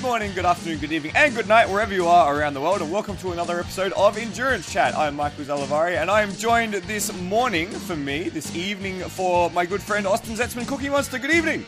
Good 0.00 0.06
morning, 0.06 0.32
good 0.32 0.46
afternoon, 0.46 0.78
good 0.78 0.92
evening, 0.92 1.12
and 1.14 1.34
good 1.34 1.46
night 1.46 1.68
wherever 1.68 1.92
you 1.92 2.06
are 2.06 2.34
around 2.34 2.54
the 2.54 2.60
world, 2.62 2.80
and 2.80 2.90
welcome 2.90 3.18
to 3.18 3.32
another 3.32 3.60
episode 3.60 3.92
of 3.92 4.16
Endurance 4.16 4.72
Chat. 4.72 4.96
I'm 4.96 5.14
Michael 5.14 5.44
Zalavari, 5.44 6.00
and 6.00 6.10
I 6.10 6.22
am 6.22 6.32
joined 6.36 6.72
this 6.72 7.12
morning 7.20 7.68
for 7.68 7.94
me, 7.96 8.30
this 8.30 8.56
evening 8.56 9.00
for 9.00 9.50
my 9.50 9.66
good 9.66 9.82
friend 9.82 10.06
Austin 10.06 10.36
Zetzman, 10.36 10.66
Cookie 10.66 10.88
Monster. 10.88 11.18
Good 11.18 11.32
evening. 11.32 11.66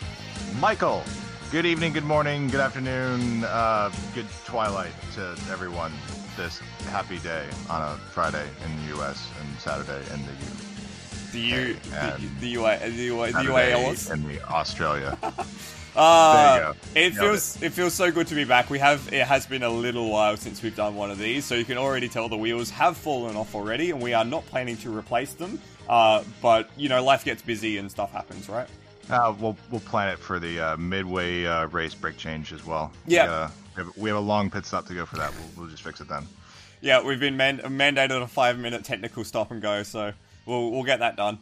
Michael, 0.59 1.03
good 1.51 1.67
evening, 1.67 1.93
good 1.93 2.07
morning, 2.07 2.49
good 2.49 2.61
afternoon, 2.61 3.45
uh, 3.45 3.93
good 4.15 4.27
twilight 4.47 4.95
to 5.13 5.37
everyone 5.51 5.93
this 6.35 6.59
happy 6.87 7.19
day 7.19 7.47
on 7.69 7.83
a 7.83 7.99
Friday 7.99 8.49
in 8.65 8.87
the 8.87 8.97
US 8.99 9.29
and 9.43 9.61
Saturday 9.61 10.01
in 10.11 10.23
the 10.23 10.33
U. 10.33 10.51
The 11.33 11.39
U, 11.39 11.75
the, 11.75 12.15
And 12.15 12.41
the 12.41 12.49
UA, 12.49 12.79
the 12.79 12.91
UA, 12.93 13.27
the 13.33 13.39
UALs. 13.41 14.11
in 14.11 14.27
the 14.27 14.43
Australia. 14.49 15.19
Uh, 15.95 16.55
There 16.55 16.57
you 16.57 16.73
go. 16.73 16.79
It 16.95 17.15
feels 17.15 17.63
it. 17.63 17.73
feels 17.73 17.95
so 17.95 18.11
good 18.11 18.27
to 18.29 18.35
be 18.35 18.45
back. 18.45 18.71
We 18.71 18.79
have 18.79 19.13
it 19.13 19.27
has 19.27 19.47
been 19.47 19.63
a 19.63 19.69
little 19.69 20.09
while 20.11 20.37
since 20.37 20.63
we've 20.63 20.75
done 20.77 20.95
one 20.95 21.11
of 21.11 21.19
these, 21.19 21.45
so 21.45 21.55
you 21.55 21.65
can 21.65 21.77
already 21.79 22.09
tell 22.09 22.29
the 22.29 22.37
wheels 22.37 22.71
have 22.71 22.97
fallen 22.97 23.37
off 23.37 23.55
already, 23.55 23.91
and 23.91 24.01
we 24.01 24.15
are 24.15 24.25
not 24.25 24.47
planning 24.47 24.77
to 24.79 24.97
replace 24.97 25.35
them. 25.35 25.61
Uh, 25.89 26.23
but 26.41 26.71
you 26.77 26.89
know, 26.89 27.03
life 27.05 27.25
gets 27.25 27.43
busy 27.43 27.77
and 27.79 27.91
stuff 27.91 28.11
happens, 28.13 28.49
right? 28.49 28.69
Uh, 29.11 29.35
we'll 29.39 29.57
we'll 29.71 29.81
plan 29.81 30.09
it 30.09 30.19
for 30.19 30.39
the 30.39 30.59
uh, 30.61 30.77
midway 30.77 31.45
uh, 31.45 31.67
race 31.67 31.95
break 31.95 32.17
change 32.17 32.53
as 32.53 32.65
well. 32.65 32.91
Yeah. 33.07 33.25
We, 33.25 33.31
uh, 33.31 33.49
we, 33.77 33.83
have, 33.85 33.97
we 33.99 34.09
have 34.11 34.19
a 34.19 34.21
long 34.21 34.51
pit 34.51 34.65
stop 34.65 34.87
to 34.87 34.95
go 34.95 35.05
for 35.05 35.17
that. 35.17 35.33
We'll, 35.35 35.63
we'll 35.65 35.71
just 35.71 35.83
fix 35.83 36.01
it 36.01 36.09
then. 36.09 36.27
Yeah, 36.81 37.03
we've 37.03 37.21
been 37.21 37.37
man- 37.37 37.61
mandated 37.61 38.23
a 38.23 38.27
five 38.27 38.59
minute 38.59 38.85
technical 38.85 39.25
stop 39.25 39.51
and 39.51 39.61
go, 39.61 39.83
so 39.83 40.13
we'll 40.47 40.71
we'll 40.71 40.85
get 40.85 41.01
that 41.01 41.17
done 41.17 41.39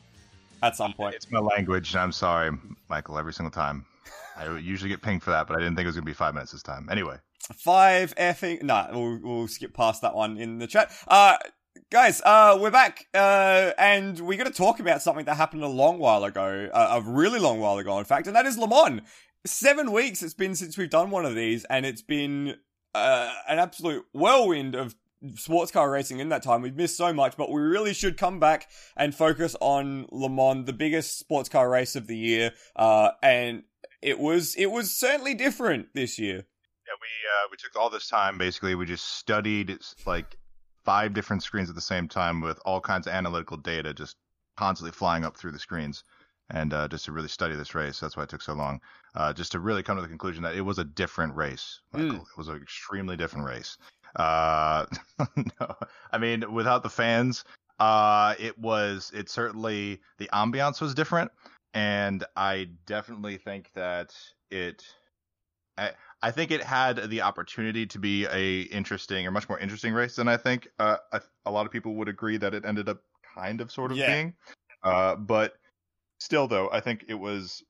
at 0.62 0.76
some 0.76 0.92
point. 0.92 1.14
It's 1.14 1.30
my 1.30 1.38
language, 1.38 1.92
and 1.92 2.00
I'm 2.00 2.12
sorry, 2.12 2.50
Michael, 2.88 3.16
every 3.18 3.32
single 3.32 3.52
time. 3.52 3.84
I 4.36 4.56
usually 4.58 4.90
get 4.90 5.02
pinged 5.02 5.22
for 5.22 5.30
that, 5.30 5.46
but 5.46 5.56
I 5.56 5.60
didn't 5.60 5.76
think 5.76 5.84
it 5.84 5.88
was 5.88 5.96
going 5.96 6.04
to 6.04 6.10
be 6.10 6.14
five 6.14 6.34
minutes 6.34 6.52
this 6.52 6.62
time. 6.62 6.88
Anyway. 6.90 7.16
Five 7.54 8.14
effing. 8.16 8.62
Nah, 8.62 8.88
we'll, 8.92 9.18
we'll 9.22 9.48
skip 9.48 9.74
past 9.74 10.02
that 10.02 10.14
one 10.14 10.36
in 10.36 10.58
the 10.58 10.66
chat. 10.66 10.92
Uh, 11.08 11.36
guys, 11.90 12.20
uh, 12.24 12.58
we're 12.60 12.70
back, 12.70 13.06
uh, 13.14 13.72
and 13.78 14.20
we're 14.20 14.38
going 14.38 14.50
to 14.50 14.56
talk 14.56 14.80
about 14.80 15.02
something 15.02 15.24
that 15.24 15.36
happened 15.36 15.62
a 15.62 15.68
long 15.68 15.98
while 15.98 16.24
ago, 16.24 16.68
uh, 16.72 17.00
a 17.02 17.10
really 17.10 17.40
long 17.40 17.60
while 17.60 17.78
ago, 17.78 17.98
in 17.98 18.04
fact, 18.04 18.26
and 18.26 18.36
that 18.36 18.46
is 18.46 18.56
Le 18.58 18.68
Mans. 18.68 19.02
Seven 19.46 19.90
weeks 19.90 20.22
it's 20.22 20.34
been 20.34 20.54
since 20.54 20.76
we've 20.76 20.90
done 20.90 21.10
one 21.10 21.24
of 21.24 21.34
these, 21.34 21.64
and 21.64 21.86
it's 21.86 22.02
been 22.02 22.56
uh, 22.94 23.32
an 23.48 23.58
absolute 23.58 24.04
whirlwind 24.12 24.74
of 24.74 24.94
sports 25.36 25.70
car 25.70 25.90
racing 25.90 26.18
in 26.18 26.28
that 26.28 26.42
time. 26.42 26.62
We've 26.62 26.76
missed 26.76 26.96
so 26.96 27.12
much, 27.12 27.36
but 27.36 27.50
we 27.50 27.60
really 27.60 27.94
should 27.94 28.16
come 28.16 28.38
back 28.38 28.68
and 28.96 29.14
focus 29.14 29.56
on 29.60 30.06
Le 30.12 30.28
Mans, 30.28 30.66
the 30.66 30.72
biggest 30.72 31.18
sports 31.18 31.48
car 31.48 31.68
race 31.68 31.96
of 31.96 32.06
the 32.06 32.16
year, 32.16 32.52
uh, 32.76 33.10
and 33.22 33.64
it 34.02 34.18
was 34.18 34.54
it 34.56 34.66
was 34.66 34.92
certainly 34.92 35.34
different 35.34 35.88
this 35.94 36.18
year. 36.18 36.36
Yeah, 36.36 36.96
we 37.00 37.08
uh, 37.08 37.48
we 37.50 37.56
took 37.56 37.76
all 37.80 37.90
this 37.90 38.08
time. 38.08 38.38
Basically, 38.38 38.74
we 38.74 38.86
just 38.86 39.16
studied 39.16 39.78
like 40.06 40.36
five 40.84 41.12
different 41.14 41.42
screens 41.42 41.68
at 41.68 41.74
the 41.74 41.80
same 41.80 42.08
time 42.08 42.40
with 42.40 42.58
all 42.64 42.80
kinds 42.80 43.06
of 43.06 43.12
analytical 43.12 43.56
data 43.56 43.92
just 43.94 44.16
constantly 44.56 44.92
flying 44.92 45.24
up 45.24 45.36
through 45.36 45.52
the 45.52 45.58
screens, 45.58 46.04
and 46.50 46.72
uh, 46.72 46.88
just 46.88 47.04
to 47.04 47.12
really 47.12 47.28
study 47.28 47.54
this 47.54 47.74
race. 47.74 48.00
That's 48.00 48.16
why 48.16 48.24
it 48.24 48.28
took 48.28 48.42
so 48.42 48.54
long. 48.54 48.80
Uh, 49.14 49.32
just 49.32 49.52
to 49.52 49.60
really 49.60 49.82
come 49.82 49.96
to 49.96 50.02
the 50.02 50.08
conclusion 50.08 50.42
that 50.42 50.54
it 50.54 50.62
was 50.62 50.78
a 50.78 50.84
different 50.84 51.34
race. 51.34 51.80
Michael. 51.92 52.16
It 52.16 52.38
was 52.38 52.48
an 52.48 52.56
extremely 52.56 53.16
different 53.16 53.46
race. 53.46 53.76
Uh, 54.16 54.86
no, 55.36 55.74
I 56.12 56.18
mean, 56.18 56.52
without 56.52 56.82
the 56.82 56.90
fans, 56.90 57.44
uh, 57.78 58.34
it 58.38 58.58
was. 58.58 59.10
It 59.14 59.28
certainly 59.28 60.00
the 60.18 60.28
ambiance 60.32 60.80
was 60.80 60.94
different, 60.94 61.30
and 61.74 62.24
I 62.36 62.70
definitely 62.86 63.36
think 63.36 63.72
that 63.74 64.14
it. 64.50 64.84
I, 65.78 65.92
I 66.22 66.30
think 66.30 66.50
it 66.50 66.62
had 66.62 67.08
the 67.08 67.22
opportunity 67.22 67.86
to 67.86 67.98
be 67.98 68.26
a 68.26 68.62
interesting 68.62 69.26
or 69.26 69.30
much 69.30 69.48
more 69.48 69.58
interesting 69.58 69.94
race 69.94 70.16
than 70.16 70.28
I 70.28 70.36
think 70.36 70.68
uh, 70.78 70.98
a, 71.12 71.22
a 71.46 71.50
lot 71.50 71.64
of 71.64 71.72
people 71.72 71.94
would 71.94 72.08
agree 72.08 72.36
that 72.36 72.52
it 72.52 72.64
ended 72.64 72.88
up 72.88 73.02
kind 73.34 73.60
of 73.60 73.70
sort 73.72 73.90
of 73.90 73.96
Yeah. 73.98 74.06
being. 74.06 74.34
Uh, 74.82 75.16
but 75.16 75.54
still, 76.18 76.46
though, 76.48 76.70
I 76.70 76.80
think 76.80 77.04
it 77.08 77.14
was 77.14 77.62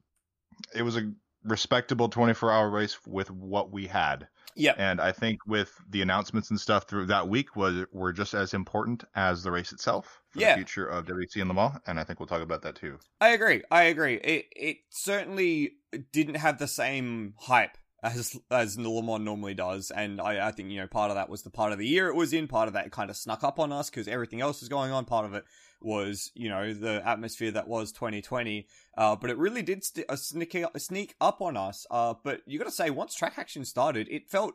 it 0.74 0.82
was 0.82 0.96
a 0.96 1.12
respectable 1.44 2.08
24 2.08 2.50
hour 2.52 2.70
race 2.70 2.98
with 3.06 3.30
what 3.30 3.70
we 3.70 3.86
had, 3.86 4.28
Yep. 4.56 4.76
and 4.78 5.00
I 5.00 5.12
think 5.12 5.38
with 5.46 5.72
the 5.88 6.02
announcements 6.02 6.50
and 6.50 6.60
stuff 6.60 6.84
through 6.84 7.06
that 7.06 7.28
week 7.28 7.54
was 7.56 7.86
were 7.92 8.12
just 8.12 8.34
as 8.34 8.54
important 8.54 9.04
as 9.14 9.42
the 9.42 9.50
race 9.50 9.72
itself 9.72 10.19
for 10.30 10.41
Yeah. 10.41 10.50
the 10.52 10.58
future 10.58 10.86
of 10.86 11.06
WEC 11.06 11.41
and 11.41 11.48
Le 11.48 11.54
Mans, 11.54 11.78
and 11.86 11.98
I 12.00 12.04
think 12.04 12.20
we'll 12.20 12.26
talk 12.26 12.42
about 12.42 12.62
that 12.62 12.76
too. 12.76 12.98
I 13.20 13.28
agree. 13.30 13.62
I 13.70 13.82
agree. 13.84 14.14
It 14.14 14.46
it 14.54 14.76
certainly 14.91 15.74
didn't 16.12 16.36
have 16.36 16.58
the 16.58 16.68
same 16.68 17.34
hype 17.38 17.76
as 18.02 18.38
as 18.50 18.78
Le 18.78 19.02
Mans 19.02 19.20
normally 19.24 19.54
does, 19.54 19.91
and 19.91 20.20
I, 20.20 20.48
I 20.48 20.52
think 20.52 20.70
you 20.70 20.80
know 20.80 20.86
part 20.86 21.10
of 21.10 21.16
that 21.16 21.28
was 21.28 21.42
the 21.42 21.50
part 21.50 21.72
of 21.72 21.78
the 21.78 21.86
year 21.86 22.08
it 22.08 22.14
was 22.14 22.32
in. 22.32 22.48
Part 22.48 22.68
of 22.68 22.74
that 22.74 22.91
kind 22.92 23.10
of 23.10 23.16
snuck 23.16 23.44
up 23.44 23.58
on 23.58 23.72
us 23.72 23.91
because 23.91 24.08
everything 24.08 24.41
else 24.41 24.60
was 24.60 24.68
going 24.68 24.91
on. 24.92 25.04
Part 25.04 25.26
of 25.26 25.34
it 25.34 25.44
was 25.82 26.30
you 26.34 26.48
know 26.48 26.72
the 26.74 27.06
atmosphere 27.06 27.50
that 27.50 27.66
was 27.68 27.91
2020. 27.92 28.66
Uh, 28.97 29.16
but 29.16 29.30
it 29.30 29.36
really 29.38 29.62
did 29.62 29.82
st- 29.84 30.06
uh, 30.08 30.16
sneak 30.16 30.54
sneak 30.76 31.14
up 31.20 31.41
on 31.42 31.56
us. 31.56 31.86
Uh, 31.91 32.14
but 32.22 32.41
you 32.47 32.58
got 32.58 32.64
to 32.66 32.70
say 32.70 32.91
once 32.91 33.14
track 33.14 33.34
action 33.36 33.64
started, 33.64 34.06
it 34.10 34.28
felt 34.28 34.54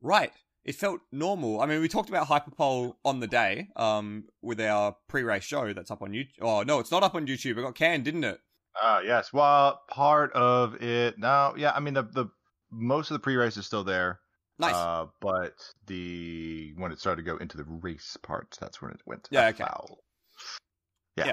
right. 0.00 0.32
It 0.64 0.74
felt 0.74 1.00
normal. 1.10 1.60
I 1.60 1.66
mean, 1.66 1.80
we 1.80 1.88
talked 1.88 2.10
about 2.10 2.26
Hyperpole 2.26 2.96
on 3.04 3.20
the 3.20 3.26
day, 3.26 3.68
um, 3.76 4.24
with 4.42 4.60
our 4.60 4.94
pre-race 5.08 5.44
show 5.44 5.72
that's 5.72 5.90
up 5.90 6.02
on 6.02 6.10
YouTube. 6.12 6.28
Oh 6.42 6.62
no, 6.62 6.78
it's 6.80 6.90
not 6.90 7.02
up 7.02 7.14
on 7.14 7.26
YouTube. 7.26 7.52
It 7.58 7.62
got 7.62 7.74
canned, 7.74 8.04
didn't 8.04 8.24
it? 8.24 8.38
Uh 8.80 9.00
yes. 9.04 9.32
Well, 9.32 9.80
part 9.90 10.32
of 10.32 10.80
it 10.82 11.18
now, 11.18 11.54
yeah. 11.56 11.72
I 11.74 11.80
mean, 11.80 11.94
the 11.94 12.02
the 12.02 12.26
most 12.70 13.10
of 13.10 13.14
the 13.14 13.18
pre-race 13.20 13.56
is 13.56 13.66
still 13.66 13.84
there. 13.84 14.20
Nice. 14.58 14.74
Uh, 14.74 15.06
but 15.20 15.54
the 15.86 16.74
when 16.76 16.92
it 16.92 17.00
started 17.00 17.24
to 17.24 17.30
go 17.30 17.38
into 17.38 17.56
the 17.56 17.64
race 17.64 18.16
part, 18.22 18.56
that's 18.60 18.82
when 18.82 18.90
it 18.90 19.00
went. 19.06 19.26
Yeah, 19.30 19.48
okay. 19.48 19.64
foul. 19.64 20.04
but 21.16 21.26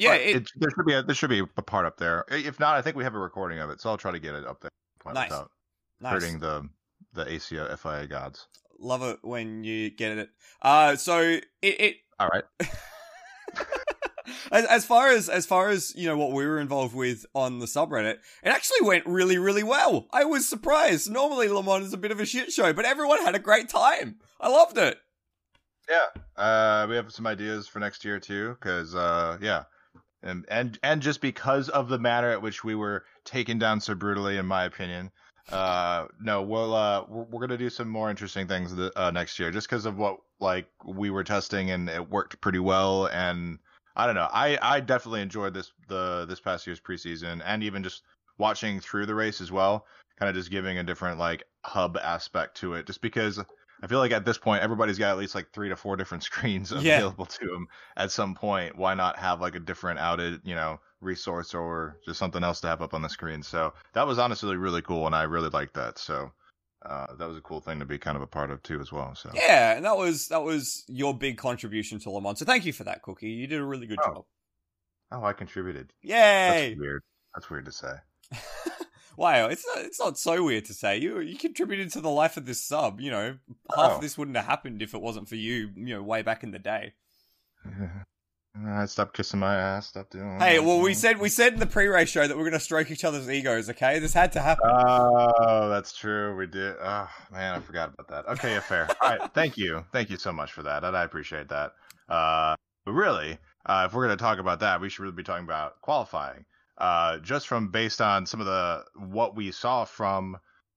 yeah, 0.00 0.10
But 0.12 0.20
it, 0.20 0.36
it- 0.36 0.50
there 0.56 0.70
should 0.70 0.86
be 0.86 0.94
a, 0.94 1.02
there 1.02 1.14
should 1.14 1.30
be 1.30 1.40
a 1.40 1.62
part 1.62 1.86
up 1.86 1.98
there. 1.98 2.24
If 2.30 2.58
not, 2.58 2.76
I 2.76 2.82
think 2.82 2.96
we 2.96 3.04
have 3.04 3.14
a 3.14 3.18
recording 3.18 3.58
of 3.58 3.70
it, 3.70 3.80
so 3.80 3.90
I'll 3.90 3.98
try 3.98 4.12
to 4.12 4.18
get 4.18 4.34
it 4.34 4.46
up 4.46 4.60
there 4.60 4.70
Nice. 5.12 5.28
without 5.30 5.50
nice. 6.00 6.12
hurting 6.12 6.38
the 6.40 6.68
the 7.14 7.30
ACO 7.32 7.76
FIA 7.76 8.06
guards. 8.06 8.48
Love 8.78 9.02
it 9.02 9.18
when 9.22 9.64
you 9.64 9.90
get 9.90 10.18
it. 10.18 10.30
Uh, 10.60 10.96
so 10.96 11.20
it, 11.20 11.44
it 11.62 11.96
All 12.20 12.28
right. 12.28 12.44
as, 14.50 14.64
as 14.66 14.84
far 14.84 15.08
as 15.10 15.28
as 15.28 15.46
far 15.46 15.68
as 15.68 15.94
you 15.96 16.06
know 16.06 16.16
what 16.16 16.32
we 16.32 16.46
were 16.46 16.58
involved 16.58 16.94
with 16.94 17.24
on 17.34 17.58
the 17.58 17.66
subreddit, 17.66 18.16
it 18.42 18.48
actually 18.48 18.86
went 18.86 19.06
really 19.06 19.38
really 19.38 19.62
well. 19.62 20.06
I 20.12 20.24
was 20.24 20.48
surprised. 20.48 21.10
Normally 21.10 21.48
Le 21.48 21.62
Mans 21.62 21.86
is 21.86 21.92
a 21.92 21.98
bit 21.98 22.10
of 22.10 22.20
a 22.20 22.26
shit 22.26 22.52
show, 22.52 22.72
but 22.72 22.84
everyone 22.84 23.22
had 23.22 23.34
a 23.34 23.40
great 23.40 23.68
time. 23.68 24.16
I 24.40 24.48
loved 24.48 24.78
it. 24.78 24.98
Yeah. 25.88 26.22
Uh, 26.36 26.86
we 26.88 26.96
have 26.96 27.12
some 27.12 27.26
ideas 27.26 27.68
for 27.68 27.78
next 27.78 28.04
year 28.04 28.18
too, 28.18 28.56
because 28.60 28.94
uh, 28.94 29.38
yeah, 29.40 29.64
and 30.22 30.44
and 30.48 30.78
and 30.82 31.02
just 31.02 31.20
because 31.20 31.68
of 31.68 31.88
the 31.88 31.98
manner 31.98 32.30
at 32.30 32.42
which 32.42 32.64
we 32.64 32.74
were 32.74 33.04
taken 33.24 33.58
down 33.58 33.80
so 33.80 33.94
brutally, 33.94 34.36
in 34.38 34.46
my 34.46 34.64
opinion, 34.64 35.10
uh, 35.50 36.06
no, 36.20 36.42
we'll 36.42 36.74
uh, 36.74 37.04
we're, 37.08 37.24
we're 37.24 37.40
gonna 37.40 37.58
do 37.58 37.70
some 37.70 37.88
more 37.88 38.10
interesting 38.10 38.46
things 38.48 38.74
the, 38.74 38.92
uh, 38.98 39.10
next 39.10 39.38
year, 39.38 39.50
just 39.50 39.68
because 39.68 39.86
of 39.86 39.96
what 39.98 40.20
like 40.40 40.68
we 40.84 41.10
were 41.10 41.24
testing 41.24 41.70
and 41.70 41.88
it 41.88 42.08
worked 42.10 42.40
pretty 42.40 42.58
well, 42.58 43.06
and 43.08 43.58
I 43.96 44.06
don't 44.06 44.14
know, 44.14 44.28
I 44.32 44.58
I 44.62 44.80
definitely 44.80 45.20
enjoyed 45.22 45.54
this 45.54 45.72
the 45.88 46.24
this 46.26 46.40
past 46.40 46.66
year's 46.66 46.80
preseason, 46.80 47.42
and 47.44 47.62
even 47.62 47.82
just 47.82 48.02
watching 48.38 48.80
through 48.80 49.06
the 49.06 49.14
race 49.14 49.40
as 49.40 49.52
well, 49.52 49.86
kind 50.18 50.28
of 50.28 50.34
just 50.34 50.50
giving 50.50 50.78
a 50.78 50.84
different 50.84 51.18
like 51.18 51.44
hub 51.64 51.96
aspect 51.98 52.56
to 52.58 52.74
it, 52.74 52.86
just 52.86 53.00
because. 53.00 53.40
I 53.82 53.86
feel 53.86 53.98
like 53.98 54.12
at 54.12 54.24
this 54.24 54.38
point 54.38 54.62
everybody's 54.62 54.98
got 54.98 55.10
at 55.10 55.18
least 55.18 55.34
like 55.34 55.52
three 55.52 55.68
to 55.68 55.76
four 55.76 55.96
different 55.96 56.22
screens 56.24 56.72
Yeah. 56.72 57.02
available 57.02 57.26
to 57.26 57.46
them 57.46 57.66
at 57.96 58.10
some 58.10 58.34
point. 58.34 58.76
Why 58.76 58.94
not 58.94 59.18
have 59.18 59.40
like 59.42 59.56
a 59.56 59.60
different 59.60 59.98
outed, 59.98 60.40
you 60.44 60.54
know, 60.54 60.80
resource 61.04 61.54
or 61.54 61.98
just 62.04 62.18
something 62.18 62.42
else 62.42 62.60
to 62.62 62.68
have 62.68 62.82
up 62.82 62.94
on 62.94 63.02
the 63.02 63.08
screen? 63.08 63.42
So 63.42 63.72
that 63.92 64.06
was 64.06 64.18
honestly 64.18 64.56
really 64.56 64.82
cool, 64.82 65.06
and 65.06 65.14
I 65.14 65.22
really 65.24 65.50
liked 65.50 65.74
that. 65.74 65.98
So 65.98 66.32
uh, 66.84 67.14
that 67.18 67.26
was 67.28 67.36
a 67.36 67.40
cool 67.42 67.60
thing 67.60 67.78
to 67.78 67.84
be 67.84 67.98
kind 67.98 68.16
of 68.16 68.22
a 68.22 68.26
part 68.26 68.50
of 68.50 68.62
too, 68.62 68.80
as 68.80 68.90
well. 68.92 69.14
So 69.14 69.30
Yeah, 69.34 69.74
and 69.76 69.84
that 69.84 69.96
was 69.96 70.28
that 70.28 70.42
was 70.42 70.84
your 70.88 71.16
big 71.16 71.36
contribution 71.38 71.98
to 72.00 72.10
Le 72.10 72.20
Mans. 72.20 72.38
So 72.38 72.44
thank 72.44 72.64
you 72.66 72.72
for 72.72 72.84
that, 72.84 73.02
Cookie. 73.02 73.28
You 73.30 73.46
did 73.46 73.60
a 73.60 73.64
really 73.64 73.86
good 73.86 73.98
Oh. 74.04 74.12
job. 74.14 74.24
oh, 75.12 75.24
I 75.24 75.32
contributed. 75.32 75.92
Yay! 76.02 76.70
That's 76.70 76.80
weird. 76.80 77.02
That's 77.34 77.50
weird 77.50 77.64
to 77.66 77.72
say. 77.72 77.92
wow, 79.16 79.46
it's 79.46 79.64
not 79.66 79.84
it's 79.84 80.00
not 80.00 80.18
so 80.18 80.42
weird 80.44 80.64
to 80.66 80.74
say. 80.74 80.98
You 80.98 81.20
you 81.20 81.36
contributed 81.38 81.90
to 81.92 82.00
the 82.00 82.10
life 82.10 82.36
of 82.36 82.46
this 82.46 82.62
sub. 82.64 83.00
You 83.00 83.10
know, 83.10 83.36
half 83.76 83.92
Oh. 83.92 83.94
of 83.96 84.00
this 84.00 84.18
wouldn't 84.18 84.36
have 84.36 84.46
happened 84.46 84.82
if 84.82 84.92
it 84.94 85.00
wasn't 85.00 85.28
for 85.28 85.36
you. 85.36 85.70
You 85.76 85.94
know, 85.96 86.02
way 86.02 86.22
back 86.22 86.42
in 86.42 86.50
the 86.50 86.58
day. 86.58 86.94
I 88.56 88.84
stopped 88.86 89.16
kissing 89.16 89.40
my 89.40 89.56
ass. 89.56 89.88
Stop 89.88 90.10
doing. 90.10 90.38
Hey, 90.38 90.60
well, 90.60 90.80
we 90.80 90.94
said 90.94 91.18
we 91.18 91.28
said 91.28 91.54
in 91.54 91.58
the 91.58 91.66
pre-race 91.66 92.08
show 92.08 92.26
that 92.26 92.36
we're 92.36 92.44
gonna 92.44 92.60
stroke 92.60 92.90
each 92.90 93.04
other's 93.04 93.28
egos. 93.28 93.68
Okay, 93.68 93.98
this 93.98 94.14
had 94.14 94.32
to 94.32 94.40
happen. 94.40 94.70
Oh, 94.72 95.68
that's 95.68 95.96
true. 95.96 96.36
We 96.36 96.46
did. 96.46 96.76
Oh 96.80 97.08
man, 97.32 97.54
I 97.54 97.60
forgot 97.60 97.92
about 97.92 98.08
that. 98.08 98.32
Okay, 98.32 98.52
yeah, 98.52 98.60
fair. 98.60 98.88
All 99.02 99.10
right, 99.10 99.20
thank 99.34 99.56
you, 99.56 99.84
thank 99.92 100.08
you 100.08 100.16
so 100.16 100.32
much 100.32 100.52
for 100.52 100.62
that. 100.62 100.84
and 100.84 100.96
I 100.96 101.02
appreciate 101.02 101.48
that. 101.48 101.72
Uh, 102.08 102.54
but 102.84 102.92
really, 102.92 103.38
uh, 103.66 103.86
if 103.88 103.94
we're 103.94 104.06
going 104.06 104.16
to 104.16 104.22
talk 104.22 104.38
about 104.38 104.60
that, 104.60 104.80
we 104.80 104.88
should 104.88 105.02
really 105.02 105.16
be 105.16 105.22
talking 105.22 105.44
about 105.44 105.80
qualifying. 105.80 106.44
Uh, 106.78 107.18
just 107.18 107.46
from 107.48 107.68
based 107.68 108.00
on 108.00 108.26
some 108.26 108.40
of 108.40 108.46
the 108.46 108.84
what 108.96 109.34
we 109.34 109.50
saw 109.50 109.84
from 109.84 110.36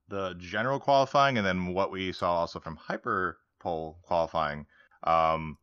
the 0.09 0.35
general 0.39 0.79
qualifying 0.79 1.37
and 1.37 1.45
then 1.45 1.67
what 1.73 1.91
we 1.91 2.11
saw 2.13 2.33
also 2.37 2.59
from 2.59 2.75
hyper 2.75 3.37
pole 3.59 3.97
qualifying. 4.03 4.65
Um, 5.03 5.57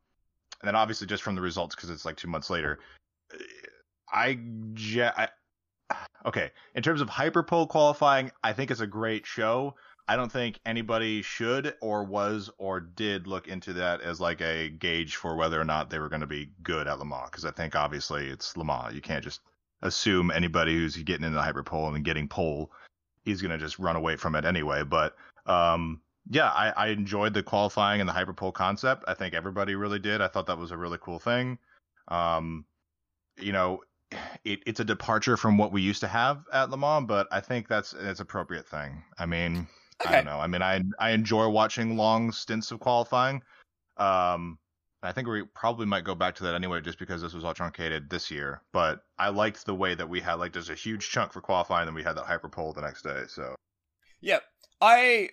and 0.65 0.69
then 0.69 0.77
obviously 0.77 1.07
just 1.07 1.23
from 1.23 1.35
the 1.35 1.43
results 1.43 1.75
because 1.75 1.91
it's 1.91 2.07
like 2.07 2.17
two 2.17 2.27
months 2.27 2.49
later. 2.49 2.79
I, 4.11 4.39
I 4.97 5.29
okay 6.25 6.51
in 6.75 6.83
terms 6.83 7.03
of 7.03 7.11
hyperpole 7.11 7.67
qualifying, 7.67 8.33
I 8.43 8.55
think 8.55 8.71
it's 8.71 8.81
a 8.81 8.87
great 8.87 9.27
show. 9.27 9.75
I 10.09 10.17
don't 10.17 10.33
think 10.33 10.59
anybody 10.65 11.21
should 11.21 11.75
or 11.83 12.05
was 12.05 12.51
or 12.57 12.81
did 12.81 13.27
look 13.27 13.47
into 13.47 13.75
that 13.75 14.01
as 14.01 14.21
like 14.23 14.41
a 14.41 14.71
gauge 14.71 15.17
for 15.17 15.37
whether 15.37 15.61
or 15.61 15.65
not 15.65 15.91
they 15.91 15.99
were 15.99 16.09
going 16.09 16.23
to 16.23 16.27
be 16.27 16.51
good 16.63 16.89
at 16.89 16.99
Le 16.99 17.05
Mans 17.05 17.29
because 17.31 17.45
I 17.45 17.51
think 17.51 17.77
obviously 17.77 18.29
it's 18.29 18.57
Le 18.57 18.65
Mans. 18.65 18.95
You 18.95 19.03
can't 19.03 19.23
just 19.25 19.41
assume 19.83 20.31
anybody 20.31 20.75
who's 20.75 20.97
getting 20.97 21.25
into 21.25 21.37
the 21.37 21.43
hyperpole 21.43 21.95
and 21.95 22.05
getting 22.05 22.27
pole 22.27 22.71
he's 23.25 23.43
going 23.43 23.51
to 23.51 23.59
just 23.59 23.79
run 23.79 23.97
away 23.97 24.17
from 24.17 24.35
it 24.35 24.45
anyway. 24.45 24.83
But 24.83 25.17
um, 25.47 26.01
yeah, 26.31 26.51
I, 26.51 26.71
I, 26.71 26.87
enjoyed 26.89 27.35
the 27.35 27.43
qualifying 27.43 28.01
and 28.01 28.09
the 28.09 28.13
hyperpole 28.13 28.53
concept. 28.53 29.05
I 29.07 29.15
think 29.15 29.35
everybody 29.35 29.75
really 29.75 29.99
did. 29.99 30.21
I 30.21 30.29
thought 30.29 30.47
that 30.47 30.59
was 30.59 30.71
a 30.71 30.77
really 30.77 30.99
cool 31.01 31.19
thing. 31.19 31.59
Um, 32.09 32.65
you 33.39 33.53
know, 33.53 33.81
it, 34.45 34.61
it's 34.67 34.81
a 34.81 34.85
departure 34.85 35.37
from 35.37 35.59
what 35.59 35.73
we 35.73 35.83
used 35.83 36.01
to 36.01 36.09
have 36.09 36.45
at 36.53 36.71
Le 36.71 36.77
Mans, 36.77 37.07
but 37.07 37.27
I 37.31 37.41
think 37.41 37.69
that's 37.69 37.93
it's 37.93 38.21
appropriate 38.21 38.67
thing. 38.67 39.03
I 39.19 39.27
mean, 39.27 39.67
okay. 40.03 40.15
I 40.15 40.17
don't 40.17 40.27
know. 40.27 40.39
I 40.39 40.47
mean, 40.47 40.63
I 40.63 40.83
I 40.99 41.11
enjoy 41.11 41.49
watching 41.49 41.97
long 41.97 42.33
stints 42.33 42.71
of 42.71 42.81
qualifying. 42.81 43.43
Um, 43.97 44.59
I 45.03 45.13
think 45.13 45.29
we 45.29 45.43
probably 45.55 45.85
might 45.87 46.05
go 46.05 46.15
back 46.15 46.35
to 46.37 46.45
that 46.45 46.55
anyway, 46.55 46.81
just 46.81 46.99
because 46.99 47.21
this 47.21 47.35
was 47.35 47.45
all 47.45 47.53
truncated 47.53 48.09
this 48.09 48.31
year. 48.31 48.63
But 48.73 49.01
I 49.19 49.29
liked 49.29 49.67
the 49.67 49.75
way 49.75 49.95
that 49.95 50.09
we 50.09 50.21
had 50.21 50.35
like 50.35 50.53
there's 50.53 50.71
a 50.71 50.75
huge 50.75 51.11
chunk 51.11 51.33
for 51.33 51.41
qualifying, 51.41 51.87
and 51.87 51.95
we 51.95 52.03
had 52.03 52.17
that 52.17 52.25
hyperpole 52.25 52.73
the 52.73 52.81
next 52.81 53.03
day. 53.03 53.25
So, 53.29 53.55
yeah, 54.21 54.39
I, 54.81 55.29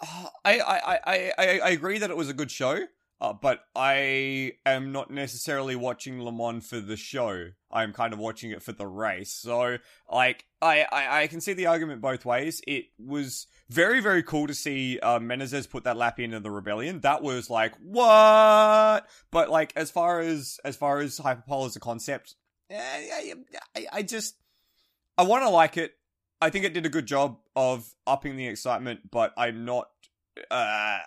I, 0.44 0.60
I, 0.60 0.98
I, 1.06 1.32
I, 1.38 1.60
I 1.64 1.68
agree 1.70 1.98
that 1.98 2.10
it 2.10 2.16
was 2.16 2.28
a 2.28 2.34
good 2.34 2.50
show. 2.50 2.86
Uh, 3.20 3.32
but 3.32 3.64
I 3.74 4.52
am 4.64 4.92
not 4.92 5.10
necessarily 5.10 5.74
watching 5.74 6.22
Le 6.22 6.30
Mans 6.30 6.64
for 6.64 6.78
the 6.78 6.96
show. 6.96 7.48
I'm 7.68 7.92
kind 7.92 8.12
of 8.12 8.20
watching 8.20 8.52
it 8.52 8.62
for 8.62 8.70
the 8.70 8.86
race. 8.86 9.32
So, 9.32 9.78
like, 10.08 10.44
I, 10.62 10.86
I, 10.92 11.22
I 11.22 11.26
can 11.26 11.40
see 11.40 11.52
the 11.52 11.66
argument 11.66 12.00
both 12.00 12.24
ways. 12.24 12.60
It 12.64 12.86
was 12.96 13.48
very, 13.68 14.00
very 14.00 14.22
cool 14.22 14.46
to 14.46 14.54
see 14.54 15.00
uh, 15.00 15.18
Menezes 15.18 15.68
put 15.68 15.82
that 15.82 15.96
lap 15.96 16.20
into 16.20 16.38
the 16.38 16.50
rebellion. 16.50 17.00
That 17.00 17.22
was 17.22 17.50
like, 17.50 17.74
what? 17.82 19.08
But 19.32 19.50
like, 19.50 19.72
as 19.74 19.90
far 19.90 20.20
as 20.20 20.60
as 20.64 20.76
far 20.76 21.00
as 21.00 21.18
hyperpole 21.18 21.64
as 21.64 21.74
a 21.74 21.80
concept, 21.80 22.36
I, 22.70 23.34
I, 23.74 23.86
I 23.94 24.02
just 24.02 24.36
I 25.16 25.22
want 25.22 25.42
to 25.42 25.50
like 25.50 25.76
it. 25.76 25.97
I 26.40 26.50
think 26.50 26.64
it 26.64 26.74
did 26.74 26.86
a 26.86 26.90
good 26.90 27.06
job 27.06 27.38
of 27.56 27.94
upping 28.06 28.36
the 28.36 28.46
excitement, 28.46 29.10
but 29.10 29.32
I'm 29.36 29.64
not. 29.64 29.88
Uh, 30.50 30.98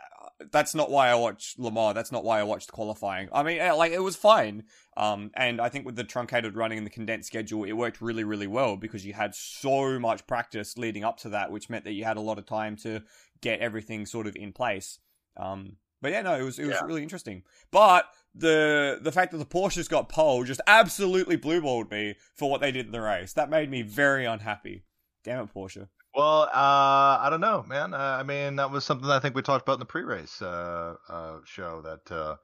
that's 0.51 0.75
not 0.75 0.89
why 0.89 1.09
I 1.09 1.15
watched 1.15 1.59
Le 1.59 1.71
Mans. 1.71 1.95
That's 1.95 2.11
not 2.11 2.23
why 2.23 2.39
I 2.39 2.43
watched 2.43 2.71
qualifying. 2.71 3.29
I 3.31 3.43
mean, 3.43 3.59
like 3.77 3.91
it 3.91 4.01
was 4.01 4.15
fine. 4.15 4.63
Um, 4.97 5.31
and 5.35 5.61
I 5.61 5.69
think 5.69 5.85
with 5.85 5.95
the 5.95 6.03
truncated 6.03 6.55
running 6.55 6.77
and 6.77 6.85
the 6.85 6.91
condensed 6.91 7.27
schedule, 7.27 7.63
it 7.63 7.73
worked 7.73 8.01
really, 8.01 8.23
really 8.23 8.47
well 8.47 8.75
because 8.75 9.05
you 9.05 9.13
had 9.13 9.35
so 9.35 9.99
much 9.99 10.27
practice 10.27 10.77
leading 10.77 11.03
up 11.03 11.17
to 11.19 11.29
that, 11.29 11.51
which 11.51 11.69
meant 11.69 11.85
that 11.85 11.93
you 11.93 12.03
had 12.03 12.17
a 12.17 12.21
lot 12.21 12.37
of 12.37 12.45
time 12.45 12.75
to 12.77 13.03
get 13.41 13.59
everything 13.59 14.05
sort 14.05 14.27
of 14.27 14.35
in 14.35 14.51
place. 14.51 14.99
Um, 15.37 15.77
but 16.01 16.11
yeah, 16.11 16.21
no, 16.23 16.35
it 16.35 16.43
was 16.43 16.59
it 16.59 16.65
was 16.65 16.75
yeah. 16.75 16.85
really 16.85 17.03
interesting. 17.03 17.43
But 17.71 18.05
the 18.33 18.99
the 19.01 19.11
fact 19.11 19.31
that 19.31 19.37
the 19.37 19.45
Porsches 19.45 19.89
got 19.89 20.09
pole 20.09 20.43
just 20.43 20.61
absolutely 20.67 21.37
blueballed 21.37 21.91
me 21.91 22.15
for 22.35 22.49
what 22.49 22.61
they 22.61 22.71
did 22.71 22.87
in 22.87 22.91
the 22.91 23.01
race. 23.01 23.33
That 23.33 23.49
made 23.49 23.69
me 23.69 23.81
very 23.81 24.25
unhappy. 24.25 24.83
Damn 25.23 25.43
it, 25.43 25.53
Porsche. 25.53 25.87
Well, 26.15 26.43
uh, 26.43 27.19
I 27.21 27.27
don't 27.29 27.41
know, 27.41 27.63
man. 27.67 27.93
Uh, 27.93 28.17
I 28.19 28.23
mean, 28.23 28.57
that 28.57 28.71
was 28.71 28.83
something 28.83 29.09
I 29.09 29.19
think 29.19 29.35
we 29.35 29.41
talked 29.41 29.63
about 29.63 29.75
in 29.75 29.79
the 29.79 29.85
pre-race 29.85 30.41
uh, 30.41 30.95
uh 31.07 31.37
show 31.45 31.81
that 31.83 32.11
uh, 32.13 32.35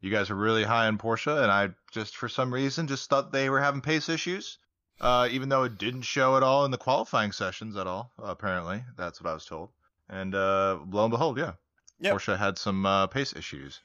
you 0.00 0.10
guys 0.10 0.30
were 0.30 0.36
really 0.36 0.64
high 0.64 0.86
on 0.86 0.98
Porsche, 0.98 1.42
and 1.42 1.50
I 1.50 1.70
just 1.90 2.16
for 2.16 2.28
some 2.28 2.54
reason 2.54 2.86
just 2.86 3.10
thought 3.10 3.32
they 3.32 3.50
were 3.50 3.60
having 3.60 3.82
pace 3.82 4.08
issues, 4.08 4.58
uh, 5.00 5.28
even 5.30 5.50
though 5.50 5.64
it 5.64 5.78
didn't 5.78 6.02
show 6.02 6.36
at 6.36 6.42
all 6.42 6.64
in 6.64 6.70
the 6.70 6.78
qualifying 6.78 7.32
sessions 7.32 7.76
at 7.76 7.86
all. 7.86 8.12
apparently, 8.18 8.82
that's 8.96 9.20
what 9.20 9.30
I 9.30 9.34
was 9.34 9.44
told, 9.44 9.70
and 10.08 10.32
lo 10.32 11.04
and 11.04 11.10
behold, 11.10 11.38
yeah, 11.38 11.52
yep. 12.00 12.14
Porsche 12.14 12.38
had 12.38 12.56
some 12.56 13.08
pace 13.10 13.34
issues. 13.34 13.80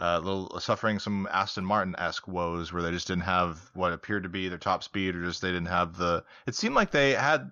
Uh, 0.00 0.20
little 0.20 0.60
suffering 0.60 1.00
some 1.00 1.26
Aston 1.32 1.64
Martin 1.64 1.96
esque 1.98 2.28
woes 2.28 2.72
where 2.72 2.82
they 2.84 2.92
just 2.92 3.08
didn't 3.08 3.24
have 3.24 3.58
what 3.74 3.92
appeared 3.92 4.22
to 4.22 4.28
be 4.28 4.48
their 4.48 4.58
top 4.58 4.84
speed, 4.84 5.16
or 5.16 5.24
just 5.24 5.42
they 5.42 5.50
didn't 5.50 5.66
have 5.66 5.96
the. 5.96 6.22
It 6.46 6.54
seemed 6.54 6.76
like 6.76 6.92
they 6.92 7.14
had 7.14 7.50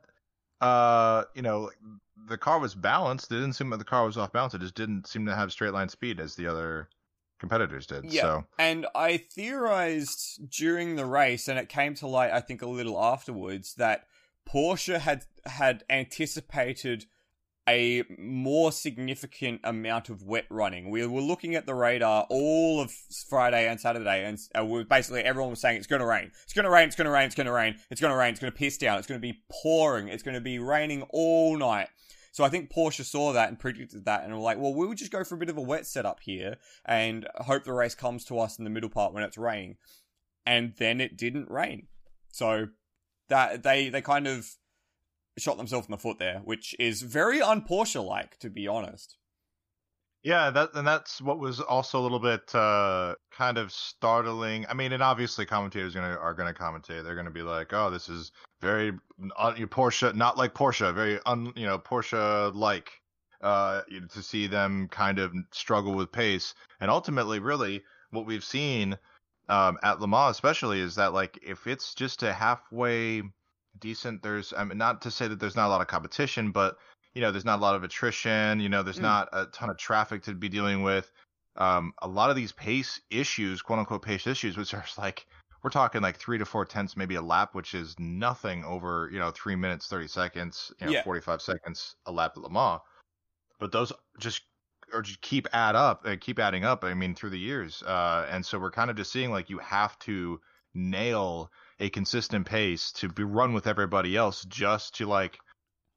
uh, 0.60 1.24
you 1.34 1.42
know, 1.42 1.70
the 2.28 2.38
car 2.38 2.58
was 2.58 2.74
balanced. 2.74 3.30
It 3.30 3.36
didn't 3.36 3.54
seem 3.54 3.70
like 3.70 3.78
the 3.78 3.84
car 3.84 4.04
was 4.04 4.16
off 4.16 4.32
balance. 4.32 4.54
It 4.54 4.60
just 4.60 4.74
didn't 4.74 5.06
seem 5.06 5.26
to 5.26 5.34
have 5.34 5.52
straight 5.52 5.72
line 5.72 5.88
speed 5.88 6.20
as 6.20 6.34
the 6.34 6.46
other 6.46 6.88
competitors 7.38 7.86
did. 7.86 8.10
Yeah. 8.10 8.22
So. 8.22 8.44
And 8.58 8.86
I 8.94 9.18
theorized 9.18 10.50
during 10.50 10.96
the 10.96 11.06
race, 11.06 11.48
and 11.48 11.58
it 11.58 11.68
came 11.68 11.94
to 11.96 12.06
light, 12.06 12.32
I 12.32 12.40
think, 12.40 12.62
a 12.62 12.68
little 12.68 13.02
afterwards, 13.02 13.74
that 13.74 14.06
Porsche 14.48 14.98
had 14.98 15.24
had 15.44 15.84
anticipated 15.90 17.06
a 17.68 18.04
more 18.18 18.70
significant 18.70 19.60
amount 19.64 20.08
of 20.08 20.22
wet 20.22 20.46
running. 20.50 20.90
We 20.90 21.04
were 21.06 21.20
looking 21.20 21.54
at 21.56 21.66
the 21.66 21.74
radar 21.74 22.26
all 22.30 22.80
of 22.80 22.92
Friday 23.28 23.68
and 23.68 23.80
Saturday, 23.80 24.24
and 24.24 24.38
uh, 24.58 24.64
we 24.64 24.84
basically 24.84 25.22
everyone 25.22 25.50
was 25.50 25.60
saying 25.60 25.78
it's 25.78 25.86
going 25.86 26.00
to 26.00 26.06
rain. 26.06 26.30
It's 26.44 26.52
going 26.52 26.64
to 26.64 26.70
rain. 26.70 26.86
It's 26.86 26.96
going 26.96 27.06
to 27.06 27.10
rain. 27.10 27.26
It's 27.26 27.34
going 27.34 27.46
to 27.46 27.52
rain. 27.52 27.76
It's 27.90 28.00
going 28.00 28.12
to 28.12 28.16
rain. 28.16 28.30
It's 28.30 28.40
going 28.40 28.52
to 28.52 28.58
piss 28.58 28.78
down. 28.78 28.98
It's 28.98 29.06
going 29.06 29.20
to 29.20 29.26
be 29.26 29.42
pouring. 29.50 30.08
It's 30.08 30.22
going 30.22 30.34
to 30.34 30.40
be 30.40 30.58
raining 30.58 31.02
all 31.10 31.56
night. 31.56 31.88
So 32.30 32.44
I 32.44 32.50
think 32.50 32.70
Porsche 32.70 33.04
saw 33.04 33.32
that 33.32 33.48
and 33.48 33.58
predicted 33.58 34.04
that, 34.04 34.22
and 34.22 34.32
were 34.32 34.38
like, 34.38 34.58
"Well, 34.58 34.74
we 34.74 34.86
would 34.86 34.98
just 34.98 35.10
go 35.10 35.24
for 35.24 35.34
a 35.34 35.38
bit 35.38 35.48
of 35.48 35.56
a 35.56 35.62
wet 35.62 35.86
setup 35.86 36.20
here 36.20 36.56
and 36.84 37.26
hope 37.36 37.64
the 37.64 37.72
race 37.72 37.94
comes 37.94 38.24
to 38.26 38.38
us 38.38 38.58
in 38.58 38.64
the 38.64 38.70
middle 38.70 38.90
part 38.90 39.12
when 39.12 39.22
it's 39.22 39.38
raining." 39.38 39.76
And 40.44 40.74
then 40.78 41.00
it 41.00 41.16
didn't 41.16 41.50
rain, 41.50 41.88
so 42.30 42.68
that 43.28 43.64
they 43.64 43.88
they 43.88 44.02
kind 44.02 44.28
of 44.28 44.48
shot 45.38 45.56
themselves 45.56 45.86
in 45.86 45.92
the 45.92 45.98
foot 45.98 46.18
there, 46.18 46.40
which 46.44 46.74
is 46.78 47.02
very 47.02 47.40
un 47.40 47.62
Porsche 47.62 48.04
like, 48.04 48.38
to 48.38 48.50
be 48.50 48.66
honest. 48.66 49.16
Yeah, 50.22 50.50
that 50.50 50.70
and 50.74 50.84
that's 50.84 51.22
what 51.22 51.38
was 51.38 51.60
also 51.60 52.00
a 52.00 52.02
little 52.02 52.18
bit 52.18 52.52
uh, 52.52 53.14
kind 53.30 53.58
of 53.58 53.70
startling. 53.70 54.66
I 54.68 54.74
mean, 54.74 54.92
and 54.92 55.00
obviously 55.02 55.46
commentators 55.46 55.94
are 55.94 56.00
gonna 56.00 56.16
are 56.16 56.34
gonna 56.34 56.52
commentate. 56.52 57.04
They're 57.04 57.14
gonna 57.14 57.30
be 57.30 57.42
like, 57.42 57.72
"Oh, 57.72 57.90
this 57.90 58.08
is 58.08 58.32
very 58.60 58.92
uh, 59.36 59.52
Porsche, 59.52 60.14
not 60.16 60.36
like 60.36 60.52
Porsche, 60.52 60.92
very 60.92 61.20
un, 61.26 61.52
you 61.54 61.66
know 61.66 61.78
Porsche 61.78 62.52
like." 62.54 62.90
Uh, 63.42 63.82
to 64.10 64.22
see 64.22 64.46
them 64.46 64.88
kind 64.88 65.18
of 65.18 65.32
struggle 65.52 65.92
with 65.92 66.10
pace, 66.10 66.54
and 66.80 66.90
ultimately, 66.90 67.38
really, 67.38 67.82
what 68.10 68.26
we've 68.26 68.42
seen 68.42 68.98
um, 69.48 69.78
at 69.82 70.00
Le 70.00 70.08
Mans, 70.08 70.34
especially, 70.34 70.80
is 70.80 70.94
that 70.94 71.12
like 71.12 71.38
if 71.42 71.66
it's 71.66 71.94
just 71.94 72.22
a 72.22 72.32
halfway 72.32 73.22
decent. 73.80 74.22
There's 74.22 74.52
I 74.56 74.64
mean, 74.64 74.78
not 74.78 75.02
to 75.02 75.10
say 75.10 75.28
that 75.28 75.38
there's 75.38 75.56
not 75.56 75.66
a 75.66 75.70
lot 75.70 75.80
of 75.80 75.86
competition, 75.86 76.50
but 76.52 76.76
you 77.14 77.22
know, 77.22 77.30
there's 77.30 77.44
not 77.44 77.58
a 77.58 77.62
lot 77.62 77.74
of 77.74 77.82
attrition. 77.82 78.60
You 78.60 78.68
know, 78.68 78.82
there's 78.82 78.98
mm. 78.98 79.02
not 79.02 79.28
a 79.32 79.46
ton 79.46 79.70
of 79.70 79.78
traffic 79.78 80.22
to 80.24 80.34
be 80.34 80.48
dealing 80.48 80.82
with. 80.82 81.10
Um, 81.56 81.94
a 82.02 82.08
lot 82.08 82.28
of 82.28 82.36
these 82.36 82.52
pace 82.52 83.00
issues, 83.10 83.62
quote 83.62 83.78
unquote 83.78 84.02
pace 84.02 84.26
issues, 84.26 84.56
which 84.56 84.74
are 84.74 84.84
like 84.98 85.26
we're 85.62 85.70
talking 85.70 86.02
like 86.02 86.18
three 86.18 86.38
to 86.38 86.44
four 86.44 86.64
tenths, 86.64 86.96
maybe 86.96 87.14
a 87.14 87.22
lap, 87.22 87.54
which 87.54 87.74
is 87.74 87.94
nothing 87.98 88.64
over 88.64 89.08
you 89.12 89.18
know 89.18 89.30
three 89.30 89.56
minutes 89.56 89.88
thirty 89.88 90.08
seconds, 90.08 90.72
you 90.80 90.86
know, 90.86 90.92
yeah. 90.92 91.02
forty 91.02 91.20
five 91.20 91.40
seconds 91.42 91.96
a 92.06 92.12
lap 92.12 92.32
at 92.36 92.42
Le 92.42 92.50
Mans. 92.50 92.80
But 93.58 93.72
those 93.72 93.92
just 94.18 94.42
or 94.92 95.02
just 95.02 95.20
keep 95.20 95.48
add 95.52 95.74
up, 95.74 96.02
uh, 96.04 96.16
keep 96.20 96.38
adding 96.38 96.64
up. 96.64 96.84
I 96.84 96.94
mean, 96.94 97.14
through 97.14 97.30
the 97.30 97.38
years, 97.38 97.82
uh, 97.82 98.26
and 98.30 98.44
so 98.44 98.58
we're 98.58 98.70
kind 98.70 98.90
of 98.90 98.96
just 98.96 99.10
seeing 99.10 99.30
like 99.30 99.50
you 99.50 99.58
have 99.58 99.98
to 100.00 100.40
nail 100.74 101.50
a 101.80 101.90
consistent 101.90 102.46
pace 102.46 102.92
to 102.92 103.08
be 103.08 103.24
run 103.24 103.52
with 103.52 103.66
everybody 103.66 104.16
else 104.16 104.44
just 104.44 104.96
to 104.96 105.06
like 105.06 105.38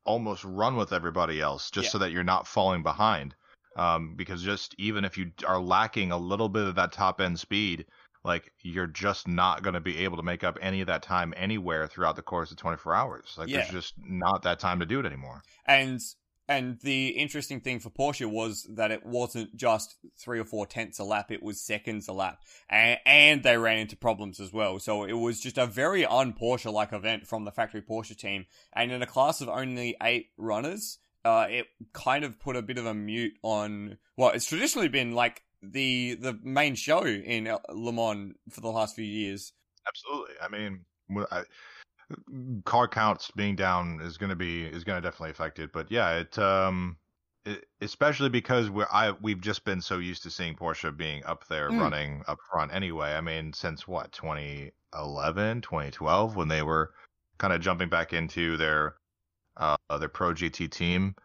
almost 0.05 0.43
run 0.43 0.75
with 0.75 0.91
everybody 0.91 1.39
else 1.41 1.69
just 1.71 1.86
yeah. 1.86 1.91
so 1.91 1.98
that 2.00 2.12
you're 2.12 2.24
not 2.24 2.48
falling 2.48 2.83
behind 2.83 3.36
um, 3.75 4.15
because 4.15 4.41
just 4.43 4.75
even 4.77 5.05
if 5.05 5.17
you 5.17 5.31
are 5.45 5.59
lacking 5.59 6.12
a 6.12 6.17
little 6.17 6.50
bit 6.50 6.67
of 6.67 6.75
that 6.75 6.91
top 6.91 7.21
end 7.21 7.39
speed 7.39 7.86
like 8.25 8.51
you're 8.62 8.88
just 8.88 9.27
not 9.27 9.63
going 9.63 9.74
to 9.74 9.79
be 9.79 10.00
able 10.00 10.17
to 10.17 10.24
make 10.24 10.43
up 10.43 10.57
any 10.62 10.81
of 10.81 10.88
that 10.88 11.01
time 11.01 11.33
anywhere 11.38 11.88
throughout 11.88 12.15
the 12.15 12.21
course 12.21 12.51
of 12.51 12.57
24 12.57 12.93
hours 12.93 13.36
like 13.38 13.48
yeah. 13.48 13.57
there's 13.57 13.69
just 13.69 13.93
not 13.98 14.41
that 14.43 14.59
time 14.59 14.79
to 14.79 14.86
do 14.86 15.00
it 15.00 15.05
anymore 15.05 15.41
and 15.65 16.00
and 16.49 16.79
the 16.79 17.09
interesting 17.09 17.61
thing 17.61 17.79
for 17.79 17.91
Porsche 17.91 18.25
was 18.25 18.67
that 18.71 18.89
it 18.89 19.05
wasn't 19.05 19.55
just 19.55 19.95
three 20.17 20.39
or 20.39 20.45
four 20.45 20.65
tenths 20.65 20.97
a 20.97 21.03
lap, 21.03 21.31
it 21.31 21.43
was 21.43 21.61
seconds 21.61 22.07
a 22.07 22.13
lap. 22.13 22.41
And, 22.67 22.97
and 23.05 23.43
they 23.43 23.55
ran 23.55 23.77
into 23.77 23.95
problems 23.95 24.39
as 24.39 24.51
well. 24.51 24.79
So 24.79 25.03
it 25.03 25.13
was 25.13 25.39
just 25.39 25.59
a 25.59 25.67
very 25.67 26.07
un 26.07 26.33
Porsche 26.33 26.73
like 26.73 26.91
event 26.91 27.27
from 27.27 27.45
the 27.45 27.51
factory 27.51 27.83
Porsche 27.83 28.17
team. 28.17 28.47
And 28.73 28.91
in 28.91 29.03
a 29.03 29.05
class 29.05 29.41
of 29.41 29.47
only 29.47 29.95
eight 30.01 30.31
runners, 30.37 30.97
uh, 31.23 31.45
it 31.47 31.67
kind 31.93 32.23
of 32.23 32.39
put 32.39 32.55
a 32.55 32.63
bit 32.63 32.79
of 32.79 32.87
a 32.87 32.95
mute 32.95 33.33
on 33.43 33.99
well, 34.17 34.31
it's 34.31 34.45
traditionally 34.47 34.87
been 34.87 35.13
like 35.13 35.43
the 35.61 36.15
the 36.15 36.37
main 36.41 36.73
show 36.73 37.05
in 37.05 37.55
Le 37.69 37.93
Mans 37.93 38.33
for 38.49 38.61
the 38.61 38.69
last 38.69 38.95
few 38.95 39.05
years. 39.05 39.53
Absolutely. 39.87 40.35
I 40.41 40.47
mean, 40.49 40.85
I, 41.31 41.43
car 42.65 42.87
counts 42.87 43.31
being 43.31 43.55
down 43.55 43.99
is 44.01 44.17
going 44.17 44.29
to 44.29 44.35
be 44.35 44.65
is 44.65 44.83
going 44.83 45.01
to 45.01 45.07
definitely 45.07 45.31
affect 45.31 45.59
it. 45.59 45.71
But 45.71 45.91
yeah, 45.91 46.17
it 46.17 46.37
um 46.39 46.97
it, 47.45 47.65
especially 47.81 48.29
because 48.29 48.69
we're 48.69 48.87
I 48.91 49.11
we've 49.21 49.41
just 49.41 49.63
been 49.65 49.81
so 49.81 49.97
used 49.99 50.23
to 50.23 50.31
seeing 50.31 50.55
Porsche 50.55 50.95
being 50.95 51.23
up 51.25 51.47
there 51.47 51.69
Mm. 51.69 51.79
running 51.79 52.23
up 52.27 52.39
front 52.51 52.73
anyway. 52.73 53.13
I 53.13 53.21
mean, 53.21 53.53
since 53.53 53.87
what 53.87 54.11
2011, 54.11 55.61
2012 55.61 56.35
when 56.35 56.47
they 56.47 56.61
were 56.63 56.93
kind 57.37 57.53
of 57.53 57.61
jumping 57.61 57.89
back 57.89 58.13
into 58.13 58.57
their 58.57 58.95
uh 59.57 59.77
their 59.99 60.09
Pro 60.09 60.33
GT 60.33 60.69
team 60.71 61.15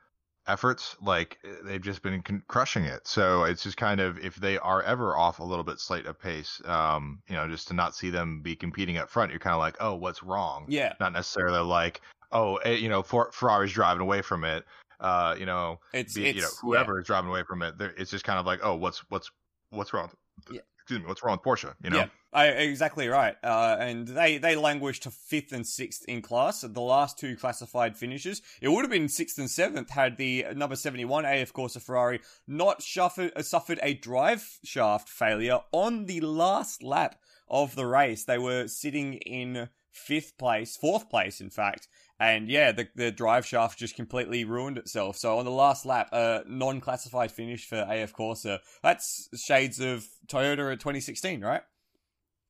efforts, 0.47 0.97
like 1.03 1.39
they've 1.65 1.81
just 1.81 2.03
been 2.03 2.23
con- 2.23 2.43
crushing 2.49 2.85
it. 2.85 3.07
So 3.07 3.45
it's 3.45 3.63
just 3.63 3.77
kind 3.77 4.01
of 4.01 4.19
if 4.19 4.37
they 4.37 4.59
are 4.59 4.83
ever 4.83 5.17
off 5.17 5.39
a 5.39 5.45
little 5.45 5.65
bit 5.65 5.81
slight 5.81 6.07
of 6.07 6.19
pace, 6.21 6.61
um, 6.67 7.23
you 7.29 7.35
know, 7.35 7.49
just 7.49 7.69
to 7.69 7.75
not 7.75 7.95
see 7.95 8.11
them 8.11 8.41
be 8.41 8.55
competing 8.57 8.99
up 8.99 9.09
front, 9.11 9.31
you're 9.31 9.41
kind 9.41 9.55
of 9.55 9.61
like, 9.61 9.77
oh, 9.81 9.95
what's 9.95 10.23
wrong? 10.23 10.67
Yeah, 10.69 10.93
Not 11.01 11.13
necessarily 11.13 11.61
like, 11.61 12.01
oh, 12.33 12.57
eh, 12.57 12.73
you 12.73 12.89
know, 12.89 13.03
For- 13.03 13.31
Ferrari's 13.33 13.73
driving 13.73 14.03
away 14.03 14.23
from 14.23 14.45
it. 14.45 14.65
Uh, 15.01 15.35
you 15.39 15.47
know, 15.47 15.81
it's 15.93 16.15
be, 16.15 16.27
it's 16.27 16.37
you 16.37 16.43
know, 16.43 16.49
whoever 16.61 17.01
is 17.01 17.07
driving 17.07 17.29
away 17.31 17.43
from 17.43 17.63
it, 17.63 17.77
there- 17.79 17.95
it's 17.97 18.11
just 18.11 18.25
kind 18.25 18.39
of 18.39 18.47
like, 18.47 18.61
oh, 18.63 18.75
what's 18.75 18.99
what's 19.11 19.31
what's 19.71 19.93
wrong? 19.93 20.11
Yeah. 20.51 20.61
Excuse 20.85 21.01
me, 21.01 21.07
what's 21.07 21.25
wrong 21.25 21.39
with 21.43 21.43
Porsche? 21.43 21.75
You 21.83 21.89
know, 21.89 21.97
Yeah, 21.97 22.09
I, 22.31 22.49
exactly 22.49 23.09
right. 23.09 23.37
Uh, 23.43 23.77
and 23.81 24.07
they, 24.07 24.37
they 24.37 24.55
languished 24.55 25.05
to 25.05 25.11
fifth 25.11 25.51
and 25.51 25.67
sixth 25.67 26.05
in 26.07 26.21
class. 26.21 26.61
The 26.61 26.79
last 26.79 27.19
two 27.19 27.37
classified 27.37 27.97
finishes. 27.97 28.43
It 28.61 28.69
would 28.69 28.83
have 28.83 28.91
been 28.91 29.09
sixth 29.09 29.39
and 29.39 29.51
seventh 29.51 29.89
had 29.89 30.19
the 30.19 30.45
number 30.55 30.77
71 30.77 31.25
AF 31.25 31.55
Corse 31.55 31.77
Ferrari 31.77 32.21
not 32.47 32.83
suffered, 32.83 33.33
uh, 33.35 33.41
suffered 33.41 33.79
a 33.83 33.95
drive 33.95 34.59
shaft 34.63 35.09
failure 35.09 35.61
on 35.73 36.05
the 36.05 36.21
last 36.21 36.83
lap 36.83 37.17
of 37.49 37.77
the 37.77 37.87
race. 37.87 38.25
They 38.25 38.37
were 38.37 38.69
sitting 38.69 39.15
in 39.15 39.71
fifth 39.91 40.37
place, 40.37 40.77
fourth 40.77 41.09
place, 41.09 41.41
in 41.41 41.49
fact. 41.49 41.89
And 42.21 42.49
yeah, 42.49 42.71
the, 42.73 42.89
the 42.95 43.11
drive 43.11 43.45
shaft 43.45 43.79
just 43.79 43.97
completely 43.97 44.45
ruined 44.45 44.79
itself. 44.79 45.17
So 45.17 45.39
on 45.39 45.45
the 45.45 45.51
last 45.51 45.85
lap, 45.85 46.11
a 46.13 46.43
non-classified 46.47 47.33
finish 47.33 47.67
for 47.67 47.85
AF 47.89 48.13
Corse. 48.13 48.47
That's 48.83 49.29
shades 49.37 49.81
of 49.81 50.07
Toyota 50.29 50.73
at 50.73 50.79
2016, 50.81 51.41
right? 51.43 51.63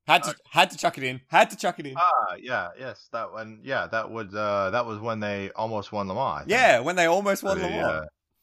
Had 0.06 0.22
to 0.24 0.30
Uh, 0.30 0.34
had 0.50 0.70
to 0.70 0.76
chuck 0.76 0.98
it 0.98 1.04
in. 1.04 1.22
Had 1.28 1.48
to 1.50 1.56
chuck 1.56 1.78
it 1.78 1.86
in. 1.86 1.94
Ah, 1.96 2.34
yeah, 2.38 2.72
yes, 2.78 3.08
that 3.12 3.32
one. 3.32 3.60
Yeah, 3.62 3.86
that 3.86 4.10
would. 4.10 4.34
Uh, 4.34 4.68
that 4.68 4.84
was 4.84 4.98
when 4.98 5.18
they 5.20 5.50
almost 5.56 5.92
won 5.92 6.08
Le 6.08 6.14
Mans. 6.14 6.44
Yeah, 6.46 6.80
when 6.80 6.94
they 6.96 7.06
almost 7.06 7.42
won 7.42 7.56
the, 7.58 7.64
Le 7.64 7.70
Mans. 7.70 7.86
uh, 7.86 8.00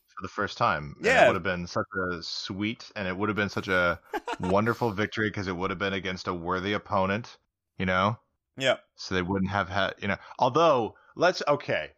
for 0.08 0.22
the 0.24 0.28
first 0.28 0.58
time. 0.58 0.96
And 0.98 1.06
Yeah. 1.06 1.24
it 1.25 1.28
would 1.28 1.36
have 1.36 1.44
been 1.44 1.68
such 1.68 1.86
a 2.10 2.24
sweet, 2.24 2.92
and 2.96 3.08
it 3.08 3.16
would 3.16 3.30
have 3.30 3.36
been 3.36 3.50
such 3.50 3.68
a 3.68 4.00
wonderful 4.40 4.90
victory 4.92 5.30
because 5.30 5.48
it 5.48 5.56
would 5.56 5.70
have 5.70 5.78
been 5.78 5.94
against 5.94 6.28
a 6.28 6.34
worthy 6.34 6.74
opponent. 6.74 7.38
You 7.78 7.86
know, 7.86 8.18
Yeah. 8.58 8.78
so 8.96 9.13
they 9.13 9.22
wouldn't 9.22 9.51
have 9.51 9.70
had. 9.70 9.94
You 10.00 10.08
know, 10.08 10.18
although 10.40 10.96
let's 11.15 11.41
okay. 11.48 11.89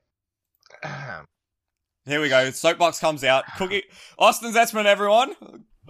Here 2.06 2.22
we 2.22 2.30
go. 2.30 2.52
Soapbox 2.52 3.00
comes 3.00 3.24
out. 3.24 3.46
Cookie 3.58 3.84
Austin 4.20 4.54
Zetzman, 4.54 4.86
everyone. 4.86 5.34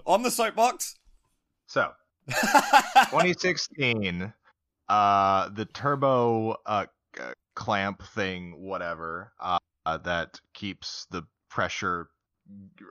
On 0.06 0.22
the 0.22 0.30
soapbox. 0.30 0.96
so 1.66 1.90
2016 2.28 4.32
uh 4.88 5.48
the 5.50 5.64
turbo 5.66 6.56
uh 6.66 6.86
clamp 7.54 8.02
thing 8.14 8.52
whatever 8.58 9.32
uh, 9.40 9.58
uh 9.86 9.96
that 9.98 10.40
keeps 10.52 11.06
the 11.10 11.22
pressure 11.48 12.08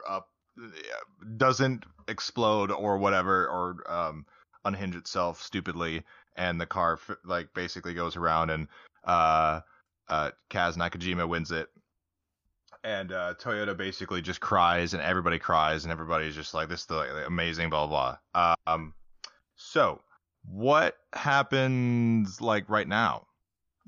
up 0.10 0.30
uh, 0.60 0.68
doesn't 1.38 1.84
explode 2.08 2.72
or 2.72 2.98
whatever 2.98 3.48
or 3.48 3.76
um 3.92 4.26
unhinge 4.66 4.96
itself 4.96 5.42
stupidly 5.42 6.04
and 6.36 6.60
the 6.60 6.66
car 6.66 6.98
like 7.26 7.54
basically 7.54 7.94
goes 7.94 8.16
around 8.16 8.50
and 8.50 8.68
uh 9.06 9.60
uh 10.10 10.32
Kaz 10.50 10.76
Nakajima 10.76 11.28
wins 11.28 11.52
it 11.52 11.70
and 12.84 13.12
uh, 13.12 13.34
Toyota 13.40 13.76
basically 13.76 14.22
just 14.22 14.42
cries, 14.42 14.94
and 14.94 15.02
everybody 15.02 15.40
cries, 15.40 15.86
and 15.86 15.92
everybody's 15.92 16.36
just 16.36 16.54
like, 16.54 16.70
"This 16.70 16.82
is 16.82 16.86
the, 16.88 16.96
like, 16.96 17.28
amazing," 17.28 17.70
blah 17.70 17.88
blah. 17.88 18.18
blah. 18.34 18.56
Um, 18.68 18.94
so 19.56 20.02
what 20.46 20.98
happens 21.14 22.42
like 22.42 22.70
right 22.70 22.88
now? 22.88 23.28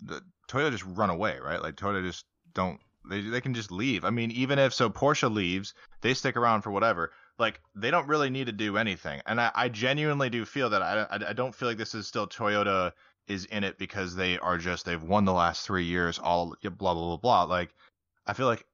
The 0.04 0.22
Toyota 0.50 0.72
just 0.72 0.86
run 0.86 1.10
away, 1.10 1.38
right? 1.40 1.62
Like 1.62 1.76
Toyota 1.76 2.06
just 2.06 2.26
don't. 2.54 2.80
They 3.10 3.22
they 3.22 3.42
can 3.42 3.54
just 3.54 3.72
leave. 3.72 4.06
I 4.06 4.10
mean, 4.10 4.32
even 4.32 4.60
if 4.60 4.74
so, 4.74 4.90
Porsche 4.90 5.32
leaves, 5.32 5.74
they 6.02 6.14
stick 6.14 6.38
around 6.38 6.62
for 6.62 6.72
whatever. 6.72 7.12
Like 7.38 7.60
they 7.76 7.92
don't 7.92 8.08
really 8.08 8.30
need 8.30 8.46
to 8.46 8.54
do 8.54 8.78
anything, 8.78 9.22
and 9.26 9.42
I, 9.42 9.52
I 9.54 9.70
genuinely 9.70 10.30
do 10.30 10.46
feel 10.46 10.70
that 10.70 10.82
I, 10.82 11.06
I 11.12 11.30
I 11.30 11.34
don't 11.34 11.54
feel 11.54 11.68
like 11.68 11.78
this 11.78 11.94
is 11.94 12.08
still 12.08 12.28
Toyota 12.28 12.94
is 13.28 13.46
in 13.46 13.64
it 13.64 13.78
because 13.78 14.16
they 14.16 14.38
are 14.40 14.58
just 14.58 14.86
they've 14.86 15.02
won 15.02 15.26
the 15.26 15.34
last 15.34 15.66
three 15.66 15.86
years 15.86 16.20
all 16.20 16.56
blah 16.62 16.70
blah 16.72 16.94
blah 16.94 17.18
blah. 17.18 17.44
Like 17.44 17.74
I 18.26 18.34
feel 18.34 18.48
like 18.48 18.66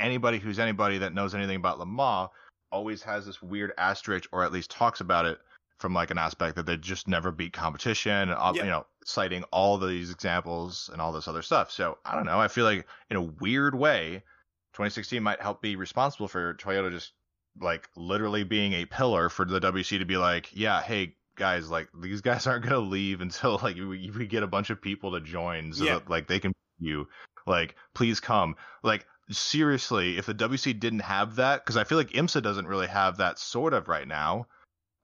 anybody 0.00 0.38
who's 0.38 0.58
anybody 0.58 0.98
that 0.98 1.14
knows 1.14 1.34
anything 1.34 1.56
about 1.56 1.78
Le 1.78 1.86
Mans 1.86 2.30
always 2.70 3.02
has 3.02 3.26
this 3.26 3.42
weird 3.42 3.72
asterisk, 3.78 4.28
or 4.32 4.42
at 4.44 4.52
least 4.52 4.70
talks 4.70 5.00
about 5.00 5.26
it 5.26 5.38
from 5.78 5.92
like 5.94 6.10
an 6.10 6.18
aspect 6.18 6.56
that 6.56 6.64
they 6.66 6.76
just 6.76 7.08
never 7.08 7.30
beat 7.30 7.52
competition, 7.52 8.30
and 8.30 8.56
Yeah. 8.56 8.62
you 8.64 8.70
know, 8.70 8.86
citing 9.04 9.42
all 9.50 9.78
these 9.78 10.10
examples 10.10 10.88
and 10.92 11.02
all 11.02 11.12
this 11.12 11.26
other 11.28 11.42
stuff. 11.42 11.70
So 11.70 11.98
I 12.04 12.14
don't 12.14 12.24
know. 12.24 12.40
I 12.40 12.48
feel 12.48 12.64
like 12.64 12.86
in 13.10 13.16
a 13.16 13.22
weird 13.22 13.74
way, 13.74 14.22
2016 14.74 15.22
might 15.22 15.42
help 15.42 15.60
be 15.60 15.76
responsible 15.76 16.28
for 16.28 16.54
Toyota 16.54 16.90
just 16.90 17.12
like 17.60 17.88
literally 17.96 18.44
being 18.44 18.72
a 18.72 18.86
pillar 18.86 19.28
for 19.28 19.44
the 19.44 19.60
WEC 19.60 19.98
to 19.98 20.04
be 20.06 20.16
like, 20.16 20.48
yeah, 20.52 20.80
hey 20.80 21.16
guys, 21.36 21.70
like 21.70 21.88
these 22.00 22.20
guys 22.20 22.46
aren't 22.46 22.64
gonna 22.64 22.78
leave 22.80 23.20
until 23.20 23.58
like 23.62 23.76
we, 23.76 24.10
we 24.10 24.26
get 24.26 24.42
a 24.42 24.46
bunch 24.46 24.70
of 24.70 24.80
people 24.80 25.12
to 25.12 25.20
join 25.20 25.72
so 25.72 25.84
Yeah. 25.84 25.94
that 25.94 26.10
like 26.10 26.26
they 26.28 26.38
can 26.40 26.52
you 26.78 27.06
like 27.46 27.76
please 27.94 28.18
come 28.20 28.56
like 28.82 29.06
seriously 29.30 30.18
if 30.18 30.26
the 30.26 30.34
WEC 30.34 30.78
didn't 30.80 31.00
have 31.00 31.36
that 31.36 31.64
because 31.64 31.76
I 31.76 31.84
feel 31.84 31.98
like 31.98 32.10
IMSA 32.10 32.42
doesn't 32.42 32.66
really 32.66 32.86
have 32.88 33.18
that 33.18 33.38
sort 33.38 33.72
of 33.74 33.88
right 33.88 34.06
now 34.06 34.46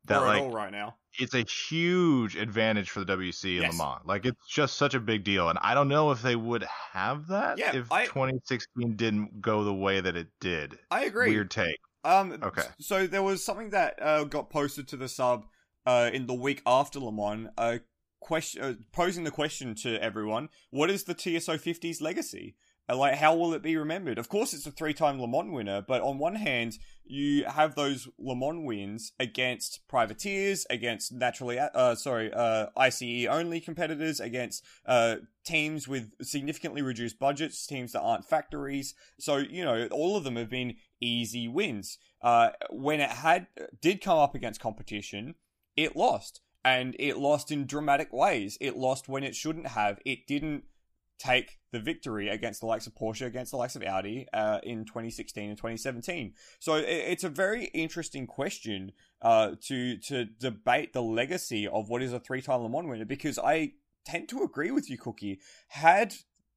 that 0.06 0.18
like 0.22 0.38
at 0.38 0.42
all 0.44 0.50
right 0.50 0.72
now. 0.72 0.96
it's 1.18 1.34
a 1.34 1.44
huge 1.68 2.34
advantage 2.36 2.90
for 2.90 3.04
the 3.04 3.16
WEC 3.16 3.56
in 3.56 3.62
Yes. 3.62 3.78
Le 3.78 3.84
Mans. 3.84 4.00
Like 4.06 4.24
it's 4.26 4.46
just 4.48 4.76
such 4.76 4.94
a 4.94 5.00
big 5.00 5.22
deal, 5.24 5.48
and 5.50 5.58
I 5.60 5.74
don't 5.74 5.88
know 5.88 6.10
if 6.12 6.22
they 6.22 6.34
would 6.36 6.64
have 6.92 7.26
that 7.28 7.58
Yeah, 7.58 7.76
if 7.76 7.92
I- 7.92 8.06
2016 8.06 8.96
didn't 8.96 9.40
go 9.42 9.64
the 9.64 9.74
way 9.74 10.00
that 10.00 10.16
it 10.16 10.28
did. 10.40 10.78
I 10.90 11.04
agree. 11.04 11.30
Weird 11.30 11.50
take. 11.50 11.76
Um, 12.04 12.38
Okay. 12.42 12.62
So 12.80 13.06
there 13.06 13.22
was 13.22 13.44
something 13.44 13.70
that 13.70 14.00
uh, 14.00 14.24
got 14.24 14.48
posted 14.50 14.88
to 14.88 14.96
the 14.96 15.08
sub 15.08 15.44
uh, 15.88 16.10
in 16.12 16.26
the 16.26 16.34
week 16.34 16.60
after 16.66 17.00
Le 17.00 17.10
Mans, 17.10 17.48
uh, 17.56 17.78
question, 18.20 18.62
uh, 18.62 18.74
posing 18.92 19.24
the 19.24 19.30
question 19.30 19.74
to 19.74 20.00
everyone: 20.02 20.50
What 20.70 20.90
is 20.90 21.04
the 21.04 21.14
TS050's 21.14 22.02
legacy? 22.02 22.56
Uh, 22.90 22.96
like, 22.96 23.14
how 23.14 23.34
will 23.34 23.54
it 23.54 23.62
be 23.62 23.74
remembered? 23.74 24.18
Of 24.18 24.28
course, 24.28 24.52
it's 24.52 24.66
a 24.66 24.70
three-time 24.70 25.18
Le 25.18 25.26
Mans 25.26 25.50
winner, 25.50 25.80
but 25.80 26.02
on 26.02 26.18
one 26.18 26.34
hand, 26.34 26.78
you 27.04 27.44
have 27.46 27.74
those 27.74 28.06
Le 28.18 28.36
Mans 28.36 28.66
wins 28.66 29.12
against 29.18 29.80
privateers, 29.88 30.66
against 30.68 31.10
naturally, 31.10 31.58
uh, 31.58 31.94
sorry, 31.94 32.30
uh, 32.34 32.66
ICE 32.76 33.26
only 33.26 33.58
competitors, 33.58 34.20
against 34.20 34.62
uh, 34.84 35.16
teams 35.46 35.88
with 35.88 36.12
significantly 36.20 36.82
reduced 36.82 37.18
budgets, 37.18 37.66
teams 37.66 37.92
that 37.92 38.02
aren't 38.02 38.26
factories. 38.26 38.94
So 39.18 39.38
you 39.38 39.64
know, 39.64 39.88
all 39.90 40.18
of 40.18 40.24
them 40.24 40.36
have 40.36 40.50
been 40.50 40.76
easy 41.00 41.48
wins. 41.48 41.96
Uh, 42.20 42.50
when 42.68 43.00
it 43.00 43.10
had 43.10 43.46
did 43.80 44.02
come 44.02 44.18
up 44.18 44.34
against 44.34 44.60
competition, 44.60 45.34
it 45.78 45.94
lost, 45.94 46.40
and 46.64 46.96
it 46.98 47.16
lost 47.18 47.52
in 47.52 47.64
dramatic 47.64 48.12
ways. 48.12 48.58
It 48.60 48.76
lost 48.76 49.08
when 49.08 49.22
it 49.22 49.36
shouldn't 49.36 49.68
have. 49.68 50.00
It 50.04 50.26
didn't 50.26 50.64
take 51.20 51.58
the 51.70 51.78
victory 51.78 52.28
against 52.28 52.60
the 52.60 52.66
likes 52.66 52.88
of 52.88 52.94
Porsche, 52.94 53.26
against 53.26 53.52
the 53.52 53.56
likes 53.56 53.76
of 53.76 53.84
Audi 53.84 54.26
uh, 54.32 54.58
in 54.64 54.84
2016 54.84 55.48
and 55.48 55.56
2017. 55.56 56.32
So 56.58 56.74
it's 56.74 57.22
a 57.22 57.28
very 57.28 57.66
interesting 57.66 58.26
question 58.26 58.90
uh, 59.22 59.52
to 59.66 59.98
to 59.98 60.24
debate 60.24 60.92
the 60.92 61.02
legacy 61.02 61.66
of 61.68 61.88
what 61.88 62.02
is 62.02 62.12
a 62.12 62.20
three-time 62.20 62.62
Le 62.62 62.68
Mans 62.68 62.88
winner 62.88 63.04
because 63.04 63.38
I 63.38 63.74
tend 64.04 64.28
to 64.30 64.42
agree 64.42 64.72
with 64.72 64.90
you, 64.90 64.98
Cookie. 64.98 65.40
Had 65.68 66.14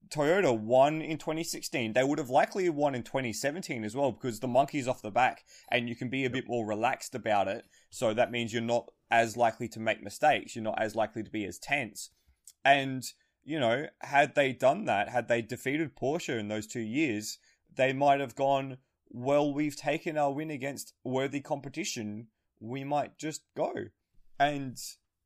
Toyota 0.10 0.58
won 0.58 1.02
in 1.02 1.18
2016, 1.18 1.94
they 1.94 2.04
would 2.04 2.18
have 2.18 2.30
likely 2.30 2.70
won 2.70 2.96
in 2.96 3.04
2017 3.04 3.84
as 3.84 3.96
well 3.96 4.12
because 4.12 4.40
the 4.40 4.48
monkey's 4.48 4.88
off 4.88 5.02
the 5.02 5.12
back 5.12 5.44
and 5.72 5.88
you 5.88 5.96
can 5.96 6.10
be 6.10 6.26
a 6.26 6.30
bit 6.30 6.46
more 6.48 6.66
relaxed 6.66 7.16
about 7.16 7.48
it. 7.48 7.66
So 7.90 8.14
that 8.14 8.32
means 8.32 8.52
you're 8.52 8.62
not 8.62 8.90
as 9.12 9.38
likely 9.38 9.68
to 9.68 9.80
make 9.80 10.02
mistakes. 10.02 10.56
You're 10.56 10.64
not 10.64 10.82
as 10.82 10.96
likely 10.96 11.24
to 11.24 11.30
be 11.30 11.46
as 11.46 11.60
tense. 11.60 12.10
And, 12.64 13.04
you 13.44 13.60
know, 13.60 13.88
had 14.00 14.36
they 14.36 14.54
done 14.54 14.86
that, 14.86 15.10
had 15.10 15.28
they 15.28 15.42
defeated 15.42 15.96
Porsche 15.96 16.40
in 16.40 16.48
those 16.48 16.68
two 16.68 16.82
years, 16.82 17.38
they 17.76 17.94
might 17.94 18.20
have 18.20 18.36
gone, 18.36 18.78
well, 19.10 19.54
we've 19.54 19.76
taken 19.76 20.18
our 20.18 20.32
win 20.32 20.50
against 20.50 20.94
worthy 21.04 21.42
competition. 21.42 22.28
We 22.60 22.84
might 22.84 23.18
just 23.18 23.42
go. 23.56 23.74
And 24.40 24.78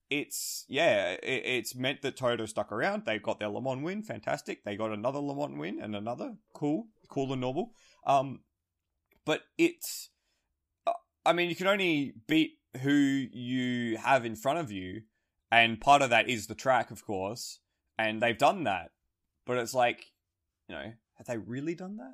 it's 0.10 0.66
yeah, 0.68 1.12
it, 1.24 1.44
it's 1.46 1.76
meant 1.76 2.02
that 2.02 2.18
Toyota 2.18 2.48
stuck 2.48 2.72
around. 2.72 3.04
They 3.06 3.20
got 3.20 3.40
their 3.40 3.50
Le 3.50 3.62
Mans 3.62 3.84
win, 3.84 4.04
fantastic. 4.04 4.64
They 4.64 4.76
got 4.76 4.92
another 4.92 5.20
Le 5.20 5.36
Mans 5.36 5.60
win 5.60 5.80
and 5.82 5.96
another, 5.96 6.36
cool, 6.54 6.88
cool 7.10 7.32
and 7.32 7.42
normal. 7.42 7.72
Um, 8.06 8.42
but 9.26 9.42
it's, 9.58 10.10
uh, 10.86 10.94
I 11.26 11.34
mean, 11.34 11.50
you 11.50 11.56
can 11.56 11.68
only 11.68 12.14
beat 12.28 12.54
who 12.82 12.92
you 12.92 13.98
have 13.98 14.26
in 14.26 14.36
front 14.36 14.60
of 14.60 14.72
you, 14.72 15.02
and 15.52 15.80
part 15.80 16.02
of 16.02 16.10
that 16.10 16.30
is 16.30 16.48
the 16.48 16.56
track, 16.56 16.92
of 16.92 17.06
course. 17.06 17.60
And 17.98 18.22
they've 18.22 18.38
done 18.38 18.64
that. 18.66 18.92
but 19.46 19.58
it's 19.58 19.74
like, 19.74 20.06
you 20.68 20.76
know, 20.76 20.94
have 21.18 21.28
they 21.28 21.38
really 21.38 21.76
done 21.76 21.98
that? 21.98 22.14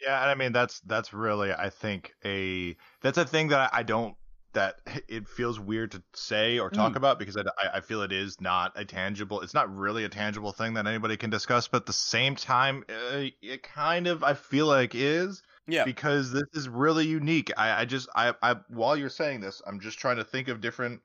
Yeah, 0.00 0.20
and 0.22 0.30
I 0.30 0.34
mean 0.34 0.52
that's 0.52 0.80
that's 0.80 1.12
really 1.12 1.52
I 1.52 1.70
think 1.70 2.12
a 2.24 2.76
that's 3.02 3.18
a 3.18 3.24
thing 3.24 3.48
that 3.48 3.70
I 3.74 3.82
don't 3.82 4.14
that 4.54 4.76
it 5.08 5.28
feels 5.28 5.58
weird 5.60 5.90
to 5.92 6.02
say 6.14 6.58
or 6.58 6.70
talk 6.70 6.92
Mm. 6.92 6.96
about 6.96 7.18
because 7.18 7.36
I, 7.36 7.42
I 7.74 7.80
feel 7.80 8.02
it 8.02 8.12
is 8.12 8.40
not 8.40 8.72
a 8.76 8.84
tangible 8.84 9.40
it's 9.40 9.54
not 9.54 9.74
really 9.76 10.04
a 10.04 10.08
tangible 10.08 10.52
thing 10.52 10.74
that 10.74 10.86
anybody 10.86 11.16
can 11.16 11.30
discuss 11.30 11.66
but 11.68 11.78
at 11.82 11.86
the 11.86 11.92
same 11.92 12.36
time 12.36 12.84
uh, 12.88 13.24
it 13.42 13.62
kind 13.64 14.06
of 14.06 14.22
I 14.22 14.34
feel 14.34 14.66
like 14.66 14.94
is 14.94 15.42
Yeah. 15.68 15.84
because 15.84 16.32
this 16.32 16.44
is 16.54 16.68
really 16.68 17.06
unique 17.06 17.52
I, 17.56 17.82
I 17.82 17.84
just 17.84 18.08
I, 18.16 18.34
I 18.42 18.56
while 18.68 18.96
you're 18.96 19.10
saying 19.10 19.40
this 19.40 19.60
I'm 19.66 19.78
just 19.80 19.98
trying 19.98 20.16
to 20.16 20.24
think 20.24 20.48
of 20.48 20.60
different 20.60 21.02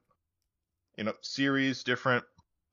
you 0.98 1.04
know 1.04 1.14
series 1.22 1.84
different 1.84 2.24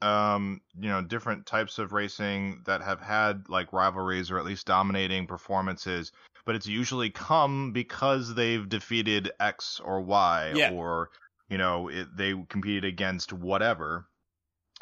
um 0.02 0.60
you 0.78 0.88
know 0.88 1.02
different 1.02 1.44
types 1.46 1.78
of 1.78 1.92
racing 1.92 2.62
that 2.64 2.80
have 2.80 3.00
had 3.00 3.44
like 3.48 3.72
rivalries 3.72 4.30
or 4.30 4.38
at 4.38 4.44
least 4.44 4.66
dominating 4.66 5.26
performances 5.26 6.12
but 6.46 6.54
it's 6.54 6.66
usually 6.66 7.10
come 7.10 7.72
because 7.72 8.34
they've 8.34 8.68
defeated 8.68 9.30
x 9.40 9.80
or 9.84 10.00
y 10.00 10.52
Yeah. 10.54 10.72
or 10.72 11.10
you 11.48 11.58
know 11.58 11.88
it, 11.88 12.16
they 12.16 12.34
competed 12.48 12.84
against 12.84 13.32
whatever 13.32 14.06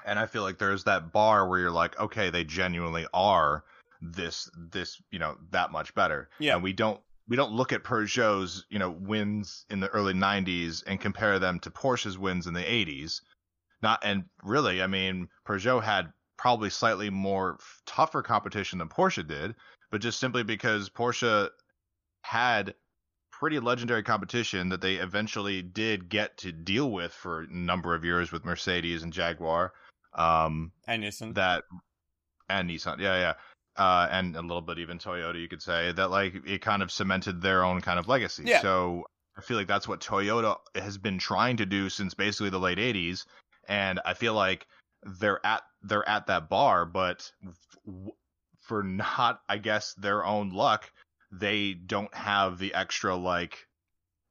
and 0.05 0.19
i 0.19 0.27
feel 0.27 0.43
like 0.43 0.59
there's 0.59 0.85
that 0.85 1.12
bar 1.12 1.49
where 1.49 1.59
you're 1.59 1.71
like 1.71 1.99
okay 1.99 2.31
they 2.31 2.45
genuinely 2.45 3.07
are 3.12 3.65
this 4.00 4.49
this 4.57 5.00
you 5.11 5.19
know 5.19 5.37
that 5.50 5.73
much 5.73 5.95
better 5.95 6.28
Yeah. 6.38 6.55
and 6.55 6.62
we 6.62 6.73
don't 6.73 7.00
we 7.28 7.37
don't 7.37 7.52
look 7.52 7.73
at 7.73 7.85
Peugeot's 7.85 8.64
you 8.71 8.78
know 8.78 8.90
wins 8.90 9.64
in 9.71 9.81
the 9.81 9.88
early 9.88 10.14
90s 10.14 10.83
and 10.87 11.00
compare 11.00 11.38
them 11.38 11.59
to 11.61 11.71
Porsche's 11.71 12.17
wins 12.19 12.47
in 12.47 12.55
the 12.55 12.62
80s 12.62 13.21
not 13.83 14.00
and 14.05 14.25
really 14.43 14.83
i 14.83 14.87
mean 14.87 15.28
peugeot 15.47 15.83
had 15.83 16.12
probably 16.37 16.71
slightly 16.71 17.11
more 17.11 17.59
tougher 17.87 18.23
competition 18.23 18.78
than 18.78 18.88
porsche 18.88 19.26
did 19.26 19.55
but 19.90 20.00
just 20.00 20.19
simply 20.21 20.43
because 20.43 20.88
porsche 20.90 21.49
had 22.23 22.75
pretty 23.31 23.61
legendary 23.61 24.02
competition 24.02 24.69
that 24.69 24.81
they 24.81 24.95
eventually 24.97 25.62
did 25.62 26.09
get 26.09 26.37
to 26.38 26.50
deal 26.50 26.90
with 26.90 27.12
for 27.12 27.43
a 27.43 27.47
number 27.52 27.95
of 27.95 28.05
years 28.05 28.33
with 28.33 28.45
mercedes 28.45 29.02
and 29.02 29.12
jaguar 29.12 29.73
um 30.14 30.73
And 30.88 31.05
Nissan. 31.05 31.35
that 31.35 31.64
and 32.49 32.69
nissan 32.69 32.99
yeah 32.99 33.17
yeah 33.17 33.35
uh, 33.78 34.08
and 34.11 34.37
a 34.37 34.42
little 34.42 34.61
bit 34.61 34.78
even 34.78 34.99
Toyota, 34.99 35.40
you 35.40 35.49
could 35.49 35.62
say 35.62 35.92
that 35.92 36.11
like 36.11 36.35
it 36.47 36.61
kind 36.61 36.82
of 36.82 36.90
cemented 36.90 37.40
their 37.40 37.64
own 37.64 37.80
kind 37.80 37.99
of 37.99 38.08
legacy. 38.08 38.42
Yeah. 38.44 38.61
So 38.61 39.04
I 39.37 39.40
feel 39.40 39.56
like 39.56 39.68
that's 39.68 39.87
what 39.87 40.00
Toyota 40.00 40.56
has 40.75 40.99
been 40.99 41.18
trying 41.18 41.56
to 41.58 41.66
do 41.66 41.88
since 41.88 42.14
basically 42.14 42.50
the 42.50 42.58
late 42.58 42.78
'80s, 42.78 43.25
and 43.68 44.00
I 44.04 44.14
feel 44.14 44.35
like 44.35 44.66
they're 45.04 45.44
at 45.47 45.62
they're 45.82 46.08
at 46.08 46.26
that 46.26 46.49
bar, 46.49 46.85
but 46.85 47.30
f- 47.47 48.12
for 48.62 48.82
not, 48.82 49.40
I 49.49 49.58
guess, 49.58 49.94
their 49.94 50.25
own 50.25 50.50
luck, 50.50 50.90
they 51.30 51.75
don't 51.75 52.12
have 52.14 52.58
the 52.58 52.75
extra 52.75 53.14
like 53.14 53.68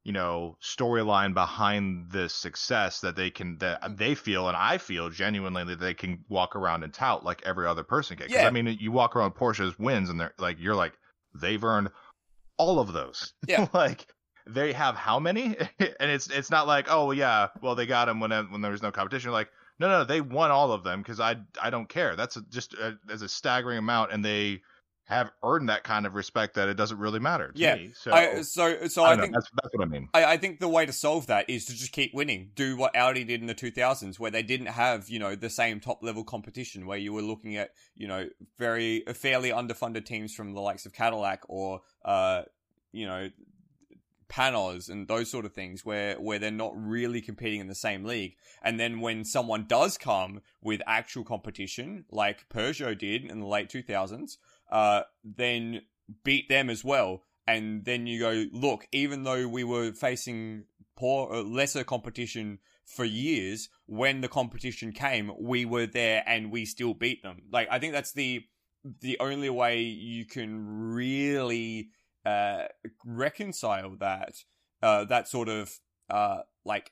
you 0.07 0.13
know 0.13 0.57
storyline 0.61 1.33
behind 1.33 2.09
this 2.09 2.33
success 2.33 3.01
that 3.01 3.17
they 3.17 3.29
can 3.29 3.57
that 3.57 3.97
they 3.97 4.15
feel 4.15 4.47
and 4.47 4.55
I 4.55 4.77
feel 4.77 5.09
genuinely 5.09 5.65
that 5.65 5.81
they 5.81 5.93
can 5.93 6.23
walk 6.29 6.55
around 6.55 6.83
and 6.83 6.93
tout 6.93 7.25
like 7.25 7.41
every 7.45 7.67
other 7.67 7.83
person 7.83 8.15
can. 8.15 8.29
Yeah. 8.29 8.47
I 8.47 8.51
mean, 8.51 8.77
you 8.79 8.93
walk 8.93 9.17
around 9.17 9.31
Porsche's 9.35 9.77
wins 9.77 10.09
and 10.09 10.17
they're 10.17 10.33
like 10.37 10.61
you're 10.61 10.75
like 10.75 10.93
they've 11.35 11.61
earned 11.61 11.89
all 12.55 12.79
of 12.79 12.93
those. 12.93 13.33
Yeah. 13.49 13.67
like 13.73 14.07
they 14.47 14.71
have 14.71 14.95
how 14.95 15.19
many? 15.19 15.57
and 15.79 16.09
it's 16.09 16.29
it's 16.29 16.49
not 16.49 16.67
like 16.67 16.87
oh 16.89 17.11
yeah, 17.11 17.49
well 17.61 17.75
they 17.75 17.85
got 17.85 18.05
them 18.05 18.21
when 18.21 18.31
when 18.31 18.61
there 18.61 18.71
was 18.71 18.81
no 18.81 18.93
competition. 18.93 19.31
Like 19.31 19.49
no 19.77 19.89
no 19.89 20.05
they 20.05 20.21
won 20.21 20.51
all 20.51 20.71
of 20.71 20.85
them 20.85 21.01
because 21.01 21.19
I 21.19 21.35
I 21.61 21.69
don't 21.69 21.89
care. 21.89 22.15
That's 22.15 22.37
a, 22.37 22.43
just 22.43 22.75
uh, 22.81 22.91
a, 23.09 23.11
as 23.11 23.23
a 23.23 23.27
staggering 23.27 23.77
amount 23.77 24.13
and 24.13 24.23
they 24.23 24.61
have 25.07 25.31
earned 25.41 25.69
that 25.69 25.85
kind 25.85 26.05
of 26.05 26.15
respect 26.15 26.55
that 26.55 26.67
it 26.67 26.73
doesn't 26.75 26.99
really 26.99 27.19
matter 27.19 27.53
to 27.53 27.59
Yeah. 27.59 27.75
me. 27.75 27.91
So 27.93 28.11
I, 28.11 28.41
so, 28.41 28.87
so 28.89 29.05
I 29.05 29.13
I, 29.13 29.15
know. 29.15 29.21
think 29.21 29.33
that's 29.35 29.49
that's 29.51 29.73
what 29.73 29.87
I 29.87 29.89
mean. 29.89 30.09
I, 30.13 30.25
I 30.25 30.37
think 30.37 30.59
the 30.59 30.67
way 30.67 30.85
to 30.85 30.91
solve 30.91 31.27
that 31.27 31.49
is 31.49 31.63
to 31.67 31.73
just 31.73 31.93
keep 31.93 32.13
winning. 32.13 32.51
Do 32.55 32.75
what 32.75 32.93
Audi 32.93 33.23
did 33.23 33.39
in 33.39 33.47
the 33.47 33.55
2000s, 33.55 34.19
where 34.19 34.31
they 34.31 34.43
didn't 34.43 34.67
have, 34.67 35.07
you 35.07 35.17
know, 35.19 35.33
the 35.33 35.49
same 35.49 35.79
top 35.79 36.03
level 36.03 36.25
competition, 36.25 36.85
where 36.85 36.97
you 36.97 37.13
were 37.13 37.21
looking 37.21 37.55
at, 37.55 37.69
you 37.95 38.05
know, 38.05 38.27
very 38.57 39.05
fairly 39.15 39.49
underfunded 39.49 40.05
teams 40.05 40.33
from 40.33 40.53
the 40.53 40.59
likes 40.59 40.85
of 40.85 40.91
Cadillac 40.91 41.43
or, 41.47 41.79
uh, 42.03 42.41
you 42.91 43.05
know, 43.05 43.29
Panoz 44.29 44.89
and 44.89 45.07
those 45.07 45.31
sort 45.31 45.45
of 45.45 45.53
things, 45.53 45.85
where 45.85 46.15
where 46.19 46.37
they're 46.37 46.51
not 46.51 46.73
really 46.75 47.21
competing 47.21 47.61
in 47.61 47.67
the 47.67 47.75
same 47.75 48.03
league. 48.03 48.35
And 48.61 48.77
then 48.77 48.99
when 48.99 49.23
someone 49.23 49.67
does 49.67 49.97
come 49.97 50.41
with 50.61 50.81
actual 50.85 51.23
competition, 51.23 52.03
like 52.11 52.49
Peugeot 52.49 52.97
did 52.97 53.23
in 53.23 53.39
the 53.39 53.45
late 53.47 53.69
2000s, 53.69 54.35
uh, 54.69 55.01
then 55.23 55.81
beat 56.23 56.49
them 56.49 56.69
as 56.69 56.83
well 56.83 57.23
and 57.47 57.85
then 57.85 58.05
you 58.05 58.19
go, 58.19 58.45
look, 58.51 58.87
even 58.91 59.23
though 59.23 59.47
we 59.47 59.63
were 59.63 59.93
facing 59.93 60.65
poor, 60.97 61.33
uh, 61.33 61.41
lesser 61.41 61.85
competition 61.85 62.59
for 62.85 63.05
years, 63.05 63.69
when 63.85 64.19
the 64.19 64.27
competition 64.27 64.91
came, 64.91 65.31
we 65.39 65.63
were 65.63 65.85
there 65.85 66.23
and 66.27 66.51
we 66.51 66.65
still 66.65 66.93
beat 66.93 67.23
them. 67.23 67.43
Like, 67.51 67.69
I 67.71 67.79
think 67.79 67.93
that's 67.93 68.11
the 68.11 68.43
the 69.01 69.17
only 69.19 69.49
way 69.49 69.81
you 69.81 70.23
can 70.23 70.93
really 70.93 71.89
uh, 72.25 72.65
reconcile 73.05 73.97
that 73.99 74.35
uh, 74.81 75.05
that 75.05 75.27
sort 75.27 75.49
of 75.49 75.79
uh, 76.09 76.41
like 76.63 76.91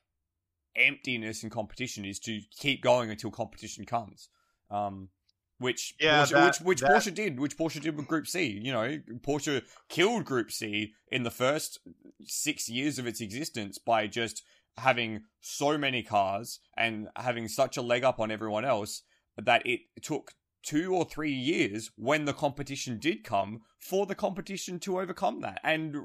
emptiness 0.76 1.44
in 1.44 1.50
competition 1.50 2.04
is 2.04 2.20
to 2.20 2.42
keep 2.58 2.82
going 2.82 3.10
until 3.12 3.32
competition 3.32 3.86
comes. 3.86 4.30
Um, 4.70 5.10
which 5.58 5.94
Yeah, 6.00 6.24
Porsche, 6.24 6.30
that- 6.32 6.46
which 6.46 6.62
which 6.66 6.80
that- 6.82 6.92
Porsche 6.92 7.14
did, 7.14 7.40
which 7.40 7.58
Porsche 7.58 7.82
did 7.82 7.96
with 7.96 8.08
Group 8.08 8.28
C. 8.28 8.46
You 8.46 8.72
know, 8.72 9.00
Porsche 9.20 9.64
killed 9.90 10.26
Group 10.26 10.52
C 10.52 10.94
in 11.10 11.24
the 11.24 11.32
first 11.32 11.80
six 12.24 12.70
years 12.70 13.00
of 13.00 13.08
its 13.08 13.22
existence 13.22 13.78
by 13.78 14.08
just 14.08 14.44
having 14.78 15.24
so 15.40 15.78
many 15.78 16.04
cars 16.04 16.60
and 16.76 17.08
having 17.16 17.48
such 17.48 17.78
a 17.78 17.82
leg 17.82 18.04
up 18.04 18.20
on 18.20 18.32
everyone 18.32 18.66
else 18.66 19.04
that 19.38 19.66
it 19.66 19.82
took 20.02 20.34
two 20.64 20.94
or 20.96 21.06
three 21.06 21.32
years 21.32 21.92
when 21.96 22.26
the 22.26 22.34
competition 22.34 22.98
did 23.00 23.24
come 23.24 23.62
for 23.78 24.06
the 24.08 24.16
competition 24.16 24.80
to 24.80 25.00
overcome 25.00 25.40
that. 25.42 25.60
And 25.64 25.96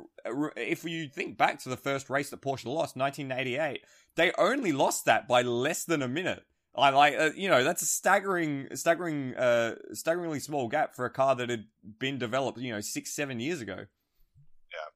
if 0.56 0.84
you 0.84 1.08
think 1.08 1.38
back 1.38 1.58
to 1.60 1.68
the 1.70 1.78
first 1.78 2.10
race 2.10 2.28
that 2.30 2.42
Porsche 2.42 2.66
lost, 2.66 2.94
1988, 2.94 3.80
they 4.16 4.32
only 4.38 4.70
lost 4.70 5.06
that 5.06 5.26
by 5.26 5.40
less 5.42 5.84
than 5.84 6.02
a 6.02 6.08
minute. 6.08 6.44
I 6.76 6.90
like, 6.90 7.14
uh, 7.18 7.30
you 7.34 7.48
know, 7.48 7.64
that's 7.64 7.82
a 7.82 7.86
staggering, 7.86 8.68
staggering, 8.74 9.34
uh, 9.34 9.74
staggeringly 9.92 10.38
small 10.40 10.68
gap 10.68 10.94
for 10.94 11.04
a 11.04 11.10
car 11.10 11.34
that 11.36 11.50
had 11.50 11.64
been 11.98 12.18
developed, 12.18 12.58
you 12.58 12.72
know, 12.72 12.80
six, 12.80 13.12
seven 13.12 13.40
years 13.40 13.60
ago. 13.60 13.76
Yeah. 13.76 14.88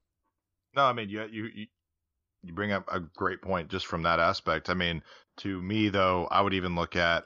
No, 0.76 0.82
I 0.84 0.92
mean 0.92 1.08
you 1.08 1.24
you 1.30 1.44
you- 1.54 1.66
you 2.46 2.52
bring 2.52 2.72
up 2.72 2.84
a 2.92 3.00
great 3.00 3.40
point 3.40 3.70
just 3.70 3.86
from 3.86 4.02
that 4.02 4.20
aspect. 4.20 4.68
I 4.68 4.74
mean, 4.74 5.02
to 5.38 5.62
me 5.62 5.88
though, 5.88 6.26
I 6.30 6.42
would 6.42 6.52
even 6.52 6.74
look 6.74 6.94
at 6.94 7.24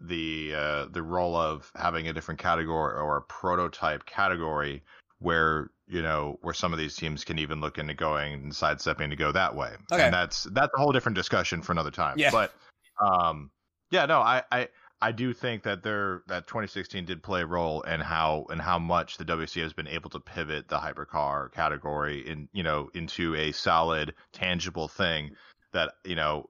the 0.00 0.54
uh, 0.54 0.86
the 0.86 1.02
role 1.02 1.36
of 1.36 1.70
having 1.76 2.08
a 2.08 2.12
different 2.14 2.40
category 2.40 2.94
or 2.94 3.18
a 3.18 3.22
prototype 3.22 4.06
category 4.06 4.82
where 5.18 5.70
you 5.86 6.00
know 6.00 6.38
where 6.40 6.54
some 6.54 6.72
of 6.72 6.78
these 6.78 6.96
teams 6.96 7.22
can 7.22 7.38
even 7.38 7.60
look 7.60 7.76
into 7.76 7.92
going 7.92 8.32
and 8.32 8.56
sidestepping 8.56 9.10
to 9.10 9.16
go 9.16 9.30
that 9.30 9.54
way. 9.54 9.74
Okay. 9.92 10.04
And 10.04 10.14
that's 10.14 10.44
that's 10.52 10.72
a 10.74 10.80
whole 10.80 10.92
different 10.92 11.16
discussion 11.16 11.60
for 11.60 11.72
another 11.72 11.90
time. 11.90 12.18
Yeah. 12.18 12.30
But 12.30 12.54
um, 13.00 13.50
yeah, 13.90 14.06
no, 14.06 14.20
I 14.20 14.42
I. 14.50 14.68
I 15.02 15.12
do 15.12 15.34
think 15.34 15.64
that 15.64 15.82
there 15.82 16.22
that 16.26 16.46
2016 16.46 17.04
did 17.04 17.22
play 17.22 17.42
a 17.42 17.46
role 17.46 17.82
in 17.82 18.00
how 18.00 18.46
and 18.48 18.62
how 18.62 18.78
much 18.78 19.18
the 19.18 19.26
WEC 19.26 19.60
has 19.62 19.74
been 19.74 19.86
able 19.86 20.08
to 20.08 20.18
pivot 20.20 20.68
the 20.68 20.78
hypercar 20.78 21.52
category 21.52 22.26
in 22.26 22.48
you 22.54 22.62
know 22.62 22.88
into 22.94 23.34
a 23.34 23.52
solid 23.52 24.14
tangible 24.32 24.88
thing 24.88 25.32
that 25.72 25.92
you 26.04 26.16
know 26.16 26.48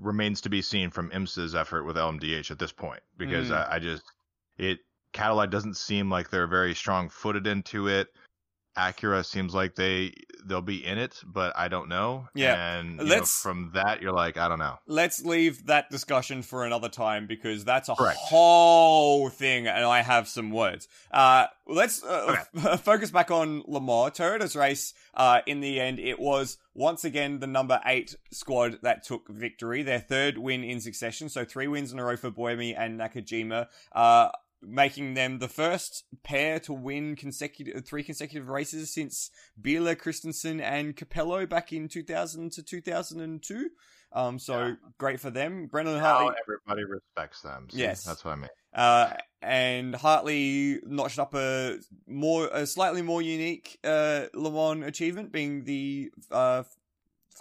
remains 0.00 0.40
to 0.42 0.48
be 0.48 0.62
seen 0.62 0.90
from 0.90 1.10
IMSA's 1.10 1.56
effort 1.56 1.82
with 1.82 1.96
LMDH 1.96 2.52
at 2.52 2.60
this 2.60 2.72
point 2.72 3.00
because 3.18 3.50
Mm. 3.50 3.56
I, 3.56 3.74
I 3.74 3.78
just 3.80 4.04
it 4.56 4.78
Cadillac 5.12 5.50
doesn't 5.50 5.76
seem 5.76 6.10
like 6.10 6.30
they're 6.30 6.46
very 6.46 6.74
strong 6.74 7.08
footed 7.08 7.46
into 7.46 7.88
it. 7.88 8.08
Acura 8.76 9.24
seems 9.24 9.54
like 9.54 9.74
they 9.76 10.14
they'll 10.46 10.60
be 10.60 10.84
in 10.84 10.98
it, 10.98 11.22
but 11.24 11.54
I 11.56 11.68
don't 11.68 11.88
know. 11.88 12.28
Yeah. 12.34 12.78
and 12.78 13.00
Let's- 13.00 13.40
from 13.40 13.70
that 13.74 14.02
you're 14.02 14.12
like 14.12 14.36
I 14.36 14.48
don't 14.48 14.58
know. 14.58 14.78
Let's 14.86 15.24
leave 15.24 15.66
that 15.66 15.90
discussion 15.90 16.42
for 16.42 16.64
another 16.66 16.88
time 16.88 17.26
because 17.26 17.64
that's 17.64 17.88
a 17.88 17.94
Correct. 17.94 18.18
whole 18.18 19.28
thing, 19.30 19.66
and 19.66 19.84
I 19.84 20.02
have 20.02 20.28
some 20.28 20.50
words. 20.50 20.88
Uh, 21.10 21.46
let's 21.66 22.02
uh, 22.04 22.36
f- 22.54 22.80
focus 22.84 23.10
back 23.10 23.30
on 23.30 23.62
Le 23.66 23.80
Mans. 23.80 24.10
Toyota's 24.12 24.54
race, 24.56 24.92
uh, 25.14 25.40
in 25.46 25.60
the 25.60 25.80
end, 25.80 25.98
it 25.98 26.18
was 26.20 26.58
once 26.74 27.04
again 27.04 27.38
the 27.38 27.46
number 27.46 27.80
eight 27.86 28.14
squad 28.30 28.78
that 28.82 29.02
took 29.04 29.28
victory, 29.28 29.82
their 29.82 30.00
third 30.00 30.36
win 30.36 30.62
in 30.64 30.80
succession. 30.80 31.28
So 31.28 31.44
three 31.44 31.68
wins 31.68 31.92
in 31.92 31.98
a 31.98 32.04
row 32.04 32.16
for 32.16 32.30
Buemi 32.30 32.74
and 32.76 32.98
Nakajima. 33.00 33.68
Uh, 33.92 34.28
making 34.66 35.14
them 35.14 35.38
the 35.38 35.48
first 35.48 36.04
pair 36.22 36.58
to 36.60 36.72
win 36.72 37.16
consecutive 37.16 37.84
three 37.86 38.02
consecutive 38.02 38.48
races 38.48 38.92
since 38.92 39.30
Biela, 39.60 39.96
Kristensen, 39.96 40.60
and 40.60 40.96
Capello 40.96 41.46
back 41.48 41.72
in 41.72 41.88
2000 41.88 42.52
to 42.52 42.62
2002. 42.62 43.70
Um, 44.12 44.38
so 44.38 44.66
Yeah. 44.66 44.74
great 44.98 45.18
for 45.20 45.30
them. 45.30 45.66
Brendon 45.66 45.98
How 45.98 46.18
Hartley. 46.18 46.36
everybody 46.42 46.84
respects 46.84 47.42
them. 47.42 47.68
See, 47.70 47.78
Yes. 47.80 48.04
that's 48.04 48.24
what 48.24 48.32
I 48.32 48.36
mean. 48.36 48.50
Uh, 48.72 49.16
and 49.42 49.94
Hartley 49.94 50.80
notched 50.86 51.18
up 51.18 51.34
a 51.34 51.78
more, 52.06 52.48
a 52.52 52.66
slightly 52.66 53.02
more 53.02 53.22
unique 53.22 53.78
uh, 53.84 54.26
Le 54.34 54.50
Mans 54.50 54.86
achievement, 54.86 55.32
being 55.32 55.64
the, 55.64 56.10
uh, 56.30 56.62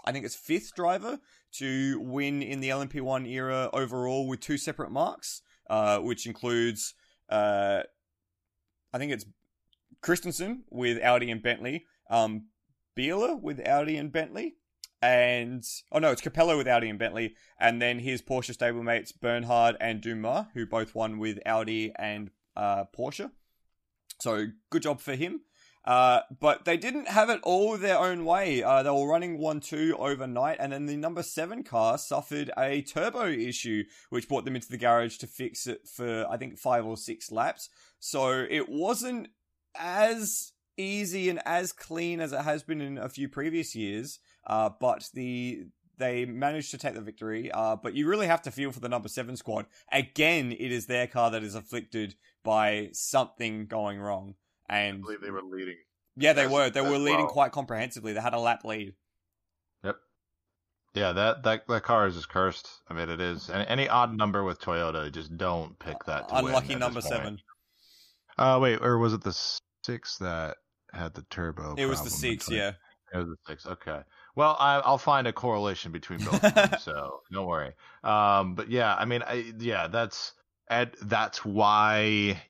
I 0.03 0.11
think 0.11 0.25
it's 0.25 0.35
fifth 0.35 0.73
driver 0.75 1.19
to 1.53 1.99
win 2.01 2.41
in 2.41 2.59
the 2.59 2.69
LMP1 2.69 3.27
era 3.27 3.69
overall 3.71 4.27
with 4.27 4.39
two 4.39 4.57
separate 4.57 4.91
marks, 4.91 5.41
uh, 5.69 5.99
which 5.99 6.25
includes, 6.25 6.95
uh, 7.29 7.83
I 8.93 8.97
think 8.97 9.11
it's 9.11 9.25
Kristensen 10.01 10.61
with 10.69 11.01
Audi 11.03 11.31
and 11.31 11.41
Bentley, 11.41 11.85
um, 12.09 12.47
Biela 12.97 13.41
with 13.41 13.65
Audi 13.67 13.97
and 13.97 14.11
Bentley, 14.11 14.55
and 15.01 15.63
oh 15.91 15.99
no, 15.99 16.11
it's 16.11 16.21
Capello 16.21 16.57
with 16.57 16.67
Audi 16.67 16.89
and 16.89 16.99
Bentley, 16.99 17.35
and 17.59 17.81
then 17.81 17.99
his 17.99 18.21
Porsche 18.21 18.55
stablemates 18.55 19.11
Bernhard 19.19 19.75
and 19.79 20.01
Dumas, 20.01 20.45
who 20.53 20.65
both 20.65 20.95
won 20.95 21.19
with 21.19 21.39
Audi 21.45 21.91
and 21.97 22.29
uh, 22.55 22.85
Porsche. 22.97 23.31
So 24.21 24.47
good 24.69 24.83
job 24.83 25.01
for 25.01 25.15
him. 25.15 25.41
Uh, 25.85 26.21
but 26.39 26.63
they 26.65 26.77
didn't 26.77 27.09
have 27.09 27.29
it 27.29 27.39
all 27.43 27.77
their 27.77 27.99
own 27.99 28.23
way. 28.23 28.63
Uh, 28.63 28.83
they 28.83 28.89
were 28.89 29.07
running 29.07 29.37
1 29.37 29.59
2 29.59 29.97
overnight, 29.97 30.57
and 30.59 30.71
then 30.71 30.85
the 30.85 30.95
number 30.95 31.21
7 31.21 31.63
car 31.63 31.97
suffered 31.97 32.51
a 32.57 32.81
turbo 32.81 33.27
issue, 33.27 33.83
which 34.09 34.29
brought 34.29 34.45
them 34.45 34.55
into 34.55 34.69
the 34.69 34.77
garage 34.77 35.17
to 35.17 35.27
fix 35.27 35.67
it 35.67 35.87
for, 35.87 36.25
I 36.29 36.37
think, 36.37 36.57
five 36.57 36.85
or 36.85 36.95
six 36.95 37.31
laps. 37.31 37.69
So 37.99 38.45
it 38.49 38.69
wasn't 38.69 39.29
as 39.75 40.53
easy 40.77 41.29
and 41.29 41.41
as 41.45 41.71
clean 41.71 42.19
as 42.19 42.31
it 42.31 42.41
has 42.41 42.63
been 42.63 42.81
in 42.81 42.97
a 42.97 43.09
few 43.09 43.27
previous 43.27 43.75
years. 43.75 44.19
Uh, 44.47 44.69
but 44.79 45.09
the 45.13 45.65
they 45.97 46.25
managed 46.25 46.71
to 46.71 46.77
take 46.77 46.95
the 46.95 47.01
victory. 47.01 47.51
Uh, 47.51 47.75
but 47.75 47.93
you 47.93 48.07
really 48.07 48.27
have 48.27 48.41
to 48.41 48.51
feel 48.51 48.71
for 48.71 48.79
the 48.79 48.89
number 48.89 49.07
seven 49.07 49.37
squad. 49.37 49.67
Again, 49.91 50.51
it 50.51 50.71
is 50.71 50.87
their 50.87 51.07
car 51.07 51.29
that 51.31 51.43
is 51.43 51.55
afflicted 51.55 52.15
by 52.43 52.89
something 52.93 53.67
going 53.67 53.99
wrong. 53.99 54.35
And 54.69 54.97
I 54.97 55.01
believe 55.01 55.21
they 55.21 55.31
were 55.31 55.41
leading. 55.41 55.77
Yeah, 56.15 56.33
they 56.33 56.47
were. 56.47 56.69
They 56.69 56.81
were 56.81 56.97
leading 56.97 57.25
well. 57.25 57.29
quite 57.29 57.51
comprehensively. 57.51 58.13
They 58.13 58.21
had 58.21 58.33
a 58.33 58.39
lap 58.39 58.63
lead. 58.63 58.93
Yep. 59.83 59.95
Yeah, 60.93 61.11
that, 61.13 61.43
that 61.43 61.67
that 61.67 61.83
car 61.83 62.07
is 62.07 62.15
just 62.15 62.29
cursed. 62.29 62.69
I 62.87 62.93
mean, 62.93 63.09
it 63.09 63.19
is. 63.19 63.49
Any, 63.49 63.67
any 63.67 63.89
odd 63.89 64.15
number 64.15 64.43
with 64.43 64.59
Toyota, 64.59 65.11
just 65.11 65.35
don't 65.37 65.77
pick 65.79 66.03
that. 66.05 66.25
Unlucky 66.31 66.73
at 66.73 66.79
number 66.79 67.01
seven. 67.01 67.39
Uh, 68.37 68.59
wait, 68.61 68.79
or 68.81 68.97
was 68.97 69.13
it 69.13 69.23
the 69.23 69.37
six 69.83 70.17
that 70.17 70.57
had 70.91 71.13
the 71.13 71.23
turbo? 71.29 71.75
It 71.77 71.85
was 71.85 72.03
the 72.03 72.09
six, 72.09 72.49
yeah. 72.49 72.73
It 73.13 73.17
was 73.17 73.27
the 73.27 73.37
six. 73.47 73.65
Okay. 73.65 73.99
Well, 74.35 74.55
I, 74.59 74.79
I'll 74.79 74.97
find 74.97 75.27
a 75.27 75.33
correlation 75.33 75.91
between 75.91 76.19
both 76.19 76.43
of 76.43 76.55
them, 76.55 76.69
so 76.79 77.21
don't 77.31 77.45
worry. 77.45 77.73
Um, 78.03 78.55
but 78.55 78.69
yeah, 78.69 78.95
I 78.95 79.05
mean, 79.05 79.21
I, 79.21 79.53
yeah, 79.59 79.87
that's 79.87 80.33
Ed, 80.69 80.95
that's 81.03 81.45
why 81.45 82.41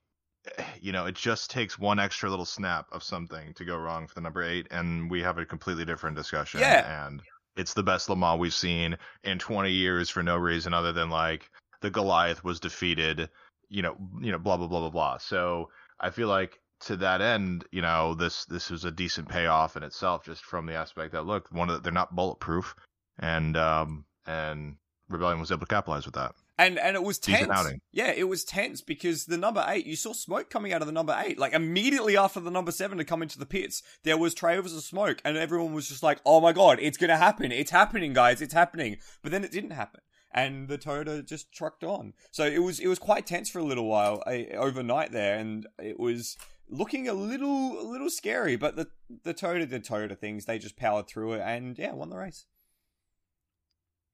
you 0.81 0.91
know 0.91 1.05
it 1.05 1.15
just 1.15 1.49
takes 1.49 1.79
one 1.79 1.99
extra 1.99 2.29
little 2.29 2.45
snap 2.45 2.87
of 2.91 3.03
something 3.03 3.53
to 3.53 3.65
go 3.65 3.77
wrong 3.77 4.07
for 4.07 4.15
the 4.15 4.21
number 4.21 4.43
eight, 4.43 4.67
and 4.71 5.09
we 5.09 5.21
have 5.21 5.37
a 5.37 5.45
completely 5.45 5.85
different 5.85 6.15
discussion. 6.15 6.59
Yeah. 6.59 7.07
and 7.07 7.21
it's 7.55 7.73
the 7.73 7.83
best 7.83 8.09
Le 8.09 8.15
Mans 8.15 8.39
we've 8.39 8.53
seen 8.53 8.97
in 9.23 9.37
20 9.37 9.71
years 9.71 10.09
for 10.09 10.23
no 10.23 10.35
reason 10.37 10.73
other 10.73 10.91
than 10.91 11.09
like 11.09 11.49
the 11.81 11.91
Goliath 11.91 12.43
was 12.43 12.59
defeated. 12.59 13.29
You 13.69 13.81
know, 13.83 13.95
you 14.21 14.31
know, 14.31 14.39
blah 14.39 14.57
blah 14.57 14.67
blah 14.67 14.79
blah 14.79 14.89
blah. 14.89 15.17
So 15.17 15.69
I 15.99 16.09
feel 16.09 16.27
like 16.27 16.59
to 16.81 16.97
that 16.97 17.21
end, 17.21 17.65
you 17.71 17.81
know, 17.81 18.13
this 18.13 18.45
this 18.45 18.69
was 18.69 18.85
a 18.85 18.91
decent 18.91 19.29
payoff 19.29 19.77
in 19.77 19.83
itself, 19.83 20.25
just 20.25 20.43
from 20.43 20.65
the 20.65 20.75
aspect 20.75 21.13
that 21.13 21.25
look, 21.25 21.47
one 21.51 21.69
of 21.69 21.75
the, 21.75 21.81
they're 21.81 21.93
not 21.93 22.15
bulletproof, 22.15 22.75
and 23.19 23.55
um 23.57 24.05
and 24.25 24.75
Rebellion 25.09 25.39
was 25.39 25.51
able 25.51 25.61
to 25.61 25.65
capitalize 25.65 26.05
with 26.05 26.15
that. 26.15 26.33
And 26.57 26.77
and 26.77 26.95
it 26.95 27.03
was 27.03 27.17
tense. 27.17 27.47
Yeah, 27.91 28.11
it 28.11 28.27
was 28.27 28.43
tense 28.43 28.81
because 28.81 29.25
the 29.25 29.37
number 29.37 29.65
eight, 29.67 29.87
you 29.87 29.95
saw 29.95 30.13
smoke 30.13 30.51
coming 30.51 30.71
out 30.71 30.81
of 30.81 30.87
the 30.87 30.93
number 30.93 31.19
eight. 31.25 31.39
Like 31.39 31.53
immediately 31.53 32.15
after 32.15 32.39
the 32.39 32.51
number 32.51 32.71
seven 32.71 32.99
had 32.99 33.07
come 33.07 33.23
into 33.23 33.39
the 33.39 33.45
pits, 33.45 33.81
there 34.03 34.17
was 34.17 34.35
trails 34.35 34.75
of 34.75 34.83
smoke, 34.83 35.19
and 35.25 35.35
everyone 35.35 35.73
was 35.73 35.89
just 35.89 36.03
like, 36.03 36.19
"Oh 36.25 36.41
my 36.41 36.53
god, 36.53 36.77
it's 36.79 36.97
gonna 36.97 37.17
happen! 37.17 37.51
It's 37.51 37.71
happening, 37.71 38.13
guys! 38.13 38.39
It's 38.39 38.53
happening!" 38.53 38.97
But 39.23 39.31
then 39.31 39.43
it 39.43 39.51
didn't 39.51 39.71
happen, 39.71 40.01
and 40.31 40.67
the 40.67 40.77
Toyota 40.77 41.27
just 41.27 41.51
trucked 41.51 41.83
on. 41.83 42.13
So 42.31 42.45
it 42.45 42.59
was 42.59 42.79
it 42.79 42.87
was 42.87 42.99
quite 42.99 43.25
tense 43.25 43.49
for 43.49 43.59
a 43.59 43.63
little 43.63 43.87
while 43.87 44.21
eh, 44.27 44.55
overnight 44.55 45.11
there, 45.11 45.39
and 45.39 45.65
it 45.81 45.99
was 45.99 46.37
looking 46.69 47.07
a 47.07 47.13
little 47.13 47.81
a 47.81 47.85
little 47.85 48.11
scary. 48.11 48.57
But 48.57 48.75
the 48.75 48.89
the 49.23 49.33
Toyota 49.33 49.67
did 49.67 49.83
Toyota 49.85 50.15
things; 50.15 50.45
they 50.45 50.59
just 50.59 50.77
powered 50.77 51.07
through 51.07 51.33
it, 51.33 51.41
and 51.41 51.79
yeah, 51.79 51.93
won 51.93 52.11
the 52.11 52.17
race. 52.17 52.45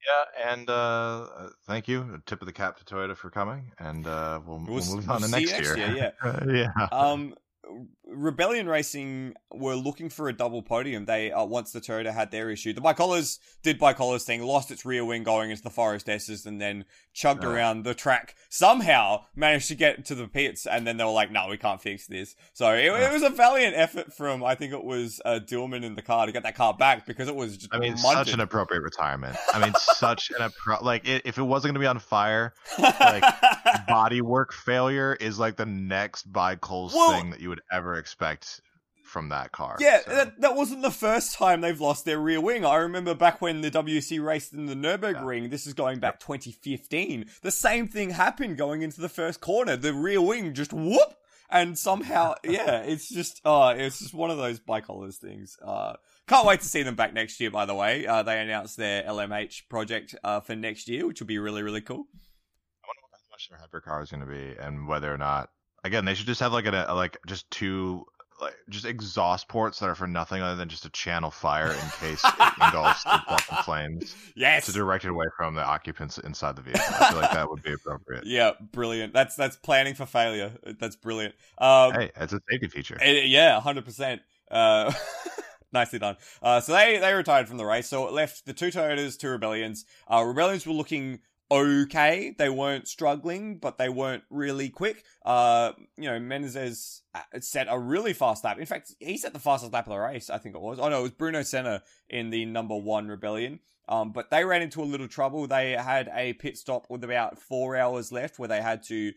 Yeah, 0.07 0.51
and 0.51 0.69
uh, 0.69 0.73
uh, 0.73 1.49
thank 1.67 1.87
you. 1.87 2.21
Tip 2.25 2.41
of 2.41 2.45
the 2.45 2.53
cap 2.53 2.77
to 2.77 2.85
Toyota 2.85 3.15
for 3.17 3.29
coming, 3.29 3.71
and 3.79 4.07
uh, 4.07 4.39
we'll, 4.45 4.57
we'll, 4.59 4.75
We'll- 4.77 4.95
move 4.95 5.09
on 5.09 5.21
to 5.21 5.27
next, 5.27 5.51
next 5.51 5.75
year. 5.75 5.77
year, 5.77 6.13
yeah. 6.47 6.87
um 6.91 7.35
Rebellion 8.19 8.67
Racing 8.67 9.33
were 9.51 9.75
looking 9.75 10.09
for 10.09 10.27
a 10.27 10.33
double 10.33 10.61
podium. 10.61 11.05
They 11.05 11.31
uh, 11.31 11.45
once 11.45 11.71
the 11.71 11.79
Toyota 11.79 12.13
had 12.13 12.31
their 12.31 12.49
issue, 12.49 12.73
the 12.73 12.81
ByKolles 12.81 13.39
did 13.63 13.79
ByKolles 13.79 14.23
thing, 14.23 14.43
lost 14.43 14.71
its 14.71 14.83
rear 14.85 15.05
wing 15.05 15.23
going 15.23 15.51
into 15.51 15.63
the 15.63 15.69
Forest 15.69 16.09
Esses, 16.09 16.45
and 16.45 16.59
then 16.59 16.85
chugged 17.13 17.45
Oh. 17.45 17.49
around 17.51 17.83
the 17.83 17.93
track. 17.93 18.35
Somehow 18.49 19.23
managed 19.35 19.69
to 19.69 19.75
get 19.75 20.03
to 20.05 20.15
the 20.15 20.27
pits, 20.27 20.65
and 20.65 20.85
then 20.85 20.97
they 20.97 21.03
were 21.05 21.11
like, 21.11 21.31
"No, 21.31 21.47
we 21.49 21.57
can't 21.57 21.81
fix 21.81 22.07
this." 22.07 22.35
So 22.53 22.73
it, 22.73 22.85
it 22.87 23.11
was 23.13 23.23
a 23.23 23.29
valiant 23.29 23.75
effort 23.77 24.13
from 24.13 24.43
I 24.43 24.55
think 24.55 24.73
it 24.73 24.83
was 24.83 25.21
uh, 25.23 25.39
Dillmann 25.41 25.83
in 25.85 25.95
the 25.95 26.01
car 26.01 26.25
to 26.25 26.31
get 26.33 26.43
that 26.43 26.55
car 26.55 26.73
back 26.73 27.05
because 27.05 27.29
it 27.29 27.35
was 27.35 27.55
just 27.57 27.73
I 27.73 27.79
mean, 27.79 27.93
munted. 27.93 27.99
such 28.25 28.33
an 28.33 28.41
appropriate 28.41 28.81
retirement. 28.81 29.37
I 29.53 29.59
mean, 29.63 29.73
such 29.77 30.29
an 30.37 30.49
appro- 30.49 30.81
like 30.81 31.07
i 31.07 31.21
if 31.23 31.37
it 31.37 31.43
wasn't 31.43 31.69
going 31.69 31.75
to 31.75 31.79
be 31.79 31.87
on 31.87 31.99
fire, 31.99 32.53
like, 32.77 33.23
bodywork 33.89 34.51
failure 34.51 35.15
is 35.19 35.39
like 35.39 35.55
the 35.55 35.65
next 35.65 36.31
ByKolles 36.31 36.93
Well- 36.93 37.11
thing 37.13 37.29
that 37.29 37.39
you 37.39 37.49
would 37.49 37.61
ever 37.71 37.95
expect 37.95 38.08
from 39.09 39.29
that 39.29 39.51
car. 39.51 39.75
Yeah, 39.79 40.01
so. 40.05 40.15
that, 40.15 40.41
that 40.41 40.55
wasn't 40.55 40.83
the 40.83 40.91
first 40.91 41.33
time 41.33 41.61
they've 41.61 41.79
lost 41.79 42.05
their 42.05 42.19
rear 42.19 42.39
wing. 42.39 42.63
I 42.63 42.75
remember 42.75 43.13
back 43.13 43.41
when 43.41 43.61
the 43.61 43.71
WEC 43.71 44.23
raced 44.23 44.53
in 44.53 44.67
the 44.67 44.75
Nürburgring, 44.75 45.49
this 45.49 45.67
is 45.67 45.73
going 45.73 45.99
back 45.99 46.19
2015, 46.19 47.25
the 47.41 47.51
same 47.51 47.87
thing 47.87 48.11
happened 48.11 48.57
going 48.57 48.81
into 48.81 49.01
the 49.01 49.09
first 49.09 49.41
corner. 49.41 49.75
The 49.75 49.93
rear 49.93 50.21
wing 50.21 50.53
just 50.53 50.71
whoop! 50.71 51.15
And 51.51 51.77
somehow, 51.77 52.35
yeah, 52.43 52.81
it's 52.81 53.09
just, 53.09 53.41
uh, 53.43 53.73
it's 53.75 53.99
just 53.99 54.13
one 54.13 54.29
of 54.29 54.37
those 54.37 54.59
ByKolles 54.59 55.15
things. 55.15 55.57
Uh, 55.65 55.93
can't 56.27 56.45
wait 56.45 56.61
to 56.61 56.67
see 56.67 56.83
them 56.83 56.95
back 56.95 57.13
next 57.13 57.39
year, 57.39 57.49
by 57.49 57.65
the 57.65 57.73
way. 57.73 58.05
Uh, 58.05 58.21
they 58.21 58.39
announced 58.39 58.77
their 58.77 59.03
LMH 59.03 59.67
project, 59.67 60.15
uh, 60.23 60.39
for 60.39 60.55
next 60.55 60.87
year, 60.87 61.07
which 61.07 61.19
will 61.19 61.27
be 61.27 61.39
really, 61.39 61.63
really 61.63 61.81
cool. 61.81 62.05
I 62.83 62.87
wonder 62.87 63.01
how 63.11 63.19
much 63.31 63.49
their 63.49 63.57
hypercar 63.57 64.03
is 64.03 64.11
going 64.11 64.21
to 64.21 64.27
be, 64.27 64.55
and 64.61 64.87
whether 64.87 65.11
or 65.11 65.17
not. 65.17 65.49
Again, 65.83 66.05
they 66.05 66.13
should 66.13 66.27
just 66.27 66.39
have 66.41 66.53
like 66.53 66.65
a, 66.65 66.93
like 66.93 67.17
just 67.25 67.49
two 67.51 68.05
like 68.41 68.55
just 68.69 68.85
exhaust 68.85 69.47
ports 69.47 69.79
that 69.79 69.89
are 69.89 69.95
for 69.95 70.07
nothing 70.07 70.41
other 70.41 70.55
than 70.55 70.69
just 70.69 70.83
to 70.83 70.89
channel 70.91 71.29
fire 71.31 71.71
in 71.71 71.89
case 71.99 72.23
it 72.23 72.53
engulfs 72.63 73.03
the 73.03 73.21
in 73.51 73.63
flames 73.63 74.15
Yes! 74.35 74.65
to 74.65 74.71
direct 74.71 75.03
it 75.05 75.09
away 75.09 75.25
from 75.35 75.55
the 75.55 75.63
occupants 75.63 76.17
inside 76.19 76.55
the 76.55 76.61
vehicle. 76.61 76.81
I 76.99 77.09
feel 77.11 77.21
like 77.21 77.31
that 77.31 77.49
would 77.49 77.63
be 77.63 77.73
appropriate. 77.73 78.23
Yeah, 78.29 78.51
brilliant. 78.71 79.13
That's, 79.13 79.35
that's 79.35 79.55
planning 79.57 79.93
for 79.95 80.05
failure. 80.05 80.53
That's 80.79 80.95
brilliant. 80.95 81.35
Um, 81.57 81.93
Hey, 81.93 82.11
it's 82.15 82.33
a 82.33 82.39
safety 82.49 82.67
feature. 82.67 82.97
Eh, 83.01 83.23
yeah, 83.25 83.59
hundred 83.59 83.85
percent. 83.85 84.21
Uh, 84.49 84.93
nicely 85.73 85.99
done. 85.99 86.15
Uh, 86.41 86.61
so 86.61 86.73
they 86.73 86.97
they 86.97 87.13
retired 87.13 87.47
from 87.47 87.57
the 87.57 87.65
race. 87.65 87.87
So 87.87 88.07
it 88.07 88.13
left 88.13 88.45
the 88.45 88.53
two 88.53 88.67
Toyotas, 88.67 89.17
two 89.17 89.29
Rebellions. 89.29 89.85
Uh, 90.07 90.23
Rebellions 90.23 90.65
were 90.65 90.73
looking 90.73 91.19
okay. 91.51 92.35
They 92.37 92.49
weren't 92.49 92.87
struggling, 92.87 93.57
but 93.57 93.77
they 93.77 93.89
weren't 93.89 94.23
really 94.29 94.69
quick. 94.69 95.03
Uh, 95.25 95.73
you 95.97 96.09
know, 96.09 96.19
Menezes 96.19 97.01
uh, 97.13 97.21
set 97.39 97.67
a 97.69 97.79
really 97.79 98.13
fast 98.13 98.43
lap. 98.43 98.59
In 98.59 98.65
fact, 98.65 98.93
he 98.99 99.17
set 99.17 99.33
the 99.33 99.39
fastest 99.39 99.73
lap 99.73 99.87
of 99.87 99.91
the 99.91 99.99
race. 99.99 100.29
I 100.29 100.37
think 100.37 100.55
it 100.55 100.61
was. 100.61 100.79
Oh 100.79 100.89
no, 100.89 100.99
it 100.99 101.03
was 101.03 101.11
Bruno 101.11 101.43
Senna 101.43 101.83
in 102.09 102.29
the 102.29 102.45
number 102.45 102.75
one 102.75 103.07
Rebellion. 103.07 103.59
Um, 103.87 104.11
but 104.11 104.29
they 104.29 104.45
ran 104.45 104.61
into 104.61 104.83
a 104.83 104.85
little 104.85 105.07
trouble. 105.07 105.47
They 105.47 105.71
had 105.71 106.11
a 106.13 106.33
pit 106.33 106.57
stop 106.57 106.85
with 106.89 107.03
about 107.03 107.39
four 107.39 107.75
hours 107.75 108.11
left, 108.11 108.37
where 108.37 108.47
they 108.47 108.61
had 108.61 108.83
to 108.83 109.13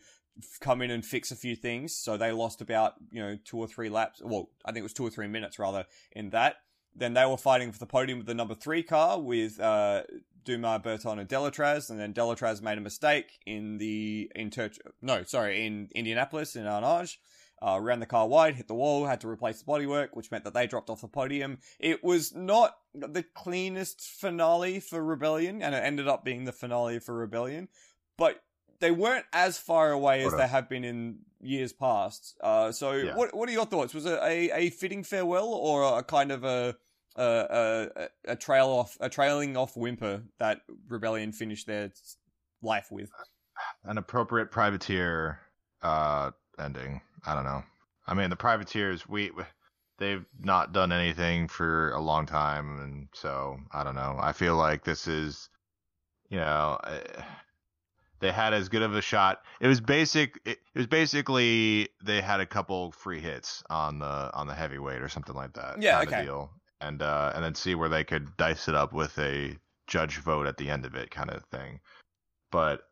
come 0.61 0.81
in 0.81 0.90
and 0.90 1.05
fix 1.05 1.31
a 1.31 1.37
few 1.37 1.55
things. 1.55 1.95
So 1.95 2.16
they 2.16 2.33
lost 2.33 2.62
about, 2.62 2.95
you 3.11 3.23
know, 3.23 3.37
two 3.45 3.59
or 3.59 3.66
three 3.66 3.90
laps. 3.90 4.23
Well, 4.25 4.49
I 4.64 4.73
think 4.73 4.79
it 4.79 4.85
was 4.85 4.95
two 4.95 5.07
or 5.07 5.11
three 5.11 5.29
minutes 5.29 5.59
rather 5.59 5.85
in 6.12 6.31
that. 6.31 6.57
Then 6.94 7.14
they 7.14 7.24
were 7.24 7.37
fighting 7.37 7.72
for 7.72 7.78
the 7.78 7.87
podium 7.87 8.18
with 8.18 8.26
the 8.26 8.35
number 8.35 8.55
three 8.55 8.83
car 8.83 9.18
with 9.20 9.59
uh, 9.59 10.02
Dumas, 10.44 10.81
Berthon, 10.83 11.18
and 11.18 11.28
Deletraz. 11.28 11.90
And 11.90 11.98
then 11.98 12.12
Deletraz 12.12 12.61
made 12.62 12.78
a 12.78 12.83
mistake 12.83 13.38
in 13.46 13.78
the 13.78 14.31
in 14.35 14.50
Tur- 14.50 14.70
no, 15.00 15.22
sorry, 15.24 15.66
in 15.66 15.88
Indianapolis 15.94 16.57
in 16.57 16.64
Arnage. 16.64 17.16
Uh, 17.64 17.78
ran 17.81 18.00
the 18.00 18.07
car 18.07 18.26
wide, 18.26 18.57
hit 18.57 18.66
the 18.66 18.74
wall, 18.74 19.07
had 19.07 19.20
to 19.20 19.28
replace 19.28 19.62
the 19.62 19.64
bodywork, 19.64 20.09
which 20.14 20.33
meant 20.33 20.42
that 20.42 20.52
they 20.52 20.66
dropped 20.66 20.90
off 20.90 21.00
the 21.00 21.07
podium. 21.07 21.59
It 21.78 22.02
was 22.02 22.35
not 22.35 22.76
the 22.92 23.22
cleanest 23.22 24.00
finale 24.00 24.81
for 24.81 25.02
Rebellion, 25.02 25.62
and 25.62 25.72
it 25.72 25.78
ended 25.78 26.09
up 26.09 26.24
being 26.24 26.44
the 26.44 26.50
finale 26.50 26.98
for 26.98 27.14
Rebellion. 27.14 27.68
But 28.18 28.42
they 28.83 28.90
weren't 28.90 29.25
as 29.33 29.57
far 29.57 29.92
away 29.92 30.25
as 30.25 30.35
they 30.35 30.47
have 30.47 30.68
been 30.68 30.85
in 30.85 31.21
years 31.40 31.73
past. 31.73 32.37
Uh, 32.42 32.71
so, 32.73 32.92
Yeah. 32.92 33.14
what 33.16 33.35
what 33.35 33.49
are 33.49 33.53
your 33.53 33.64
thoughts? 33.64 33.95
Was 33.95 34.05
it 34.05 34.18
a, 34.21 34.51
a 34.51 34.71
fitting 34.71 35.05
farewell 35.05 35.49
or 35.55 35.99
a 35.99 36.03
kind 36.03 36.31
of 36.31 36.45
a 36.45 36.77
a, 37.16 37.88
a 38.27 38.33
a 38.33 38.37
trail 38.37 38.66
off 38.66 38.97
a 39.01 39.09
trailing 39.09 39.57
off 39.57 39.77
whimper 39.77 40.23
that 40.38 40.62
Rebellion 40.88 41.33
finished 41.33 41.66
their 41.66 41.90
life 42.61 42.88
with? 42.90 43.11
an 43.85 43.99
appropriate 43.99 44.51
privateer 44.51 45.38
uh 45.83 46.31
ending. 46.59 47.01
I 47.25 47.35
don't 47.35 47.45
know. 47.45 47.62
I 48.07 48.14
mean, 48.14 48.31
the 48.31 48.37
privateers 48.37 49.09
we 49.09 49.31
they've 49.99 50.25
not 50.40 50.73
done 50.73 50.90
anything 50.90 51.47
for 51.49 51.92
a 51.92 52.01
long 52.01 52.27
time, 52.27 52.81
and 52.81 53.09
so 53.14 53.59
I 53.73 53.85
don't 53.85 53.95
know. 53.95 54.16
I 54.21 54.33
feel 54.33 54.57
like 54.57 54.85
this 54.85 55.07
is, 55.07 55.49
you 56.31 56.38
know, 56.38 56.79
eh, 56.85 57.23
they 58.22 58.30
had 58.30 58.54
as 58.54 58.68
good 58.68 58.82
of 58.82 58.94
a 58.94 59.02
shot. 59.02 59.42
It 59.61 59.66
was 59.66 59.80
basic. 59.80 60.40
It, 60.44 60.58
it 60.74 60.78
was 60.78 60.87
basically 60.87 61.88
they 62.02 62.20
had 62.20 62.40
a 62.40 62.46
couple 62.46 62.92
free 62.92 63.20
hits 63.20 63.62
on 63.68 63.98
the 63.98 64.30
on 64.32 64.46
the 64.46 64.54
heavyweight 64.54 65.02
or 65.02 65.08
something 65.08 65.35
like 65.35 65.52
that. 65.54 65.82
Yeah, 65.82 66.00
okay. 66.02 66.24
Deal. 66.24 66.50
And 66.80 67.02
uh, 67.02 67.32
and 67.35 67.44
then 67.44 67.54
see 67.54 67.74
where 67.74 67.88
they 67.88 68.04
could 68.04 68.37
dice 68.37 68.68
it 68.68 68.74
up 68.74 68.92
with 68.92 69.18
a 69.18 69.58
judge 69.88 70.18
vote 70.18 70.46
at 70.46 70.56
the 70.56 70.70
end 70.70 70.87
of 70.87 70.94
it, 70.94 71.11
kind 71.11 71.30
of 71.30 71.44
thing. 71.46 71.80
But 72.52 72.82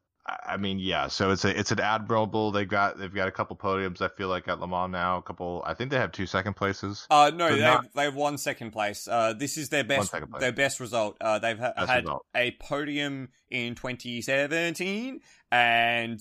I 0.47 0.57
mean, 0.57 0.79
yeah. 0.79 1.09
So 1.09 1.31
it's 1.31 1.45
a 1.45 1.59
it's 1.59 1.73
an 1.73 1.81
admirable. 1.81 2.51
They've 2.53 2.69
got 2.69 2.99
they've 2.99 3.13
got 3.15 3.29
a 3.29 3.33
couple 3.33 3.57
podiums. 3.57 4.01
I 4.01 4.09
feel 4.09 4.29
like 4.29 4.47
at 4.49 4.61
Le 4.61 4.69
Mans 4.69 4.91
now. 4.93 5.19
A 5.19 5.23
couple. 5.23 5.63
I 5.67 5.75
think 5.75 5.91
they 5.91 5.97
have 5.97 6.13
two 6.13 6.27
second 6.27 6.55
places. 6.55 7.07
Uh, 7.11 7.31
no, 7.35 7.49
So 7.49 7.55
they've, 7.55 7.63
not- 7.65 7.93
they've 7.95 8.15
won 8.15 8.39
second 8.39 8.71
place. 8.71 9.09
Uh, 9.09 9.33
this 9.33 9.57
is 9.57 9.69
their 9.71 9.85
best 9.85 10.13
their 10.39 10.53
best 10.53 10.79
result. 10.81 11.17
Uh, 11.21 11.39
they've 11.39 11.59
ha- 11.59 11.73
had 11.77 12.05
result. 12.05 12.27
a 12.35 12.51
podium 12.61 13.29
in 13.51 13.75
2017 13.75 15.21
and 15.51 16.21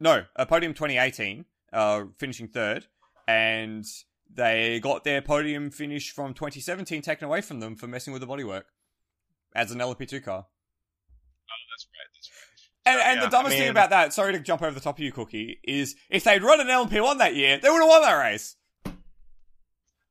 no, 0.00 0.24
a 0.36 0.46
podium 0.46 0.74
2018, 0.74 1.44
uh, 1.72 2.04
finishing 2.18 2.48
third, 2.48 2.86
and 3.28 3.84
they 4.32 4.80
got 4.80 5.04
their 5.04 5.22
podium 5.22 5.70
finish 5.70 6.10
from 6.10 6.34
2017 6.34 7.02
taken 7.02 7.26
away 7.26 7.40
from 7.40 7.60
them 7.60 7.76
for 7.76 7.86
messing 7.86 8.12
with 8.12 8.20
the 8.20 8.26
bodywork 8.26 8.64
as 9.54 9.70
an 9.70 9.78
LP2 9.78 10.24
car. 10.24 10.46
Oh, 10.46 11.62
that's 11.70 11.86
right. 11.86 12.08
That's 12.14 12.30
right. 12.30 12.43
And, 12.86 13.00
and 13.00 13.16
yeah, 13.18 13.24
the 13.24 13.30
dumbest 13.30 13.56
I 13.56 13.58
thing 13.60 13.68
about 13.70 13.90
that, 13.90 14.12
sorry 14.12 14.32
to 14.34 14.40
jump 14.40 14.60
over 14.62 14.70
the 14.72 14.80
top 14.80 14.98
of 14.98 15.04
you, 15.04 15.10
Cookie, 15.12 15.58
is 15.64 15.96
if 16.10 16.24
they'd 16.24 16.42
run 16.42 16.60
an 16.60 16.66
LMP1 16.66 17.18
that 17.18 17.34
year, 17.34 17.58
they 17.58 17.70
would 17.70 17.80
have 17.80 17.88
won 17.88 18.02
that 18.02 18.12
race. 18.14 18.56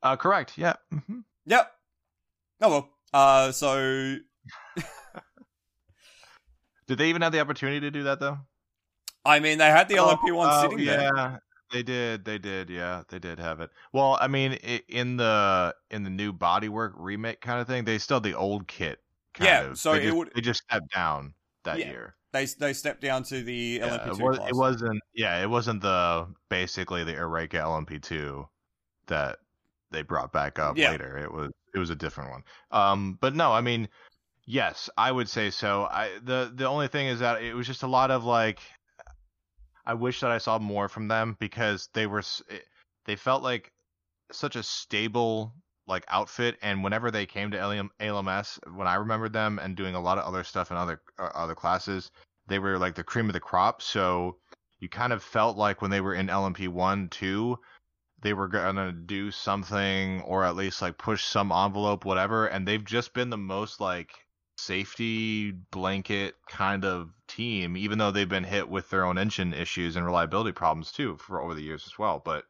Uh, 0.01 0.15
correct. 0.15 0.57
Yeah. 0.57 0.73
hmm 0.89 1.19
Yep. 1.45 1.71
Oh 2.61 2.69
well. 2.69 2.89
Uh, 3.13 3.51
so 3.51 4.15
Did 6.87 6.97
they 6.97 7.09
even 7.09 7.21
have 7.21 7.31
the 7.31 7.39
opportunity 7.39 7.79
to 7.81 7.91
do 7.91 8.03
that 8.03 8.19
though? 8.19 8.39
I 9.25 9.39
mean, 9.39 9.57
they 9.57 9.67
had 9.69 9.87
the 9.87 9.95
LMP1 9.95 10.47
Oh, 10.51 10.61
sitting 10.63 10.79
yeah, 10.79 11.09
there. 11.13 11.41
they 11.71 11.83
did. 11.83 12.25
They 12.25 12.37
did. 12.37 12.69
Yeah, 12.69 13.03
they 13.07 13.19
did 13.19 13.39
have 13.39 13.61
it. 13.61 13.69
Well, 13.93 14.17
I 14.19 14.27
mean, 14.27 14.53
in 14.89 15.15
the 15.17 15.73
in 15.91 16.03
the 16.03 16.09
new 16.09 16.33
bodywork 16.33 16.91
remake 16.97 17.39
kind 17.39 17.61
of 17.61 17.67
thing, 17.67 17.85
they 17.85 17.97
still 17.99 18.17
had 18.17 18.23
the 18.23 18.33
old 18.33 18.67
kit. 18.67 18.99
Kind 19.33 19.47
Yeah, 19.47 19.61
of. 19.71 19.79
so 19.79 19.93
they 19.93 19.99
it 19.99 20.03
just, 20.03 20.17
would- 20.17 20.31
they 20.35 20.41
just 20.41 20.63
stepped 20.63 20.93
down 20.93 21.33
that 21.63 21.79
Yeah. 21.79 21.89
year. 21.89 22.15
They 22.31 22.45
they 22.45 22.73
stepped 22.73 23.01
down 23.01 23.23
to 23.23 23.43
the 23.43 23.79
Yeah, 23.79 23.97
LMP2 23.97 24.19
it, 24.19 24.23
was, 24.23 24.37
it 24.49 24.55
wasn't. 24.55 25.01
Yeah, 25.13 25.41
it 25.41 25.49
wasn't 25.49 25.81
the 25.81 26.27
basically 26.49 27.03
the 27.03 27.13
Oreca 27.13 27.53
LMP2 27.61 28.47
that 29.07 29.39
they 29.91 30.01
brought 30.01 30.31
back 30.33 30.57
up 30.59 30.77
Yeah. 30.77 30.91
later. 30.91 31.17
It 31.17 31.31
was 31.31 31.51
it 31.73 31.77
was 31.79 31.89
a 31.89 31.95
different 31.95 32.31
one. 32.31 32.43
Um, 32.71 33.17
but 33.21 33.35
no, 33.35 33.51
I 33.51 33.61
mean, 33.61 33.87
yes, 34.45 34.89
I 34.97 35.11
would 35.11 35.29
say 35.29 35.51
so. 35.51 35.83
I 35.91 36.17
the 36.23 36.51
the 36.53 36.67
only 36.67 36.87
thing 36.87 37.07
is 37.07 37.19
that 37.19 37.43
it 37.43 37.53
was 37.53 37.67
just 37.67 37.83
a 37.83 37.87
lot 37.87 38.09
of 38.11 38.23
like. 38.23 38.59
I 39.85 39.93
wish 39.95 40.21
that 40.21 40.31
I 40.31 40.37
saw 40.37 40.59
more 40.59 40.87
from 40.87 41.09
them 41.09 41.35
because 41.39 41.89
they 41.93 42.07
were 42.07 42.23
it- 42.47 42.65
they 43.05 43.15
felt 43.17 43.43
like 43.43 43.71
such 44.31 44.55
a 44.55 44.63
stable 44.63 45.53
like 45.87 46.05
outfit 46.07 46.57
and 46.61 46.83
whenever 46.83 47.11
they 47.11 47.25
came 47.25 47.51
to 47.51 47.57
LMS 47.57 48.59
when 48.75 48.87
I 48.87 48.95
remembered 48.95 49.33
them 49.33 49.59
and 49.59 49.75
doing 49.75 49.95
a 49.95 50.01
lot 50.01 50.17
of 50.17 50.25
other 50.25 50.43
stuff 50.43 50.71
in 50.71 50.77
other 50.77 51.01
uh, 51.19 51.29
other 51.33 51.55
classes 51.55 52.11
they 52.47 52.59
were 52.59 52.77
like 52.77 52.95
the 52.95 53.03
cream 53.03 53.27
of 53.27 53.33
the 53.33 53.39
crop 53.39 53.81
so 53.81 54.37
you 54.79 54.89
kind 54.89 55.13
of 55.13 55.23
felt 55.23 55.57
like 55.57 55.81
when 55.81 55.91
they 55.91 56.01
were 56.01 56.13
in 56.13 56.27
LMP 56.27 56.67
1 56.67 57.09
2 57.09 57.59
they 58.21 58.33
were 58.33 58.47
going 58.47 58.75
to 58.75 58.91
do 58.91 59.31
something 59.31 60.21
or 60.21 60.45
at 60.45 60.55
least 60.55 60.81
like 60.81 60.97
push 60.97 61.25
some 61.25 61.51
envelope 61.51 62.05
whatever 62.05 62.47
and 62.47 62.67
they've 62.67 62.85
just 62.85 63.13
been 63.13 63.29
the 63.29 63.37
most 63.37 63.81
like 63.81 64.11
safety 64.57 65.51
blanket 65.51 66.35
kind 66.47 66.85
of 66.85 67.09
team 67.27 67.75
even 67.75 67.97
though 67.97 68.11
they've 68.11 68.29
been 68.29 68.43
hit 68.43 68.69
with 68.69 68.89
their 68.89 69.03
own 69.03 69.17
engine 69.17 69.53
issues 69.53 69.95
and 69.95 70.05
reliability 70.05 70.51
problems 70.53 70.91
too 70.91 71.17
for 71.17 71.41
over 71.41 71.53
the 71.53 71.63
years 71.63 71.83
as 71.85 71.99
well 71.99 72.21
but 72.23 72.45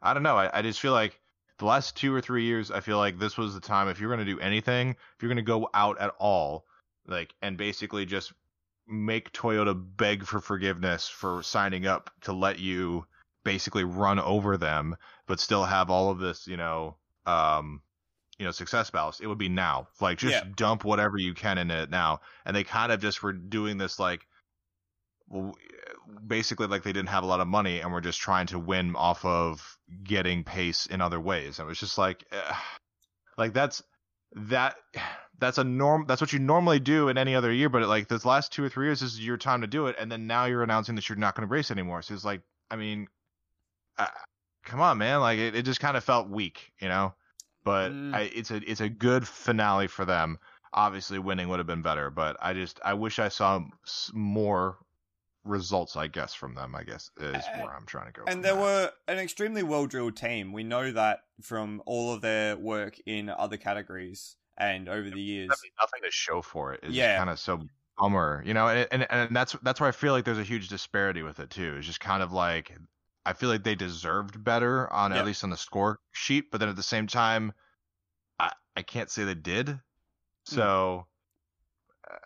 I 0.00 0.14
don't 0.14 0.22
know 0.22 0.36
I, 0.36 0.58
I 0.58 0.62
just 0.62 0.80
feel 0.80 0.92
like 0.92 1.20
the 1.62 1.68
last 1.68 1.96
two 1.96 2.12
or 2.12 2.20
three 2.20 2.42
years 2.42 2.72
I 2.72 2.80
feel 2.80 2.98
like 2.98 3.20
this 3.20 3.38
was 3.38 3.54
the 3.54 3.60
time 3.60 3.88
if 3.88 4.00
you're 4.00 4.12
going 4.12 4.26
to 4.26 4.32
do 4.32 4.40
anything 4.40 4.90
if 4.90 5.22
you're 5.22 5.28
going 5.28 5.36
to 5.36 5.42
go 5.42 5.68
out 5.72 5.96
at 6.00 6.12
all 6.18 6.64
like 7.06 7.32
and 7.40 7.56
basically 7.56 8.04
just 8.04 8.32
make 8.88 9.32
Toyota 9.32 9.80
beg 9.96 10.24
for 10.26 10.40
forgiveness 10.40 11.08
for 11.08 11.40
signing 11.44 11.86
up 11.86 12.10
to 12.22 12.32
let 12.32 12.58
you 12.58 13.06
basically 13.44 13.84
run 13.84 14.18
over 14.18 14.56
them 14.56 14.96
but 15.28 15.38
still 15.38 15.64
have 15.64 15.88
all 15.88 16.10
of 16.10 16.18
this 16.18 16.48
you 16.48 16.56
know 16.56 16.96
um 17.26 17.80
you 18.40 18.44
know 18.44 18.50
success 18.50 18.90
ballast 18.90 19.20
it 19.20 19.28
would 19.28 19.38
be 19.38 19.48
now 19.48 19.86
like 20.00 20.18
just 20.18 20.34
Yeah. 20.34 20.50
dump 20.56 20.84
whatever 20.84 21.16
you 21.16 21.32
can 21.32 21.58
in 21.58 21.70
it 21.70 21.90
now 21.90 22.22
and 22.44 22.56
they 22.56 22.64
kind 22.64 22.90
of 22.90 23.00
just 23.00 23.22
were 23.22 23.32
doing 23.32 23.78
this 23.78 24.00
like 24.00 24.26
well, 25.32 25.56
basically 26.26 26.66
like 26.66 26.82
they 26.82 26.92
didn't 26.92 27.08
have 27.08 27.24
a 27.24 27.26
lot 27.26 27.40
of 27.40 27.48
money 27.48 27.80
and 27.80 27.92
were 27.92 28.00
just 28.00 28.20
trying 28.20 28.46
to 28.46 28.58
win 28.58 28.94
off 28.94 29.24
of 29.24 29.78
getting 30.04 30.44
pace 30.44 30.86
in 30.86 31.00
other 31.00 31.18
ways. 31.20 31.58
And 31.58 31.66
it 31.66 31.68
was 31.68 31.80
just 31.80 31.98
like 31.98 32.24
eh, 32.30 32.54
like 33.38 33.52
that's 33.54 33.82
that 34.34 34.76
that's 35.38 35.58
a 35.58 35.64
norm 35.64 36.04
that's 36.06 36.20
what 36.20 36.32
you 36.32 36.38
normally 36.38 36.80
do 36.80 37.08
in 37.08 37.18
any 37.18 37.34
other 37.34 37.52
year 37.52 37.68
but 37.68 37.82
like 37.82 38.08
this 38.08 38.24
last 38.24 38.52
two 38.52 38.64
or 38.64 38.68
three 38.68 38.86
years 38.86 39.00
this 39.00 39.12
is 39.12 39.24
your 39.24 39.36
time 39.36 39.62
to 39.62 39.66
do 39.66 39.86
it. 39.86 39.96
And 39.98 40.12
then 40.12 40.26
now 40.26 40.44
you're 40.44 40.62
announcing 40.62 40.94
that 40.96 41.08
you're 41.08 41.18
not 41.18 41.34
going 41.34 41.48
to 41.48 41.52
race 41.52 41.70
anymore. 41.70 42.02
So 42.02 42.14
it's 42.14 42.24
like 42.24 42.42
i 42.70 42.76
mean 42.76 43.08
uh, 43.98 44.06
come 44.64 44.80
on 44.80 44.98
man. 44.98 45.20
Like 45.20 45.38
it, 45.38 45.56
it 45.56 45.62
just 45.62 45.80
kind 45.80 45.96
of 45.96 46.04
felt 46.04 46.28
weak 46.28 46.72
you 46.80 46.88
know? 46.88 47.14
But 47.64 47.92
Mm. 47.92 48.14
I, 48.14 48.20
it's 48.34 48.50
a 48.50 48.56
it's 48.70 48.80
a 48.80 48.88
good 48.88 49.26
finale 49.26 49.86
for 49.86 50.04
them. 50.04 50.38
Obviously 50.74 51.18
winning 51.18 51.48
would 51.48 51.58
have 51.58 51.66
been 51.66 51.82
better 51.82 52.10
but 52.10 52.36
i 52.40 52.54
just 52.54 52.80
i 52.82 52.94
wish 52.94 53.18
i 53.18 53.28
saw 53.28 53.62
more 54.14 54.78
results 55.44 55.96
i 55.96 56.06
guess 56.06 56.32
from 56.34 56.54
them 56.54 56.74
i 56.76 56.82
guess 56.84 57.10
is 57.18 57.44
where 57.56 57.74
i'm 57.74 57.84
trying 57.86 58.06
to 58.06 58.12
go 58.12 58.22
and 58.28 58.44
they 58.44 58.50
that. 58.50 58.56
were 58.60 58.90
an 59.08 59.18
extremely 59.18 59.62
well 59.64 59.86
drilled 59.86 60.16
team. 60.16 60.52
We 60.52 60.62
know 60.62 60.92
that 60.92 61.24
from 61.40 61.82
all 61.86 62.14
of 62.14 62.20
their 62.20 62.56
work 62.56 62.96
in 63.06 63.28
other 63.28 63.56
categories 63.56 64.36
and 64.56 64.88
over 64.88 65.10
the 65.10 65.20
years. 65.20 65.48
Nothing- 65.48 66.02
to 66.04 66.10
show 66.10 66.42
for. 66.42 66.74
It's 66.74 66.88
Yeah. 66.94 67.16
kind 67.18 67.28
of 67.30 67.38
so 67.40 67.62
bummer, 67.98 68.42
you 68.46 68.54
know, 68.54 68.68
and, 68.68 68.86
and 68.92 69.06
and 69.10 69.34
that's 69.36 69.56
that's 69.62 69.80
where 69.80 69.88
I 69.88 69.92
feel 69.92 70.12
like 70.12 70.24
there's 70.24 70.38
a 70.38 70.44
huge 70.44 70.68
disparity 70.68 71.22
with 71.22 71.40
it 71.40 71.50
too. 71.50 71.74
It's 71.78 71.86
just 71.86 72.00
kind 72.00 72.22
of 72.22 72.32
like 72.32 72.72
I 73.26 73.32
feel 73.32 73.48
like 73.48 73.64
they 73.64 73.74
deserved 73.74 74.42
better 74.44 74.92
on 74.92 75.10
Yeah. 75.12 75.18
at 75.18 75.26
least 75.26 75.42
on 75.44 75.50
the 75.50 75.56
score 75.56 75.98
sheet, 76.12 76.50
but 76.52 76.58
then 76.58 76.68
at 76.68 76.76
the 76.76 76.82
same 76.82 77.06
time, 77.08 77.52
I 78.38 78.52
I 78.76 78.82
can't 78.82 79.10
say 79.10 79.24
they 79.24 79.34
did. 79.34 79.80
So, 80.44 81.06
uh, 82.10 82.16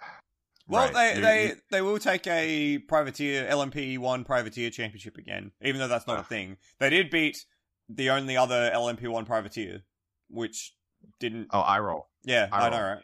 Well, 0.68 0.92
right, 0.92 1.14
they 1.14 1.20
they 1.20 1.52
they 1.70 1.82
will 1.82 1.98
take 1.98 2.26
a 2.26 2.78
privateer 2.78 3.48
LMP 3.48 3.98
one 3.98 4.24
privateer 4.24 4.70
championship 4.70 5.16
again, 5.16 5.52
even 5.62 5.80
though 5.80 5.88
that's 5.88 6.06
not 6.06 6.16
a 6.16 6.20
ah. 6.20 6.24
thing. 6.24 6.56
They 6.80 6.90
did 6.90 7.10
beat 7.10 7.44
the 7.88 8.10
only 8.10 8.36
other 8.36 8.70
LMP 8.74 9.08
one 9.08 9.24
privateer, 9.26 9.82
which 10.28 10.74
didn't. 11.20 11.48
oh 11.52 11.60
I 11.60 11.78
roll. 11.78 12.08
Yeah, 12.24 12.48
I 12.50 12.66
I 12.66 12.70
know, 12.70 12.82
right? 12.82 13.02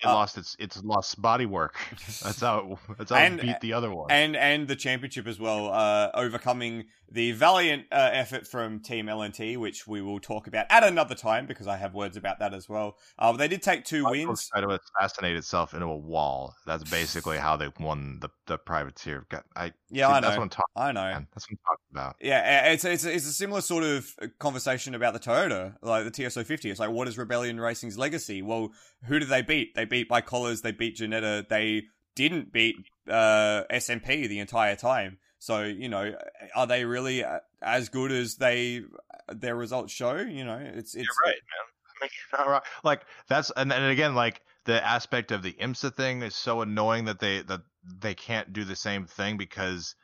It 0.00 0.06
Uh, 0.06 0.12
lost 0.14 0.36
its 0.36 0.54
it's 0.58 0.82
lost 0.84 1.20
body 1.22 1.46
work. 1.46 1.74
That's 2.22 2.40
how 2.40 2.78
it, 2.90 2.98
that's 2.98 3.10
how 3.10 3.16
And- 3.16 3.38
it 3.40 3.42
beat 3.46 3.60
the 3.60 3.72
other 3.72 3.90
one. 3.90 4.10
And 4.10 4.36
and 4.36 4.68
the 4.68 4.76
championship 4.76 5.26
as 5.26 5.38
well, 5.40 5.72
uh, 5.72 6.10
overcoming 6.12 6.84
the 7.10 7.30
valiant 7.32 7.86
uh, 7.92 8.10
effort 8.12 8.46
from 8.48 8.80
Team 8.80 9.06
LNT, 9.06 9.56
which 9.56 9.86
we 9.86 10.02
will 10.02 10.18
talk 10.18 10.48
about 10.48 10.66
at 10.70 10.82
another 10.82 11.14
time 11.14 11.46
because 11.46 11.66
I 11.68 11.76
have 11.76 11.94
words 11.94 12.16
about 12.16 12.40
that 12.40 12.52
as 12.52 12.68
well. 12.68 12.98
Uh, 13.18 13.32
they 13.32 13.46
did 13.48 13.62
take 13.62 13.84
two 13.84 14.02
Michael 14.02 14.26
wins. 14.26 14.48
tried 14.48 14.62
to 14.62 14.80
assassinate 14.98 15.36
itself 15.36 15.72
into 15.72 15.86
a 15.86 15.96
wall. 15.96 16.54
That's 16.66 16.82
basically 16.90 17.38
how 17.38 17.56
they 17.56 17.68
won 17.80 18.18
the 18.20 18.28
the 18.46 18.58
privateer. 18.58 19.24
Got- 19.30 19.44
I 19.56 19.72
Yeah, 19.88 20.08
I 20.08 20.20
that's 20.20 20.34
know. 20.34 20.40
what 20.40 20.42
I'm 20.42 20.48
talking. 20.50 20.74
I 20.76 20.92
know. 20.92 21.02
Man. 21.04 21.26
That's 21.32 21.46
what 21.48 21.52
I'm 21.52 21.64
talking 21.64 21.84
about. 21.92 22.16
Yeah, 22.20 22.66
it's 22.72 22.84
it's 22.84 23.04
it's 23.04 23.26
a 23.26 23.32
similar 23.32 23.60
sort 23.62 23.84
of 23.84 24.10
conversation 24.40 24.94
about 24.94 25.14
the 25.14 25.20
Toyota, 25.20 25.76
like 25.80 26.04
the 26.04 26.10
TS050. 26.10 26.70
It's 26.70 26.80
like, 26.80 26.90
what 26.90 27.08
is 27.08 27.16
Rebellion 27.16 27.58
Racing's 27.58 27.96
legacy? 27.96 28.42
Well, 28.42 28.72
who 29.06 29.18
did 29.18 29.28
they 29.28 29.42
beat? 29.42 29.74
They 29.74 29.84
beat 29.84 30.08
ByKolles. 30.08 30.62
They 30.62 30.72
beat 30.72 30.96
Ginetta. 30.96 31.48
They 31.48 31.84
didn't 32.14 32.52
beat 32.52 32.76
uh, 33.08 33.64
SMP 33.70 34.28
the 34.28 34.40
entire 34.40 34.76
time. 34.76 35.18
So 35.38 35.62
you 35.62 35.88
know, 35.88 36.14
are 36.54 36.66
they 36.66 36.84
really 36.84 37.24
uh, 37.24 37.40
as 37.62 37.88
good 37.88 38.10
as 38.10 38.36
they 38.36 38.82
their 39.28 39.54
results 39.54 39.92
show? 39.92 40.16
You 40.16 40.44
know, 40.44 40.58
it's 40.58 40.94
it's 40.94 41.06
You're 41.06 41.32
right, 41.32 41.34
man. 41.34 41.66
I 41.86 42.04
mean, 42.04 42.10
you're 42.32 42.40
not 42.40 42.50
wrong. 42.50 42.60
Like 42.82 43.02
that's 43.28 43.52
and, 43.56 43.72
and 43.72 43.90
again, 43.90 44.14
like 44.14 44.40
the 44.64 44.84
aspect 44.84 45.30
of 45.30 45.42
the 45.42 45.52
IMSA 45.52 45.94
thing 45.94 46.22
is 46.22 46.34
so 46.34 46.60
annoying 46.62 47.04
that 47.04 47.20
they 47.20 47.42
that 47.42 47.60
they 47.84 48.14
can't 48.14 48.52
do 48.52 48.64
the 48.64 48.76
same 48.76 49.06
thing 49.06 49.36
because 49.36 49.94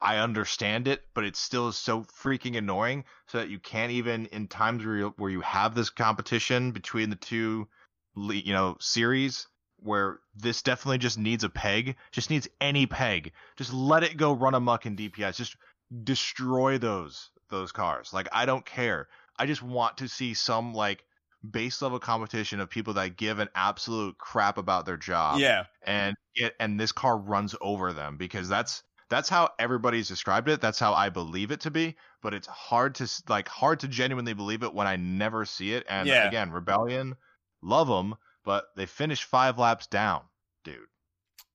I 0.00 0.16
understand 0.16 0.88
it, 0.88 1.02
but 1.14 1.24
it 1.24 1.36
still 1.36 1.68
is 1.68 1.76
so 1.76 2.02
freaking 2.02 2.58
annoying. 2.58 3.04
So 3.28 3.38
that 3.38 3.50
you 3.50 3.60
can't 3.60 3.92
even 3.92 4.26
in 4.26 4.48
times 4.48 4.84
where 4.84 4.96
you, 4.96 5.14
where 5.16 5.30
you 5.30 5.42
have 5.42 5.74
this 5.74 5.90
competition 5.90 6.72
between 6.72 7.10
the 7.10 7.16
two, 7.16 7.68
you 8.16 8.52
know, 8.52 8.76
series 8.80 9.46
where 9.78 10.20
this 10.36 10.62
definitely 10.62 10.98
just 10.98 11.18
needs 11.18 11.42
a 11.44 11.48
peg, 11.48 11.96
just 12.12 12.30
needs 12.30 12.48
any 12.60 12.86
peg. 12.86 13.32
Just 13.56 13.72
let 13.72 14.04
it 14.04 14.16
go 14.16 14.32
run 14.32 14.54
amuck 14.54 14.86
in 14.86 14.96
DPis. 14.96 15.36
Just 15.36 15.56
destroy 16.04 16.78
those 16.78 17.30
those 17.50 17.72
cars. 17.72 18.12
Like 18.12 18.28
I 18.32 18.46
don't 18.46 18.64
care. 18.64 19.08
I 19.38 19.46
just 19.46 19.62
want 19.62 19.98
to 19.98 20.08
see 20.08 20.34
some 20.34 20.72
like 20.74 21.04
base 21.50 21.82
level 21.82 21.98
competition 21.98 22.60
of 22.60 22.70
people 22.70 22.94
that 22.94 23.16
give 23.16 23.40
an 23.40 23.48
absolute 23.54 24.16
crap 24.18 24.58
about 24.58 24.86
their 24.86 24.96
job. 24.96 25.40
Yeah. 25.40 25.64
And 25.84 26.16
it 26.34 26.54
and 26.60 26.78
this 26.78 26.92
car 26.92 27.18
runs 27.18 27.54
over 27.60 27.92
them 27.92 28.16
because 28.16 28.48
that's 28.48 28.82
that's 29.08 29.28
how 29.28 29.50
everybody's 29.58 30.08
described 30.08 30.48
it. 30.48 30.60
That's 30.60 30.78
how 30.78 30.94
I 30.94 31.10
believe 31.10 31.50
it 31.50 31.60
to 31.62 31.70
be. 31.70 31.96
But 32.22 32.34
it's 32.34 32.46
hard 32.46 32.94
to 32.96 33.08
like 33.28 33.48
hard 33.48 33.80
to 33.80 33.88
genuinely 33.88 34.32
believe 34.32 34.62
it 34.62 34.72
when 34.72 34.86
I 34.86 34.96
never 34.96 35.44
see 35.44 35.74
it. 35.74 35.84
And 35.88 36.08
Yeah. 36.08 36.26
again, 36.28 36.50
Rebellion, 36.50 37.16
love 37.62 37.88
them, 37.88 38.14
but 38.44 38.66
they 38.76 38.86
finished 38.86 39.24
five 39.24 39.58
laps 39.58 39.86
down, 39.86 40.22
dude. 40.64 40.78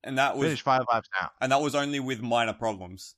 And 0.04 0.18
that 0.18 0.38
was 0.38 0.48
Finished 0.48 0.64
five 0.64 0.84
laps 0.92 1.10
down. 1.20 1.30
and 1.42 1.52
that 1.52 1.62
was 1.62 1.76
only 1.76 2.00
with 2.00 2.22
minor 2.22 2.54
problems. 2.54 3.16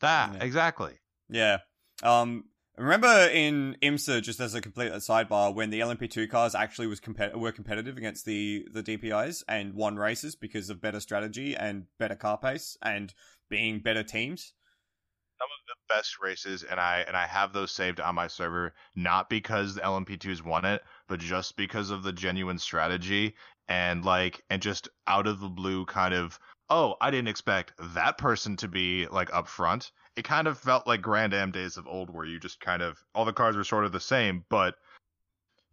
That 0.00 0.34
Yeah. 0.34 0.44
exactly. 0.44 0.98
Yeah. 1.28 1.58
Um 2.02 2.44
remember 2.76 3.28
in 3.32 3.76
IMSA 3.82 4.20
just 4.22 4.40
as 4.40 4.54
a 4.54 4.60
complete 4.60 4.92
sidebar 4.94 5.54
when 5.54 5.70
the 5.70 5.80
LMP2 5.80 6.28
cars 6.28 6.54
actually 6.54 6.88
was 6.88 7.00
compet- 7.00 7.36
were 7.36 7.52
competitive 7.52 7.96
against 7.96 8.24
the 8.24 8.66
the 8.72 8.82
DPis 8.82 9.42
and 9.48 9.74
won 9.74 9.96
races 9.96 10.34
because 10.36 10.70
of 10.70 10.80
better 10.80 11.00
strategy 11.00 11.54
and 11.56 11.86
better 11.98 12.16
car 12.16 12.36
pace 12.38 12.76
and 12.82 13.14
being 13.48 13.80
better 13.80 14.02
teams. 14.02 14.54
some 15.40 15.48
of 15.50 15.66
the 15.68 15.94
best 15.94 16.18
races 16.20 16.62
and 16.62 16.78
I 16.80 17.00
and 17.06 17.16
I 17.16 17.26
have 17.26 17.52
those 17.52 17.70
saved 17.72 18.00
on 18.00 18.14
my 18.14 18.26
server 18.28 18.74
not 18.94 19.28
because 19.30 19.74
the 19.74 19.80
LMP2s 19.82 20.42
won 20.44 20.64
it, 20.64 20.82
but 21.08 21.20
just 21.20 21.56
because 21.56 21.90
of 21.90 22.02
the 22.02 22.12
genuine 22.12 22.58
strategy 22.58 23.34
and 23.68 24.04
like 24.04 24.42
and 24.50 24.62
just 24.62 24.88
out 25.06 25.26
of 25.26 25.40
the 25.40 25.48
blue 25.48 25.84
kind 25.86 26.14
of 26.14 26.38
oh, 26.70 26.96
I 27.00 27.10
didn't 27.10 27.28
expect 27.28 27.72
that 27.78 28.16
person 28.18 28.56
to 28.56 28.68
be 28.68 29.06
like 29.08 29.32
up 29.34 29.48
front. 29.48 29.92
It 30.16 30.24
kind 30.24 30.48
of 30.48 30.58
felt 30.58 30.86
like 30.86 31.02
Grand 31.02 31.34
Am 31.34 31.50
days 31.50 31.76
of 31.76 31.86
old 31.86 32.10
where 32.10 32.24
you 32.24 32.40
just 32.40 32.60
kind 32.60 32.82
of 32.82 32.98
all 33.14 33.24
the 33.24 33.32
cars 33.32 33.56
were 33.56 33.64
sort 33.64 33.84
of 33.84 33.92
the 33.92 34.00
same, 34.00 34.44
but 34.48 34.76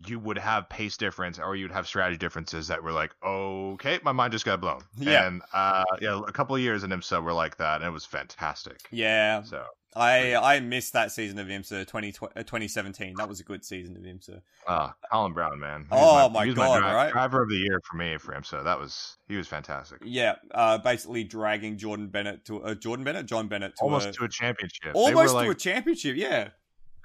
you 0.08 0.20
would 0.20 0.38
have 0.38 0.68
pace 0.70 0.98
difference 0.98 1.40
or 1.40 1.56
you'd 1.56 1.72
have 1.72 1.88
strategy 1.88 2.18
differences 2.18 2.68
that 2.68 2.82
were 2.84 2.92
like, 2.92 3.12
okay, 3.26 4.00
my 4.04 4.12
mind 4.12 4.32
just 4.34 4.46
got 4.46 4.62
blown. 4.62 4.82
Yeah. 4.98 5.28
And 5.28 5.42
uh 5.54 5.84
yeah, 6.02 6.22
a 6.28 6.32
couple 6.32 6.56
of 6.56 6.62
years 6.62 6.84
in 6.84 6.90
IMSA 6.92 7.22
were 7.24 7.34
like 7.34 7.58
that 7.58 7.82
and 7.82 7.86
it 7.88 7.92
was 7.92 8.06
fantastic. 8.06 8.88
Yeah, 8.92 9.44
So 9.44 9.64
I 9.96 10.36
I 10.36 10.60
missed 10.62 10.94
that 10.94 11.12
season 11.12 11.38
of 11.38 11.48
IMSA 11.48 11.86
20, 11.86 12.14
uh, 12.38 12.44
2017. 12.44 13.16
That 13.18 13.28
was 13.28 13.42
a 13.42 13.44
good 13.44 13.66
season 13.66 13.98
of 13.98 14.04
IMSA. 14.04 14.42
Uh, 14.66 14.90
Colin 15.12 15.34
Braun, 15.34 15.60
man. 15.60 15.82
He 15.82 15.88
Oh, 15.92 16.30
my 16.30 16.46
was 16.46 16.56
God, 16.56 16.80
dri- 16.80 16.88
right? 16.88 17.12
Driver 17.12 17.44
of 17.44 17.50
the 17.50 17.58
year 17.58 17.80
for 17.90 17.98
me 17.98 18.18
for 18.18 18.34
him. 18.34 18.44
So 18.44 18.64
that 18.64 18.80
was 18.80 19.18
he 19.28 19.36
was 19.36 19.48
fantastic. 19.50 19.98
Yeah, 20.04 20.36
uh, 20.52 20.78
basically 20.78 21.26
dragging 21.26 21.78
Jordan 21.78 22.08
Bennett 22.08 22.46
to 22.46 22.64
uh, 22.64 22.76
Jordan 22.76 23.04
Bennett, 23.04 23.26
John 23.26 23.48
Bennett 23.50 23.76
to 23.78 23.84
Almost 23.84 24.10
a, 24.10 24.12
to 24.14 24.24
a 24.24 24.30
championship. 24.30 24.92
Almost 24.94 25.34
to 25.38 25.50
a 25.50 25.56
championship. 25.56 26.16
Yeah, 26.16 26.50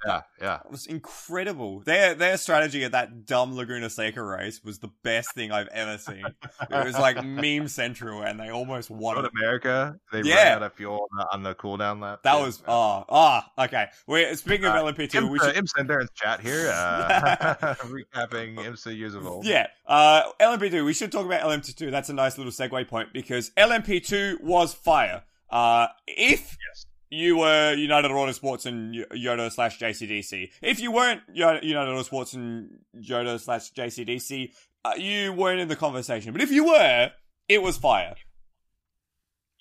yeah, 0.05 0.21
yeah. 0.41 0.59
It 0.65 0.71
was 0.71 0.85
incredible. 0.87 1.79
Their 1.81 2.13
their 2.13 2.37
strategy 2.37 2.83
at 2.83 2.91
that 2.91 3.25
dumb 3.25 3.55
Laguna 3.55 3.89
Seca 3.89 4.21
race 4.21 4.63
was 4.63 4.79
the 4.79 4.89
best 5.03 5.33
thing 5.33 5.51
I've 5.51 5.67
ever 5.69 5.97
seen. 5.97 6.25
It 6.69 6.85
was 6.85 6.97
like 6.97 7.23
meme 7.25 7.67
central, 7.67 8.21
and 8.21 8.39
they 8.39 8.49
almost 8.49 8.89
won 8.89 9.17
it. 9.25 9.31
America, 9.35 9.99
they 10.11 10.21
Yeah. 10.21 10.35
ran 10.35 10.51
out 10.57 10.63
of 10.63 10.73
fuel 10.73 11.07
on 11.11 11.17
the, 11.17 11.33
on 11.33 11.43
the 11.43 11.55
cooldown 11.55 12.01
lap. 12.01 12.21
That 12.23 12.35
Yeah, 12.35 12.45
was 12.45 12.63
ah 12.67 13.05
ah 13.09 13.51
okay. 13.65 13.87
We're 14.05 14.35
speaking 14.35 14.65
of 14.65 14.75
Uh, 14.75 14.83
LMP2. 14.83 15.29
We 15.29 15.39
should 15.39 15.55
IMSA 15.55 15.79
Endurance 15.79 16.11
Chat 16.15 16.39
here, 16.41 16.69
uh, 16.73 17.75
recapping 17.85 18.55
IMSA 18.57 18.95
years 18.97 19.15
of 19.15 19.25
old. 19.25 19.45
yeah. 19.45 19.67
Uh, 19.85 20.23
LMP2. 20.39 20.85
We 20.85 20.93
should 20.93 21.11
talk 21.11 21.25
about 21.25 21.41
LMP2. 21.41 21.89
That's 21.91 22.09
a 22.09 22.13
nice 22.13 22.37
little 22.37 22.51
segue 22.51 22.87
point 22.87 23.13
because 23.13 23.51
LMP2 23.57 24.41
was 24.41 24.73
fire. 24.73 25.23
Uh, 25.49 25.87
if 26.05 26.57
Yes. 26.67 26.85
You 27.09 27.37
were 27.37 27.73
United 27.73 28.11
Auto 28.11 28.31
Sports 28.33 28.65
and 28.65 29.05
Jota 29.15 29.49
slash 29.49 29.79
JCDC. 29.79 30.51
If 30.61 30.79
you 30.81 30.91
weren't 30.91 31.21
United 31.33 31.63
Autosports 31.63 32.33
and 32.33 32.79
Jota 32.99 33.39
slash 33.39 33.71
JCDC, 33.71 34.51
uh, 34.83 34.93
you 34.97 35.31
weren't 35.31 35.61
in 35.61 35.69
the 35.69 35.75
conversation. 35.75 36.33
But 36.33 36.41
if 36.41 36.51
you 36.51 36.65
were, 36.65 37.11
it 37.47 37.61
was 37.61 37.77
fire. 37.77 38.15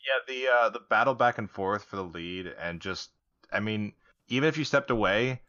Yeah, 0.07 0.35
the 0.35 0.49
uh, 0.53 0.69
the 0.71 0.81
battle 0.91 1.15
back 1.15 1.39
and 1.39 1.51
forth 1.51 1.85
for 1.85 1.97
the 1.97 2.05
lead, 2.05 2.53
and 2.61 2.81
just, 2.81 3.11
I 3.53 3.61
mean, 3.61 3.93
even 4.29 4.49
if 4.49 4.57
you 4.57 4.65
stepped 4.65 4.91
away 4.91 5.41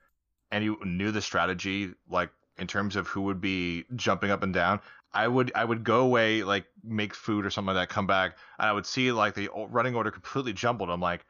and 0.52 0.64
you 0.64 0.78
knew 0.84 1.12
the 1.12 1.22
strategy, 1.22 1.94
like 2.10 2.30
in 2.58 2.68
terms 2.68 2.96
of 2.96 3.08
who 3.08 3.22
would 3.22 3.42
be 3.42 3.86
jumping 3.96 4.32
up 4.32 4.44
and 4.44 4.54
down, 4.54 4.80
I 5.14 5.28
would 5.28 5.52
I 5.56 5.64
would 5.66 5.84
go 5.84 6.02
away, 6.02 6.44
like 6.44 6.66
make 6.84 7.14
food 7.14 7.46
or 7.46 7.50
something 7.50 7.76
like 7.76 7.90
that, 7.90 7.94
come 7.94 8.08
back, 8.08 8.38
and 8.60 8.68
I 8.68 8.72
would 8.72 8.86
see 8.86 9.12
like 9.12 9.34
the 9.34 9.50
running 9.70 9.96
order 9.96 10.12
completely 10.12 10.54
jumbled. 10.54 10.90
I'm 10.90 11.02
like, 11.02 11.26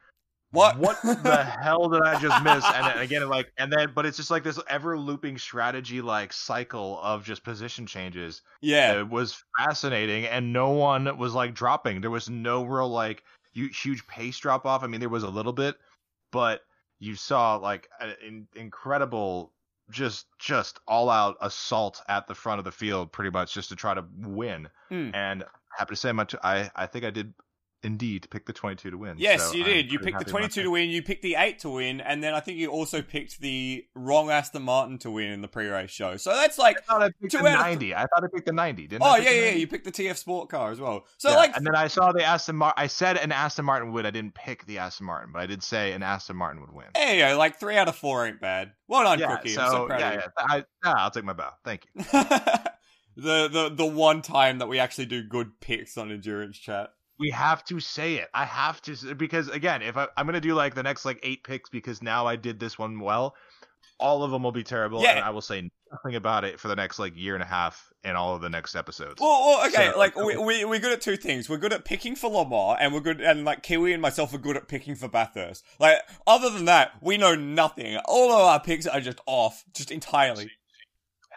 What? 0.52 0.78
what 0.78 1.02
the 1.04 1.44
hell 1.62 1.90
did 1.90 2.02
I 2.04 2.20
just 2.20 2.44
miss? 2.44 2.64
And 2.66 2.86
then 2.86 2.98
again, 3.00 3.28
like, 3.28 3.52
and 3.58 3.72
then, 3.72 3.92
but 3.94 4.06
it's 4.06 4.18
just 4.18 4.32
like 4.32 4.44
this 4.44 4.60
ever 4.70 4.98
looping 4.98 5.38
strategy, 5.38 6.02
like 6.02 6.32
cycle 6.32 7.00
of 7.02 7.24
just 7.24 7.44
position 7.44 7.86
changes 7.86 8.42
yeah. 8.62 9.00
it 9.00 9.10
was 9.10 9.44
fascinating 9.58 10.26
and 10.26 10.54
no 10.54 10.70
one 10.70 11.18
was 11.18 11.34
like 11.34 11.54
dropping 11.54 12.02
there 12.02 12.10
was 12.10 12.30
no 12.30 12.64
real 12.64 12.90
like 12.90 13.24
huge 13.54 14.06
pace 14.08 14.38
drop 14.38 14.66
off 14.66 14.84
i 14.84 14.88
mean 14.88 15.00
there 15.00 15.10
was 15.10 15.24
a 15.24 15.30
little 15.30 15.54
bit 15.54 15.76
but 16.32 16.62
you 17.00 17.16
saw 17.16 17.56
like 17.56 17.90
an 18.00 18.48
incredible 18.56 19.52
just 19.90 20.26
just 20.40 20.80
all 20.88 21.10
out 21.10 21.38
assault 21.42 22.02
at 22.10 22.28
the 22.28 22.36
front 22.36 22.60
of 22.60 22.66
the 22.66 22.72
field 22.72 23.12
pretty 23.12 23.32
much 23.32 23.54
just 23.54 23.70
to 23.70 23.76
try 23.76 23.94
to 23.94 24.04
win 24.20 24.68
Hmm. 24.90 25.10
and 25.14 25.44
happy 25.78 25.90
to 25.94 25.96
say 25.96 26.12
much 26.12 26.36
i 26.44 26.70
i 26.76 26.86
think 26.86 27.04
i 27.06 27.10
did 27.10 27.34
indeed 27.84 28.28
pick 28.30 28.46
the 28.46 28.54
22 28.54 28.92
to 28.92 28.98
win 28.98 29.16
Yes, 29.18 29.44
so 29.44 29.54
you 29.54 29.64
I'm 29.64 29.70
did. 29.70 29.92
You 29.92 30.00
picked 30.00 30.20
the 30.20 30.26
22 30.26 30.64
to 30.64 30.70
win, 30.70 30.90
you 30.90 31.02
picked 31.02 31.22
the 31.22 31.36
8 31.36 31.60
to 31.60 31.70
win, 31.70 32.02
and 32.02 32.24
then 32.24 32.34
I 32.34 32.40
think 32.40 32.58
you 32.58 32.70
also 32.70 33.02
picked 33.02 33.40
the 33.40 33.86
wrong 33.96 34.30
Aston 34.30 34.64
Martin 34.64 34.98
to 35.00 35.12
win 35.12 35.32
in 35.32 35.42
the 35.42 35.48
pre 35.48 35.68
race 35.68 35.92
show. 35.92 36.18
So 36.18 36.32
that's 36.32 36.58
like, 36.58 36.78
I 36.78 36.82
thought 36.82 37.04
I 37.04 37.12
picked 37.22 37.32
Two 37.32 37.40
the 37.40 37.48
out 37.48 37.60
of 37.60 37.66
90. 37.66 37.96
I 37.96 38.00
thought 38.00 38.24
I 38.24 38.28
picked 38.34 38.46
the 38.46 38.54
90. 38.54 38.88
Didn't 38.88 39.04
oh, 39.04 39.06
I? 39.06 39.10
oh, 39.10 39.16
pick 39.18 39.26
yeah, 39.26 39.32
yeah, 39.32 39.52
you 39.52 39.68
picked 39.68 39.86
the 39.86 39.92
TF 39.92 40.18
Sport 40.18 40.50
car 40.50 40.72
as 40.72 40.80
well. 40.80 41.06
So, 41.18 41.30
Yeah, 41.30 41.36
like, 41.36 41.56
and 41.56 41.66
then 41.66 41.76
I 41.76 41.88
saw 41.88 42.12
the 42.12 42.24
Aston 42.24 42.56
Martin. 42.56 42.84
I 42.84 42.88
said 42.88 43.18
an 43.18 43.32
Aston 43.32 43.66
Martin 43.66 43.92
would. 43.94 44.06
I 44.06 44.12
didn't 44.12 44.34
pick 44.34 44.66
the 44.66 44.80
Aston 44.80 45.06
Martin, 45.06 45.32
but 45.32 45.42
I 45.42 45.46
did 45.46 45.64
say 45.64 45.94
an 45.94 46.04
Aston 46.04 46.36
Martin 46.36 46.62
would 46.62 46.74
win. 46.74 46.88
Hey, 46.96 47.20
go, 47.20 47.38
like 47.38 47.60
3 47.60 47.78
out 47.78 47.88
of 47.88 47.96
4 47.96 48.28
ain't 48.28 48.42
bad. 48.42 48.72
Well 48.88 49.04
done, 49.04 49.20
yeah, 49.20 49.38
Crookie. 49.38 49.56
so, 49.56 49.62
I'm 49.62 49.72
so 49.72 49.86
proud 49.88 50.00
yeah, 50.00 50.10
of 50.10 50.14
you. 50.16 50.20
yeah. 50.20 50.46
I, 50.50 50.56
yeah, 50.58 50.94
I'll 50.98 51.12
take 51.12 51.26
my 51.26 51.34
bow. 51.34 51.52
Thank 51.64 51.86
you. 51.94 52.04
the, 53.18 53.48
the, 53.48 53.72
the 53.74 53.86
one 53.86 54.22
time 54.22 54.60
that 54.60 54.68
we 54.68 54.80
actually 54.80 55.06
do 55.06 55.24
good 55.24 55.60
picks 55.60 55.98
on 55.98 56.12
Endurance 56.12 56.58
Chat. 56.58 56.90
We 57.20 57.32
have 57.32 57.64
to 57.66 57.80
say 57.80 58.16
it. 58.16 58.28
I 58.34 58.46
have 58.46 58.82
to 58.84 59.16
because 59.16 59.50
again, 59.50 59.82
if 59.82 59.98
I, 59.98 60.08
I'm 60.16 60.26
gonna 60.26 60.40
do 60.42 60.54
like 60.54 60.76
the 60.76 60.84
next 60.84 61.06
like 61.06 61.20
eight 61.24 61.44
picks 61.44 61.70
because 61.70 62.02
now 62.02 62.28
I 62.28 62.36
did 62.36 62.60
this 62.60 62.78
one 62.78 63.00
well, 63.00 63.36
all 64.00 64.24
of 64.24 64.32
them 64.32 64.44
will 64.44 64.52
be 64.52 64.64
terrible, 64.64 65.02
Yeah. 65.02 65.18
and 65.18 65.26
I 65.26 65.32
will 65.32 65.42
say 65.42 65.70
nothing 65.92 66.16
about 66.16 66.44
it 66.44 66.60
for 66.60 66.68
the 66.68 66.76
next 66.76 67.00
like 67.00 67.16
year 67.18 67.34
and 67.34 67.42
a 67.44 67.48
half 67.48 67.92
in 68.04 68.16
all 68.16 68.36
of 68.36 68.42
the 68.42 68.50
next 68.50 68.76
episodes. 68.76 69.20
Well, 69.20 69.30
well 69.48 69.68
okay, 69.68 69.92
So- 69.92 69.98
like 69.98 70.16
we, 70.16 70.38
we 70.38 70.66
we're 70.66 70.80
good 70.80 70.94
at 70.94 71.02
two 71.02 71.18
things. 71.18 71.50
We're 71.50 71.58
good 71.58 71.74
at 71.74 71.86
picking 71.86 72.16
for 72.16 72.30
Le 72.30 72.48
Mans, 72.48 72.78
and 72.80 72.94
we're 72.94 73.00
good, 73.00 73.20
and 73.22 73.44
like 73.46 73.64
Kiwi 73.64 73.94
and 73.94 74.02
myself 74.02 74.34
are 74.34 74.38
good 74.38 74.56
at 74.58 74.68
picking 74.68 74.96
for 74.96 75.08
Bathurst. 75.08 75.64
Like 75.80 75.98
other 76.28 76.50
than 76.52 76.66
that, 76.66 76.92
we 77.02 77.18
know 77.18 77.34
nothing. 77.36 77.98
All 78.06 78.32
of 78.32 78.40
our 78.42 78.60
picks 78.60 78.86
are 78.86 79.02
just 79.02 79.20
off, 79.26 79.64
just 79.74 79.90
entirely. 79.92 80.52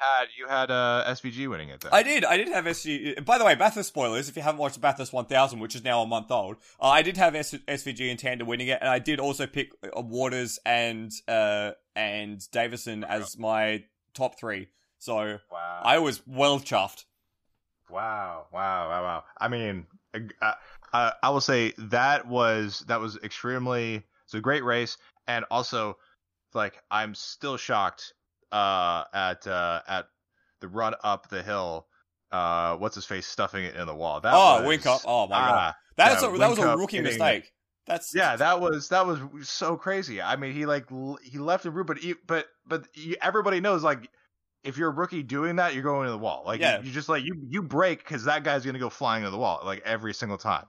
Had 0.00 0.28
you 0.34 0.46
had 0.46 0.70
uh, 0.70 1.04
SVG 1.08 1.46
winning 1.46 1.68
it 1.68 1.82
then? 1.82 1.92
I 1.92 2.02
did, 2.02 2.24
I 2.24 2.38
did 2.38 2.48
have 2.48 2.64
SG. 2.64 3.22
By 3.22 3.36
the 3.36 3.44
way, 3.44 3.54
Bathurst 3.54 3.90
spoilers. 3.90 4.30
If 4.30 4.36
you 4.36 4.40
haven't 4.40 4.58
watched 4.58 4.80
Bathurst 4.80 5.12
1000, 5.12 5.58
which 5.58 5.74
is 5.74 5.84
now 5.84 6.00
a 6.00 6.06
month 6.06 6.30
old, 6.30 6.56
uh, 6.80 6.88
I 6.88 7.02
did 7.02 7.18
have 7.18 7.34
S- 7.34 7.52
SVG 7.52 8.10
and 8.10 8.18
Tander 8.18 8.46
winning 8.46 8.68
it, 8.68 8.78
and 8.80 8.88
I 8.88 8.98
did 8.98 9.20
also 9.20 9.46
pick 9.46 9.72
uh, 9.84 10.00
Waters 10.00 10.58
and 10.64 11.12
uh 11.28 11.72
and 11.94 12.40
Davison 12.50 13.04
as 13.04 13.38
my 13.38 13.84
top 14.14 14.38
three. 14.40 14.68
So 14.98 15.38
wow. 15.52 15.82
I 15.84 15.98
was 15.98 16.22
well 16.26 16.60
chuffed. 16.60 17.04
Wow, 17.90 18.46
wow, 18.52 18.88
wow, 18.88 19.02
wow. 19.02 19.24
I 19.38 19.48
mean, 19.48 19.86
uh, 20.40 20.52
I 21.22 21.28
will 21.28 21.42
say 21.42 21.74
that 21.76 22.26
was 22.26 22.84
that 22.88 23.00
was 23.00 23.18
extremely 23.22 24.02
it's 24.24 24.32
a 24.32 24.40
great 24.40 24.64
race, 24.64 24.96
and 25.26 25.44
also 25.50 25.98
like 26.54 26.82
I'm 26.90 27.14
still 27.14 27.58
shocked 27.58 28.14
uh, 28.52 29.04
at 29.12 29.46
uh, 29.46 29.80
at 29.88 30.06
the 30.60 30.68
run 30.68 30.94
up 31.02 31.28
the 31.28 31.42
hill. 31.42 31.86
Uh, 32.32 32.76
what's 32.76 32.94
his 32.94 33.04
face 33.04 33.26
stuffing 33.26 33.64
it 33.64 33.74
in 33.74 33.86
the 33.86 33.94
wall? 33.94 34.20
That 34.20 34.34
oh, 34.34 34.60
was, 34.60 34.66
wink 34.68 34.86
up! 34.86 35.00
Oh 35.04 35.26
my 35.26 35.36
god, 35.36 35.54
ah, 35.54 35.76
that's 35.96 36.22
yeah, 36.22 36.34
a 36.34 36.38
that 36.38 36.50
was 36.50 36.58
a 36.58 36.76
rookie 36.76 37.00
mistake. 37.00 37.52
That's 37.86 38.14
yeah, 38.14 38.36
that 38.36 38.60
was 38.60 38.88
that 38.90 39.06
was 39.06 39.20
so 39.48 39.76
crazy. 39.76 40.22
I 40.22 40.36
mean, 40.36 40.52
he 40.52 40.64
like 40.64 40.86
he 41.24 41.38
left 41.38 41.64
the 41.64 41.70
room, 41.72 41.86
but 41.86 41.98
he, 41.98 42.14
but 42.26 42.46
but 42.64 42.86
you, 42.94 43.16
everybody 43.20 43.60
knows 43.60 43.82
like 43.82 44.08
if 44.62 44.76
you're 44.76 44.90
a 44.90 44.94
rookie 44.94 45.22
doing 45.22 45.56
that, 45.56 45.74
you're 45.74 45.82
going 45.82 46.04
to 46.06 46.12
the 46.12 46.18
wall. 46.18 46.44
Like 46.46 46.60
Yeah. 46.60 46.78
you, 46.78 46.86
you 46.86 46.92
just 46.92 47.08
like 47.08 47.24
you 47.24 47.34
you 47.48 47.62
break 47.62 47.98
because 47.98 48.24
that 48.24 48.44
guy's 48.44 48.64
gonna 48.64 48.78
go 48.78 48.90
flying 48.90 49.24
to 49.24 49.30
the 49.30 49.38
wall 49.38 49.62
like 49.64 49.82
every 49.84 50.14
single 50.14 50.38
time. 50.38 50.66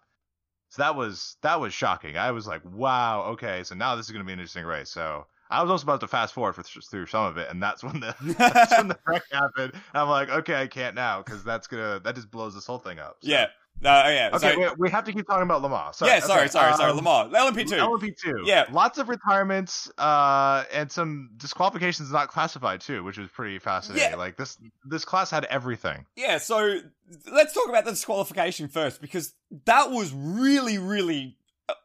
So 0.69 0.81
that 0.81 0.95
was 0.95 1.37
that 1.41 1.59
was 1.59 1.73
shocking. 1.73 2.17
I 2.17 2.31
was 2.31 2.47
like, 2.47 2.61
wow, 2.65 3.23
okay, 3.33 3.63
so 3.63 3.75
now 3.75 3.95
this 3.95 4.05
is 4.05 4.11
gonna 4.11 4.23
be 4.23 4.33
an 4.33 4.39
interesting 4.39 4.65
race. 4.65 4.89
So 4.89 5.27
I 5.51 5.61
was 5.61 5.69
also 5.69 5.83
about 5.83 5.99
to 5.99 6.07
fast 6.07 6.33
forward 6.33 6.53
for, 6.53 6.63
through 6.63 7.05
some 7.07 7.25
of 7.25 7.37
it, 7.37 7.49
and 7.49 7.61
that's 7.61 7.83
when 7.83 7.99
the 7.99 8.15
that's 8.37 8.77
when 8.77 8.87
the 8.87 8.97
wreck 9.05 9.23
happened. 9.31 9.73
I'm 9.93 10.09
like, 10.09 10.29
okay, 10.29 10.55
I 10.55 10.67
can't 10.67 10.95
now 10.95 11.21
because 11.21 11.43
that's 11.43 11.67
gonna 11.67 11.99
that 12.03 12.15
just 12.15 12.31
blows 12.31 12.55
this 12.55 12.65
whole 12.65 12.79
thing 12.79 12.99
up. 12.99 13.17
So. 13.21 13.29
Yeah. 13.29 13.47
Uh, 13.83 14.03
yeah. 14.09 14.29
Okay, 14.33 14.55
wait, 14.57 14.77
we 14.77 14.91
have 14.91 15.05
to 15.05 15.11
keep 15.11 15.25
talking 15.25 15.41
about 15.41 15.63
Le 15.63 15.69
Mans. 15.69 15.97
Sorry. 15.97 16.11
Yeah, 16.11 16.19
sorry, 16.19 16.41
okay. 16.41 16.49
sorry, 16.49 16.73
sorry. 16.75 16.91
Um, 16.91 16.97
Le 16.97 17.01
Mans, 17.01 17.33
LMP2. 17.33 17.79
LMP2. 17.79 18.45
Yeah. 18.45 18.65
Lots 18.71 18.99
of 18.99 19.09
retirements, 19.09 19.91
uh, 19.97 20.65
and 20.71 20.91
some 20.91 21.31
disqualifications 21.37 22.11
not 22.11 22.27
classified 22.27 22.81
too, 22.81 23.03
which 23.03 23.17
was 23.17 23.29
pretty 23.29 23.57
fascinating. 23.57 24.11
Yeah. 24.11 24.17
Like 24.17 24.37
this, 24.37 24.59
this 24.85 25.03
class 25.03 25.31
had 25.31 25.45
everything. 25.45 26.05
Yeah. 26.15 26.37
So 26.37 26.79
let's 27.31 27.53
talk 27.55 27.69
about 27.69 27.85
the 27.85 27.91
disqualification 27.91 28.67
first 28.67 29.01
because 29.01 29.33
that 29.65 29.89
was 29.89 30.13
really, 30.13 30.77
really 30.77 31.37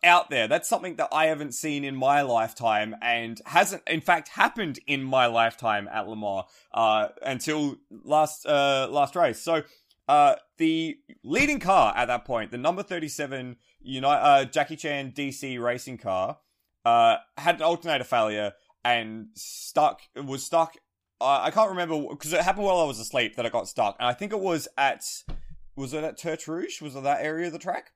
out 0.04 0.30
there. 0.30 0.48
That's 0.48 0.68
something 0.68 0.96
that 0.96 1.08
I 1.12 1.26
haven't 1.26 1.52
seen 1.52 1.84
in 1.84 1.96
my 1.96 2.22
lifetime 2.22 2.94
and 3.02 3.40
hasn't, 3.46 3.82
in 3.86 4.00
fact, 4.00 4.28
happened 4.28 4.78
in 4.86 5.02
my 5.02 5.26
lifetime 5.26 5.88
at 5.92 6.08
Le 6.08 6.16
Mans, 6.16 6.44
uh, 6.72 7.08
until 7.22 7.76
last, 7.90 8.46
uh, 8.46 8.88
last 8.90 9.16
race. 9.16 9.40
So, 9.40 9.62
uh, 10.08 10.36
the 10.58 10.98
leading 11.24 11.58
car 11.58 11.92
at 11.96 12.06
that 12.06 12.24
point, 12.24 12.50
the 12.50 12.58
number 12.58 12.82
37 12.82 13.56
United, 13.80 14.22
uh, 14.22 14.44
Jackie 14.44 14.76
Chan 14.76 15.12
DC 15.12 15.60
racing 15.62 15.98
car, 15.98 16.38
uh, 16.84 17.16
had 17.36 17.56
an 17.56 17.62
alternator 17.62 18.04
failure 18.04 18.52
and 18.84 19.28
stuck, 19.34 20.02
was 20.14 20.44
stuck. 20.44 20.76
I 21.20 21.50
can't 21.50 21.70
remember 21.70 22.08
because 22.10 22.32
it 22.32 22.42
happened 22.42 22.66
while 22.66 22.78
I 22.78 22.84
was 22.84 23.00
asleep 23.00 23.36
that 23.36 23.46
I 23.46 23.48
got 23.48 23.68
stuck. 23.68 23.96
And 23.98 24.06
I 24.06 24.12
think 24.12 24.32
it 24.32 24.38
was 24.38 24.68
at, 24.76 25.04
was 25.74 25.94
it 25.94 26.04
at 26.04 26.18
Tertre? 26.18 26.80
Was 26.82 26.94
it 26.94 27.02
that 27.02 27.24
area 27.24 27.46
of 27.46 27.52
the 27.54 27.58
track? 27.58 27.92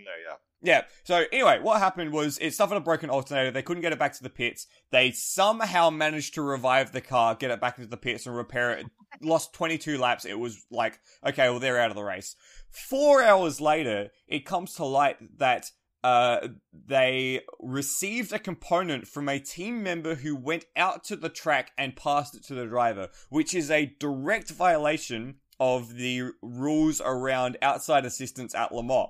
Uh, 0.00 0.04
there, 0.04 0.20
yeah. 0.28 0.36
Yeah. 0.60 0.82
So 1.04 1.24
anyway, 1.32 1.60
what 1.62 1.78
happened 1.78 2.12
was 2.12 2.38
it 2.38 2.54
suffered 2.54 2.76
a 2.76 2.80
broken 2.80 3.10
alternator. 3.10 3.50
They 3.50 3.62
couldn't 3.62 3.82
get 3.82 3.92
it 3.92 3.98
back 3.98 4.14
to 4.14 4.22
the 4.22 4.30
pits. 4.30 4.66
They 4.90 5.12
somehow 5.12 5.90
managed 5.90 6.34
to 6.34 6.42
revive 6.42 6.92
the 6.92 7.00
car, 7.00 7.34
get 7.34 7.50
it 7.50 7.60
back 7.60 7.78
into 7.78 7.90
the 7.90 7.96
pits, 7.96 8.26
and 8.26 8.36
repair 8.36 8.72
it. 8.72 8.86
Lost 9.22 9.52
22 9.54 9.98
laps. 9.98 10.24
It 10.24 10.38
was 10.38 10.64
like, 10.70 10.98
okay, 11.26 11.48
well, 11.48 11.60
they're 11.60 11.80
out 11.80 11.90
of 11.90 11.96
the 11.96 12.02
race. 12.02 12.34
Four 12.70 13.22
hours 13.22 13.60
later, 13.60 14.10
it 14.26 14.44
comes 14.44 14.74
to 14.74 14.84
light 14.84 15.16
that 15.38 15.70
uh, 16.04 16.48
they 16.72 17.42
received 17.60 18.32
a 18.32 18.38
component 18.38 19.08
from 19.08 19.28
a 19.28 19.38
team 19.38 19.82
member 19.82 20.16
who 20.16 20.36
went 20.36 20.64
out 20.76 21.04
to 21.04 21.16
the 21.16 21.28
track 21.28 21.72
and 21.76 21.96
passed 21.96 22.36
it 22.36 22.44
to 22.44 22.54
the 22.54 22.66
driver, 22.66 23.08
which 23.30 23.54
is 23.54 23.70
a 23.70 23.94
direct 23.98 24.50
violation 24.50 25.36
of 25.60 25.94
the 25.96 26.30
rules 26.40 27.00
around 27.04 27.58
outside 27.62 28.04
assistance 28.04 28.54
at 28.54 28.72
Le 28.72 28.82
Mans. 28.82 29.08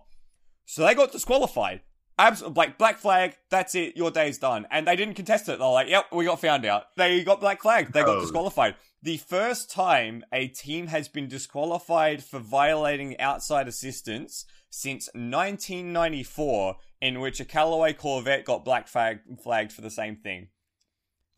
So 0.70 0.84
they 0.84 0.94
got 0.94 1.12
disqualified. 1.12 1.80
Abs- 2.18 2.42
like 2.42 2.76
black 2.76 2.98
flag, 2.98 3.36
that's 3.48 3.74
it, 3.74 3.96
your 3.96 4.10
day's 4.10 4.36
done. 4.38 4.66
And 4.70 4.86
they 4.86 4.96
didn't 4.96 5.14
contest 5.14 5.48
it. 5.48 5.58
They're 5.58 5.66
like, 5.68 5.88
yep, 5.88 6.06
we 6.12 6.26
got 6.26 6.40
found 6.42 6.66
out. 6.66 6.84
They 6.96 7.24
got 7.24 7.40
black 7.40 7.62
flagged. 7.62 7.94
They 7.94 8.02
got 8.02 8.18
Oh. 8.18 8.20
disqualified. 8.20 8.74
The 9.02 9.16
first 9.16 9.70
time 9.70 10.24
a 10.30 10.48
team 10.48 10.88
has 10.88 11.08
been 11.08 11.26
disqualified 11.26 12.22
for 12.22 12.38
violating 12.38 13.18
outside 13.18 13.66
assistance 13.66 14.44
since 14.68 15.08
1994, 15.14 16.76
in 17.00 17.20
which 17.20 17.40
a 17.40 17.44
Callaway 17.46 17.94
Corvette 17.94 18.44
got 18.44 18.62
black 18.64 18.88
flag- 18.88 19.20
flagged 19.42 19.72
for 19.72 19.80
the 19.80 19.90
same 19.90 20.16
thing. 20.16 20.48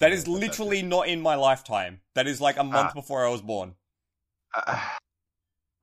That 0.01 0.13
is 0.13 0.27
literally 0.27 0.83
not 0.83 1.07
in 1.09 1.21
my 1.21 1.35
lifetime. 1.37 2.01
That 2.15 2.27
is 2.27 2.41
like 2.41 2.57
a 2.57 2.65
month 2.65 2.91
Ah. 2.91 2.95
before 2.95 3.25
I 3.25 3.31
was 3.31 3.43
born. 3.43 3.75
Uh, 4.55 4.81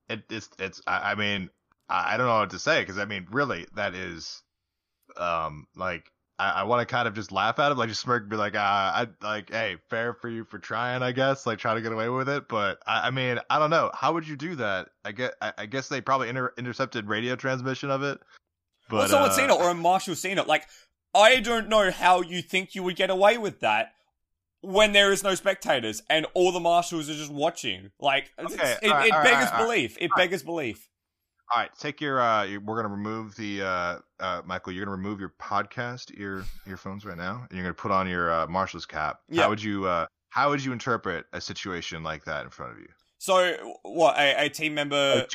it, 0.10 0.24
it's 0.30 0.50
it's. 0.60 0.82
I, 0.88 1.12
I 1.12 1.16
mean, 1.16 1.50
I, 1.90 2.18
don't 2.18 2.28
know 2.28 2.40
what 2.40 2.50
to 2.52 2.60
say 2.60 2.82
because 2.82 2.98
I 2.98 3.06
mean, 3.06 3.28
really, 3.32 3.66
that 3.76 3.96
is, 3.96 4.42
um, 5.18 5.68
like 5.76 6.12
I, 6.40 6.50
I 6.50 6.64
want 6.64 6.88
to 6.88 6.92
kind 6.92 7.08
of 7.08 7.16
just 7.16 7.32
laugh 7.32 7.60
at 7.60 7.72
him, 7.72 7.78
like 7.78 7.90
just 7.90 8.02
smirk, 8.02 8.24
and 8.24 8.30
be 8.30 8.36
like, 8.36 8.54
ah, 8.56 8.94
I 8.94 9.26
like, 9.26 9.50
hey, 9.52 9.78
fair 9.90 10.14
for 10.14 10.30
you 10.30 10.44
for 10.44 10.60
trying, 10.60 11.02
I 11.02 11.12
guess, 11.12 11.46
like 11.46 11.60
trying 11.60 11.78
to 11.78 11.82
get 11.82 11.92
away 11.92 12.10
with 12.10 12.30
it. 12.30 12.48
But 12.48 12.80
I, 12.86 13.08
I 13.08 13.12
mean, 13.12 13.40
I 13.50 13.60
don't 13.60 13.70
know, 13.70 13.92
how 13.94 14.14
would 14.14 14.28
you 14.28 14.36
do 14.36 14.56
that? 14.56 14.90
I 15.04 15.12
get, 15.12 15.34
I, 15.42 15.54
I 15.58 15.66
guess 15.66 15.88
they 15.88 16.02
probably 16.02 16.30
inter- 16.30 16.54
intercepted 16.58 17.08
radio 17.08 17.36
transmission 17.36 17.90
of 17.90 18.04
it. 18.04 18.20
But 18.90 19.10
someone 19.10 19.30
uh, 19.30 19.34
seen 19.34 19.50
it, 19.50 19.54
or 19.54 19.70
a 19.70 19.74
marshal 19.74 20.16
seen 20.16 20.38
it. 20.38 20.48
Like, 20.48 20.68
I 21.14 21.40
don't 21.40 21.70
know 21.70 21.92
how 21.92 22.22
you 22.22 22.42
think 22.42 22.76
you 22.76 22.84
would 22.84 22.96
get 22.96 23.10
away 23.10 23.38
with 23.38 23.62
that 23.62 23.94
when 24.62 24.92
there 24.92 25.12
is 25.12 25.24
no 25.24 25.36
spectators 25.36 26.04
and 26.10 26.26
all 26.34 26.52
the 26.52 26.60
marshals 26.60 27.10
are 27.10 27.16
just 27.16 27.32
watching. 27.32 27.92
Like, 28.00 28.32
Okay, 28.40 28.54
it, 28.82 28.90
alright, 28.90 29.08
it 29.08 29.12
alright, 29.14 29.24
beggars 29.24 29.50
alright, 29.50 29.66
belief. 29.66 29.98
It 30.00 30.12
beggars 30.16 30.44
belief. 30.44 30.88
All 31.54 31.62
right, 31.62 31.70
take 31.80 32.02
your. 32.02 32.22
uh 32.22 32.44
your, 32.44 32.60
We're 32.60 32.76
gonna 32.76 32.94
remove 32.94 33.36
the. 33.36 33.62
uh 33.62 34.00
uh 34.20 34.42
Michael, 34.46 34.74
you're 34.74 34.84
gonna 34.86 34.98
remove 34.98 35.20
your 35.20 35.34
podcast 35.40 36.12
ear 36.20 36.44
earphones 36.68 37.06
right 37.06 37.18
now, 37.18 37.46
and 37.50 37.58
you're 37.58 37.64
gonna 37.64 37.74
put 37.74 37.92
on 37.92 38.08
your 38.08 38.32
uh, 38.32 38.48
marshal's 38.48 38.86
cap. 38.86 39.22
Yeah. 39.30 39.44
How 39.44 39.50
would 39.50 39.64
you? 39.64 39.86
uh 39.86 40.08
How 40.30 40.50
would 40.50 40.64
you 40.64 40.74
interpret 40.74 41.26
a 41.34 41.40
situation 41.40 42.04
like 42.04 42.26
that 42.26 42.44
in 42.44 42.50
front 42.50 42.74
of 42.74 42.80
you? 42.80 42.90
So, 43.20 43.76
what 43.84 44.18
a, 44.18 44.46
a 44.46 44.50
team 44.50 44.74
member? 44.76 45.16
Like, 45.16 45.30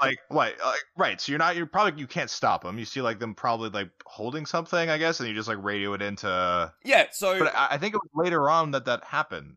like 0.00 0.18
what? 0.28 0.54
Like, 0.64 0.80
right. 0.96 1.20
So 1.20 1.32
you're 1.32 1.38
not. 1.38 1.56
You're 1.56 1.66
probably. 1.66 2.00
You 2.00 2.06
can't 2.06 2.30
stop 2.30 2.62
them. 2.62 2.78
You 2.78 2.84
see 2.84 3.02
like 3.02 3.18
them 3.18 3.34
probably 3.34 3.70
like 3.70 3.90
holding 4.06 4.46
something, 4.46 4.88
I 4.88 4.98
guess, 4.98 5.18
and 5.20 5.28
you 5.28 5.34
just 5.34 5.48
like 5.48 5.62
radio 5.62 5.94
it 5.94 6.02
into. 6.02 6.72
yeah. 6.84 7.06
So, 7.10 7.38
But 7.38 7.54
I, 7.56 7.68
I 7.72 7.78
think 7.78 7.94
it 7.94 8.00
was 8.02 8.24
later 8.24 8.48
on 8.48 8.70
that 8.70 8.84
that 8.84 9.02
happened. 9.04 9.56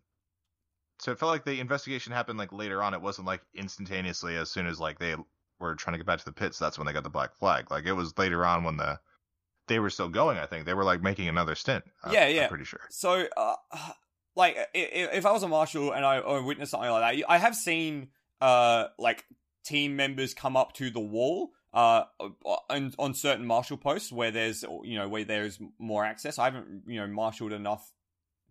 So 0.99 1.11
it 1.11 1.19
felt 1.19 1.31
like 1.31 1.43
the 1.43 1.59
investigation 1.59 2.13
happened 2.13 2.39
like 2.39 2.51
later 2.53 2.81
on. 2.81 2.93
It 2.93 3.01
wasn't 3.01 3.27
like 3.27 3.41
instantaneously 3.53 4.37
as 4.37 4.49
soon 4.49 4.67
as 4.67 4.79
like 4.79 4.99
they 4.99 5.15
were 5.59 5.75
trying 5.75 5.93
to 5.93 5.97
get 5.97 6.07
back 6.07 6.19
to 6.19 6.25
the 6.25 6.31
pits. 6.33 6.59
That's 6.59 6.77
when 6.77 6.87
they 6.87 6.93
got 6.93 7.03
the 7.03 7.09
black 7.09 7.35
flag. 7.35 7.71
Like 7.71 7.85
it 7.85 7.93
was 7.93 8.17
later 8.17 8.45
on 8.45 8.63
when 8.63 8.77
the 8.77 8.99
they 9.67 9.79
were 9.79 9.89
still 9.89 10.09
going. 10.09 10.37
I 10.37 10.45
think 10.45 10.65
they 10.65 10.73
were 10.73 10.83
like 10.83 11.01
making 11.01 11.27
another 11.29 11.55
stint. 11.55 11.83
I'm- 12.03 12.13
Yeah, 12.13 12.27
yeah. 12.27 12.43
I'm 12.43 12.49
pretty 12.49 12.65
sure. 12.65 12.81
So, 12.89 13.27
uh, 13.37 13.55
like, 14.35 14.57
i- 14.57 14.67
i- 14.75 15.13
if 15.13 15.25
I 15.25 15.31
was 15.31 15.43
a 15.43 15.47
marshal 15.47 15.91
and 15.93 16.03
I, 16.05 16.17
I 16.17 16.39
witnessed 16.41 16.71
something 16.71 16.89
like 16.89 17.17
that, 17.19 17.25
I 17.29 17.37
have 17.37 17.55
seen, 17.55 18.09
uh, 18.41 18.87
like 18.99 19.23
team 19.63 19.95
members 19.95 20.33
come 20.33 20.57
up 20.57 20.73
to 20.73 20.89
the 20.89 20.99
wall, 20.99 21.51
uh, 21.73 22.03
on, 22.69 22.93
on 22.99 23.13
certain 23.13 23.45
marshal 23.47 23.77
posts 23.77 24.11
where 24.11 24.31
there's, 24.31 24.63
you 24.83 24.97
know, 24.97 25.07
where 25.07 25.23
there's 25.23 25.59
more 25.79 26.03
access. 26.03 26.37
I 26.37 26.45
haven't, 26.45 26.83
you 26.85 26.99
know, 26.99 27.07
marshaled 27.07 27.53
enough 27.53 27.91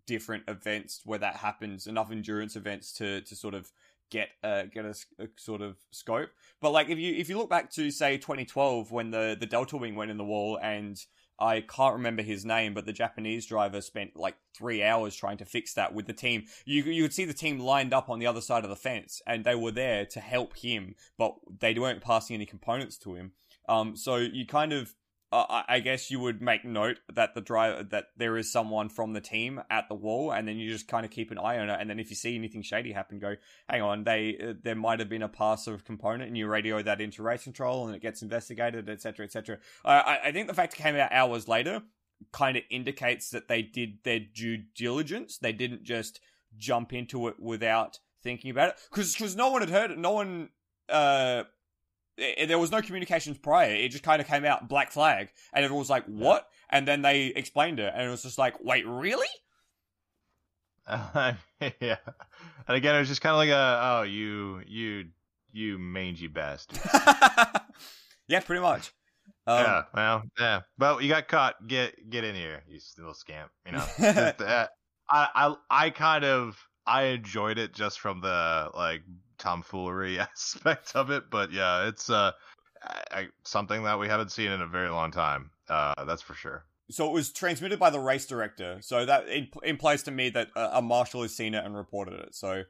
different 0.07 0.43
events 0.49 1.01
where 1.05 1.19
that 1.19 1.35
happens, 1.37 1.85
enough 1.87 2.11
endurance 2.11 2.55
events 2.55 2.91
to 2.93 3.21
to 3.21 3.35
sort 3.35 3.53
of 3.53 3.71
get 4.09 4.29
a 4.43 4.67
get 4.67 4.85
a 4.85 4.95
sort 5.37 5.61
of 5.61 5.77
scope. 5.91 6.29
But 6.61 6.71
like 6.71 6.89
if 6.89 6.97
you 6.97 7.13
if 7.13 7.29
you 7.29 7.37
look 7.37 7.49
back 7.49 7.71
to 7.71 7.91
say 7.91 8.17
2012 8.17 8.91
when 8.91 9.11
the 9.11 9.35
the 9.39 9.45
Delta 9.45 9.77
Wing 9.77 9.95
went 9.95 10.11
in 10.11 10.17
the 10.17 10.23
wall 10.23 10.59
and 10.61 10.97
I 11.39 11.61
can't 11.61 11.95
remember 11.95 12.21
his 12.21 12.45
name, 12.45 12.73
but 12.73 12.85
the 12.85 12.93
Japanese 12.93 13.45
driver 13.45 13.81
spent 13.81 14.15
like 14.15 14.35
three 14.55 14.83
hours 14.83 15.15
trying 15.15 15.37
to 15.37 15.45
fix 15.45 15.73
that 15.73 15.93
with 15.93 16.05
the 16.05 16.13
team. 16.13 16.45
You 16.65 16.83
you 16.83 17.03
could 17.03 17.13
see 17.13 17.25
the 17.25 17.33
team 17.33 17.59
lined 17.59 17.93
up 17.93 18.09
on 18.09 18.19
the 18.19 18.27
other 18.27 18.41
side 18.41 18.63
of 18.63 18.69
the 18.69 18.75
fence, 18.75 19.21
and 19.25 19.43
they 19.43 19.55
were 19.55 19.71
there 19.71 20.05
to 20.05 20.19
help 20.19 20.57
him, 20.57 20.95
but 21.17 21.35
they 21.59 21.73
weren't 21.73 22.01
passing 22.01 22.35
any 22.35 22.45
components 22.45 22.97
to 22.99 23.15
him. 23.15 23.31
Um, 23.67 23.95
so 23.95 24.17
you 24.17 24.45
kind 24.45 24.73
of, 24.73 24.93
I 25.33 25.79
guess 25.79 26.11
you 26.11 26.19
would 26.19 26.41
make 26.41 26.63
note 26.63 26.99
that 27.11 27.33
the 27.33 27.41
driver 27.41 27.83
that 27.83 28.05
there 28.15 28.37
is 28.37 28.51
someone 28.51 28.89
from 28.89 29.13
the 29.13 29.21
team 29.21 29.61
at 29.69 29.89
the 29.89 29.95
wall, 29.95 30.31
and 30.31 30.47
then 30.47 30.57
you 30.57 30.69
just 30.69 30.87
kind 30.87 31.05
of 31.05 31.11
keep 31.11 31.31
an 31.31 31.39
eye 31.39 31.57
on 31.57 31.69
it. 31.69 31.77
And 31.79 31.89
then 31.89 31.99
if 31.99 32.09
you 32.11 32.15
see 32.15 32.35
anything 32.35 32.61
shady 32.61 32.91
happen, 32.91 33.17
go, 33.17 33.35
hang 33.67 33.81
on, 33.81 34.03
they 34.03 34.37
uh, 34.41 34.53
there 34.61 34.75
might 34.75 34.99
have 34.99 35.09
been 35.09 35.23
a 35.23 35.29
pass 35.29 35.65
of 35.65 35.85
component, 35.85 36.27
and 36.27 36.37
you 36.37 36.47
radio 36.47 36.83
that 36.83 37.01
into 37.01 37.23
race 37.23 37.43
control, 37.43 37.87
and 37.87 37.95
it 37.95 38.01
gets 38.01 38.21
investigated, 38.21 38.87
etc., 38.89 39.25
etc. 39.25 39.57
I 39.83 40.19
I 40.25 40.31
think 40.31 40.47
the 40.47 40.53
fact 40.53 40.73
it 40.73 40.77
came 40.77 40.95
out 40.95 41.11
hours 41.11 41.47
later 41.47 41.81
kind 42.31 42.55
of 42.55 42.63
indicates 42.69 43.31
that 43.31 43.47
they 43.47 43.61
did 43.61 44.03
their 44.03 44.19
due 44.19 44.57
diligence. 44.75 45.39
They 45.39 45.53
didn't 45.53 45.83
just 45.83 46.19
jump 46.57 46.93
into 46.93 47.27
it 47.27 47.39
without 47.39 47.99
thinking 48.21 48.51
about 48.51 48.69
it, 48.69 48.75
because 48.91 49.35
no 49.35 49.49
one 49.49 49.61
had 49.61 49.71
heard 49.71 49.91
it. 49.91 49.97
No 49.97 50.11
one. 50.11 50.49
Uh, 50.89 51.43
i- 52.19 52.45
there 52.45 52.59
was 52.59 52.71
no 52.71 52.81
communications 52.81 53.37
prior. 53.37 53.73
It 53.73 53.89
just 53.89 54.03
kind 54.03 54.21
of 54.21 54.27
came 54.27 54.45
out 54.45 54.67
black 54.67 54.91
flag, 54.91 55.29
and 55.53 55.63
everyone 55.63 55.79
was 55.79 55.89
like, 55.89 56.05
"What?" 56.05 56.47
And 56.69 56.87
then 56.87 57.01
they 57.01 57.27
explained 57.27 57.79
it, 57.79 57.91
and 57.95 58.07
it 58.07 58.09
was 58.09 58.23
just 58.23 58.37
like, 58.37 58.59
"Wait, 58.63 58.85
really?" 58.87 59.27
yeah. 60.87 61.35
And 62.67 62.77
again, 62.77 62.95
it 62.95 62.99
was 62.99 63.07
just 63.07 63.21
kind 63.21 63.31
of 63.33 63.37
like 63.37 63.49
a 63.49 63.79
oh 63.83 64.01
you 64.03 64.61
you 64.67 65.05
you 65.51 65.77
mangy 65.77 66.27
bastard. 66.27 66.79
yeah, 68.27 68.39
pretty 68.41 68.61
much. 68.61 68.91
Um, 69.45 69.59
yeah. 69.59 69.83
Well. 69.93 70.23
Yeah. 70.39 70.59
Well, 70.77 71.01
you 71.01 71.09
got 71.09 71.27
caught. 71.27 71.67
Get 71.67 72.09
get 72.09 72.23
in 72.23 72.35
here, 72.35 72.63
you 72.67 72.79
little 72.97 73.13
scamp. 73.13 73.51
You 73.65 73.73
know. 73.73 73.85
Just, 73.99 74.41
uh, 74.41 74.67
I 75.09 75.27
I 75.35 75.55
I 75.69 75.89
kind 75.89 76.25
of 76.25 76.57
I 76.85 77.03
enjoyed 77.03 77.57
it 77.57 77.73
just 77.73 77.99
from 77.99 78.21
the 78.21 78.69
like 78.73 79.01
tomfoolery 79.43 80.19
aspect 80.19 80.95
of 80.95 81.11
it, 81.11 81.29
but 81.29 81.51
yeah, 81.51 81.87
it's 81.87 82.09
uh 82.09 82.31
I, 83.11 83.27
something 83.43 83.83
that 83.83 83.99
we 83.99 84.07
haven't 84.07 84.31
seen 84.31 84.51
in 84.51 84.61
a 84.61 84.67
very 84.67 84.89
long 84.89 85.11
time. 85.11 85.51
Uh, 85.69 86.03
that's 86.05 86.21
for 86.21 86.33
sure. 86.33 86.65
So 86.91 87.07
it 87.07 87.13
was 87.13 87.31
transmitted 87.31 87.79
by 87.79 87.89
the 87.89 87.99
race 87.99 88.25
director. 88.25 88.79
So 88.81 89.05
that 89.05 89.27
it 89.27 89.49
implies 89.63 90.03
to 90.03 90.11
me 90.11 90.29
that 90.31 90.49
a, 90.55 90.79
a 90.79 90.81
marshal 90.81 91.21
has 91.21 91.35
seen 91.35 91.53
it 91.53 91.63
and 91.63 91.75
reported 91.75 92.19
it. 92.19 92.35
So 92.35 92.63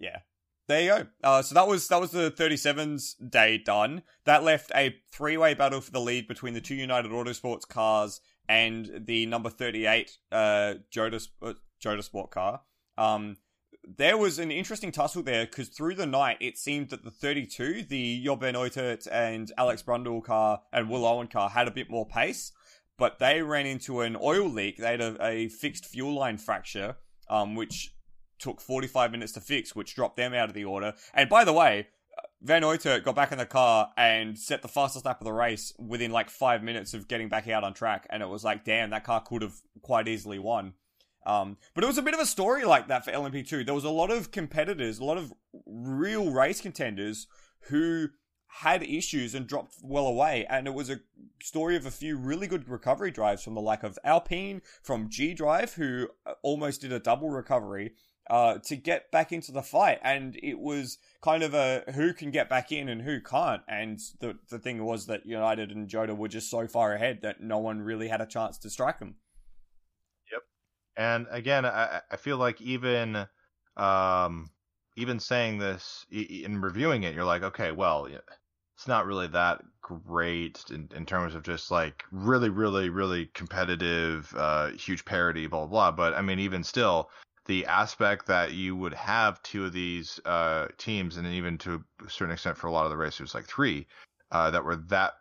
yeah, 0.00 0.18
there 0.66 0.82
you 0.82 0.88
go. 0.88 1.06
Uh, 1.22 1.42
so 1.42 1.54
that 1.54 1.68
was 1.68 1.88
that 1.88 2.00
was 2.00 2.10
the 2.10 2.30
37's 2.30 3.14
day 3.14 3.58
done. 3.58 4.02
That 4.24 4.42
left 4.42 4.72
a 4.74 4.96
three 5.12 5.36
way 5.36 5.54
battle 5.54 5.80
for 5.80 5.92
the 5.92 6.00
lead 6.00 6.26
between 6.26 6.54
the 6.54 6.60
two 6.60 6.74
United 6.74 7.12
Autosports 7.12 7.66
cars 7.68 8.20
and 8.48 9.04
the 9.06 9.26
number 9.26 9.50
38 9.50 10.18
uh, 10.32 10.74
Jota, 10.90 11.20
uh, 11.42 12.02
Sport 12.02 12.30
car. 12.32 12.62
Um, 12.98 13.36
there 13.96 14.16
was 14.16 14.38
an 14.38 14.50
interesting 14.50 14.92
tussle 14.92 15.22
there 15.22 15.46
because 15.46 15.68
through 15.68 15.94
the 15.94 16.06
night 16.06 16.36
it 16.40 16.58
seemed 16.58 16.90
that 16.90 17.04
the 17.04 17.10
32, 17.10 17.84
the 17.84 18.22
Job 18.22 18.40
van 18.40 18.54
Uitert 18.54 19.08
and 19.10 19.50
Alex 19.56 19.82
Brundle 19.82 20.22
car 20.22 20.62
and 20.72 20.88
Will 20.88 21.06
Owen 21.06 21.26
car 21.26 21.50
had 21.50 21.68
a 21.68 21.72
bit 21.72 21.90
more 21.90 22.06
pace, 22.06 22.52
but 22.98 23.18
they 23.18 23.42
ran 23.42 23.66
into 23.66 24.00
an 24.00 24.16
oil 24.20 24.48
leak. 24.48 24.76
They 24.76 24.92
had 24.92 25.00
a, 25.00 25.16
a 25.24 25.48
fixed 25.48 25.86
fuel 25.86 26.14
line 26.14 26.38
fracture, 26.38 26.96
um, 27.28 27.54
which 27.54 27.94
took 28.38 28.60
45 28.60 29.12
minutes 29.12 29.32
to 29.32 29.40
fix, 29.40 29.74
which 29.74 29.94
dropped 29.94 30.16
them 30.16 30.34
out 30.34 30.48
of 30.48 30.54
the 30.54 30.64
order. 30.64 30.94
And 31.14 31.28
by 31.28 31.44
the 31.44 31.52
way, 31.52 31.88
Van 32.42 32.62
Uitert 32.62 33.04
got 33.04 33.14
back 33.14 33.32
in 33.32 33.38
the 33.38 33.46
car 33.46 33.90
and 33.96 34.38
set 34.38 34.62
the 34.62 34.68
fastest 34.68 35.04
lap 35.04 35.20
of 35.20 35.26
the 35.26 35.32
race 35.32 35.74
within 35.78 36.10
like 36.10 36.30
five 36.30 36.62
minutes 36.62 36.94
of 36.94 37.06
getting 37.06 37.28
back 37.28 37.46
out 37.48 37.64
on 37.64 37.74
track. 37.74 38.06
And 38.08 38.22
it 38.22 38.28
was 38.28 38.44
like, 38.44 38.64
damn, 38.64 38.90
that 38.90 39.04
car 39.04 39.20
could 39.20 39.42
have 39.42 39.60
quite 39.82 40.08
easily 40.08 40.38
won. 40.38 40.74
Um, 41.26 41.58
but 41.74 41.84
it 41.84 41.86
was 41.86 41.98
a 41.98 42.02
bit 42.02 42.14
of 42.14 42.20
a 42.20 42.26
story 42.26 42.64
like 42.64 42.88
that 42.88 43.04
for 43.04 43.12
LMP2. 43.12 43.66
There 43.66 43.74
was 43.74 43.84
a 43.84 43.90
lot 43.90 44.10
of 44.10 44.30
competitors, 44.30 44.98
a 44.98 45.04
lot 45.04 45.18
of 45.18 45.32
real 45.66 46.30
race 46.30 46.60
contenders 46.60 47.26
who 47.68 48.08
had 48.50 48.82
issues 48.82 49.34
and 49.34 49.46
dropped 49.46 49.74
well 49.82 50.06
away. 50.06 50.46
And 50.48 50.66
it 50.66 50.74
was 50.74 50.90
a 50.90 51.00
story 51.42 51.76
of 51.76 51.86
a 51.86 51.90
few 51.90 52.16
really 52.16 52.46
good 52.46 52.68
recovery 52.68 53.10
drives 53.10 53.42
from 53.42 53.54
the 53.54 53.60
like 53.60 53.82
of 53.82 53.98
Alpine, 54.04 54.62
from 54.82 55.08
G 55.08 55.34
Drive, 55.34 55.74
who 55.74 56.08
almost 56.42 56.80
did 56.80 56.92
a 56.92 56.98
double 56.98 57.30
recovery, 57.30 57.92
uh, 58.28 58.58
to 58.58 58.76
get 58.76 59.10
back 59.10 59.32
into 59.32 59.52
the 59.52 59.62
fight. 59.62 59.98
And 60.02 60.38
it 60.42 60.58
was 60.58 60.98
kind 61.20 61.42
of 61.42 61.54
a 61.54 61.84
who 61.94 62.12
can 62.12 62.30
get 62.30 62.48
back 62.48 62.72
in 62.72 62.88
and 62.88 63.02
who 63.02 63.20
can't. 63.20 63.62
And 63.68 64.00
the 64.20 64.38
the 64.48 64.58
thing 64.58 64.84
was 64.84 65.06
that 65.06 65.26
United 65.26 65.70
and 65.70 65.88
Jota 65.88 66.14
were 66.14 66.28
just 66.28 66.50
so 66.50 66.66
far 66.66 66.94
ahead 66.94 67.20
that 67.22 67.40
no 67.40 67.58
one 67.58 67.82
really 67.82 68.08
had 68.08 68.20
a 68.20 68.26
chance 68.26 68.58
to 68.58 68.70
strike 68.70 68.98
them. 68.98 69.16
And 70.96 71.26
again, 71.30 71.64
I, 71.64 72.00
I 72.10 72.16
feel 72.16 72.36
like 72.36 72.60
even 72.60 73.26
um, 73.76 74.50
even 74.96 75.20
saying 75.20 75.58
this 75.58 76.04
in 76.10 76.60
reviewing 76.60 77.04
it, 77.04 77.14
you're 77.14 77.24
like, 77.24 77.42
okay, 77.42 77.72
well, 77.72 78.06
it's 78.76 78.88
not 78.88 79.06
really 79.06 79.28
that 79.28 79.62
great 79.82 80.64
in, 80.70 80.88
in 80.94 81.06
terms 81.06 81.34
of 81.34 81.42
just 81.42 81.70
like 81.70 82.04
really, 82.10 82.48
really, 82.48 82.88
really 82.88 83.26
competitive, 83.34 84.32
uh, 84.36 84.68
huge 84.70 85.04
parity, 85.04 85.46
blah, 85.46 85.60
blah, 85.66 85.90
blah. 85.90 85.90
But 85.90 86.14
I 86.14 86.22
mean, 86.22 86.38
even 86.38 86.62
still, 86.64 87.10
the 87.46 87.66
aspect 87.66 88.26
that 88.26 88.52
you 88.52 88.76
would 88.76 88.94
have 88.94 89.42
two 89.42 89.64
of 89.64 89.72
these 89.72 90.20
uh, 90.24 90.68
teams, 90.78 91.16
and 91.16 91.26
even 91.26 91.58
to 91.58 91.82
a 92.06 92.10
certain 92.10 92.32
extent 92.32 92.56
for 92.56 92.66
a 92.66 92.72
lot 92.72 92.84
of 92.84 92.90
the 92.90 92.96
racers, 92.96 93.34
like 93.34 93.46
three, 93.46 93.86
uh, 94.32 94.50
that 94.50 94.64
were 94.64 94.76
that 94.76 95.14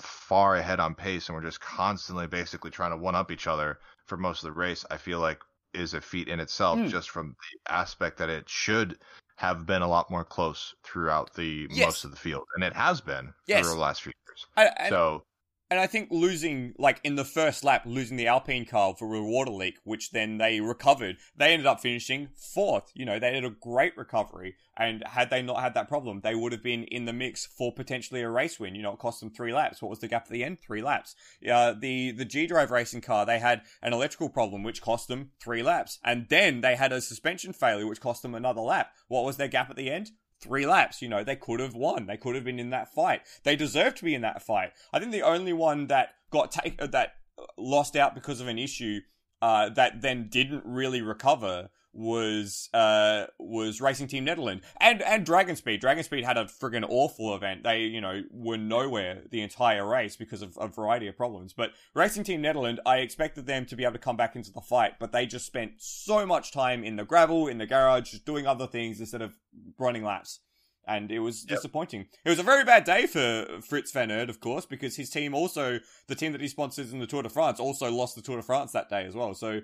far 0.00 0.56
ahead 0.56 0.80
on 0.80 0.94
pace 0.94 1.28
and 1.28 1.34
were 1.34 1.42
just 1.42 1.60
constantly 1.60 2.26
basically 2.26 2.70
trying 2.70 2.90
to 2.90 2.96
one 2.96 3.14
up 3.14 3.30
each 3.30 3.46
other 3.46 3.78
for 4.06 4.16
most 4.16 4.42
of 4.42 4.46
the 4.46 4.58
race, 4.58 4.84
I 4.90 4.96
feel 4.96 5.18
like 5.18 5.40
is 5.74 5.94
a 5.94 6.00
feat 6.00 6.28
in 6.28 6.40
itself, 6.40 6.78
mm. 6.78 6.88
just 6.88 7.10
from 7.10 7.28
the 7.28 7.72
aspect 7.72 8.18
that 8.18 8.28
it 8.28 8.48
should 8.48 8.98
have 9.36 9.66
been 9.66 9.82
a 9.82 9.88
lot 9.88 10.10
more 10.10 10.24
close 10.24 10.74
throughout 10.84 11.34
the 11.34 11.66
yes. 11.70 11.86
most 11.86 12.04
of 12.04 12.10
the 12.10 12.16
field, 12.16 12.44
and 12.54 12.64
it 12.64 12.74
has 12.74 13.00
been 13.00 13.32
yes. 13.46 13.66
for 13.66 13.74
the 13.74 13.80
last 13.80 14.02
few 14.02 14.12
years. 14.28 14.46
I, 14.56 14.86
I, 14.86 14.88
so 14.90 15.24
and 15.72 15.80
I 15.80 15.86
think 15.86 16.08
losing, 16.10 16.74
like 16.78 17.00
in 17.02 17.14
the 17.14 17.24
first 17.24 17.64
lap, 17.64 17.84
losing 17.86 18.18
the 18.18 18.26
Alpine 18.26 18.66
car 18.66 18.94
for 18.94 19.14
a 19.14 19.22
water 19.22 19.50
leak, 19.50 19.78
which 19.84 20.10
then 20.10 20.36
they 20.36 20.60
recovered, 20.60 21.16
they 21.34 21.54
ended 21.54 21.66
up 21.66 21.80
finishing 21.80 22.28
fourth. 22.36 22.92
You 22.94 23.06
know, 23.06 23.18
they 23.18 23.34
had 23.34 23.44
a 23.46 23.48
great 23.48 23.96
recovery. 23.96 24.56
And 24.76 25.02
had 25.06 25.30
they 25.30 25.40
not 25.40 25.62
had 25.62 25.72
that 25.72 25.88
problem, 25.88 26.20
they 26.20 26.34
would 26.34 26.52
have 26.52 26.62
been 26.62 26.84
in 26.84 27.06
the 27.06 27.12
mix 27.14 27.46
for 27.46 27.72
potentially 27.72 28.20
a 28.20 28.28
race 28.28 28.60
win. 28.60 28.74
You 28.74 28.82
know, 28.82 28.92
it 28.92 28.98
cost 28.98 29.20
them 29.20 29.30
three 29.30 29.54
laps. 29.54 29.80
What 29.80 29.88
was 29.88 30.00
the 30.00 30.08
gap 30.08 30.24
at 30.26 30.30
the 30.30 30.44
end? 30.44 30.58
Three 30.60 30.82
laps. 30.82 31.16
Uh, 31.50 31.72
the, 31.72 32.10
the 32.10 32.26
G 32.26 32.46
Drive 32.46 32.70
racing 32.70 33.00
car, 33.00 33.24
they 33.24 33.38
had 33.38 33.62
an 33.80 33.94
electrical 33.94 34.28
problem, 34.28 34.62
which 34.62 34.82
cost 34.82 35.08
them 35.08 35.30
three 35.42 35.62
laps. 35.62 35.98
And 36.04 36.26
then 36.28 36.60
they 36.60 36.76
had 36.76 36.92
a 36.92 37.00
suspension 37.00 37.54
failure, 37.54 37.86
which 37.86 38.00
cost 38.00 38.20
them 38.20 38.34
another 38.34 38.60
lap. 38.60 38.90
What 39.08 39.24
was 39.24 39.38
their 39.38 39.48
gap 39.48 39.70
at 39.70 39.76
the 39.76 39.90
end? 39.90 40.10
Three 40.42 40.66
laps. 40.66 41.00
You 41.00 41.08
know, 41.08 41.24
they 41.24 41.36
could 41.36 41.60
have 41.60 41.74
won. 41.74 42.06
They 42.06 42.16
could 42.16 42.34
have 42.34 42.44
been 42.44 42.58
in 42.58 42.70
that 42.70 42.92
fight. 42.92 43.22
They 43.44 43.56
deserve 43.56 43.94
to 43.96 44.04
be 44.04 44.14
in 44.14 44.22
that 44.22 44.42
fight. 44.42 44.72
I 44.92 44.98
think 44.98 45.12
the 45.12 45.22
only 45.22 45.52
one 45.52 45.86
that 45.86 46.10
got 46.30 46.50
take 46.50 46.78
that 46.78 47.14
lost 47.56 47.96
out 47.96 48.14
because 48.14 48.40
of 48.40 48.48
an 48.48 48.58
issue 48.58 49.00
uh, 49.40 49.68
that 49.70 50.02
then 50.02 50.28
didn't 50.28 50.64
really 50.64 51.02
recover 51.02 51.70
was 51.92 52.70
uh 52.72 53.26
was 53.38 53.80
Racing 53.80 54.06
Team 54.06 54.24
Netherlands 54.24 54.64
and 54.80 55.02
and 55.02 55.26
Dragon 55.26 55.56
Speed. 55.56 55.80
Dragon 55.80 56.02
Speed 56.04 56.24
had 56.24 56.38
a 56.38 56.44
friggin' 56.44 56.84
awful 56.88 57.34
event. 57.34 57.62
They 57.64 57.80
you 57.80 58.00
know 58.00 58.22
were 58.30 58.56
nowhere 58.56 59.22
the 59.30 59.42
entire 59.42 59.86
race 59.86 60.16
because 60.16 60.42
of 60.42 60.56
a 60.60 60.68
variety 60.68 61.06
of 61.06 61.16
problems. 61.16 61.52
But 61.52 61.72
Racing 61.94 62.24
Team 62.24 62.40
Netherlands, 62.40 62.80
I 62.86 62.98
expected 62.98 63.46
them 63.46 63.66
to 63.66 63.76
be 63.76 63.84
able 63.84 63.94
to 63.94 63.98
come 63.98 64.16
back 64.16 64.36
into 64.36 64.52
the 64.52 64.60
fight, 64.60 64.94
but 64.98 65.12
they 65.12 65.26
just 65.26 65.46
spent 65.46 65.72
so 65.78 66.24
much 66.24 66.52
time 66.52 66.84
in 66.84 66.96
the 66.96 67.04
gravel, 67.04 67.48
in 67.48 67.58
the 67.58 67.66
garage, 67.66 68.10
just 68.10 68.24
doing 68.24 68.46
other 68.46 68.66
things 68.66 69.00
instead 69.00 69.22
of 69.22 69.36
running 69.78 70.04
laps 70.04 70.40
and 70.86 71.10
it 71.10 71.20
was 71.20 71.44
yep. 71.48 71.58
disappointing. 71.58 72.06
It 72.24 72.30
was 72.30 72.38
a 72.38 72.44
very 72.44 72.64
bad 72.64 72.84
day 72.84 73.06
for 73.06 73.46
Frits 73.60 73.92
van 73.92 74.08
Eerd, 74.08 74.28
of 74.28 74.40
course, 74.40 74.66
because 74.66 74.96
his 74.96 75.10
team 75.10 75.34
also, 75.34 75.80
the 76.08 76.14
team 76.14 76.32
that 76.32 76.40
he 76.40 76.48
sponsors 76.48 76.92
in 76.92 76.98
the 76.98 77.06
Tour 77.06 77.22
de 77.22 77.28
France, 77.28 77.60
also 77.60 77.90
lost 77.90 78.14
the 78.16 78.22
Tour 78.22 78.36
de 78.36 78.42
France 78.42 78.72
that 78.72 78.88
day 78.88 79.04
as 79.04 79.14
well. 79.14 79.34
So 79.34 79.60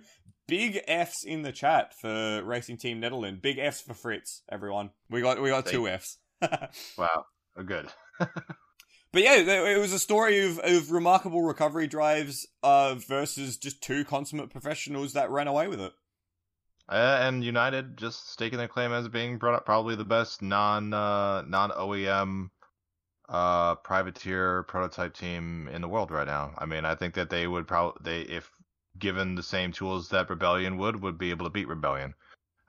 big 0.46 0.80
Fs 0.86 1.24
in 1.24 1.42
the 1.42 1.52
chat 1.52 1.94
for 2.00 2.42
Racing 2.42 2.78
Team 2.78 3.00
Nederland. 3.00 3.42
Big 3.42 3.58
Fs 3.58 3.80
for 3.80 3.94
Fritz, 3.94 4.42
everyone. 4.50 4.90
We 5.10 5.20
got 5.20 5.40
we 5.40 5.50
got 5.50 5.66
two 5.66 5.88
Fs. 5.88 6.18
wow, 6.96 7.26
oh, 7.56 7.62
good. 7.62 7.88
but 8.18 9.22
yeah, 9.22 9.34
it 9.36 9.78
was 9.78 9.92
a 9.92 9.98
story 9.98 10.46
of, 10.46 10.58
of 10.60 10.90
remarkable 10.90 11.42
recovery 11.42 11.86
drives 11.86 12.46
uh, 12.62 12.94
versus 12.94 13.56
just 13.56 13.82
two 13.82 14.04
consummate 14.04 14.50
professionals 14.50 15.12
that 15.12 15.30
ran 15.30 15.48
away 15.48 15.68
with 15.68 15.80
it. 15.80 15.92
Uh, 16.88 17.18
and 17.20 17.44
United 17.44 17.98
just 17.98 18.30
staking 18.30 18.58
their 18.58 18.68
claim 18.68 18.92
as 18.92 19.08
being 19.08 19.38
probably 19.38 19.94
the 19.94 20.04
best 20.04 20.40
non 20.40 20.94
uh, 20.94 21.42
non 21.42 21.70
OEM 21.70 22.50
uh, 23.28 23.74
privateer 23.76 24.62
prototype 24.62 25.14
team 25.14 25.68
in 25.68 25.82
the 25.82 25.88
world 25.88 26.10
right 26.10 26.26
now. 26.26 26.54
I 26.56 26.64
mean, 26.64 26.84
I 26.84 26.94
think 26.94 27.14
that 27.14 27.28
they 27.28 27.46
would 27.46 27.66
probably 27.66 28.00
they 28.02 28.20
if 28.32 28.50
given 28.98 29.34
the 29.34 29.42
same 29.42 29.72
tools 29.72 30.08
that 30.08 30.30
Rebellion 30.30 30.78
would 30.78 31.02
would 31.02 31.18
be 31.18 31.30
able 31.30 31.44
to 31.44 31.50
beat 31.50 31.68
Rebellion. 31.68 32.14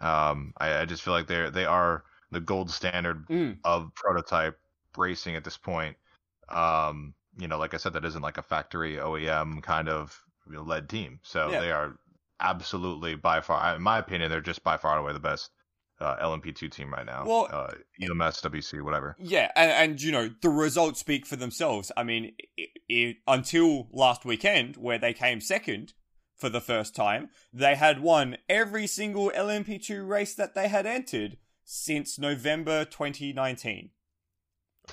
Um, 0.02 0.54
I, 0.58 0.80
I 0.80 0.86
just 0.86 1.02
feel 1.02 1.14
like 1.14 1.28
they 1.28 1.50
they 1.50 1.66
are 1.66 2.04
the 2.32 2.42
gold 2.42 2.70
standard 2.70 3.26
mm. 3.28 3.58
of 3.64 3.94
prototype 3.96 4.60
racing 4.98 5.36
at 5.36 5.44
this 5.44 5.58
point. 5.58 5.96
Um, 6.50 7.14
you 7.38 7.48
know, 7.48 7.58
like 7.58 7.74
I 7.74 7.78
said, 7.78 7.94
that 7.94 8.06
isn't 8.06 8.22
like 8.22 8.38
a 8.38 8.44
factory 8.44 8.98
OEM 8.98 9.64
kind 9.64 9.88
of 9.88 10.20
led 10.46 10.90
team. 10.90 11.20
So 11.24 11.50
yeah. 11.50 11.60
they 11.62 11.72
are 11.72 11.98
absolutely 12.40 13.16
by 13.16 13.42
far, 13.42 13.76
in 13.76 13.82
my 13.82 14.00
opinion, 14.00 14.30
they're 14.30 14.42
just 14.42 14.64
by 14.64 14.78
far 14.78 14.98
away 14.98 15.14
the 15.14 15.20
best 15.20 15.52
uh, 16.00 16.16
LMP2 16.18 16.72
team 16.72 16.92
right 16.92 17.06
now. 17.06 17.24
Well, 17.26 17.48
uh, 17.52 17.74
ELMS, 18.02 18.42
WC, 18.42 18.82
whatever. 18.82 19.16
Yeah, 19.20 19.52
and, 19.56 19.72
and, 19.72 20.02
you 20.02 20.12
know 20.12 20.30
the 20.42 20.50
results 20.50 21.00
speak 21.00 21.26
for 21.26 21.36
themselves. 21.36 21.92
I 21.98 22.04
mean, 22.04 22.34
it, 22.58 22.70
it, 22.88 23.18
until 23.28 23.88
last 23.92 24.26
weekend, 24.26 24.78
where 24.78 24.98
they 24.98 25.14
came 25.14 25.42
second 25.42 25.94
for 26.36 26.50
the 26.50 26.62
first 26.62 26.96
time, 26.96 27.30
they 27.52 27.76
had 27.76 28.02
won 28.02 28.38
every 28.48 28.88
single 28.88 29.30
LMP2 29.32 30.08
race 30.08 30.34
that 30.36 30.56
they 30.56 30.70
had 30.70 30.86
entered 30.86 31.38
since 31.66 32.18
November 32.18 32.86
2019. 32.86 33.90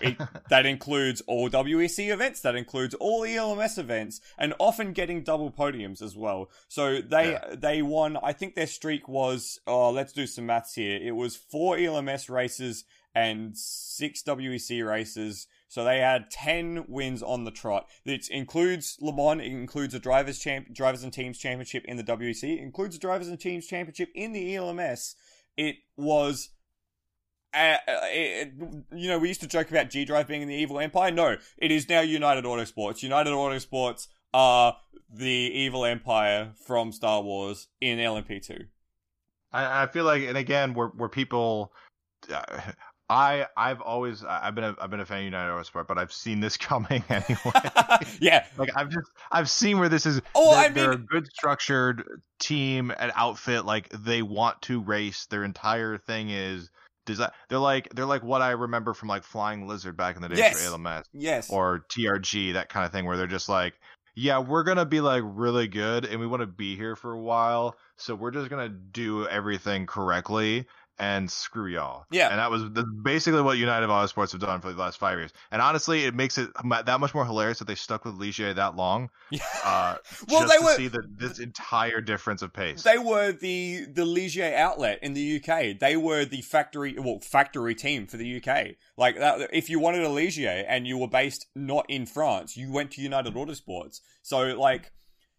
It, 0.00 0.16
that 0.50 0.66
includes 0.66 1.22
all 1.26 1.48
WEC 1.48 2.12
events, 2.12 2.40
that 2.40 2.56
includes 2.56 2.94
all 2.94 3.24
ELMS 3.24 3.78
events, 3.78 4.20
and 4.38 4.54
often 4.58 4.92
getting 4.92 5.22
double 5.22 5.50
podiums 5.50 6.02
as 6.02 6.16
well. 6.16 6.50
So 6.68 7.00
they 7.00 7.32
yeah. 7.32 7.54
they 7.54 7.82
won. 7.82 8.18
I 8.22 8.32
think 8.32 8.54
their 8.54 8.66
streak 8.66 9.08
was. 9.08 9.60
Oh, 9.66 9.90
let's 9.90 10.12
do 10.12 10.26
some 10.26 10.46
maths 10.46 10.74
here. 10.74 10.98
It 11.00 11.12
was 11.12 11.36
four 11.36 11.76
ELMS 11.78 12.28
races 12.28 12.84
and 13.14 13.56
six 13.56 14.22
WEC 14.22 14.86
races. 14.86 15.46
So 15.68 15.84
they 15.84 16.00
had 16.00 16.30
ten 16.30 16.84
wins 16.88 17.22
on 17.22 17.44
the 17.44 17.50
trot. 17.50 17.86
It 18.04 18.28
includes 18.30 18.96
Le 19.00 19.12
Mans. 19.12 19.40
It 19.40 19.46
includes 19.46 19.94
a 19.94 19.98
drivers 19.98 20.38
champ, 20.38 20.72
drivers 20.72 21.02
and 21.02 21.12
teams 21.12 21.38
championship 21.38 21.84
in 21.86 21.96
the 21.96 22.04
WEC. 22.04 22.56
It 22.56 22.60
includes 22.60 22.96
a 22.96 22.98
drivers 22.98 23.28
and 23.28 23.40
teams 23.40 23.66
championship 23.66 24.10
in 24.14 24.32
the 24.32 24.54
ELMS. 24.54 25.16
It 25.56 25.76
was 25.96 26.50
uh, 27.56 27.78
it, 28.04 28.52
you 28.92 29.08
know, 29.08 29.18
we 29.18 29.28
used 29.28 29.40
to 29.40 29.46
joke 29.46 29.70
about 29.70 29.90
G 29.90 30.04
Drive 30.04 30.28
being 30.28 30.42
in 30.42 30.48
the 30.48 30.54
evil 30.54 30.78
empire. 30.78 31.10
No, 31.10 31.36
it 31.56 31.70
is 31.70 31.88
now 31.88 32.00
United 32.00 32.44
Autosports. 32.44 33.02
United 33.02 33.30
Autosports 33.30 34.08
are 34.34 34.76
the 35.12 35.28
evil 35.28 35.84
empire 35.84 36.52
from 36.66 36.92
Star 36.92 37.22
Wars 37.22 37.68
in 37.80 37.98
LMP2. 37.98 38.66
I, 39.52 39.84
I 39.84 39.86
feel 39.86 40.04
like, 40.04 40.22
and 40.24 40.36
again, 40.36 40.74
where 40.74 40.88
where 40.88 41.08
people, 41.08 41.72
uh, 42.32 42.42
I 43.08 43.46
I've 43.56 43.80
always 43.80 44.24
I've 44.24 44.54
been 44.54 44.64
a, 44.64 44.76
I've 44.80 44.90
been 44.90 45.00
a 45.00 45.06
fan 45.06 45.18
of 45.18 45.24
United 45.24 45.50
Autosport, 45.50 45.86
but 45.86 45.96
I've 45.96 46.12
seen 46.12 46.40
this 46.40 46.56
coming 46.58 47.02
anyway. 47.08 47.70
yeah, 48.20 48.46
like 48.58 48.70
I've 48.76 48.90
just 48.90 49.10
I've 49.30 49.48
seen 49.48 49.78
where 49.78 49.88
this 49.88 50.06
is. 50.06 50.20
Oh, 50.34 50.50
they're, 50.50 50.60
I 50.60 50.64
mean, 50.64 50.74
they're 50.74 50.92
a 50.92 50.98
good 50.98 51.26
structured 51.28 52.20
team 52.38 52.92
and 52.98 53.12
outfit. 53.14 53.64
Like 53.64 53.88
they 53.90 54.22
want 54.22 54.60
to 54.62 54.80
race. 54.80 55.26
Their 55.26 55.44
entire 55.44 55.98
thing 55.98 56.30
is 56.30 56.70
design. 57.06 57.30
They're 57.48 57.58
like 57.58 57.88
they're 57.94 58.04
like 58.06 58.22
what 58.22 58.42
I 58.42 58.50
remember 58.50 58.92
from 58.92 59.08
like 59.08 59.22
Flying 59.22 59.66
Lizard 59.66 59.96
back 59.96 60.16
in 60.16 60.22
the 60.22 60.28
day 60.28 60.36
yes. 60.36 60.62
for 60.62 60.72
ALMS. 60.72 61.06
Yes. 61.14 61.50
Or 61.50 61.86
TRG, 61.88 62.52
that 62.52 62.68
kind 62.68 62.84
of 62.84 62.92
thing, 62.92 63.06
where 63.06 63.16
they're 63.16 63.26
just 63.26 63.48
like, 63.48 63.74
yeah, 64.14 64.38
we're 64.38 64.64
gonna 64.64 64.84
be 64.84 65.00
like 65.00 65.22
really 65.24 65.68
good, 65.68 66.04
and 66.04 66.20
we 66.20 66.26
want 66.26 66.42
to 66.42 66.46
be 66.46 66.76
here 66.76 66.96
for 66.96 67.12
a 67.12 67.20
while, 67.20 67.76
so 67.96 68.14
we're 68.14 68.30
just 68.30 68.50
gonna 68.50 68.68
do 68.68 69.26
everything 69.26 69.86
correctly 69.86 70.66
and 70.98 71.30
screw 71.30 71.66
y'all. 71.66 72.04
Yeah. 72.10 72.30
And 72.30 72.38
that 72.38 72.50
was 72.50 72.62
the, 72.72 72.84
basically 72.84 73.42
what 73.42 73.58
United 73.58 73.88
Auto 73.90 74.06
Sports 74.06 74.32
have 74.32 74.40
done 74.40 74.60
for 74.60 74.72
the 74.72 74.78
last 74.78 74.98
five 74.98 75.18
years. 75.18 75.30
And 75.50 75.60
honestly, 75.60 76.04
it 76.04 76.14
makes 76.14 76.38
it 76.38 76.50
that 76.86 77.00
much 77.00 77.14
more 77.14 77.24
hilarious 77.24 77.58
that 77.58 77.66
they 77.66 77.74
stuck 77.74 78.04
with 78.04 78.14
Ligier 78.14 78.54
that 78.54 78.76
long. 78.76 79.10
Uh, 79.64 79.96
Well, 80.28 80.40
just 80.40 80.52
they 80.52 80.58
to 80.58 80.64
were- 80.64 80.74
see 80.76 80.88
the, 80.88 81.02
this 81.16 81.38
entire 81.38 82.00
difference 82.00 82.42
of 82.42 82.52
pace. 82.52 82.82
They 82.82 82.98
were 82.98 83.32
the 83.32 83.86
the 83.92 84.04
Ligier 84.04 84.54
outlet 84.54 84.98
in 85.02 85.12
the 85.12 85.36
UK. 85.36 85.78
They 85.78 85.96
were 85.96 86.24
the 86.24 86.40
factory 86.42 86.96
well 86.98 87.20
factory 87.20 87.74
team 87.74 88.06
for 88.06 88.16
the 88.16 88.36
UK. 88.36 88.76
Like 88.96 89.18
that, 89.18 89.50
if 89.52 89.68
you 89.68 89.78
wanted 89.78 90.02
a 90.04 90.08
Ligier 90.08 90.64
and 90.68 90.86
you 90.86 90.96
were 90.98 91.08
based 91.08 91.46
not 91.54 91.84
in 91.88 92.06
France, 92.06 92.56
you 92.56 92.72
went 92.72 92.90
to 92.92 93.02
United 93.02 93.36
Auto 93.36 93.52
Sports. 93.54 94.00
So 94.22 94.38
like. 94.56 94.92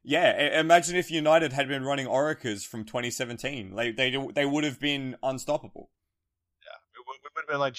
Yeah, 0.10 0.58
imagine 0.62 0.96
if 0.96 1.12
United 1.12 1.52
had 1.52 1.68
been 1.68 1.84
running 1.84 2.08
Orecas 2.08 2.66
from 2.66 2.86
2017. 2.86 3.76
They 3.76 3.92
they 3.92 4.16
they 4.34 4.46
would 4.46 4.64
have 4.64 4.80
been 4.80 5.18
unstoppable. 5.22 5.90
would 6.64 7.04
we 7.06 7.18
would 7.36 7.42
have 7.42 7.48
been 7.50 7.60
like, 7.60 7.74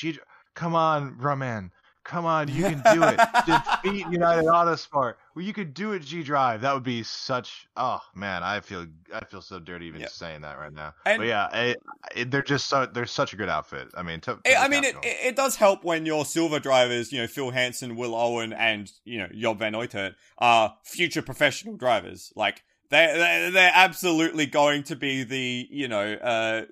come 0.54 0.74
on, 0.74 1.16
Rumman. 1.18 1.70
Come 2.08 2.24
on, 2.24 2.48
you 2.48 2.62
can 2.62 2.82
do 2.94 3.02
it. 3.02 3.20
Defeat 3.84 4.06
United 4.10 4.46
Autosport. 4.46 5.14
Well, 5.34 5.44
you 5.44 5.52
could 5.52 5.74
do 5.74 5.92
it, 5.92 6.00
G 6.02 6.22
Drive. 6.22 6.62
That 6.62 6.72
would 6.72 6.82
be 6.82 7.02
such. 7.02 7.68
Oh 7.76 8.00
man, 8.14 8.42
I 8.42 8.60
feel 8.60 8.86
I 9.14 9.24
feel 9.26 9.42
so 9.42 9.58
dirty 9.58 9.86
even 9.86 10.00
Yeah. 10.00 10.08
saying 10.08 10.40
that 10.40 10.58
right 10.58 10.72
now. 10.72 10.94
And- 11.04 11.18
but 11.18 11.26
yeah, 11.26 11.54
it, 11.54 11.76
it, 12.16 12.30
they're 12.30 12.42
just 12.42 12.66
so 12.66 12.86
they're 12.86 13.04
such 13.04 13.34
a 13.34 13.36
good 13.36 13.50
outfit. 13.50 13.88
I 13.94 14.02
mean, 14.02 14.20
to, 14.20 14.38
I- 14.46 14.50
to 14.50 14.56
I 14.56 14.68
mean, 14.68 14.84
it, 14.84 14.96
it 15.02 15.16
it 15.28 15.36
does 15.36 15.56
help 15.56 15.84
when 15.84 16.06
your 16.06 16.24
silver 16.24 16.58
drivers, 16.58 17.12
you 17.12 17.20
know, 17.20 17.26
Phil 17.26 17.50
Hansen, 17.50 17.94
Will 17.94 18.14
Owen, 18.14 18.54
and 18.54 18.90
you 19.04 19.18
know 19.18 19.28
Job 19.28 19.58
Van 19.58 19.74
Uitert 19.74 20.14
are 20.38 20.76
future 20.84 21.20
professional 21.22 21.76
drivers. 21.76 22.32
Like 22.34 22.64
they 22.88 23.06
they 23.06 23.50
they're 23.52 23.72
absolutely 23.74 24.46
going 24.46 24.82
to 24.84 24.96
be 24.96 25.24
the 25.24 25.68
you 25.70 25.88
know 25.88 26.14
uh, 26.14 26.62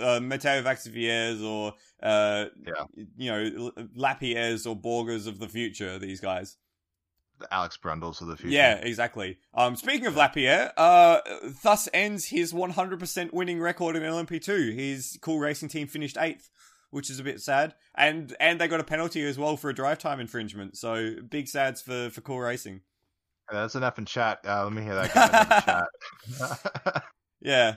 uh 0.00 0.20
Matteo 0.20 0.62
Vaxivières 0.62 1.42
or 1.42 1.74
uh 2.02 2.46
Yeah. 2.66 2.84
you 3.16 3.30
know 3.30 3.70
Lapierres 3.96 4.66
or 4.66 4.76
Borgers 4.76 5.26
of 5.26 5.38
the 5.38 5.48
future. 5.48 5.98
These 5.98 6.20
guys. 6.20 6.56
the 7.40 7.52
Alex 7.54 7.76
Brundles 7.76 8.20
of 8.20 8.26
the 8.28 8.36
future. 8.36 8.54
Yeah, 8.56 8.74
exactly. 8.74 9.38
Um, 9.54 9.76
speaking 9.76 10.06
of 10.06 10.16
Lapierre, 10.16 10.72
uh, 10.76 11.20
thus 11.62 11.88
ends 11.94 12.26
his 12.26 12.52
100% 12.52 13.32
winning 13.32 13.60
record 13.60 13.94
in 13.94 14.02
LMP2. 14.02 14.74
His 14.74 15.16
cool 15.22 15.38
racing 15.38 15.68
team 15.68 15.86
finished 15.86 16.16
eighth, 16.18 16.50
which 16.90 17.08
is 17.10 17.20
a 17.20 17.22
bit 17.22 17.40
sad, 17.40 17.74
and 17.94 18.34
and 18.40 18.60
they 18.60 18.66
got 18.66 18.80
a 18.80 18.84
penalty 18.84 19.22
as 19.24 19.38
well 19.38 19.56
for 19.56 19.70
a 19.70 19.74
drive 19.74 19.98
time 19.98 20.18
infringement. 20.18 20.76
So 20.76 21.14
big 21.30 21.46
sads 21.46 21.80
for 21.80 22.10
for 22.10 22.20
cool 22.22 22.40
racing. 22.40 22.80
that's 23.52 23.76
enough 23.76 23.98
in 23.98 24.04
chat. 24.04 24.40
Uh, 24.44 24.64
let 24.64 24.72
me 24.72 24.82
hear 24.82 24.94
that 24.96 25.14
guy 25.14 25.86
in 26.36 26.44
chat. 26.44 27.04
Yeah. 27.40 27.76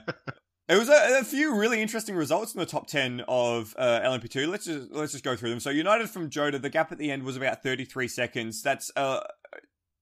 It 0.72 0.78
was 0.78 0.88
a, 0.88 1.18
a 1.20 1.24
few 1.24 1.54
really 1.54 1.82
interesting 1.82 2.14
results 2.14 2.54
in 2.54 2.58
the 2.58 2.64
top 2.64 2.86
ten 2.86 3.22
of 3.28 3.74
uh, 3.76 4.00
LMP2. 4.00 4.48
Let's 4.48 4.64
just 4.64 4.90
let's 4.90 5.12
just 5.12 5.22
go 5.22 5.36
through 5.36 5.50
them. 5.50 5.60
So 5.60 5.68
United 5.68 6.08
from 6.08 6.30
Jota, 6.30 6.58
the 6.58 6.70
gap 6.70 6.90
at 6.90 6.96
the 6.96 7.10
end 7.10 7.24
was 7.24 7.36
about 7.36 7.62
thirty 7.62 7.84
three 7.84 8.08
seconds. 8.08 8.62
That's 8.62 8.90
uh, 8.96 9.20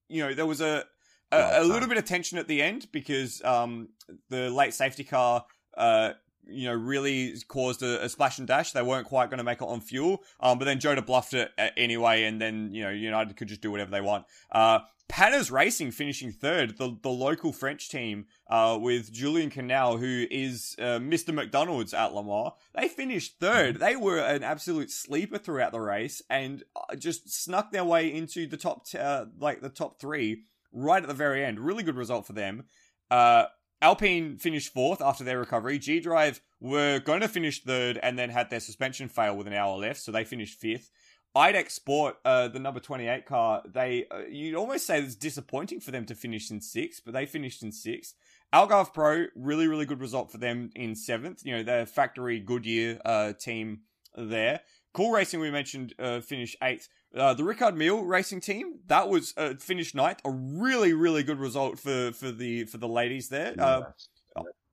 you 0.09 0.23
know, 0.23 0.33
there 0.33 0.47
was 0.47 0.61
a 0.61 0.85
a, 1.33 1.39
Well 1.39 1.63
a 1.63 1.65
little 1.65 1.89
bit 1.89 1.99
of 1.99 2.05
tension 2.05 2.39
at 2.39 2.47
the 2.47 2.63
end 2.63 2.87
because 2.93 3.43
um 3.43 3.89
the 4.29 4.49
late 4.49 4.73
safety 4.73 5.03
car 5.03 5.45
uh 5.77 6.13
you 6.47 6.69
know 6.69 6.75
really 6.75 7.35
caused 7.49 7.83
a, 7.83 8.05
a 8.05 8.09
splash 8.09 8.39
and 8.39 8.47
dash. 8.47 8.71
They 8.71 8.83
weren't 8.83 9.09
quite 9.09 9.29
going 9.29 9.39
to 9.39 9.45
make 9.45 9.61
it 9.61 9.67
on 9.67 9.81
fuel. 9.81 10.23
Um, 10.39 10.59
but 10.61 10.67
then 10.67 10.79
Jota 10.79 11.03
bluffed 11.03 11.35
it 11.35 11.51
uh, 11.59 11.71
anyway, 11.77 12.25
and 12.25 12.41
then 12.41 12.73
you 12.73 12.85
know 12.85 12.91
United 12.91 13.37
could 13.37 13.49
just 13.49 13.61
do 13.61 13.73
whatever 13.73 13.91
they 13.91 14.01
want. 14.01 14.25
Uh, 14.53 14.81
Panis 15.11 15.51
Racing 15.51 15.91
finishing 15.91 16.31
third, 16.31 16.79
the 16.79 16.97
the 17.03 17.11
local 17.11 17.53
French 17.53 17.89
team, 17.89 18.27
uh, 18.49 18.79
with 18.81 19.13
Julien 19.13 19.51
Canal, 19.51 19.97
who 19.97 20.27
is 20.31 20.77
uh, 20.79 21.01
Mr. 21.01 21.35
McDonald's 21.35 21.93
at 21.93 22.15
Le 22.15 22.23
Mans. 22.23 22.53
They 22.75 22.87
finished 22.87 23.41
third. 23.41 23.81
They 23.81 23.97
were 23.97 24.19
an 24.19 24.45
absolute 24.45 24.91
sleeper 24.91 25.39
throughout 25.39 25.73
the 25.73 25.81
race 25.81 26.23
and 26.31 26.63
uh, 26.77 26.95
just 26.95 27.29
snuck 27.29 27.73
their 27.73 27.85
way 27.85 28.13
into 28.15 28.47
the 28.47 28.57
top, 28.57 28.87
t- 28.87 28.99
uh, 28.99 29.27
like 29.39 29.61
the 29.61 29.69
top 29.69 30.01
three, 30.01 30.45
right 30.73 31.03
at 31.03 31.09
the 31.09 31.15
very 31.15 31.45
end. 31.45 31.59
Really 31.59 31.83
good 31.83 31.97
result 31.97 32.25
for 32.27 32.33
them. 32.33 32.65
Uh, 33.11 33.47
Alpine 33.83 34.37
finished 34.37 34.73
fourth 34.73 35.01
after 35.01 35.25
their 35.25 35.39
recovery. 35.39 35.79
G 35.79 36.01
Drive 36.01 36.41
were 36.61 37.01
going 37.01 37.23
to 37.23 37.29
finish 37.29 37.63
third 37.63 37.99
and 38.03 38.19
then 38.19 38.31
had 38.31 38.51
their 38.51 38.61
suspension 38.61 39.09
fail 39.09 39.37
with 39.37 39.47
an 39.47 39.55
hour 39.55 39.77
left, 39.77 40.01
so 40.01 40.13
they 40.13 40.25
finished 40.25 40.61
fifth. 40.61 40.91
IDEC 41.37 41.71
Sport, 41.71 42.17
uh, 42.25 42.49
the 42.49 42.59
number 42.59 42.81
28 42.81 43.25
car, 43.25 43.63
they 43.65 44.07
uh, 44.11 44.23
you'd 44.29 44.57
almost 44.57 44.87
say 44.87 45.01
it's 45.01 45.15
disappointing 45.15 45.81
for 45.81 45.91
them 45.91 46.05
to 46.07 46.15
finish 46.15 46.51
in 46.51 46.61
sixth, 46.61 47.03
but 47.05 47.15
they 47.15 47.27
finished 47.27 47.63
in 47.63 47.71
sixth. 47.71 48.15
Algarve 48.53 48.93
Pro, 48.93 49.27
really, 49.37 49.69
really 49.69 49.87
good 49.87 50.01
result 50.01 50.33
for 50.33 50.39
them 50.39 50.71
in 50.75 50.97
seventh. 50.97 51.43
You 51.45 51.57
know, 51.57 51.63
their 51.63 51.87
factory 51.87 52.41
Goodyear 52.41 53.01
uh, 53.05 53.33
team 53.35 53.83
there. 54.17 54.61
Cool 54.93 55.13
Racing, 55.13 55.39
we 55.39 55.53
mentioned, 55.53 55.95
uh, 56.01 56.21
finished 56.21 56.57
eighth. 56.63 56.89
Uh, 57.15 57.35
the 57.35 57.45
Richard 57.45 57.77
Mille 57.77 58.05
racing 58.05 58.41
team, 58.41 58.81
that 58.87 59.09
was 59.09 59.35
uh, 59.37 59.55
finished 59.59 59.95
ninth. 59.95 60.21
A 60.25 60.31
really, 60.31 60.93
really 60.93 61.23
good 61.23 61.39
result 61.39 61.79
for, 61.79 62.13
for 62.13 62.31
the 62.33 62.65
for 62.65 62.79
the 62.79 62.89
ladies 62.89 63.29
there. 63.29 63.55
Uh, 63.59 63.83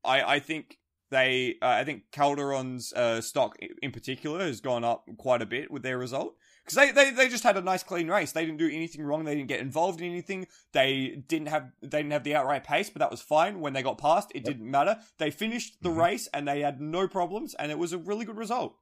I, 0.04 0.36
I 0.36 0.40
think 0.40 0.78
they, 1.10 1.56
uh, 1.62 1.68
I 1.68 1.84
think 1.84 2.04
Calderon's 2.12 2.94
uh, 2.94 3.22
stock 3.22 3.58
in 3.82 3.92
particular 3.92 4.40
has 4.40 4.62
gone 4.62 4.84
up 4.84 5.06
quite 5.18 5.42
a 5.42 5.46
bit 5.46 5.72
with 5.72 5.84
their 5.84 5.98
result 5.98 6.36
because 6.68 6.76
they, 6.76 6.92
they, 6.92 7.12
they 7.12 7.30
just 7.30 7.44
had 7.44 7.56
a 7.58 7.62
nice 7.62 7.82
clean 7.82 8.10
race. 8.10 8.34
They 8.34 8.46
didn't 8.46 8.58
do 8.58 8.68
anything 8.68 9.02
wrong. 9.04 9.24
They 9.24 9.36
didn't 9.36 9.48
get 9.48 9.62
involved 9.62 10.02
in 10.02 10.08
anything. 10.12 10.48
They 10.74 11.24
didn't 11.28 11.48
have 11.48 11.72
they 11.82 12.00
didn't 12.00 12.12
have 12.12 12.24
the 12.26 12.36
outright 12.36 12.64
pace, 12.66 12.90
but 12.90 13.00
that 13.00 13.10
was 13.10 13.22
fine. 13.22 13.62
When 13.62 13.72
they 13.74 13.82
got 13.82 13.98
past, 13.98 14.32
it 14.36 14.44
didn't 14.44 14.70
matter. 14.70 14.98
They 15.18 15.32
finished 15.32 15.78
the 15.82 15.90
Mhm. 15.90 15.98
race 15.98 16.28
and 16.34 16.48
they 16.48 16.60
had 16.62 16.82
no 16.82 17.08
problems, 17.08 17.54
and 17.56 17.72
it 17.72 17.78
was 17.80 17.94
a 17.94 17.98
really 17.98 18.26
good 18.26 18.38
result. 18.38 18.76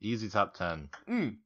Easy 0.00 0.28
top 0.28 0.54
ten. 0.54 0.88
Mm. 1.08 1.38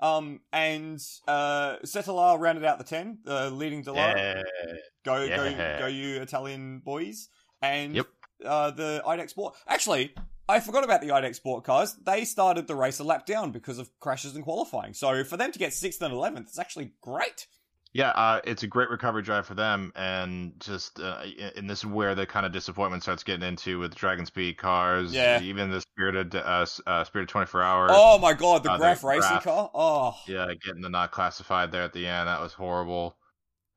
Um, 0.00 0.40
and 0.52 1.00
uh, 1.26 1.76
Cetilar 1.84 2.38
rounded 2.38 2.64
out 2.64 2.78
the 2.78 2.84
ten, 2.84 3.18
uh, 3.26 3.48
leading 3.48 3.82
Dallara. 3.82 4.16
Yeah. 4.16 4.72
Go, 5.04 5.26
go, 5.28 5.78
go, 5.80 5.86
you 5.86 6.20
Italian 6.20 6.80
boys. 6.80 7.28
And 7.62 7.94
Yep. 7.96 8.06
uh, 8.44 8.70
the 8.72 9.02
IDEC 9.06 9.30
Sport. 9.30 9.56
Actually, 9.66 10.14
I 10.48 10.60
forgot 10.60 10.84
about 10.84 11.00
the 11.00 11.08
IDEC 11.08 11.34
Sport 11.34 11.64
cars. 11.64 11.94
They 12.04 12.24
started 12.24 12.66
the 12.68 12.76
race 12.76 13.00
a 13.00 13.04
lap 13.04 13.26
down 13.26 13.50
because 13.50 13.78
of 13.78 13.90
crashes 14.00 14.36
in 14.36 14.42
qualifying. 14.42 14.94
So 14.94 15.24
for 15.24 15.36
them 15.36 15.50
to 15.52 15.58
get 15.58 15.72
6th 15.72 16.00
and 16.02 16.14
11th, 16.14 16.42
it's 16.48 16.58
actually 16.58 16.92
great. 17.00 17.46
Yeah, 17.92 18.10
uh, 18.10 18.40
it's 18.44 18.62
a 18.62 18.66
great 18.66 18.90
recovery 18.90 19.22
drive 19.22 19.46
for 19.46 19.54
them, 19.54 19.90
and 19.96 20.52
just 20.60 21.00
uh, 21.00 21.22
and 21.56 21.68
this 21.70 21.78
is 21.78 21.86
where 21.86 22.14
the 22.14 22.26
kind 22.26 22.44
of 22.44 22.52
disappointment 22.52 23.02
starts 23.02 23.22
getting 23.22 23.46
into 23.48 23.78
with 23.78 23.94
Dragon 23.94 24.26
Speed 24.26 24.58
cars. 24.58 25.14
Yeah. 25.14 25.40
even 25.40 25.70
the 25.70 25.80
Spirited 25.80 26.34
uh, 26.34 26.66
uh, 26.86 27.04
Spirited 27.04 27.30
Twenty 27.30 27.46
Four 27.46 27.62
Hours. 27.62 27.90
Oh 27.94 28.18
my 28.18 28.34
god, 28.34 28.64
the 28.64 28.72
uh, 28.72 28.76
Graff 28.76 29.00
the 29.00 29.06
racing 29.06 29.30
Graff. 29.30 29.44
car. 29.44 29.70
Oh, 29.74 30.14
Yeah, 30.28 30.46
getting 30.62 30.82
the 30.82 30.90
not 30.90 31.10
classified 31.10 31.72
there 31.72 31.84
at 31.84 31.94
the 31.94 32.06
end. 32.06 32.28
That 32.28 32.40
was 32.42 32.52
horrible. 32.52 33.16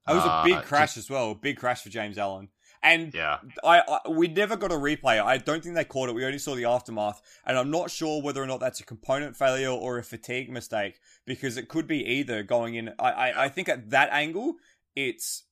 that 0.06 0.16
was 0.16 0.26
a 0.26 0.30
Uh, 0.30 0.44
big 0.44 0.62
crash 0.64 0.96
just- 0.96 0.98
as 0.98 1.10
well. 1.10 1.34
Big 1.34 1.58
crash 1.58 1.84
for 1.84 1.90
James 1.90 2.18
Allen. 2.18 2.50
And 2.82 3.14
yeah, 3.14 3.40
I, 3.64 3.82
I 3.82 4.10
we 4.10 4.28
never 4.28 4.56
got 4.56 4.72
a 4.72 4.76
replay. 4.76 5.22
I 5.22 5.38
don't 5.38 5.62
think 5.62 5.76
they 5.76 5.84
caught 5.84 6.10
it. 6.10 6.16
We 6.16 6.24
only 6.24 6.40
saw 6.40 6.56
the 6.56 6.66
aftermath, 6.66 7.22
and 7.46 7.58
I'm 7.58 7.70
not 7.70 7.92
sure 7.92 8.22
whether 8.22 8.42
or 8.42 8.48
not 8.48 8.62
that's 8.62 8.80
a 8.80 8.86
component 8.86 9.36
failure 9.36 9.70
or 9.70 9.98
a 9.98 10.04
fatigue 10.04 10.50
mistake 10.50 11.00
because 11.26 11.58
it 11.58 11.68
could 11.68 11.88
be 11.88 12.06
either 12.06 12.42
going 12.42 12.76
in. 12.76 12.94
I 12.98 13.12
I, 13.12 13.44
I 13.46 13.50
think 13.50 13.68
at 13.68 13.90
that 13.90 14.10
angle, 14.14 14.56
it's 14.96 15.44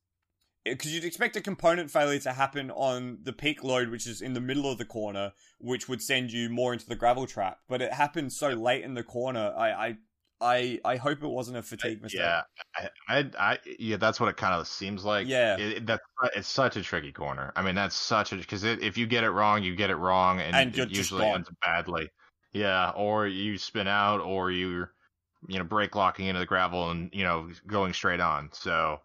because 0.63 0.93
you'd 0.93 1.03
expect 1.03 1.35
a 1.35 1.41
component 1.41 1.91
failure 1.91 2.19
to 2.19 2.33
happen 2.33 2.71
on 2.71 3.19
the 3.23 3.33
peak 3.33 3.63
load, 3.63 3.89
which 3.89 4.07
is 4.07 4.21
in 4.21 4.33
the 4.33 4.41
middle 4.41 4.69
of 4.71 4.77
the 4.77 4.85
corner, 4.85 5.33
which 5.59 5.87
would 5.87 6.01
send 6.01 6.31
you 6.31 6.49
more 6.49 6.73
into 6.73 6.87
the 6.87 6.95
gravel 6.95 7.27
trap. 7.27 7.59
But 7.67 7.81
it 7.81 7.93
happened 7.93 8.33
so 8.33 8.49
late 8.49 8.83
in 8.83 8.93
the 8.93 9.03
corner. 9.03 9.53
I 9.57 9.71
I 9.71 9.97
I, 10.39 10.79
I 10.85 10.97
hope 10.97 11.23
it 11.23 11.27
wasn't 11.27 11.57
a 11.57 11.63
fatigue 11.63 12.01
mistake. 12.01 12.21
yeah, 12.21 12.41
I, 12.77 12.89
I, 13.09 13.29
I, 13.39 13.57
yeah. 13.79 13.97
That's 13.97 14.19
what 14.19 14.29
it 14.29 14.37
kind 14.37 14.53
of 14.53 14.67
seems 14.67 15.03
like. 15.03 15.27
Yeah. 15.27 15.55
it, 15.57 15.77
it- 15.77 15.85
that's 15.87 16.03
it's 16.35 16.47
such 16.47 16.75
a 16.75 16.83
tricky 16.83 17.11
corner. 17.11 17.51
I 17.55 17.61
mean, 17.63 17.75
that's 17.75 17.95
such 17.95 18.33
a 18.33 18.35
because 18.35 18.63
if 18.63 18.97
you 18.97 19.07
get 19.07 19.23
it 19.23 19.31
wrong, 19.31 19.63
you 19.63 19.75
get 19.75 19.89
it 19.89 19.95
wrong, 19.95 20.39
and, 20.39 20.55
And 20.55 20.77
it 20.77 20.91
usually 20.91 21.21
gone. 21.23 21.35
ends 21.35 21.49
badly. 21.63 22.09
Yeah, 22.53 22.91
or 22.91 23.27
you 23.27 23.57
spin 23.57 23.87
out, 23.87 24.21
or 24.21 24.51
you're, 24.51 24.91
you 25.47 25.57
know, 25.59 25.63
brake 25.65 25.95
locking 25.95 26.27
into 26.27 26.39
the 26.39 26.45
gravel 26.45 26.89
and 26.91 27.09
you 27.13 27.23
know 27.23 27.49
going 27.67 27.93
straight 27.93 28.19
on. 28.19 28.49
So, 28.53 28.99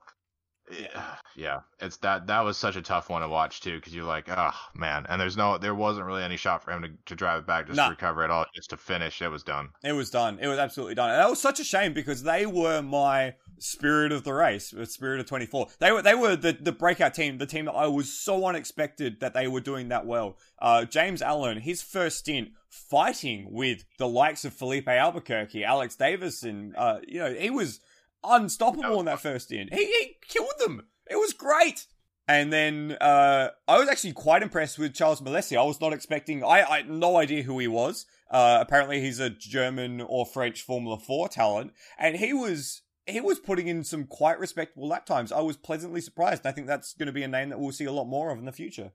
yeah, 0.71 1.17
yeah, 1.37 1.61
it's 1.81 1.97
that 1.99 2.27
that 2.27 2.41
was 2.41 2.57
such 2.57 2.77
a 2.77 2.83
tough 2.83 3.09
one 3.11 3.23
to 3.23 3.29
watch 3.29 3.61
too 3.61 3.77
because 3.77 3.95
you're 3.95 4.05
like, 4.05 4.27
oh 4.29 4.51
man, 4.75 5.07
and 5.09 5.21
there's 5.21 5.37
no, 5.37 5.59
there 5.59 5.75
wasn't 5.75 6.07
really 6.07 6.23
any 6.23 6.37
shot 6.37 6.63
for 6.63 6.73
him 6.73 6.83
to, 6.83 6.91
to 7.07 7.15
drive 7.15 7.41
it 7.41 7.47
back 7.47 7.67
just 7.67 7.77
Nah. 7.77 7.87
to 7.87 7.91
recover 7.91 8.25
it 8.25 8.31
all, 8.31 8.47
just 8.55 8.71
to 8.71 8.77
finish. 8.77 9.21
It 9.23 9.29
was 9.29 9.43
done. 9.43 9.71
It 9.83 9.93
was 9.93 10.11
done. 10.11 10.39
It 10.41 10.47
was 10.49 10.59
absolutely 10.59 10.95
done. 10.95 11.11
And 11.11 11.19
that 11.21 11.31
was 11.31 11.41
such 11.41 11.61
a 11.61 11.65
shame 11.65 11.93
because 11.93 12.23
they 12.23 12.47
were 12.47 12.83
my 12.83 13.35
spirit 13.59 14.11
of 14.13 14.25
the 14.25 14.33
race, 14.33 14.71
the 14.71 14.87
spirit 14.87 15.21
of 15.21 15.27
24. 15.27 15.69
They 15.79 15.93
were 15.93 16.03
they 16.03 16.15
were 16.15 16.37
the, 16.37 16.53
the 16.53 16.73
breakout 16.73 17.15
team, 17.15 17.39
the 17.39 17.47
team 17.47 17.67
that 17.67 17.73
I 17.73 17.87
was 17.87 18.13
so 18.13 18.47
unexpected 18.47 19.21
that 19.21 19.35
they 19.35 19.49
were 19.49 19.61
doing 19.61 19.89
that 19.89 20.07
well. 20.07 20.37
Uh, 20.59 20.85
James 20.85 21.23
Allen, 21.23 21.61
his 21.61 21.83
first 21.83 22.19
stint 22.19 22.51
fighting 22.69 23.49
with 23.51 23.85
the 23.99 24.09
likes 24.09 24.45
of 24.45 24.53
Filipe 24.55 24.89
Albuquerque, 24.89 25.65
Alex 25.65 25.95
Davison, 25.97 26.75
uh, 26.77 26.99
you 27.07 27.19
know, 27.21 27.33
he 27.35 27.51
was 27.51 27.81
unstoppable 28.25 29.01
in 29.01 29.07
that 29.07 29.21
first 29.21 29.47
stint. 29.47 29.73
He, 29.73 29.85
he 29.85 30.17
killed 30.27 30.53
them. 30.59 30.87
It 31.13 31.17
was 31.17 31.33
great. 31.33 31.87
And 32.27 32.53
then 32.53 32.97
uh, 33.01 33.51
I 33.69 33.79
was 33.79 33.89
actually 33.89 34.13
quite 34.13 34.43
impressed 34.43 34.79
with 34.79 34.95
Charles 34.95 35.21
Milesi. 35.21 35.59
I 35.59 35.65
was 35.65 35.81
not 35.81 35.93
expecting. 35.93 36.43
I, 36.43 36.63
I 36.63 36.77
had 36.79 36.89
no 36.89 37.17
idea 37.17 37.43
who 37.43 37.59
he 37.59 37.69
was. 37.69 38.07
Uh, 38.31 38.59
apparently, 38.61 39.01
he's 39.01 39.21
a 39.21 39.29
German 39.29 40.01
or 40.01 40.25
French 40.25 40.63
Formula 40.63 40.99
Four 40.99 41.29
talent, 41.29 41.73
and 41.99 42.17
he 42.17 42.33
was 42.33 42.83
he 43.07 43.21
was 43.21 43.39
putting 43.41 43.69
in 43.69 43.85
some 43.85 44.05
quite 44.05 44.39
respectable 44.39 44.89
lap 44.89 45.05
times. 45.05 45.33
I 45.33 45.41
was 45.41 45.57
pleasantly 45.57 46.01
surprised. 46.01 46.47
I 46.47 46.53
think 46.53 46.67
that's 46.67 46.95
going 46.95 47.09
to 47.09 47.13
be 47.13 47.25
a 47.25 47.29
name 47.29 47.51
that 47.51 47.59
we'll 47.59 47.73
see 47.73 47.85
a 47.85 47.93
lot 47.93 48.07
more 48.07 48.31
of 48.31 48.39
in 48.39 48.47
the 48.47 48.53
future. 48.53 48.93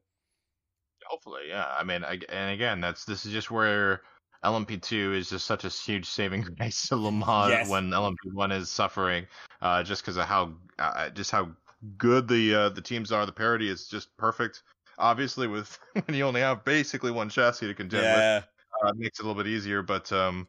Hopefully, 1.06 1.44
yeah. 1.50 1.68
I 1.78 1.84
mean, 1.84 2.04
I, 2.04 2.20
and 2.30 2.52
again, 2.52 2.82
that's 2.82 3.06
this 3.06 3.26
is 3.26 3.32
just 3.32 3.52
where 3.52 4.02
LMP2 4.44 5.16
is 5.16 5.30
just 5.30 5.46
such 5.46 5.66
a 5.66 5.70
huge 5.70 6.06
saving 6.06 6.42
grace 6.58 6.88
to 6.88 6.96
Le 6.96 7.12
Mans 7.12 7.52
yes. 7.52 7.70
when 7.70 7.92
LMP1 7.92 8.54
is 8.54 8.70
suffering, 8.70 9.28
uh, 9.62 9.84
just 9.84 10.02
because 10.02 10.18
of 10.18 10.26
how 10.26 10.54
uh, 10.80 11.10
just 11.10 11.32
how 11.32 11.50
good 11.98 12.28
the 12.28 12.56
uh, 12.56 12.70
the 12.70 12.82
teams 12.82 13.12
are. 13.12 13.26
The 13.26 13.32
parity 13.32 13.70
is 13.70 13.88
just 13.88 14.16
perfect. 14.18 14.64
Obviously, 14.98 15.48
with 15.48 15.78
when 16.06 16.16
you 16.16 16.26
only 16.26 16.42
have 16.42 16.66
basically 16.66 17.12
one 17.12 17.30
chassis 17.30 17.68
to 17.68 17.74
contend 17.74 18.04
yeah. 18.04 18.36
with, 18.36 18.46
uh, 18.84 18.88
it 18.90 18.98
makes 18.98 19.20
it 19.20 19.24
a 19.24 19.28
little 19.28 19.42
bit 19.42 19.50
easier. 19.50 19.82
But 19.82 20.12
um, 20.12 20.48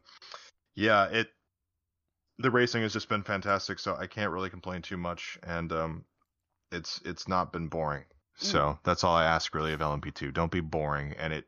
yeah, 0.75 1.05
it 1.05 1.29
the 2.39 2.51
racing 2.51 2.81
has 2.83 2.93
just 2.93 3.09
been 3.09 3.23
fantastic, 3.23 3.79
so 3.79 3.95
I 3.95 4.07
can't 4.07 4.31
really 4.31 4.49
complain 4.49 4.81
too 4.81 4.97
much, 4.97 5.37
and 5.43 5.71
um, 5.71 6.05
it's 6.71 7.01
it's 7.05 7.27
not 7.27 7.51
been 7.51 7.67
boring. 7.67 8.03
Mm. 8.39 8.43
So 8.43 8.79
that's 8.83 9.03
all 9.03 9.15
I 9.15 9.25
ask 9.25 9.53
really 9.53 9.73
of 9.73 9.81
LMP2. 9.81 10.33
Don't 10.33 10.51
be 10.51 10.61
boring, 10.61 11.13
and 11.19 11.33
it 11.33 11.45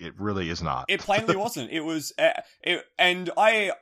it 0.00 0.18
really 0.18 0.48
is 0.48 0.62
not. 0.62 0.86
It 0.88 1.00
plainly 1.00 1.36
wasn't. 1.36 1.70
It 1.70 1.80
was, 1.80 2.12
uh, 2.18 2.32
it, 2.62 2.84
and 2.98 3.30
I 3.36 3.72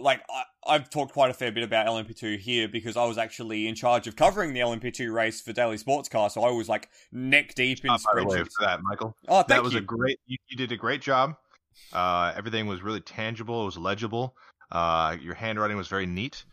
like 0.00 0.22
I, 0.66 0.72
have 0.72 0.90
talked 0.90 1.12
quite 1.12 1.30
a 1.30 1.34
fair 1.34 1.52
bit 1.52 1.64
about 1.64 1.86
LMP2 1.86 2.38
here 2.38 2.68
because 2.68 2.96
I 2.96 3.04
was 3.04 3.18
actually 3.18 3.66
in 3.66 3.74
charge 3.74 4.06
of 4.06 4.16
covering 4.16 4.52
the 4.52 4.60
LMP2 4.60 5.12
race 5.12 5.40
for 5.40 5.52
Daily 5.52 5.76
Sports 5.76 6.08
Car, 6.08 6.30
so 6.30 6.42
I 6.42 6.50
was 6.50 6.68
like 6.68 6.88
neck 7.12 7.54
deep 7.54 7.84
in 7.84 7.90
oh, 7.90 7.96
spreadsheets. 7.96 8.52
for 8.56 8.64
that, 8.64 8.80
Michael. 8.82 9.16
Oh, 9.28 9.36
thank 9.36 9.48
that 9.48 9.62
was 9.62 9.72
you. 9.72 9.78
a 9.78 9.82
great. 9.82 10.18
You, 10.26 10.36
you, 10.48 10.56
did 10.56 10.72
a 10.72 10.76
great 10.76 11.00
job. 11.00 11.36
Uh, 11.92 12.32
everything 12.36 12.66
was 12.66 12.82
really 12.82 13.00
tangible. 13.00 13.62
It 13.62 13.66
was 13.66 13.78
legible. 13.78 14.36
Uh, 14.70 15.16
your 15.20 15.34
handwriting 15.34 15.76
was 15.76 15.88
very 15.88 16.06
neat. 16.06 16.44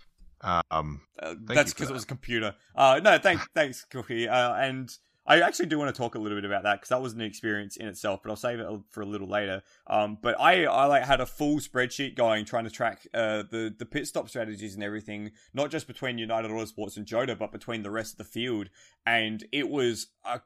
Um, 0.41 1.01
uh, 1.19 1.35
that's 1.45 1.73
because 1.73 1.87
that. 1.87 1.93
it 1.93 1.95
was 1.95 2.03
a 2.03 2.07
computer. 2.07 2.55
Uh, 2.75 2.99
no, 3.03 3.17
thanks, 3.17 3.45
thanks, 3.53 3.85
Cookie. 3.89 4.27
Uh, 4.27 4.53
and 4.55 4.95
I 5.27 5.41
actually 5.41 5.65
do 5.65 5.77
want 5.77 5.93
to 5.93 6.01
talk 6.01 6.15
a 6.15 6.19
little 6.19 6.37
bit 6.37 6.45
about 6.45 6.63
that 6.63 6.75
because 6.75 6.89
that 6.89 7.01
was 7.01 7.11
an 7.11 7.19
experience 7.21 7.75
in 7.75 7.87
itself, 7.87 8.21
but 8.23 8.29
I'll 8.29 8.37
save 8.37 8.59
it 8.59 8.67
for 8.89 9.01
a 9.01 9.05
little 9.05 9.27
later. 9.27 9.61
Um, 9.87 10.17
but 10.21 10.39
I, 10.39 10.63
I 10.63 10.85
like 10.85 11.03
had 11.03 11.19
a 11.19 11.25
full 11.25 11.57
spreadsheet 11.57 12.15
going 12.15 12.45
trying 12.45 12.63
to 12.63 12.69
track 12.69 13.05
uh, 13.13 13.43
the 13.51 13.73
the 13.77 13.85
pit 13.85 14.07
stop 14.07 14.29
strategies 14.29 14.75
and 14.75 14.83
everything, 14.83 15.31
not 15.53 15.69
just 15.69 15.85
between 15.85 16.17
United 16.17 16.49
Autosports 16.49 16.95
and 16.95 17.05
Jota, 17.05 17.35
but 17.35 17.51
between 17.51 17.83
the 17.83 17.91
rest 17.91 18.13
of 18.13 18.17
the 18.19 18.23
field. 18.23 18.69
And 19.05 19.43
it 19.51 19.69
was 19.69 20.07
a 20.23 20.39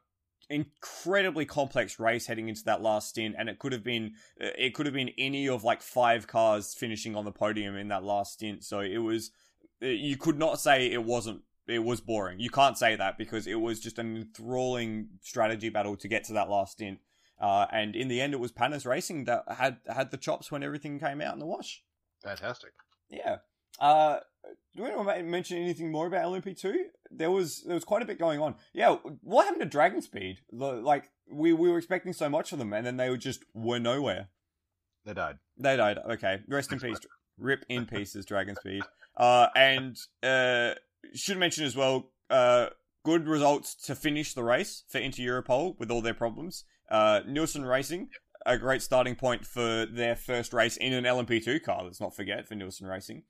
incredibly 0.50 1.46
complex 1.46 2.00
race 2.00 2.26
heading 2.26 2.50
into 2.50 2.64
that 2.66 2.82
last 2.82 3.10
stint 3.10 3.36
and 3.38 3.48
it 3.48 3.58
could 3.58 3.72
have 3.72 3.86
been 3.86 4.14
uh, 4.42 4.48
it 4.58 4.74
could 4.74 4.86
have 4.86 4.94
been 4.94 5.12
any 5.18 5.48
of 5.48 5.64
like 5.64 5.82
five 5.82 6.28
cars 6.28 6.74
finishing 6.74 7.16
on 7.16 7.24
the 7.24 7.32
podium 7.32 7.78
in 7.78 7.88
that 7.88 8.04
last 8.04 8.34
stint 8.34 8.62
so 8.62 8.82
it 8.82 8.98
was 8.98 9.32
uh, 9.82 9.86
you 9.86 10.18
could 10.18 10.38
not 10.38 10.60
say 10.60 10.92
it 10.92 11.06
wasn't 11.06 11.42
it 11.72 11.84
was 11.84 12.02
boring. 12.02 12.40
You 12.40 12.50
can't 12.50 12.78
say 12.78 12.96
that 12.96 13.18
because 13.18 13.48
it 13.48 13.60
was 13.60 13.80
just 13.80 14.00
an 14.00 14.16
enthralling 14.16 15.10
strategy 15.22 15.70
battle 15.70 15.96
to 15.98 16.08
get 16.08 16.24
to 16.26 16.34
that 16.34 16.50
last 16.50 16.74
stint. 16.74 17.00
Uh, 17.40 17.66
and 17.72 17.96
in 17.96 18.08
the 18.08 18.22
end, 18.22 18.34
it 18.34 18.40
was 18.40 18.52
Panis 18.52 18.86
Racing 18.86 19.26
that 19.26 19.44
had 19.48 19.78
had 19.88 20.12
the 20.12 20.18
chops 20.18 20.52
when 20.52 20.62
everything 20.64 21.00
came 21.00 21.22
out 21.22 21.34
in 21.34 21.40
the 21.40 21.46
wash. 21.46 21.84
Fantastic. 22.24 22.72
Yeah. 23.10 23.38
Uh, 23.80 24.20
do 24.76 24.84
we 24.84 24.90
want 24.96 25.10
to 25.10 25.24
mention 25.24 25.58
anything 25.58 25.92
more 25.92 26.08
about 26.08 26.26
LMP2? 26.26 26.74
There 27.10 27.32
was 27.32 27.64
there 27.64 27.74
was 27.74 27.84
quite 27.84 28.04
a 28.04 28.06
bit 28.06 28.20
going 28.20 28.40
on. 28.40 28.56
Yeah, 28.74 28.98
what 29.22 29.46
happened 29.46 29.64
to 29.64 29.68
Dragon 29.68 30.02
Speed? 30.02 30.40
Like 30.52 31.10
we 31.30 31.52
we 31.54 31.70
were 31.70 31.78
expecting 31.78 32.14
so 32.14 32.30
much 32.30 32.52
of 32.52 32.60
them, 32.60 32.74
and 32.74 32.86
then 32.86 32.98
they 32.98 33.10
were 33.10 33.18
just 33.18 33.44
were 33.54 33.80
nowhere. 33.80 34.30
They 35.06 35.14
died. 35.14 35.40
They 35.58 35.76
died. 35.78 35.98
Okay, 36.12 36.42
rest 36.48 36.72
in 36.72 36.80
peace. 36.82 37.00
Rip 37.38 37.66
in 37.70 37.86
pieces, 37.86 38.26
Dragon 38.26 38.56
Speed. 38.56 38.84
Uh, 39.18 39.48
and 39.56 39.98
uh, 40.24 40.76
should 41.14 41.38
mention 41.38 41.66
as 41.66 41.76
well, 41.76 42.12
uh, 42.30 42.68
good 43.04 43.28
results 43.28 43.76
to 43.86 43.96
finish 43.96 44.34
the 44.34 44.44
race 44.44 44.84
for 44.90 45.00
Inter 45.00 45.24
Europol 45.24 45.78
with 45.80 45.92
all 45.92 46.02
their 46.02 46.14
problems. 46.14 46.66
Uh, 46.90 47.22
Nielsen 47.28 47.66
Racing, 47.66 48.10
a 48.46 48.58
great 48.58 48.82
starting 48.82 49.16
point 49.16 49.46
for 49.46 49.86
their 49.86 50.16
first 50.16 50.54
race 50.54 50.78
in 50.78 50.94
an 50.94 51.06
LMP2 51.06 51.64
car, 51.64 51.84
let's 51.84 52.02
not 52.02 52.16
forget, 52.16 52.48
for 52.48 52.56
Nielsen 52.56 52.88
Racing. 52.88 53.24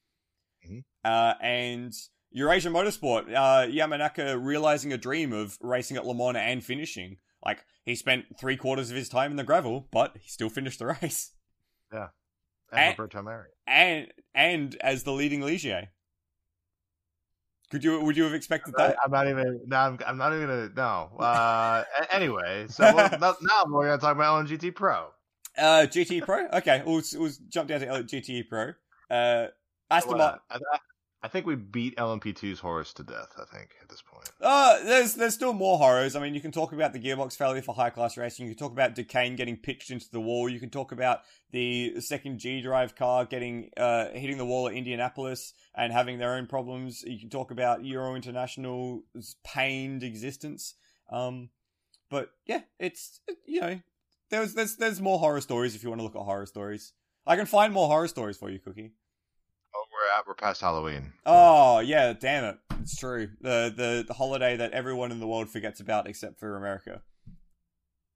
Mm-hmm. 0.66 0.80
Uh, 1.04 1.34
and 1.42 1.94
Eurasia 2.32 2.70
Motorsport, 2.70 3.34
uh, 3.34 3.68
Yamanaka 3.68 4.44
realizing 4.44 4.94
a 4.94 4.98
dream 4.98 5.34
of 5.34 5.58
racing 5.62 5.98
at 5.98 6.06
Le 6.06 6.16
Mans 6.16 6.38
and 6.38 6.64
finishing. 6.64 7.18
Like, 7.46 7.66
he 7.86 7.96
spent 7.96 8.26
three 8.40 8.58
quarters 8.58 8.90
of 8.90 8.98
his 8.98 9.10
time 9.10 9.32
in 9.32 9.38
the 9.38 9.44
gravel, 9.44 9.88
but 9.92 10.16
he 10.20 10.30
still 10.30 10.50
finished 10.50 10.80
the 10.80 10.86
race. 11.02 11.32
Yeah. 11.92 12.08
And, 12.72 12.96
and, 13.68 14.08
and, 14.08 14.08
and 14.34 14.76
as 14.82 15.04
the 15.04 15.12
leading 15.12 15.42
Ligier. 15.42 15.90
Could 17.72 17.84
you? 17.86 18.02
Would 18.02 18.18
you 18.18 18.26
have 18.26 18.34
expected 18.34 18.74
that? 18.78 18.98
I'm 19.04 19.12
not 19.12 19.28
even. 19.28 19.62
No, 19.66 19.78
I'm, 19.78 20.00
I'm 20.06 20.18
not 20.18 20.34
even 20.34 20.48
gonna. 20.48 20.70
No. 20.76 21.18
Uh, 21.18 21.84
anyway, 22.12 22.66
so 22.68 22.84
we'll, 22.94 23.10
now 23.42 23.64
we're 23.68 23.86
gonna 23.86 23.98
talk 23.98 24.14
about 24.16 24.46
LMGT 24.46 24.76
Pro. 24.76 25.08
Uh, 25.58 25.88
GT 25.90 26.22
Pro. 26.22 26.48
Okay, 26.48 26.84
we'll, 26.86 27.02
we'll 27.16 27.32
jump 27.48 27.70
down 27.70 27.80
to 27.80 27.88
GT 27.88 28.48
Pro. 28.50 28.74
Uh, 29.10 29.48
Aston 29.90 30.18
Martin. 30.18 30.40
I 30.50 30.58
think 31.28 31.46
we 31.46 31.56
beat 31.56 31.96
LMP2's 31.98 32.60
horrors 32.60 32.94
to 32.94 33.04
death. 33.04 33.34
I 33.38 33.46
think 33.46 33.76
at 33.82 33.90
this 33.90 34.02
point. 34.02 34.30
Uh, 34.42 34.84
there's 34.84 35.14
there's 35.14 35.36
still 35.36 35.54
more 35.54 35.78
horrors. 35.78 36.16
I 36.16 36.20
mean, 36.20 36.34
you 36.34 36.42
can 36.42 36.52
talk 36.52 36.74
about 36.74 36.94
the 36.94 37.00
gearbox 37.00 37.38
failure 37.38 37.62
for 37.62 37.76
high 37.76 37.92
class 37.92 38.18
racing. 38.18 38.48
You 38.48 38.56
can 38.56 38.60
talk 38.60 38.72
about 38.72 38.96
Duqueine 38.96 39.36
getting 39.36 39.56
pitched 39.56 39.92
into 39.92 40.10
the 40.12 40.20
wall. 40.20 40.50
You 40.50 40.60
can 40.60 40.72
talk 40.72 40.92
about 40.92 41.22
the 41.52 42.02
second 42.02 42.40
G 42.40 42.62
drive 42.62 42.96
car 42.96 43.26
getting 43.26 43.70
uh 43.78 44.10
hitting 44.10 44.38
the 44.38 44.46
wall 44.46 44.68
at 44.68 44.74
Indianapolis 44.74 45.54
and 45.76 45.94
having 45.94 46.18
their 46.18 46.34
own 46.34 46.48
problems. 46.48 47.04
You 47.04 47.20
can 47.20 47.30
talk 47.30 47.52
about 47.52 47.86
Euro 47.86 48.16
International's 48.16 49.36
pained 49.44 50.02
existence. 50.02 50.74
Um, 51.12 51.50
but 52.10 52.32
yeah, 52.48 52.62
it's 52.80 53.20
you 53.46 53.62
know 53.62 53.80
there's 54.32 54.56
there's 54.56 54.78
there's 54.78 55.00
more 55.00 55.20
horror 55.20 55.42
stories 55.42 55.76
if 55.76 55.84
you 55.84 55.90
want 55.90 56.00
to 56.00 56.04
look 56.04 56.16
at 56.16 56.24
horror 56.24 56.48
stories. 56.48 56.94
I 57.28 57.36
can 57.36 57.46
find 57.46 57.72
more 57.72 57.88
horror 57.88 58.08
stories 58.08 58.38
for 58.38 58.50
you, 58.50 58.58
Cookie 58.58 58.94
we're 60.02 60.20
at. 60.20 60.28
We're 60.28 60.34
past 60.36 60.62
Halloween. 60.62 61.14
Oh 61.26 61.80
yeah, 61.80 62.14
damn 62.14 62.44
it! 62.46 62.58
It's 62.82 62.96
true. 62.96 63.30
The 63.42 63.74
the 63.76 64.04
the 64.08 64.14
holiday 64.14 64.58
that 64.58 64.72
everyone 64.72 65.12
in 65.12 65.20
the 65.20 65.28
world 65.28 65.50
forgets 65.50 65.80
about 65.80 66.08
except 66.08 66.40
for 66.40 66.58
America. 66.58 67.02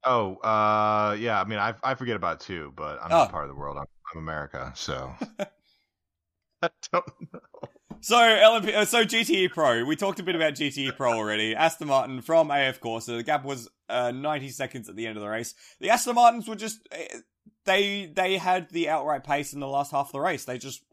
Oh, 0.04 0.36
uh, 0.36 1.16
yeah. 1.18 1.40
I 1.40 1.44
mean, 1.44 1.58
I 1.58 1.74
I 1.82 1.94
forget 1.94 2.16
about 2.16 2.40
too, 2.40 2.72
but 2.76 2.98
I'm 3.02 3.10
not 3.10 3.28
oh. 3.28 3.30
part 3.30 3.44
of 3.44 3.50
the 3.50 3.56
world. 3.56 3.76
I'm, 3.76 3.86
I'm 4.14 4.20
America, 4.20 4.72
so 4.74 5.12
I 6.62 6.70
don't 6.92 7.32
know. 7.32 7.40
So 8.00 8.16
LMP, 8.16 8.74
uh, 8.74 8.84
so 8.84 9.04
GTE 9.04 9.50
Pro. 9.50 9.84
We 9.84 9.96
talked 9.96 10.20
a 10.20 10.22
bit 10.22 10.36
about 10.36 10.54
GTE 10.54 10.96
Pro 10.96 11.14
already. 11.14 11.54
Aston 11.54 11.88
Martin 11.88 12.20
from 12.20 12.50
AF 12.50 12.78
Corse. 12.78 13.06
The 13.06 13.22
gap 13.22 13.44
was 13.44 13.68
uh, 13.88 14.12
90 14.12 14.50
seconds 14.50 14.88
at 14.88 14.96
the 14.96 15.06
end 15.06 15.16
of 15.16 15.22
the 15.22 15.28
race. 15.28 15.54
The 15.80 15.90
Aston 15.90 16.14
Martins 16.14 16.46
were 16.46 16.56
just 16.56 16.86
eh, 16.92 17.20
they 17.64 18.06
they 18.14 18.36
had 18.36 18.70
the 18.70 18.88
outright 18.88 19.24
pace 19.24 19.52
in 19.52 19.60
the 19.60 19.66
last 19.66 19.92
half 19.92 20.08
of 20.08 20.12
the 20.12 20.20
race. 20.20 20.44
They 20.44 20.58
just 20.58 20.84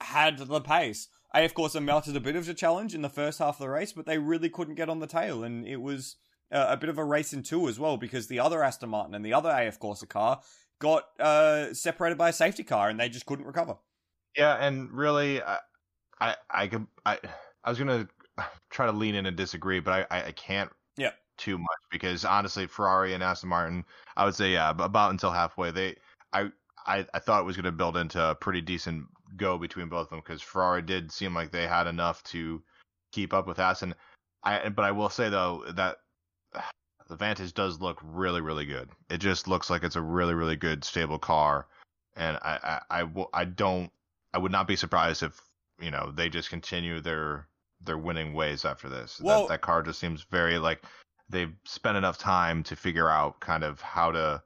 had 0.00 0.38
the 0.38 0.60
pace. 0.60 1.08
AF 1.32 1.54
Corse 1.54 1.74
mounted 1.76 2.16
a 2.16 2.20
bit 2.20 2.36
of 2.36 2.48
a 2.48 2.54
challenge 2.54 2.94
in 2.94 3.02
the 3.02 3.08
first 3.08 3.38
half 3.38 3.56
of 3.56 3.58
the 3.58 3.68
race, 3.68 3.92
but 3.92 4.06
they 4.06 4.18
really 4.18 4.48
couldn't 4.48 4.74
get 4.74 4.88
on 4.88 4.98
the 4.98 5.06
tail, 5.06 5.44
and 5.44 5.66
it 5.66 5.80
was 5.80 6.16
uh, 6.52 6.66
a 6.68 6.76
bit 6.76 6.90
of 6.90 6.98
a 6.98 7.04
race 7.04 7.32
in 7.32 7.42
two 7.42 7.68
as 7.68 7.78
well 7.78 7.96
because 7.96 8.26
the 8.26 8.40
other 8.40 8.62
Aston 8.62 8.90
Martin 8.90 9.14
and 9.14 9.24
the 9.24 9.32
other 9.32 9.50
AF 9.50 9.78
Corse 9.78 10.02
car 10.04 10.40
got 10.80 11.04
uh, 11.20 11.72
separated 11.72 12.18
by 12.18 12.30
a 12.30 12.32
safety 12.32 12.64
car, 12.64 12.88
and 12.88 12.98
they 12.98 13.08
just 13.08 13.26
couldn't 13.26 13.46
recover. 13.46 13.76
Yeah, 14.36 14.56
and 14.56 14.90
really, 14.92 15.42
I, 15.42 15.58
I, 16.20 16.36
I, 16.50 16.66
could, 16.66 16.86
I, 17.06 17.18
I 17.62 17.70
was 17.70 17.78
gonna 17.78 18.08
try 18.70 18.86
to 18.86 18.92
lean 18.92 19.14
in 19.14 19.26
and 19.26 19.36
disagree, 19.36 19.80
but 19.80 20.08
I, 20.10 20.26
I 20.26 20.32
can't. 20.32 20.70
Yeah. 20.96 21.12
Too 21.38 21.56
much 21.56 21.78
because 21.90 22.26
honestly, 22.26 22.66
Ferrari 22.66 23.14
and 23.14 23.22
Aston 23.22 23.48
Martin, 23.48 23.84
I 24.16 24.26
would 24.26 24.34
say 24.34 24.52
yeah, 24.52 24.70
about 24.70 25.10
until 25.10 25.30
halfway, 25.30 25.70
they, 25.70 25.96
I, 26.34 26.50
I, 26.86 27.06
I 27.14 27.18
thought 27.18 27.40
it 27.40 27.46
was 27.46 27.56
going 27.56 27.64
to 27.64 27.72
build 27.72 27.96
into 27.96 28.22
a 28.22 28.34
pretty 28.34 28.60
decent 28.60 29.06
go 29.36 29.58
between 29.58 29.88
both 29.88 30.04
of 30.04 30.10
them 30.10 30.20
because 30.20 30.42
Ferrari 30.42 30.82
did 30.82 31.12
seem 31.12 31.34
like 31.34 31.50
they 31.50 31.66
had 31.66 31.86
enough 31.86 32.22
to 32.24 32.62
keep 33.12 33.32
up 33.32 33.46
with 33.46 33.58
Aston. 33.58 33.94
I 34.42 34.68
but 34.68 34.84
I 34.84 34.92
will 34.92 35.10
say 35.10 35.28
though 35.28 35.64
that 35.74 35.98
the 37.08 37.16
Vantage 37.16 37.54
does 37.54 37.80
look 37.80 37.98
really 38.02 38.40
really 38.40 38.66
good. 38.66 38.88
It 39.08 39.18
just 39.18 39.48
looks 39.48 39.70
like 39.70 39.82
it's 39.82 39.96
a 39.96 40.02
really 40.02 40.34
really 40.34 40.56
good 40.56 40.84
stable 40.84 41.18
car, 41.18 41.66
and 42.16 42.36
I 42.42 42.80
I, 42.90 43.02
I, 43.02 43.24
I 43.32 43.44
don't 43.44 43.90
I 44.32 44.38
would 44.38 44.52
not 44.52 44.68
be 44.68 44.76
surprised 44.76 45.22
if 45.22 45.40
you 45.80 45.90
know 45.90 46.12
they 46.14 46.28
just 46.28 46.50
continue 46.50 47.00
their 47.00 47.46
their 47.82 47.98
winning 47.98 48.34
ways 48.34 48.64
after 48.64 48.88
this. 48.88 49.20
Well, 49.22 49.42
that, 49.42 49.48
that 49.48 49.60
car 49.62 49.82
just 49.82 49.98
seems 49.98 50.22
very 50.30 50.58
like 50.58 50.82
they've 51.28 51.54
spent 51.64 51.96
enough 51.96 52.18
time 52.18 52.62
to 52.64 52.76
figure 52.76 53.08
out 53.08 53.40
kind 53.40 53.64
of 53.64 53.80
how 53.80 54.10
to 54.12 54.42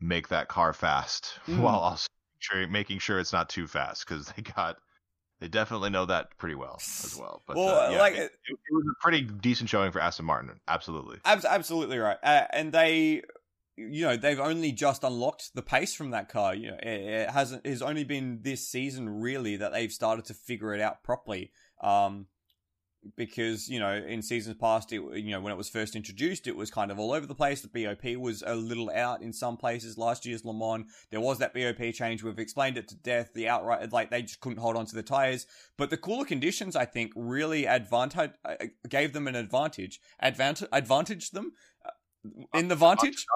make 0.00 0.28
that 0.28 0.48
car 0.48 0.72
fast 0.72 1.38
mm. 1.46 1.58
while 1.60 1.76
also 1.76 2.08
sure, 2.44 2.66
making 2.68 2.98
sure 2.98 3.18
it's 3.18 3.32
not 3.32 3.48
too 3.48 3.66
fast 3.66 4.06
because 4.06 4.28
they 4.36 4.42
got 4.42 4.76
They 5.40 5.48
definitely 5.48 5.90
know 5.90 6.06
that 6.06 6.38
pretty 6.38 6.54
well 6.54 6.76
as 6.78 7.16
well. 7.18 7.42
But 7.46 7.56
Well, 7.56 7.88
uh, 7.88 7.90
yeah, 7.90 7.98
like- 7.98 8.14
it, 8.14 8.32
it 8.46 8.58
was 8.70 8.84
a 8.88 9.02
pretty 9.02 9.22
decent 9.22 9.68
showing 9.68 9.90
for 9.90 10.00
Aston 10.00 10.24
Martin. 10.24 10.60
Absolutely. 10.68 11.18
Abs- 11.24 11.44
absolutely 11.44 11.98
right. 11.98 12.18
Uh, 12.22 12.44
and 12.52 12.72
they, 12.72 13.22
you 13.76 14.02
know, 14.06 14.16
they've 14.16 14.38
only 14.38 14.70
just 14.70 15.02
unlocked 15.02 15.54
the 15.54 15.60
pace 15.60 15.94
from 15.94 16.10
that 16.10 16.28
car. 16.28 16.54
You 16.54 16.70
know, 16.70 16.78
it, 16.80 17.00
it 17.00 17.30
hasn't. 17.30 17.62
It's 17.66 17.82
only 17.82 18.04
been 18.04 18.40
this 18.42 18.66
season 18.68 19.08
really 19.08 19.56
that 19.56 19.72
they've 19.72 19.92
started 19.92 20.24
to 20.26 20.34
figure 20.34 20.72
it 20.72 20.80
out 20.80 21.02
properly. 21.02 21.50
Um, 21.82 22.28
because 23.16 23.68
you 23.68 23.78
know, 23.78 23.92
in 23.94 24.22
seasons 24.22 24.56
past, 24.58 24.92
it 24.92 25.02
you 25.14 25.30
know 25.30 25.40
when 25.40 25.52
it 25.52 25.56
was 25.56 25.68
first 25.68 25.96
introduced, 25.96 26.46
it 26.46 26.56
was 26.56 26.70
kind 26.70 26.90
of 26.90 26.98
all 26.98 27.12
over 27.12 27.26
the 27.26 27.34
place. 27.34 27.60
The 27.60 27.84
BOP 27.84 28.16
was 28.16 28.42
a 28.46 28.54
little 28.54 28.90
out 28.90 29.22
in 29.22 29.32
some 29.32 29.56
places. 29.56 29.98
Last 29.98 30.26
year's 30.26 30.44
Le 30.44 30.54
Mans, 30.54 30.86
there 31.10 31.20
was 31.20 31.38
that 31.38 31.54
BOP 31.54 31.92
change. 31.92 32.22
We've 32.22 32.38
explained 32.38 32.78
it 32.78 32.88
to 32.88 32.96
death. 32.96 33.32
The 33.34 33.48
outright, 33.48 33.92
like 33.92 34.10
they 34.10 34.22
just 34.22 34.40
couldn't 34.40 34.58
hold 34.58 34.76
on 34.76 34.86
to 34.86 34.94
the 34.94 35.02
tires. 35.02 35.46
But 35.76 35.90
the 35.90 35.96
cooler 35.96 36.24
conditions, 36.24 36.76
I 36.76 36.84
think, 36.84 37.12
really 37.14 37.66
advantage 37.66 38.32
uh, 38.44 38.54
gave 38.88 39.12
them 39.12 39.28
an 39.28 39.34
advantage. 39.34 40.00
Advantage 40.20 40.68
advantaged 40.72 41.34
them 41.34 41.52
uh, 41.84 42.58
in 42.58 42.68
the 42.68 42.76
vantage. 42.76 43.26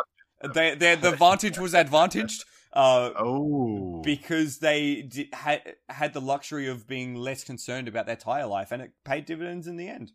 They, 0.55 0.75
they, 0.75 0.95
the 0.95 1.11
vantage 1.17 1.59
was 1.59 1.75
advantaged 1.75 2.45
uh, 2.73 3.11
Oh, 3.17 4.03
because 4.03 4.59
they 4.59 5.03
di- 5.03 5.31
had 5.33 5.77
had 5.89 6.13
the 6.13 6.21
luxury 6.21 6.69
of 6.69 6.87
being 6.87 7.15
less 7.15 7.45
concerned 7.45 7.89
about 7.89 8.07
their 8.07 8.17
tire 8.17 8.47
life, 8.47 8.73
and 8.73 8.83
it 8.83 8.93
paid 9.05 9.25
dividends 9.25 9.67
in 9.67 9.77
the 9.77 9.89
end. 9.89 10.13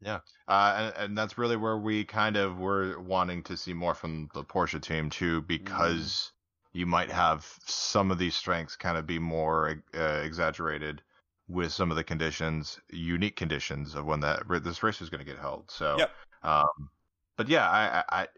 Yeah, 0.00 0.20
uh, 0.46 0.74
and, 0.76 1.04
and 1.04 1.18
that's 1.18 1.38
really 1.38 1.56
where 1.56 1.78
we 1.78 2.04
kind 2.04 2.36
of 2.36 2.58
were 2.58 3.00
wanting 3.00 3.42
to 3.44 3.56
see 3.56 3.72
more 3.72 3.94
from 3.94 4.28
the 4.34 4.44
Porsche 4.44 4.80
team 4.80 5.08
too, 5.08 5.42
because 5.42 6.32
you 6.74 6.84
might 6.84 7.10
have 7.10 7.50
some 7.64 8.10
of 8.10 8.18
these 8.18 8.34
strengths 8.34 8.76
kind 8.76 8.98
of 8.98 9.06
be 9.06 9.18
more 9.18 9.82
uh, 9.96 10.20
exaggerated 10.22 11.02
with 11.48 11.72
some 11.72 11.90
of 11.90 11.96
the 11.96 12.04
conditions, 12.04 12.78
unique 12.90 13.36
conditions 13.36 13.94
of 13.94 14.04
when 14.04 14.20
that 14.20 14.42
this 14.62 14.82
race 14.82 15.00
is 15.00 15.08
going 15.08 15.24
to 15.24 15.30
get 15.30 15.40
held. 15.40 15.70
So, 15.70 15.96
Yep. 15.98 16.10
um, 16.42 16.90
but 17.36 17.48
yeah, 17.48 17.68
I, 17.70 17.98
I, 17.98 18.22
I 18.22 18.28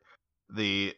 the 0.51 0.95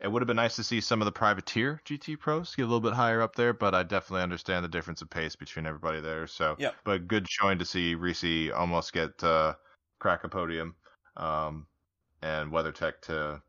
it 0.00 0.08
would 0.08 0.22
have 0.22 0.26
been 0.26 0.36
nice 0.36 0.56
to 0.56 0.62
see 0.64 0.80
some 0.80 1.00
of 1.00 1.06
the 1.06 1.12
privateer 1.12 1.80
GT 1.84 2.18
pros 2.18 2.54
get 2.54 2.62
a 2.62 2.66
little 2.66 2.80
bit 2.80 2.92
higher 2.92 3.20
up 3.20 3.34
there, 3.34 3.52
but 3.52 3.74
I 3.74 3.82
definitely 3.82 4.22
understand 4.22 4.64
the 4.64 4.68
difference 4.68 5.02
of 5.02 5.10
pace 5.10 5.34
between 5.34 5.66
everybody 5.66 6.00
there. 6.00 6.26
So, 6.26 6.56
Yep. 6.58 6.76
but 6.84 7.08
good 7.08 7.26
showing 7.28 7.58
to 7.58 7.64
see 7.64 7.94
Risi 7.96 8.54
almost 8.54 8.92
get 8.92 9.22
uh, 9.24 9.54
crack 9.98 10.22
a 10.24 10.28
podium, 10.28 10.76
um, 11.16 11.66
and 12.22 12.52
WeatherTech 12.52 13.00
to 13.02 13.42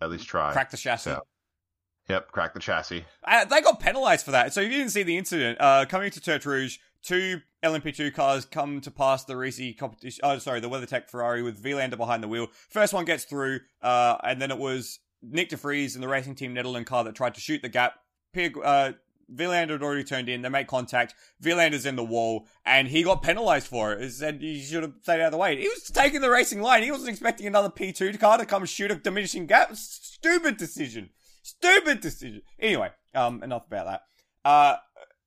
at 0.00 0.10
least 0.10 0.26
try. 0.26 0.52
Crack 0.52 0.70
the 0.70 0.76
chassis. 0.76 1.10
So- 1.10 1.22
Yep, 2.08 2.32
crack 2.32 2.54
the 2.54 2.60
chassis. 2.60 3.04
Uh, 3.22 3.44
they 3.44 3.60
got 3.60 3.78
penalized 3.78 4.24
for 4.24 4.32
that. 4.32 4.52
So 4.52 4.60
if 4.62 4.72
you 4.72 4.78
didn't 4.78 4.90
see 4.90 5.04
the 5.04 5.16
incident, 5.16 5.60
uh, 5.60 5.84
coming 5.88 6.10
to 6.10 6.18
Tertre 6.20 6.46
Rouge, 6.46 6.78
two 7.04 7.40
LMP2 7.62 8.12
cars 8.12 8.44
come 8.44 8.80
to 8.80 8.90
pass 8.90 9.24
the 9.24 9.34
Risi 9.34 9.78
competition. 9.78 10.18
Oh, 10.24 10.36
sorry, 10.38 10.58
the 10.58 10.68
WeatherTech 10.68 11.08
Ferrari 11.08 11.40
with 11.40 11.62
Vilander 11.62 11.96
behind 11.96 12.24
the 12.24 12.26
wheel. 12.28 12.48
First 12.68 12.92
one 12.92 13.04
gets 13.04 13.22
through, 13.24 13.60
uh, 13.80 14.16
and 14.24 14.42
then 14.42 14.50
it 14.50 14.58
was 14.58 14.98
Nyck 15.24 15.48
de 15.48 15.56
Vries 15.56 15.94
and 15.94 16.02
the 16.02 16.08
racing 16.08 16.34
team 16.34 16.54
Netherland 16.54 16.86
car 16.86 17.04
that 17.04 17.14
tried 17.14 17.34
to 17.34 17.40
shoot 17.40 17.62
the 17.62 17.68
gap. 17.68 17.94
Pierre, 18.32 18.52
uh, 18.62 18.92
had 19.38 19.70
already 19.70 20.04
turned 20.04 20.28
in. 20.28 20.42
They 20.42 20.48
made 20.48 20.66
contact. 20.66 21.14
Vilander's 21.40 21.86
in 21.86 21.96
the 21.96 22.04
wall, 22.04 22.46
and 22.64 22.88
he 22.88 23.02
got 23.02 23.22
penalized 23.22 23.66
for 23.66 23.92
it. 23.92 24.02
He 24.02 24.08
said 24.10 24.40
he 24.40 24.60
should 24.60 24.82
have 24.82 24.94
stayed 25.02 25.20
out 25.20 25.26
of 25.26 25.32
the 25.32 25.38
way. 25.38 25.56
He 25.56 25.68
was 25.68 25.90
taking 25.92 26.20
the 26.20 26.30
racing 26.30 26.60
line. 26.60 26.82
He 26.82 26.90
wasn't 26.90 27.10
expecting 27.10 27.46
another 27.46 27.68
P2 27.68 28.18
car 28.18 28.38
to 28.38 28.46
come 28.46 28.64
shoot 28.64 28.90
a 28.90 28.96
diminishing 28.96 29.46
gap. 29.46 29.74
Stupid 29.76 30.56
decision. 30.56 31.10
Stupid 31.42 32.00
decision. 32.00 32.42
Anyway, 32.58 32.90
um, 33.14 33.42
enough 33.42 33.66
about 33.66 33.86
that. 33.86 34.02
Uh, 34.44 34.76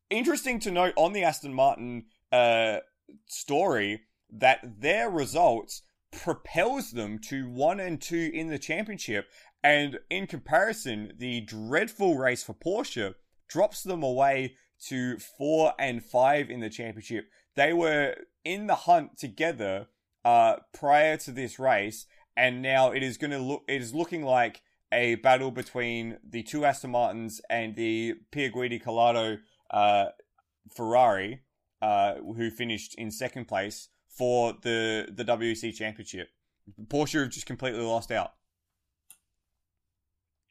interesting 0.10 0.60
to 0.60 0.72
note 0.72 0.94
on 0.96 1.14
the 1.14 1.24
Aston 1.24 1.54
Martin 1.54 2.06
uh 2.32 2.80
story 3.28 4.02
that 4.32 4.60
their 4.80 5.10
results 5.10 5.84
propels 6.12 6.92
them 6.92 7.20
to 7.20 7.50
one 7.50 7.80
and 7.80 8.02
two 8.02 8.32
in 8.34 8.48
the 8.48 8.60
championship, 8.60 9.28
and 9.64 10.00
in 10.10 10.28
comparison, 10.28 11.14
the 11.18 11.42
dreadful 11.42 12.18
race 12.18 12.44
for 12.44 12.54
Porsche 12.54 13.16
drops 13.48 13.84
them 13.84 14.04
away 14.04 14.56
to 14.88 15.18
four 15.18 15.74
and 15.80 16.04
five 16.04 16.50
in 16.50 16.60
the 16.60 16.70
championship. 16.70 17.30
They 17.56 17.72
were 17.72 18.16
in 18.44 18.68
the 18.68 18.76
hunt 18.76 19.18
together 19.18 19.88
uh 20.26 20.58
prior 20.74 21.18
to 21.18 21.32
this 21.32 21.60
race, 21.60 22.06
and 22.36 22.62
now 22.62 22.92
it 22.92 23.04
is 23.04 23.18
going 23.18 23.32
to 23.32 23.40
look. 23.40 23.64
It 23.68 23.82
is 23.82 23.94
looking 23.94 24.24
like 24.24 24.62
a 24.92 25.16
battle 25.16 25.52
between 25.52 26.18
the 26.28 26.44
two 26.44 26.66
Aston 26.66 26.92
Martins 26.92 27.42
and 27.50 27.76
the 27.76 28.16
Pier 28.32 28.52
Guidi 28.52 28.82
Calado 28.82 29.40
uh, 29.72 30.06
Ferrari, 30.70 31.42
uh, 31.82 32.16
who 32.16 32.50
finished 32.52 32.96
in 32.96 33.12
second 33.12 33.48
place 33.48 33.90
for 34.08 34.54
the 34.62 35.08
the 35.12 35.26
WEC 35.26 35.74
Championship. 35.74 36.30
Porsche 36.88 37.22
have 37.22 37.30
just 37.30 37.46
completely 37.46 37.82
lost 37.82 38.12
out. 38.12 38.34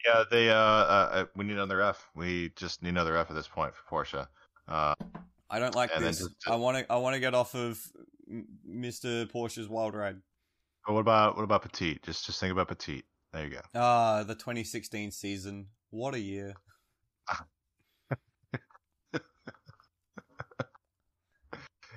Yeah, 0.05 0.23
they 0.29 0.49
uh, 0.49 0.55
uh 0.55 1.25
we 1.35 1.45
need 1.45 1.53
another 1.53 1.81
F. 1.81 2.09
We 2.15 2.49
just 2.55 2.81
need 2.83 2.89
another 2.89 3.15
F 3.17 3.29
at 3.29 3.35
this 3.35 3.47
point 3.47 3.73
for 3.75 4.03
Porsche. 4.05 4.27
Uh, 4.67 4.93
I 5.49 5.59
don't 5.59 5.75
like 5.75 5.91
this. 5.97 6.19
just- 6.19 6.31
I 6.47 6.55
want 6.55 6.77
to. 6.77 6.91
I 6.91 6.97
want 6.97 7.13
to 7.13 7.19
get 7.19 7.33
off 7.33 7.53
of 7.55 7.79
Mr. 8.67 9.29
Porsche's 9.31 9.67
wild 9.69 9.93
ride. 9.93 10.17
but 10.85 10.93
what 10.93 11.01
about 11.01 11.35
what 11.37 11.43
about 11.43 11.61
Petit? 11.61 11.99
Just 12.03 12.25
just 12.25 12.39
think 12.39 12.51
about 12.51 12.67
Petit. 12.67 13.03
There 13.31 13.43
you 13.45 13.49
go. 13.51 13.61
Ah, 13.75 14.23
the 14.23 14.35
2016 14.35 15.11
season. 15.11 15.67
What 15.89 16.13
a 16.15 16.19
year! 16.19 16.53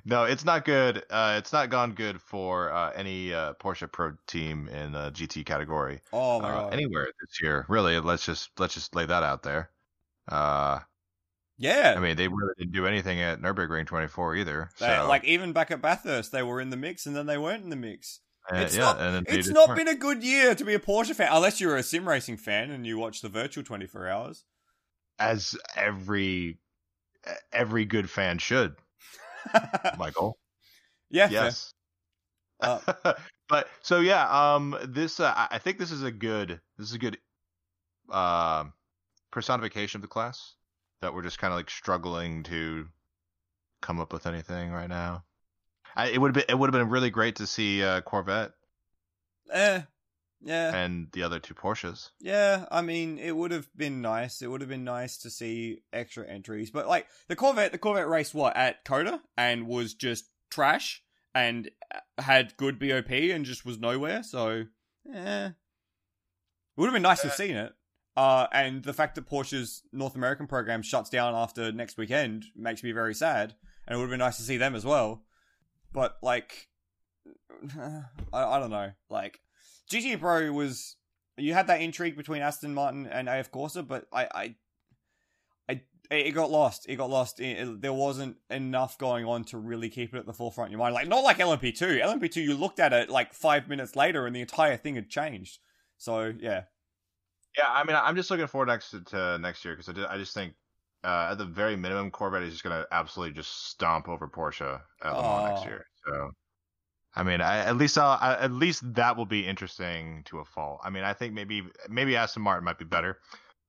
No, 0.09 0.23
it's 0.23 0.45
not 0.45 0.65
good. 0.65 1.05
Uh, 1.11 1.35
it's 1.37 1.53
not 1.53 1.69
gone 1.69 1.93
good 1.93 2.23
for 2.23 2.73
uh, 2.73 2.93
any 2.95 3.35
uh, 3.35 3.55
Porsche 3.55 3.91
Pro 3.91 4.13
team 4.29 4.69
in 4.69 4.93
the 4.93 5.11
GT 5.11 5.45
category 5.45 6.01
Oh 6.13 6.41
my 6.41 6.49
uh, 6.49 6.63
god! 6.63 6.75
anywhere 6.75 7.07
this 7.21 7.43
year. 7.43 7.67
Really, 7.69 7.99
let's 7.99 8.25
just 8.25 8.51
let's 8.59 8.75
just 8.75 8.95
lay 8.95 9.05
that 9.05 9.23
out 9.25 9.43
there. 9.43 9.71
Uh, 10.29 10.79
yeah, 11.59 11.95
I 11.97 12.01
mean, 12.01 12.17
they 12.17 12.29
really 12.29 12.53
didn't 12.57 12.73
do 12.73 12.87
anything 12.87 13.21
at 13.21 13.41
Nurburgring 13.41 13.87
24 13.87 14.37
either. 14.37 14.71
So, 14.77 15.07
like 15.09 15.25
even 15.25 15.53
back 15.53 15.73
at 15.73 15.83
Bathurst, 15.83 16.31
they 16.31 16.43
were 16.45 16.61
in 16.61 16.71
the 16.71 16.77
mix, 16.77 17.07
and 17.07 17.17
then 17.17 17.27
they 17.27 17.39
weren't 17.39 17.65
in 17.65 17.71
the 17.71 17.77
mix. 17.77 18.21
uh, 18.53 18.59
it's 18.59 18.77
yeah, 18.77 18.83
not- 18.83 19.25
It's 19.27 19.49
not 19.49 19.69
weren't. 19.71 19.79
been 19.79 19.89
a 19.89 19.97
good 19.97 20.23
year 20.23 20.55
to 20.55 20.65
be 20.65 20.75
a 20.75 20.79
Porsche 20.79 21.17
fan, 21.17 21.31
unless 21.33 21.61
you're 21.61 21.77
a 21.77 21.83
sim 21.83 22.09
racing 22.09 22.37
fan 22.37 22.71
and 22.71 22.87
you 22.87 22.97
watch 22.97 23.23
the 23.23 23.29
virtual 23.29 23.65
24 23.65 24.09
hours. 24.09 24.45
as 25.19 25.57
every 25.75 26.59
every 27.53 27.85
good 27.85 28.09
fan 28.09 28.39
should, 28.39 28.77
Michael. 29.99 30.39
yeah, 31.11 31.29
yes. 31.31 31.73
Uh, 32.61 32.81
but 33.49 33.69
so 33.83 34.01
yeah, 34.01 34.55
um, 34.55 34.77
this 34.89 35.21
uh, 35.21 35.33
I- 35.51 35.59
think 35.59 35.79
this 35.79 35.91
is 35.91 36.03
a 36.03 36.11
good 36.11 36.61
this 36.79 36.89
is 36.89 36.95
a 36.95 36.99
good 36.99 37.19
um 38.11 38.73
personification 39.31 39.99
of 39.99 40.03
the 40.03 40.09
class 40.09 40.55
that 41.03 41.13
we're 41.13 41.23
just 41.23 41.39
kind 41.39 41.53
of 41.53 41.59
like 41.59 41.69
struggling 41.69 42.43
to 42.45 42.87
come 43.83 44.01
up 44.01 44.13
with 44.13 44.27
anything 44.27 44.71
right 44.71 44.89
now. 44.89 45.25
I, 45.95 46.09
it 46.09 46.21
would 46.21 46.35
have 46.35 46.47
been 46.47 46.55
it 46.55 46.59
would 46.59 46.73
have 46.73 46.81
been 46.81 46.91
really 46.91 47.11
great 47.11 47.37
to 47.37 47.47
see 47.47 47.83
uh, 47.83 48.01
Corvette 48.03 48.53
Eh, 49.53 49.81
yeah, 50.47 50.75
and 50.77 51.09
the 51.13 51.25
other 51.25 51.41
two 51.41 51.55
Porsches. 51.55 52.11
yeah. 52.21 52.67
I 52.71 52.81
mean, 52.81 53.19
it 53.19 53.37
would 53.37 53.51
have 53.51 53.69
been 53.77 54.01
nice. 54.01 54.43
It 54.43 54.47
would 54.47 54.61
have 54.61 54.71
been 54.71 54.85
nice 54.85 55.19
to 55.19 55.31
see 55.31 55.81
extra 55.93 56.25
entries, 56.27 56.71
but 56.71 56.87
like 56.87 57.09
the 57.27 57.35
Corvette, 57.35 57.73
the 57.73 57.79
Corvette 57.79 58.09
raced 58.09 58.33
what 58.33 58.57
at 58.57 58.85
Coda 58.85 59.21
and 59.37 59.67
was 59.67 59.95
just 59.95 60.31
trash 60.49 61.03
and 61.35 61.69
uh, 61.93 62.23
had 62.23 62.57
good 62.57 62.79
BOP 62.79 63.11
and 63.11 63.45
just 63.45 63.67
was 63.67 63.79
nowhere. 63.81 64.23
So, 64.23 64.67
eh, 65.13 65.47
it 65.47 65.55
would 66.77 66.87
have 66.87 66.95
been 66.95 67.03
nice 67.03 67.23
to 67.23 67.29
have 67.29 67.37
seen 67.37 67.57
it. 67.57 67.73
Uh, 68.17 68.47
and 68.53 68.85
the 68.85 68.95
fact 68.95 69.17
that 69.17 69.29
Porsche's 69.29 69.83
North 69.93 70.15
American 70.15 70.47
program 70.47 70.81
shuts 70.81 71.11
down 71.11 71.35
after 71.35 71.73
next 71.73 71.99
weekend 71.99 72.47
makes 72.55 72.85
me 72.85 72.93
very 72.93 73.15
sad. 73.15 73.55
And 73.87 73.95
it 73.95 73.99
would 73.99 74.05
have 74.05 74.11
been 74.11 74.21
nice 74.21 74.37
to 74.37 74.43
see 74.43 74.59
them 74.59 74.77
as 74.77 74.85
well. 74.85 75.25
But 75.93 76.19
like, 76.23 76.69
I, 77.81 78.05
I 78.33 78.61
don't 78.61 78.71
know. 78.71 78.93
Like, 79.11 79.41
GT 79.91 80.19
Pro 80.21 80.51
was 80.53 80.97
you 81.37 81.55
had 81.55 81.67
that 81.69 81.81
intrigue 81.81 82.17
between 82.17 82.43
Aston 82.43 82.75
Martin 82.75 83.07
and 83.07 83.29
AF 83.29 83.51
Corse, 83.51 83.77
but 83.87 84.07
I, 84.13 84.27
I, 84.35 84.55
I 85.69 85.81
it 86.11 86.33
got 86.33 86.51
lost. 86.51 86.87
It 86.89 86.97
got 86.97 87.11
lost. 87.11 87.41
It, 87.41 87.59
it- 87.59 87.81
there 87.83 87.93
wasn't 87.93 88.37
enough 88.51 88.97
going 88.99 89.25
on 89.27 89.45
to 89.47 89.59
really 89.59 89.89
keep 89.91 90.15
it 90.15 90.19
at 90.19 90.27
the 90.27 90.33
forefront 90.33 90.69
of 90.69 90.73
your 90.73 90.79
mind. 90.79 90.95
Like 90.95 91.09
not 91.09 91.25
like 91.25 91.39
LMP2. 91.39 92.01
LMP2, 92.03 92.37
you 92.37 92.55
looked 92.55 92.79
at 92.81 92.93
it 92.93 93.11
like 93.11 93.35
five 93.35 93.69
minutes 93.69 93.97
later, 93.97 94.27
and 94.27 94.35
the 94.35 94.41
entire 94.41 94.77
thing 94.77 94.95
had 94.95 95.09
changed. 95.11 95.59
So 95.99 96.33
yeah, 96.39 96.63
Yeah, 97.59 97.65
I 97.69 97.85
mean, 97.85 97.97
I'm 97.97 98.17
just 98.17 98.31
looking 98.31 98.47
forward 98.47 98.67
next 98.69 98.91
to, 98.91 99.01
to 99.05 99.39
next 99.39 99.65
year 99.65 99.77
because 99.77 99.89
I, 99.99 100.15
I 100.15 100.19
just 100.19 100.35
think 100.35 100.55
uh, 101.05 101.29
at 101.33 101.39
the 101.39 101.45
very 101.45 101.77
minimum, 101.77 102.11
Corvette 102.11 102.43
is 102.43 102.53
just 102.53 102.65
going 102.65 102.77
to 102.81 102.87
absolutely 102.93 103.35
just 103.35 103.69
stomp 103.69 104.09
over 104.09 104.29
Porsche 104.29 104.81
at 105.03 105.13
Le 105.13 105.23
Mans 105.23 105.45
next 105.51 105.63
Oh. 105.63 105.69
year. 105.69 105.85
So, 106.07 106.31
I 107.17 107.23
mean, 107.23 107.41
I, 107.41 107.65
at 107.65 107.77
least 107.77 107.97
I'll, 107.97 108.19
I, 108.21 108.35
at 108.35 108.53
least 108.53 108.83
that 108.95 109.17
will 109.17 109.27
be 109.27 109.47
interesting 109.47 110.23
to 110.27 110.41
a 110.41 110.45
fault. 110.45 110.81
I 110.85 110.91
mean, 110.91 111.03
I 111.03 111.15
think 111.15 111.33
maybe 111.33 111.63
maybe 111.89 112.15
Aston 112.15 112.43
Martin 112.43 112.65
might 112.65 112.79
be 112.79 112.85
better, 112.85 113.19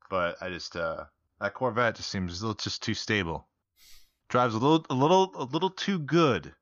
but 0.10 0.36
I 0.42 0.50
just 0.50 0.76
uh, 0.76 1.06
that 1.40 1.54
Corvette 1.54 1.96
just 1.96 2.10
seems 2.10 2.42
a 2.42 2.46
little 2.46 2.56
just 2.56 2.84
too 2.84 2.94
stable. 2.94 3.48
drives 4.30 4.54
a 4.54 4.58
little 4.60 4.86
a 4.90 4.94
little 4.94 5.32
a 5.36 5.46
little 5.46 5.70
too 5.70 5.98
good 6.00 6.54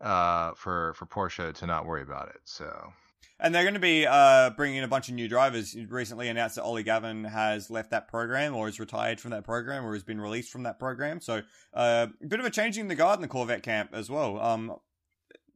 uh, 0.00 0.52
for 0.54 0.94
for 0.94 1.06
Porsche 1.06 1.54
to 1.54 1.66
not 1.66 1.86
worry 1.86 2.02
about 2.02 2.28
it. 2.28 2.40
So 2.44 2.92
And 3.38 3.54
they're 3.54 3.64
going 3.64 3.74
to 3.74 3.80
be 3.80 4.06
uh, 4.06 4.50
bringing 4.50 4.78
in 4.78 4.84
a 4.84 4.88
bunch 4.88 5.08
of 5.08 5.14
new 5.14 5.28
drivers. 5.28 5.74
You 5.74 5.86
recently 5.88 6.28
announced 6.28 6.56
that 6.56 6.62
Ollie 6.62 6.82
Gavin 6.82 7.24
has 7.24 7.70
left 7.70 7.90
that 7.90 8.08
program 8.08 8.54
or 8.56 8.66
is 8.68 8.80
retired 8.80 9.20
from 9.20 9.30
that 9.32 9.44
program 9.44 9.84
or 9.84 9.92
has 9.92 10.02
been 10.02 10.20
released 10.20 10.50
from 10.50 10.62
that 10.62 10.78
program. 10.78 11.20
So 11.20 11.42
uh, 11.74 12.06
a 12.22 12.26
bit 12.26 12.40
of 12.40 12.46
a 12.46 12.50
changing 12.50 12.88
the 12.88 12.94
guard 12.94 13.18
in 13.18 13.22
the 13.22 13.28
Corvette 13.28 13.62
camp 13.62 13.90
as 13.92 14.08
well. 14.08 14.40
Um, 14.40 14.76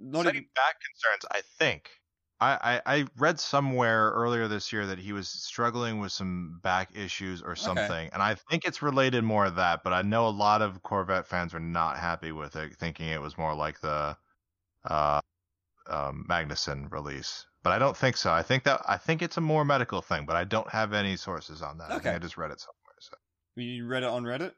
not 0.01 0.27
Citing 0.27 0.27
even, 0.27 0.49
back 0.55 0.77
concerns, 0.81 1.25
I 1.31 1.41
think. 1.43 1.91
I, 2.41 2.81
I, 2.87 3.01
I 3.01 3.07
read 3.17 3.39
somewhere 3.39 4.11
earlier 4.13 4.49
this 4.49 4.73
year 4.73 4.87
that 4.87 4.99
he 4.99 5.13
was 5.13 5.29
struggling 5.29 5.99
with 6.01 6.11
some 6.13 6.59
back 6.63 6.95
issues 6.97 7.43
or 7.43 7.55
something, 7.55 8.09
and 8.13 8.23
I 8.23 8.35
think 8.35 8.65
it's 8.65 8.81
related 8.83 9.25
more 9.25 9.45
to 9.45 9.51
that. 9.53 9.83
But 9.85 9.93
I 9.93 10.03
know 10.03 10.27
a 10.27 10.31
lot 10.31 10.63
of 10.63 10.83
Corvette 10.83 11.27
fans 11.27 11.53
are 11.55 11.61
not 11.61 11.99
happy 11.99 12.33
with 12.33 12.57
it, 12.57 12.75
thinking 12.77 13.09
it 13.09 13.21
was 13.21 13.37
more 13.37 13.55
like 13.55 13.81
the 13.81 14.17
uh, 14.85 15.21
um, 15.89 16.27
Magnuson 16.29 16.91
release. 16.93 17.47
But 17.63 17.73
I 17.75 17.79
don't 17.81 17.97
think 17.97 18.17
so. 18.17 18.33
I 18.33 18.43
think 18.43 18.65
that 18.65 18.83
I 18.89 18.97
think 18.99 19.23
it's 19.23 19.37
a 19.39 19.43
more 19.43 19.65
medical 19.65 20.03
thing, 20.03 20.27
but 20.27 20.37
I 20.37 20.45
don't 20.45 20.71
have 20.71 20.93
any 20.95 21.17
sources 21.17 21.63
on 21.63 21.79
that. 21.79 21.93
I 21.93 21.99
Okay. 21.99 22.01
think 22.01 22.17
I 22.17 22.21
just 22.21 22.39
read 22.39 22.53
it 22.53 22.61
somewhere. 22.61 22.97
So 23.01 23.17
you 23.57 23.87
read 23.87 24.03
it 24.03 24.09
on 24.09 24.25
Reddit? 24.25 24.55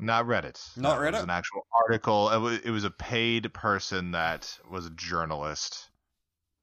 Not 0.00 0.26
Reddit. 0.26 0.76
Not 0.76 0.98
No, 1.00 1.06
It 1.06 1.12
was 1.12 1.22
an 1.22 1.30
actual 1.30 1.66
article. 1.84 2.30
It 2.30 2.38
was, 2.38 2.58
it 2.60 2.70
was 2.70 2.84
a 2.84 2.90
paid 2.90 3.52
person 3.54 4.12
that 4.12 4.58
was 4.70 4.86
a 4.86 4.90
journalist. 4.90 5.88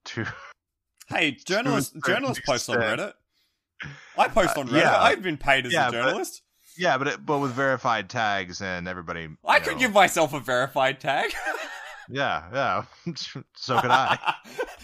To 0.06 0.26
Hey, 1.08 1.32
journalists 1.46 1.96
journalists 2.06 2.44
post 2.46 2.70
on. 2.70 2.78
Reddit. 2.78 3.14
I 4.18 4.28
post 4.28 4.58
Uh, 4.58 4.62
on 4.62 4.68
Reddit. 4.68 4.82
yeah. 4.82 4.98
I've 5.00 5.22
been 5.22 5.38
paid 5.38 5.66
as 5.66 5.74
Yeah, 5.74 5.88
a 5.88 5.92
but- 5.92 6.04
journalist. 6.04 6.42
yeah, 6.78 6.98
but 6.98 7.08
it, 7.08 7.26
but 7.26 7.40
with 7.40 7.52
verified 7.54 8.10
tags 8.10 8.62
and 8.62 8.88
everybody. 8.88 9.30
I 9.46 9.58
you 9.58 9.62
could 9.64 9.74
know- 9.74 9.80
give 9.80 9.94
myself 9.94 10.34
a 10.34 10.40
verified 10.40 11.00
tag. 11.00 11.32
Yeah, 12.10 12.44
yeah. 12.54 13.14
so 13.58 13.82
could 13.82 13.92
I. 13.92 14.18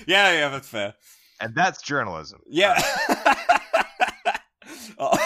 yeah, 0.06 0.34
yeah, 0.34 0.50
that's 0.50 0.68
fair. 0.68 0.94
And 1.40 1.56
that's 1.56 1.82
journalism. 1.82 2.42
Yeah. 2.50 2.78
oh. 4.98 5.18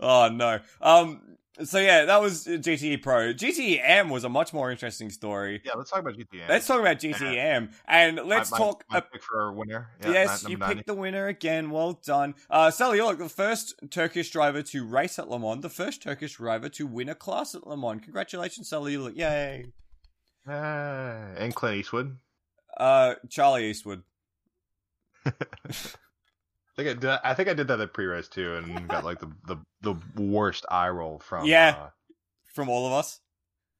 oh, 0.00 0.28
no. 0.32 0.60
Um. 0.80 1.20
So 1.64 1.78
yeah, 1.78 2.04
that 2.04 2.20
was 2.20 2.46
GTE 2.46 3.02
Pro. 3.02 3.32
GTE 3.34 3.80
AM 3.80 4.10
was 4.10 4.24
a 4.24 4.28
much 4.28 4.52
more 4.52 4.70
interesting 4.70 5.10
story. 5.10 5.60
Yeah, 5.64 5.72
let's 5.76 5.90
talk 5.90 6.00
about 6.00 6.14
GTA. 6.14 6.48
Let's 6.48 6.66
talk 6.66 6.80
about 6.80 6.98
GTE 6.98 7.36
M 7.36 7.70
and 7.86 8.20
let's 8.24 8.50
my, 8.50 8.58
talk. 8.58 8.84
My, 8.90 8.98
uh, 8.98 9.00
pick 9.00 9.22
for 9.22 9.48
a 9.48 9.52
winner. 9.52 9.90
Yeah, 10.02 10.10
yes, 10.12 10.44
you 10.44 10.56
number 10.56 10.74
picked 10.76 10.86
the 10.86 10.94
winner 10.94 11.26
again. 11.26 11.70
Well 11.70 12.00
done, 12.04 12.34
uh, 12.50 12.70
Salih. 12.70 12.98
You're 12.98 13.06
like 13.06 13.18
the 13.18 13.28
first 13.28 13.74
Turkish 13.90 14.30
driver 14.30 14.62
to 14.62 14.86
race 14.86 15.18
at 15.18 15.28
Le 15.28 15.38
Mans, 15.38 15.62
the 15.62 15.68
first 15.68 16.02
Turkish 16.02 16.34
driver 16.34 16.68
to 16.70 16.86
win 16.86 17.08
a 17.08 17.14
class 17.14 17.54
at 17.54 17.66
Le 17.66 17.76
Mans. 17.76 18.02
Congratulations, 18.02 18.68
Salih. 18.68 18.96
Like, 18.98 19.16
yay. 19.16 19.72
90. 20.46 20.60
Uh, 20.60 21.38
and 21.38 21.54
Clint 21.54 21.78
Eastwood. 21.78 22.16
Uh, 22.76 23.14
Charlie 23.28 23.70
Eastwood. 23.70 24.02
I 26.78 26.82
think 26.84 26.96
I 26.96 27.00
did. 27.00 27.20
I 27.24 27.34
think 27.34 27.48
I 27.48 27.54
did 27.54 27.68
that 27.68 27.80
at 27.80 27.92
pre-race 27.92 28.28
too, 28.28 28.54
and 28.54 28.86
got 28.88 29.04
like 29.04 29.18
the 29.18 29.32
the, 29.46 29.56
the 29.82 30.22
worst 30.22 30.64
eye 30.70 30.88
roll 30.88 31.18
from. 31.18 31.46
Yeah. 31.46 31.76
uh, 31.78 31.88
from 32.54 32.68
all 32.68 32.86
of 32.86 32.92
us. 32.92 33.20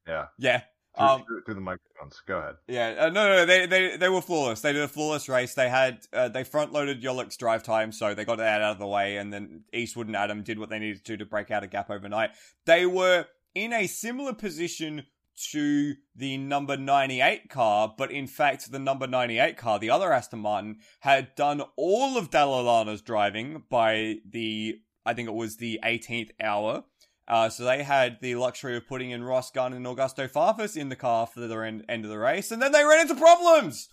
yeah. 0.07 0.26
Yeah. 0.38 0.62
Through, 0.96 1.07
Um, 1.07 1.24
through, 1.24 1.42
through 1.44 1.55
the 1.55 1.61
microphones. 1.61 2.20
Go 2.26 2.38
ahead. 2.38 2.57
Yeah, 2.66 2.94
uh, 2.99 3.09
no, 3.11 3.28
no, 3.28 3.46
they, 3.46 3.66
they, 3.66 3.96
they 3.96 4.09
were 4.09 4.20
flawless. 4.20 4.62
They 4.62 4.72
did 4.72 4.82
a 4.82 4.88
flawless 4.88 5.28
race. 5.28 5.55
They 5.55 5.68
had, 5.68 6.01
uh, 6.12 6.28
they 6.28 6.42
front 6.42 6.72
loaded 6.72 7.01
Yoluc's 7.03 7.36
drive 7.36 7.62
time, 7.62 7.92
so 7.92 8.14
they 8.14 8.24
got 8.24 8.38
that 8.38 8.62
out 8.62 8.72
of 8.72 8.78
the 8.80 8.86
way, 8.86 9.16
and 9.16 9.32
then 9.32 9.62
Eastwood 9.72 10.09
and 10.09 10.16
Adam 10.16 10.42
did 10.42 10.59
what 10.59 10.70
they 10.70 10.78
needed 10.80 11.05
to 11.05 11.16
to 11.16 11.24
break 11.24 11.53
out 11.53 11.62
a 11.62 11.68
gap 11.68 11.88
overnight. 11.90 12.30
They 12.66 12.84
were 12.84 13.26
in 13.55 13.72
a 13.72 13.86
similar 13.86 14.32
position 14.32 15.05
to 15.53 15.95
the 16.14 16.36
number 16.36 16.76
98 16.76 17.49
car, 17.49 17.95
but 17.97 18.11
in 18.11 18.26
fact, 18.26 18.70
the 18.70 18.78
number 18.78 19.07
98 19.07 19.57
car, 19.57 19.78
the 19.78 19.91
other 19.91 20.12
Aston 20.12 20.41
Martin, 20.41 20.78
had 21.01 21.34
done 21.34 21.62
all 21.76 22.16
of 22.16 22.30
Dalla 22.30 22.61
Lana's 22.61 23.03
driving 23.03 23.62
by 23.68 24.16
the, 24.28 24.80
I 25.07 25.14
think 25.14 25.28
it 25.28 25.34
was 25.34 25.57
the 25.57 25.80
18th 25.84 26.30
hour. 26.41 26.84
Uh, 27.26 27.49
so 27.49 27.64
they 27.64 27.82
had 27.82 28.18
the 28.22 28.34
luxury 28.36 28.76
of 28.76 28.89
putting 28.89 29.11
in 29.11 29.22
Ross 29.22 29.51
Gunn 29.51 29.74
and 29.74 29.84
Augusto 29.84 30.30
Farfus 30.30 30.76
in 30.76 30.89
the 30.89 30.97
car 30.97 31.26
for 31.26 31.41
the 31.41 31.55
end, 31.59 31.84
end 31.89 32.05
of 32.05 32.11
the 32.11 32.18
race, 32.18 32.51
and 32.51 32.61
then 32.61 32.72
they 32.72 32.84
ran 32.84 33.01
into 33.01 33.14
problems. 33.14 33.89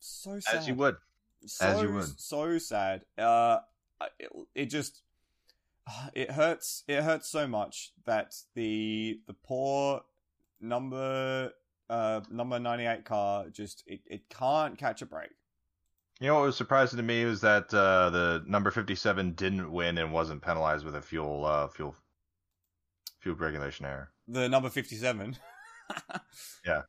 So 0.00 0.38
sad. 0.40 0.56
As 0.58 0.68
you 0.68 0.74
would. 0.74 0.96
So, 1.46 1.66
as 1.66 1.82
you 1.82 1.92
would. 1.92 2.20
So 2.20 2.58
sad. 2.58 3.04
Uh, 3.16 3.58
it, 4.18 4.30
it 4.54 4.66
just 4.66 5.02
it 6.14 6.30
hurts. 6.30 6.84
It 6.88 7.02
hurts 7.02 7.28
so 7.28 7.46
much 7.46 7.92
that 8.06 8.34
the 8.54 9.20
the 9.26 9.34
poor 9.34 10.02
number 10.60 11.50
uh 11.90 12.20
number 12.30 12.58
ninety 12.58 12.86
eight 12.86 13.04
car 13.04 13.46
just 13.50 13.84
it, 13.86 14.00
it 14.06 14.28
can't 14.30 14.78
catch 14.78 15.02
a 15.02 15.06
break. 15.06 15.30
You 16.20 16.28
know 16.28 16.36
what 16.36 16.44
was 16.44 16.56
surprising 16.56 16.96
to 16.98 17.02
me 17.02 17.24
was 17.24 17.40
that 17.40 17.74
uh, 17.74 18.08
the 18.10 18.44
number 18.46 18.70
fifty-seven 18.70 19.32
didn't 19.32 19.70
win 19.70 19.98
and 19.98 20.12
wasn't 20.12 20.42
penalized 20.42 20.84
with 20.84 20.94
a 20.94 21.02
fuel 21.02 21.44
uh, 21.44 21.66
fuel 21.68 21.96
fuel 23.20 23.36
regulation 23.36 23.84
error. 23.84 24.10
The 24.28 24.48
number 24.48 24.70
fifty 24.70 24.96
seven. 24.96 25.36
Yeah. 26.66 26.82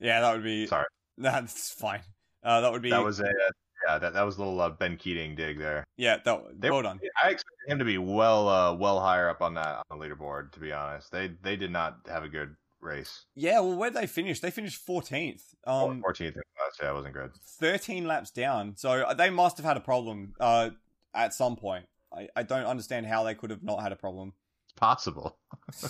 Yeah, 0.00 0.20
that 0.20 0.34
would 0.34 0.42
be. 0.42 0.66
Sorry. 0.66 0.86
That's 1.18 1.72
fine. 1.72 2.00
Uh, 2.42 2.60
that 2.62 2.72
would 2.72 2.82
be. 2.82 2.90
That 2.90 3.04
was 3.04 3.20
a 3.20 3.24
uh, 3.24 3.50
yeah 3.92 3.98
that 3.98 4.12
that 4.14 4.22
was 4.22 4.36
a 4.36 4.38
little 4.40 4.60
uh, 4.60 4.70
Ben 4.70 4.96
Keating 4.96 5.34
dig 5.34 5.58
there. 5.58 5.84
yeah. 5.96 6.18
That 6.24 6.60
They- 6.60 6.70
well 6.70 6.82
done. 6.82 7.00
I 7.22 7.28
expected 7.30 7.68
him 7.68 7.78
to 7.78 7.84
be 7.84 7.98
well 7.98 8.48
uh, 8.48 8.74
well 8.74 9.00
higher 9.00 9.28
up 9.28 9.42
on 9.42 9.54
that 9.54 9.82
on 9.90 9.98
the 9.98 10.04
leaderboard. 10.04 10.52
To 10.52 10.60
be 10.60 10.72
honest, 10.72 11.10
they 11.12 11.28
they 11.42 11.56
did 11.56 11.70
not 11.70 11.98
have 12.08 12.24
a 12.24 12.28
good 12.28 12.56
race. 12.80 13.24
Yeah. 13.34 13.60
Well, 13.60 13.76
where 13.76 13.90
they 13.90 14.06
finished? 14.06 14.42
They 14.42 14.50
finished 14.50 14.80
fourteenth. 14.84 15.42
Um, 15.66 16.00
Fourteenth 16.00 16.36
in 16.36 16.42
class, 16.56 16.78
yeah, 16.82 16.92
wasn't 16.92 17.14
good. 17.14 17.30
13 17.60 18.06
laps 18.06 18.30
down. 18.30 18.74
So 18.76 19.04
they 19.16 19.30
must 19.30 19.56
have 19.58 19.64
had 19.66 19.76
a 19.76 19.80
problem 19.80 20.34
uh, 20.40 20.70
at 21.14 21.32
some 21.34 21.54
point. 21.56 21.86
I, 22.12 22.28
I 22.34 22.42
don't 22.42 22.64
understand 22.66 23.06
how 23.06 23.22
they 23.22 23.34
could 23.34 23.50
have 23.50 23.62
not 23.62 23.80
had 23.80 23.92
a 23.92 23.96
problem. 23.96 24.32
It's 24.66 24.74
possible. 24.78 25.38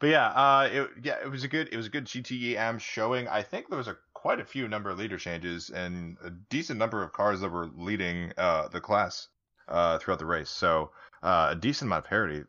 but 0.00 0.06
yeah, 0.06 0.28
uh, 0.28 0.68
it, 0.70 0.90
yeah, 1.02 1.16
it 1.24 1.30
was 1.30 1.44
a 1.44 1.48
good 1.48 1.68
it 1.72 1.76
was 1.76 1.86
a 1.86 1.90
good 1.90 2.04
GTE 2.04 2.56
AM 2.56 2.78
showing. 2.78 3.26
I 3.28 3.42
think 3.42 3.68
there 3.68 3.78
was 3.78 3.88
a 3.88 3.96
quite 4.24 4.40
a 4.40 4.44
few 4.44 4.66
number 4.66 4.88
of 4.88 4.98
leader 4.98 5.18
changes 5.18 5.68
and 5.68 6.16
a 6.24 6.30
decent 6.48 6.78
number 6.78 7.02
of 7.02 7.12
cars 7.12 7.40
that 7.40 7.50
were 7.50 7.68
leading 7.76 8.32
uh, 8.38 8.66
the 8.68 8.80
class 8.80 9.28
uh, 9.68 9.98
throughout 9.98 10.18
the 10.18 10.24
race. 10.24 10.48
So 10.48 10.92
uh, 11.22 11.48
a 11.50 11.54
decent 11.54 11.88
amount 11.90 12.06
of 12.06 12.08
parity 12.08 12.42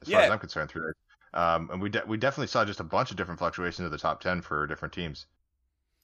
as 0.00 0.08
far 0.08 0.22
as 0.22 0.30
I'm 0.30 0.38
concerned 0.38 0.70
through 0.70 0.88
it. 0.88 0.96
Um, 1.34 1.68
and 1.70 1.82
we 1.82 1.90
de- 1.90 2.04
we 2.06 2.16
definitely 2.16 2.46
saw 2.46 2.64
just 2.64 2.80
a 2.80 2.84
bunch 2.84 3.10
of 3.10 3.18
different 3.18 3.38
fluctuations 3.38 3.84
of 3.84 3.92
the 3.92 3.98
top 3.98 4.22
ten 4.22 4.40
for 4.40 4.66
different 4.66 4.94
teams. 4.94 5.26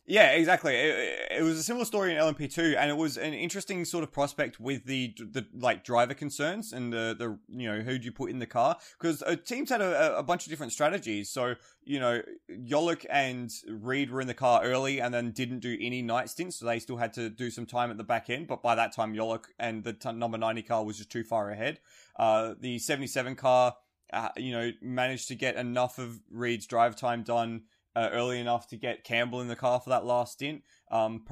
Yeah, 0.07 0.30
exactly. 0.32 0.74
It, 0.74 1.18
it- 1.38 1.42
was 1.42 1.57
a 1.57 1.62
similar 1.62 1.84
story 1.84 2.12
in 2.12 2.18
LMP2, 2.18 2.76
and 2.76 2.90
it 2.90 2.96
was 2.96 3.16
an 3.16 3.32
interesting 3.32 3.84
sort 3.84 4.03
of 4.05 4.11
prospect 4.12 4.59
with 4.61 4.84
the 4.84 5.14
the 5.18 5.46
like 5.55 5.84
driver 5.84 6.12
concerns 6.14 6.72
and 6.72 6.92
the 6.92 7.14
the 7.18 7.38
you 7.48 7.70
know 7.70 7.80
who 7.80 7.96
do 7.98 8.05
you 8.05 8.12
put 8.12 8.30
in 8.30 8.38
the 8.40 8.46
car 8.46 8.76
because 8.98 9.22
uh, 9.22 9.36
teams 9.36 9.70
had 9.70 9.80
a, 9.80 10.18
a 10.18 10.22
bunch 10.22 10.44
of 10.44 10.51
different 10.51 10.72
strategies. 10.72 11.30
So 11.30 11.55
you 11.84 12.01
know 12.01 12.20
Yoluc 12.51 13.07
and 13.09 13.51
Ried 13.68 14.11
were 14.11 14.20
in 14.20 14.26
the 14.26 14.34
car 14.34 14.62
early 14.64 15.01
and 15.01 15.14
then 15.14 15.30
didn't 15.30 15.61
do 15.61 15.76
any 15.80 16.03
night 16.03 16.28
stints, 16.28 16.57
so 16.59 16.66
they 16.66 16.78
still 16.80 16.96
had 16.98 17.12
to 17.14 17.30
do 17.30 17.51
some 17.51 17.64
time 17.66 17.90
at 17.90 17.96
the 17.96 18.05
back 18.05 18.28
end. 18.28 18.48
But 18.48 18.62
by 18.62 18.74
that 18.74 18.92
time, 18.94 19.14
Yoluc 19.14 19.44
and 19.59 19.84
the 19.84 19.92
t- 19.92 20.12
number 20.12 20.36
ninety 20.38 20.62
car 20.62 20.84
was 20.84 20.98
just 20.98 21.11
too 21.11 21.24
far 21.24 21.51
ahead. 21.51 21.78
Uh, 22.18 22.55
the 22.61 22.78
seventy 22.80 23.07
seven 23.07 23.34
car, 23.36 23.76
uh, 24.12 24.28
you 24.36 24.53
know, 24.53 24.72
managed 24.82 25.28
to 25.28 25.36
get 25.36 25.57
enough 25.57 25.98
of 25.98 26.20
Ried's 26.30 26.66
drive 26.66 26.96
time 26.96 27.22
done 27.22 27.62
uh, 27.97 28.09
early 28.12 28.38
enough 28.38 28.68
to 28.68 28.76
get 28.76 29.05
Campbell 29.05 29.41
in 29.41 29.49
the 29.49 29.57
car 29.57 29.80
for 29.80 29.91
that 29.91 30.05
last 30.05 30.34
stint. 30.34 30.62
Um, 30.91 31.22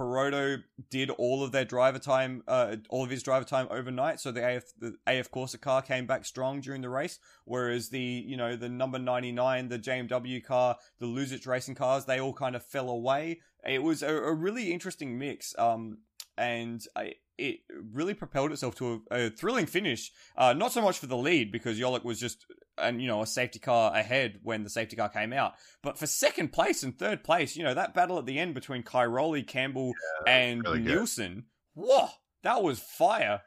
did 0.91 1.11
all 1.11 1.43
of 1.43 1.53
their 1.53 1.65
driver 1.65 1.99
time, 1.99 2.43
uh, 2.49 2.77
all 2.89 3.05
of 3.05 3.11
his 3.11 3.23
driver 3.23 3.45
time 3.45 3.67
overnight. 3.71 4.21
So 4.21 4.31
the 4.31 4.57
AF, 4.57 4.65
the 4.79 4.97
AF 5.07 5.31
Corse 5.31 5.55
car 5.57 5.83
came 5.83 6.07
back 6.07 6.25
strong 6.25 6.61
during 6.61 6.83
the 6.83 6.89
race. 6.89 7.19
Whereas 7.45 7.89
the, 7.91 8.01
you 8.01 8.37
know, 8.37 8.57
the 8.57 8.69
number 8.69 8.99
99, 8.99 9.69
the 9.69 9.79
JMW 9.79 10.45
car, 10.45 10.77
the 10.99 11.07
Luzich 11.07 11.47
racing 11.47 11.75
cars, 11.75 12.05
they 12.05 12.21
all 12.21 12.35
kind 12.35 12.57
of 12.57 12.65
fell 12.65 12.89
away. 12.89 13.41
It 13.67 13.83
was 13.83 14.03
a, 14.03 14.15
a 14.15 14.35
really 14.35 14.73
interesting 14.73 15.19
mix. 15.19 15.55
Um, 15.59 15.99
and 16.37 16.85
I, 16.97 17.15
it 17.39 17.61
really 17.93 18.15
propelled 18.15 18.53
itself 18.53 18.75
to 18.77 19.03
a, 19.11 19.27
a 19.27 19.31
thrilling 19.31 19.67
finish. 19.67 20.13
Uh, 20.37 20.53
not 20.53 20.73
so 20.73 20.83
much 20.83 20.99
for 20.99 21.07
the 21.07 21.17
lead 21.17 21.53
because 21.53 21.79
Yoluc 21.79 22.05
was 22.05 22.19
just, 22.19 22.45
and 22.77 23.01
you 23.01 23.07
know, 23.07 23.23
a 23.23 23.27
safety 23.27 23.59
car 23.59 23.95
ahead 23.95 24.41
when 24.43 24.65
the 24.65 24.71
safety 24.71 24.97
car 24.97 25.09
came 25.09 25.33
out. 25.33 25.55
But 25.83 25.99
for 25.99 26.07
second 26.07 26.53
place 26.53 26.83
and 26.83 26.99
third 26.99 27.23
place, 27.23 27.57
you 27.57 27.63
know, 27.63 27.75
that 27.75 27.95
battle 27.95 28.19
at 28.19 28.27
the 28.27 28.39
end 28.39 28.55
between 28.55 28.83
Cairoli, 28.83 29.47
Campbell, 29.47 29.93
and 30.27 30.65
really. 30.65 30.81
Nielsen, 30.81 31.45
whoa, 31.75 32.09
that 32.43 32.63
was 32.63 32.81
fire. 32.81 33.43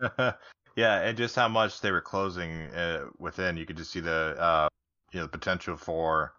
yeah, 0.76 1.00
and 1.02 1.16
just 1.16 1.36
how 1.36 1.48
much 1.48 1.80
they 1.80 1.92
were 1.92 2.00
closing 2.00 2.62
uh, 2.74 3.06
within, 3.18 3.56
you 3.56 3.66
could 3.66 3.76
just 3.76 3.92
see 3.92 4.00
the 4.00 4.34
uh, 4.38 4.68
you 5.12 5.20
know 5.20 5.26
the 5.26 5.38
potential 5.38 5.76
for 5.76 6.32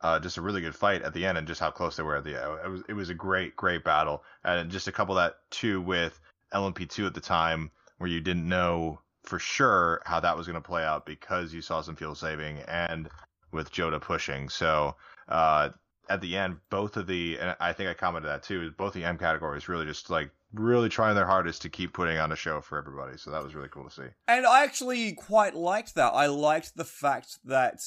uh, 0.00 0.18
just 0.18 0.36
a 0.36 0.42
really 0.42 0.60
good 0.60 0.74
fight 0.74 1.02
at 1.02 1.12
the 1.14 1.26
end, 1.26 1.38
and 1.38 1.46
just 1.46 1.60
how 1.60 1.70
close 1.70 1.96
they 1.96 2.02
were 2.02 2.16
at 2.16 2.24
the 2.24 2.40
end. 2.40 2.58
It 2.64 2.68
was 2.68 2.82
it 2.88 2.92
was 2.94 3.10
a 3.10 3.14
great 3.14 3.56
great 3.56 3.84
battle, 3.84 4.22
and 4.44 4.70
just 4.70 4.88
a 4.88 4.92
couple 4.92 5.14
that 5.16 5.36
too 5.50 5.80
with 5.80 6.18
LMP2 6.52 7.06
at 7.06 7.14
the 7.14 7.20
time 7.20 7.70
where 7.98 8.10
you 8.10 8.20
didn't 8.20 8.48
know 8.48 9.00
for 9.24 9.38
sure 9.38 10.00
how 10.06 10.20
that 10.20 10.36
was 10.36 10.46
going 10.46 10.60
to 10.60 10.66
play 10.66 10.84
out 10.84 11.04
because 11.04 11.52
you 11.52 11.60
saw 11.60 11.80
some 11.80 11.96
fuel 11.96 12.14
saving 12.14 12.58
and 12.68 13.08
with 13.52 13.70
Jota 13.70 14.00
pushing. 14.00 14.48
So 14.48 14.94
uh, 15.28 15.70
at 16.08 16.20
the 16.20 16.36
end, 16.36 16.56
both 16.70 16.96
of 16.96 17.06
the 17.06 17.38
and 17.38 17.56
I 17.60 17.72
think 17.72 17.90
I 17.90 17.94
commented 17.94 18.30
that 18.30 18.42
too. 18.42 18.70
Both 18.76 18.94
the 18.94 19.04
M 19.04 19.18
categories 19.18 19.68
really 19.68 19.84
just 19.84 20.10
like 20.10 20.30
really 20.54 20.88
trying 20.88 21.14
their 21.14 21.26
hardest 21.26 21.62
to 21.62 21.68
keep 21.68 21.92
putting 21.92 22.18
on 22.18 22.32
a 22.32 22.36
show 22.36 22.60
for 22.60 22.78
everybody. 22.78 23.18
So 23.18 23.30
that 23.30 23.42
was 23.42 23.54
really 23.54 23.68
cool 23.68 23.84
to 23.84 23.90
see. 23.90 24.08
And 24.26 24.46
I 24.46 24.64
actually 24.64 25.12
quite 25.12 25.54
liked 25.54 25.94
that. 25.96 26.14
I 26.14 26.26
liked 26.26 26.76
the 26.76 26.84
fact 26.84 27.38
that 27.44 27.80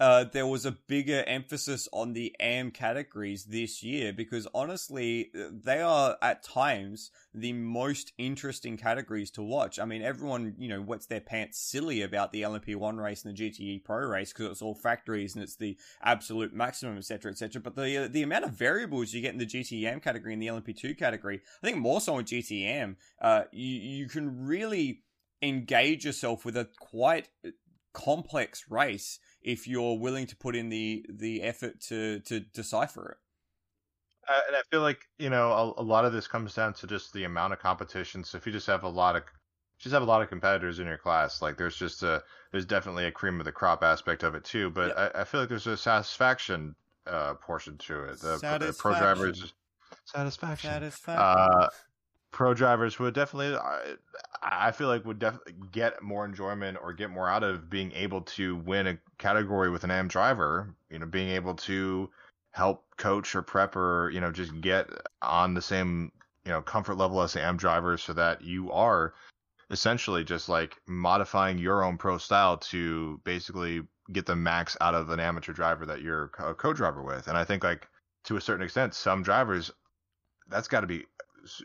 uh, 0.00 0.24
there 0.32 0.46
was 0.46 0.66
a 0.66 0.72
bigger 0.72 1.22
emphasis 1.26 1.88
on 1.92 2.12
the 2.12 2.34
AM 2.40 2.70
categories 2.72 3.44
this 3.44 3.82
year 3.82 4.12
because 4.12 4.48
honestly, 4.52 5.30
they 5.34 5.80
are 5.80 6.16
at 6.20 6.42
times 6.42 7.12
the 7.32 7.52
most 7.52 8.12
interesting 8.18 8.76
categories 8.76 9.30
to 9.30 9.42
watch. 9.42 9.78
I 9.78 9.84
mean, 9.84 10.02
everyone, 10.02 10.54
you 10.58 10.68
know, 10.68 10.82
wets 10.82 11.06
their 11.06 11.20
pants 11.20 11.60
silly 11.60 12.02
about 12.02 12.32
the 12.32 12.42
LMP1 12.42 13.00
race 13.00 13.24
and 13.24 13.36
the 13.36 13.50
GTE 13.50 13.84
Pro 13.84 13.98
race 13.98 14.32
because 14.32 14.50
it's 14.50 14.62
all 14.62 14.74
factories 14.74 15.34
and 15.34 15.44
it's 15.44 15.56
the 15.56 15.78
absolute 16.02 16.52
maximum, 16.52 16.96
etc., 16.96 17.30
etc. 17.30 17.62
But 17.62 17.76
the 17.76 18.08
the 18.10 18.22
amount 18.22 18.44
of 18.44 18.50
variables 18.50 19.12
you 19.12 19.20
get 19.20 19.32
in 19.32 19.38
the 19.38 19.46
GTM 19.46 20.02
category 20.02 20.32
and 20.32 20.42
the 20.42 20.48
LMP2 20.48 20.98
category, 20.98 21.40
I 21.62 21.66
think 21.66 21.78
more 21.78 22.00
so 22.00 22.18
in 22.18 22.24
GTM, 22.24 22.96
uh, 23.22 23.42
you, 23.52 23.80
you 23.80 24.08
can 24.08 24.44
really 24.44 25.04
engage 25.40 26.04
yourself 26.04 26.44
with 26.44 26.56
a 26.56 26.68
quite 26.80 27.28
complex 27.94 28.64
race 28.68 29.20
if 29.44 29.68
you're 29.68 29.98
willing 29.98 30.26
to 30.26 30.36
put 30.36 30.56
in 30.56 30.68
the 30.68 31.04
the 31.08 31.42
effort 31.42 31.80
to 31.82 32.20
to 32.20 32.40
decipher 32.40 33.10
it. 33.12 33.18
Uh, 34.26 34.40
and 34.48 34.56
I 34.56 34.62
feel 34.70 34.80
like 34.80 35.00
you 35.18 35.30
know 35.30 35.52
a, 35.52 35.82
a, 35.82 35.84
lot 35.84 36.04
of 36.04 36.12
this 36.12 36.26
comes 36.26 36.54
down 36.54 36.72
to 36.74 36.86
just 36.86 37.12
the 37.12 37.24
amount 37.24 37.52
of 37.52 37.58
competition. 37.58 38.24
So 38.24 38.38
if 38.38 38.46
you 38.46 38.52
just 38.52 38.66
have 38.66 38.82
a 38.82 38.88
lot 38.88 39.16
of 39.16 39.22
just 39.78 39.92
have 39.92 40.02
a 40.02 40.06
lot 40.06 40.22
of 40.22 40.28
competitors 40.28 40.78
in 40.78 40.86
your 40.86 40.96
class, 40.96 41.42
like 41.42 41.58
there's 41.58 41.76
just 41.76 42.02
a 42.02 42.22
there's 42.50 42.64
definitely 42.64 43.04
a 43.04 43.12
cream 43.12 43.38
of 43.38 43.44
the 43.44 43.52
crop 43.52 43.82
aspect 43.82 44.22
of 44.22 44.34
it 44.34 44.44
too. 44.44 44.70
But. 44.70 44.96
I, 44.96 45.20
I, 45.20 45.24
feel 45.24 45.40
like 45.40 45.48
there's 45.48 45.66
a 45.66 45.76
satisfaction 45.76 46.74
uh, 47.06 47.34
portion 47.34 47.76
to 47.78 48.04
it. 48.04 48.20
The, 48.20 48.38
the 48.38 48.74
pro 48.78 48.98
drivers 48.98 49.52
satisfaction. 50.04 50.70
Satisfaction. 50.70 51.22
Uh, 51.22 51.68
pro 52.34 52.52
drivers 52.52 52.98
would 52.98 53.14
definitely 53.14 53.56
I, 53.56 53.94
I 54.42 54.72
feel 54.72 54.88
like 54.88 55.04
would 55.04 55.20
definitely 55.20 55.54
get 55.70 56.02
more 56.02 56.24
enjoyment 56.24 56.76
or 56.82 56.92
get 56.92 57.08
more 57.08 57.30
out 57.30 57.44
of 57.44 57.70
being 57.70 57.92
able 57.92 58.22
to 58.22 58.56
win 58.56 58.88
a 58.88 58.98
category 59.18 59.70
with 59.70 59.84
an 59.84 59.92
AM 59.92 60.08
driver, 60.08 60.74
you 60.90 60.98
know, 60.98 61.06
being 61.06 61.28
able 61.28 61.54
to 61.54 62.10
help 62.50 62.84
coach 62.96 63.36
or 63.36 63.42
prep 63.42 63.76
or, 63.76 64.10
you 64.12 64.20
know, 64.20 64.32
just 64.32 64.60
get 64.60 64.90
on 65.22 65.54
the 65.54 65.62
same, 65.62 66.10
you 66.44 66.50
know, 66.50 66.60
comfort 66.60 66.96
level 66.96 67.22
as 67.22 67.34
the 67.34 67.40
AM 67.40 67.56
drivers 67.56 68.02
so 68.02 68.12
that 68.12 68.42
you 68.42 68.70
are 68.72 69.14
essentially 69.70 70.24
just 70.24 70.48
like 70.48 70.76
modifying 70.88 71.56
your 71.56 71.84
own 71.84 71.96
pro 71.96 72.18
style 72.18 72.56
to 72.56 73.20
basically 73.22 73.80
get 74.12 74.26
the 74.26 74.34
max 74.34 74.76
out 74.80 74.94
of 74.96 75.08
an 75.10 75.20
amateur 75.20 75.52
driver 75.52 75.86
that 75.86 76.02
you're 76.02 76.32
a 76.40 76.54
co-driver 76.54 77.00
with. 77.00 77.28
And 77.28 77.38
I 77.38 77.44
think 77.44 77.62
like 77.62 77.88
to 78.24 78.36
a 78.36 78.40
certain 78.40 78.64
extent, 78.64 78.92
some 78.92 79.22
drivers 79.22 79.70
that's 80.48 80.68
got 80.68 80.80
to 80.80 80.86
be 80.86 81.06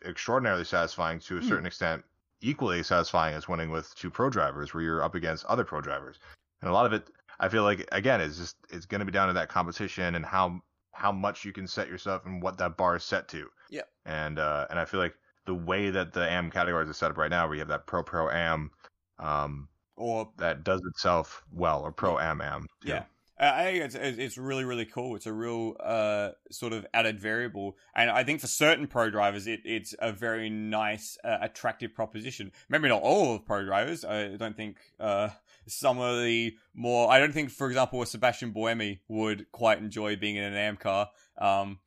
extraordinarily 0.06 0.64
satisfying 0.64 1.20
to 1.22 1.38
a 1.38 1.40
hmm. 1.40 1.48
certain 1.48 1.64
mm. 1.64 1.68
extent, 1.68 2.04
equally 2.42 2.84
satisfying 2.84 3.36
as 3.36 3.48
winning 3.48 3.70
with 3.70 3.94
two 3.96 4.10
pro 4.10 4.30
drivers 4.30 4.74
where 4.74 4.84
you're 4.84 5.04
up 5.04 5.16
against 5.16 5.46
other 5.46 5.64
pro 5.64 5.82
drivers. 5.82 6.20
And 6.62 6.70
a 6.70 6.74
lot 6.74 6.86
of 6.86 6.94
it, 6.94 7.10
I 7.40 7.50
feel 7.50 7.64
like, 7.64 7.88
again, 7.92 8.22
is 8.22 8.38
just 8.38 8.58
it's 8.70 8.86
going 8.86 9.00
to 9.00 9.06
be 9.06 9.12
down 9.12 9.28
to 9.28 9.34
that 9.34 9.50
competition 9.50 10.16
and 10.16 10.26
how 10.26 10.62
how 10.94 11.12
much 11.12 11.46
you 11.46 11.54
can 11.54 11.66
set 11.66 11.88
yourself 11.88 12.26
and 12.26 12.42
what 12.44 12.58
that 12.58 12.76
bar 12.76 12.98
is 12.98 13.04
set 13.04 13.28
to. 13.30 13.48
Yeah. 13.70 13.84
And 14.06 14.40
uh, 14.40 14.68
and 14.70 14.80
I 14.80 14.86
feel 14.86 15.00
like 15.00 15.16
the 15.46 15.56
way 15.56 15.90
that 15.90 16.14
the 16.14 16.22
AM 16.22 16.52
categories 16.52 16.90
are 16.90 16.94
set 16.94 17.12
up 17.12 17.18
right 17.18 17.30
now, 17.30 17.48
where 17.48 17.56
you 17.56 17.62
have 17.62 17.70
that 17.70 17.88
pro 17.88 18.04
pro 18.04 18.30
am, 18.30 18.72
um, 19.18 19.70
or 19.96 20.30
that 20.38 20.64
does 20.64 20.82
itself 20.86 21.44
well, 21.52 21.82
or 21.82 21.92
pro 21.92 22.20
am 22.20 22.42
am. 22.42 22.66
Yeah. 22.84 23.04
I 23.40 23.64
think 23.64 23.86
it's 23.86 23.96
it's 23.96 24.38
really 24.38 24.66
really 24.66 24.86
cool. 24.86 25.16
It's 25.16 25.26
a 25.26 25.32
real 25.32 25.76
uh, 25.80 26.32
sort 26.52 26.74
of 26.74 26.86
added 26.94 27.20
variable, 27.20 27.78
and 27.96 28.10
I 28.10 28.24
think 28.26 28.42
for 28.42 28.48
certain 28.48 28.86
pro 28.88 29.10
drivers, 29.10 29.48
it, 29.48 29.62
it's 29.64 29.96
a 30.00 30.12
very 30.12 30.50
nice, 30.50 31.18
uh, 31.24 31.38
attractive 31.42 31.96
proposition. 31.96 32.52
Maybe 32.68 32.90
not 32.90 33.02
all 33.02 33.36
of 33.36 33.46
pro 33.46 33.64
drivers. 33.64 34.04
I 34.04 34.36
don't 34.36 34.58
think 34.58 34.78
uh, 35.00 35.30
some 35.68 36.00
of 36.00 36.22
the 36.22 36.58
more. 36.74 37.10
I 37.10 37.20
don't 37.20 37.32
think, 37.32 37.50
for 37.50 37.68
example, 37.68 38.02
a 38.02 38.06
Sebastian 38.06 38.54
Buemi 38.54 39.00
would 39.08 39.50
quite 39.54 39.78
enjoy 39.78 40.18
being 40.18 40.36
in 40.36 40.44
an 40.44 40.56
AM 40.56 40.76
car. 40.76 41.10
Um, 41.38 41.80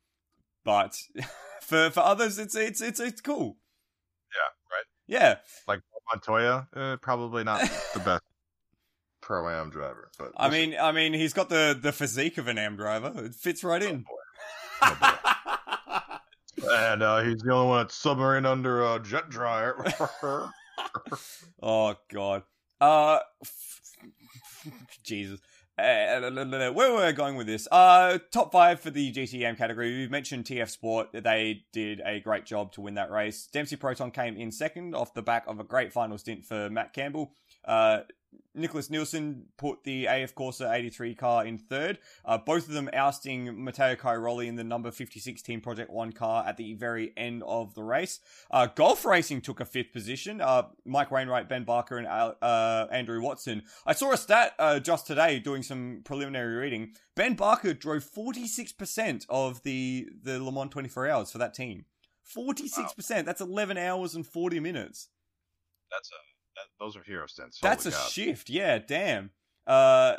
but 0.63 0.97
for 1.61 1.91
for 1.91 1.99
others, 1.99 2.39
it's 2.39 2.55
it's 2.55 2.81
it's 2.81 2.99
it's 2.99 3.21
cool. 3.21 3.57
Yeah. 4.33 4.75
Right. 4.75 4.85
Yeah. 5.21 5.35
Like 5.67 5.81
Montoya, 6.11 6.67
uh, 6.75 6.97
probably 6.97 7.43
not 7.43 7.61
the 7.93 7.99
best 7.99 8.23
pro 9.23 9.49
am 9.49 9.69
driver. 9.69 10.11
But 10.19 10.33
I 10.37 10.49
mean, 10.49 10.75
I 10.79 10.91
mean, 10.91 11.13
he's 11.13 11.33
got 11.33 11.49
the 11.49 11.77
the 11.79 11.91
physique 11.91 12.37
of 12.37 12.47
an 12.47 12.57
am 12.57 12.75
driver. 12.75 13.13
It 13.25 13.33
fits 13.33 13.63
right 13.63 13.81
oh, 13.81 13.87
in. 13.87 14.05
Oh, 14.81 16.19
and 16.71 17.01
uh, 17.01 17.23
he's 17.23 17.41
the 17.41 17.51
only 17.51 17.69
one 17.69 17.77
that's 17.83 17.95
submarine 17.95 18.45
under 18.45 18.83
a 18.83 18.99
jet 18.99 19.29
dryer. 19.29 19.83
oh 21.61 21.95
God. 22.11 22.43
Uh, 22.79 23.19
Jesus. 25.03 25.39
Uh, 25.75 26.29
where 26.71 26.93
were 26.93 27.03
we 27.03 27.11
going 27.13 27.35
with 27.35 27.47
this? 27.47 27.67
Uh, 27.71 28.19
top 28.31 28.51
five 28.51 28.79
for 28.79 28.91
the 28.91 29.11
GTM 29.11 29.57
category. 29.57 29.97
We've 29.97 30.11
mentioned 30.11 30.45
TF 30.45 30.69
Sport. 30.69 31.09
They 31.13 31.63
did 31.73 31.99
a 32.05 32.19
great 32.19 32.45
job 32.45 32.73
to 32.73 32.81
win 32.81 32.93
that 32.93 33.09
race. 33.09 33.47
Dempsey 33.51 33.75
Proton 33.75 34.11
came 34.11 34.37
in 34.37 34.51
second 34.51 34.93
off 34.93 35.15
the 35.15 35.23
back 35.23 35.45
of 35.47 35.59
a 35.59 35.63
great 35.63 35.91
final 35.91 36.19
stint 36.19 36.45
for 36.45 36.69
Matt 36.69 36.93
Campbell. 36.93 37.33
Uh, 37.65 38.01
Nicklas 38.55 38.89
Nielsen 38.89 39.45
put 39.57 39.83
the 39.83 40.05
AF 40.05 40.35
Corse 40.35 40.61
83 40.61 41.15
car 41.15 41.45
in 41.45 41.57
third, 41.57 41.97
uh, 42.23 42.37
both 42.37 42.67
of 42.67 42.73
them 42.73 42.89
ousting 42.93 43.63
Matteo 43.63 43.95
Cairoli 43.95 44.47
in 44.47 44.55
the 44.55 44.63
number 44.63 44.91
56 44.91 45.41
Team 45.41 45.59
Project 45.59 45.89
1 45.89 46.11
car 46.11 46.45
at 46.45 46.57
the 46.57 46.73
very 46.73 47.13
end 47.17 47.43
of 47.47 47.73
the 47.73 47.83
race. 47.83 48.19
Uh, 48.51 48.67
Gulf 48.67 49.05
Racing 49.05 49.41
took 49.41 49.59
a 49.59 49.65
fifth 49.65 49.91
position. 49.91 50.39
Uh, 50.39 50.67
Mike 50.85 51.09
Wainwright, 51.09 51.49
Ben 51.49 51.63
Barker, 51.63 51.97
and 51.97 52.07
uh, 52.07 52.87
Andrew 52.91 53.21
Watson. 53.21 53.63
I 53.85 53.93
saw 53.93 54.11
a 54.11 54.17
stat 54.17 54.53
uh, 54.59 54.79
just 54.79 55.07
today 55.07 55.39
doing 55.39 55.63
some 55.63 56.01
preliminary 56.03 56.55
reading. 56.55 56.93
Ben 57.15 57.33
Barker 57.33 57.73
drove 57.73 58.03
46% 58.03 59.25
of 59.29 59.63
the, 59.63 60.09
the 60.21 60.43
Le 60.43 60.51
Mans 60.51 60.69
24 60.69 61.07
hours 61.09 61.31
for 61.31 61.39
that 61.39 61.55
team. 61.55 61.85
46%. 62.35 62.77
Wow. 63.09 63.21
That's 63.23 63.41
11 63.41 63.77
hours 63.77 64.15
and 64.15 64.25
40 64.25 64.59
minutes. 64.59 65.09
That's 65.91 66.09
a 66.09 66.32
those 66.79 66.95
are 66.95 67.03
hero 67.03 67.27
stints. 67.27 67.59
That's 67.59 67.85
a 67.85 67.91
God. 67.91 68.09
shift. 68.09 68.49
Yeah, 68.49 68.79
damn. 68.79 69.31
Uh, 69.65 70.17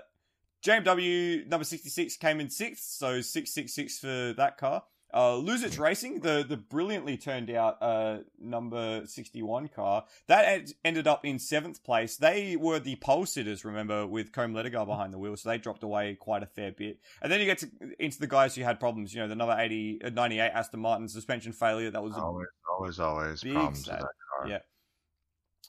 JMW 0.64 1.46
number 1.46 1.64
66 1.64 2.16
came 2.16 2.40
in 2.40 2.48
sixth, 2.48 2.84
so 2.84 3.20
666 3.20 3.98
for 3.98 4.34
that 4.36 4.56
car. 4.56 4.82
Uh, 5.12 5.34
Luzich 5.34 5.78
Racing, 5.78 6.18
the, 6.20 6.44
the 6.46 6.56
brilliantly 6.56 7.16
turned 7.16 7.48
out 7.48 7.80
uh, 7.80 8.18
number 8.40 9.06
61 9.06 9.68
car, 9.68 10.04
that 10.26 10.44
ed- 10.44 10.72
ended 10.84 11.06
up 11.06 11.24
in 11.24 11.38
seventh 11.38 11.84
place. 11.84 12.16
They 12.16 12.56
were 12.56 12.80
the 12.80 12.96
pole 12.96 13.24
sitters, 13.24 13.64
remember, 13.64 14.08
with 14.08 14.32
Côme 14.32 14.52
Ledogar 14.52 14.84
behind 14.86 15.12
the 15.12 15.18
wheel, 15.18 15.36
so 15.36 15.50
they 15.50 15.58
dropped 15.58 15.84
away 15.84 16.16
quite 16.16 16.42
a 16.42 16.46
fair 16.46 16.72
bit. 16.72 16.98
And 17.22 17.30
then 17.30 17.38
you 17.38 17.46
get 17.46 17.58
to, 17.58 17.70
into 18.00 18.18
the 18.18 18.26
guys 18.26 18.56
who 18.56 18.62
had 18.62 18.80
problems, 18.80 19.14
you 19.14 19.20
know, 19.20 19.28
the 19.28 19.36
number 19.36 19.54
80, 19.56 20.00
uh, 20.02 20.10
98 20.10 20.50
Aston 20.50 20.80
Martin 20.80 21.08
suspension 21.08 21.52
failure. 21.52 21.92
That 21.92 22.02
was 22.02 22.14
always, 22.16 22.48
always, 22.68 22.98
always 22.98 23.40
problems 23.44 23.86
with 23.86 23.96
that 23.96 24.00
car. 24.00 24.48
Yeah. 24.48 24.58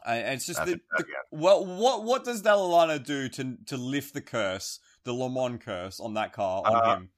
And 0.06 0.36
it's 0.36 0.46
just 0.46 0.66
the, 0.66 0.80
the 0.98 1.06
well, 1.32 1.66
what 1.66 2.04
what 2.04 2.24
does 2.24 2.42
Dalla 2.42 2.66
Lana 2.66 3.00
do 3.00 3.30
to 3.30 3.58
to 3.68 3.78
lift 3.78 4.14
the 4.14 4.22
curse, 4.22 4.80
the 5.04 5.14
Le 5.14 5.30
Mans 5.30 5.64
curse 5.64 6.00
on 6.00 6.14
that 6.16 6.34
car 6.34 6.64
on 6.66 6.76
uh, 6.76 6.96
him? 6.96 7.10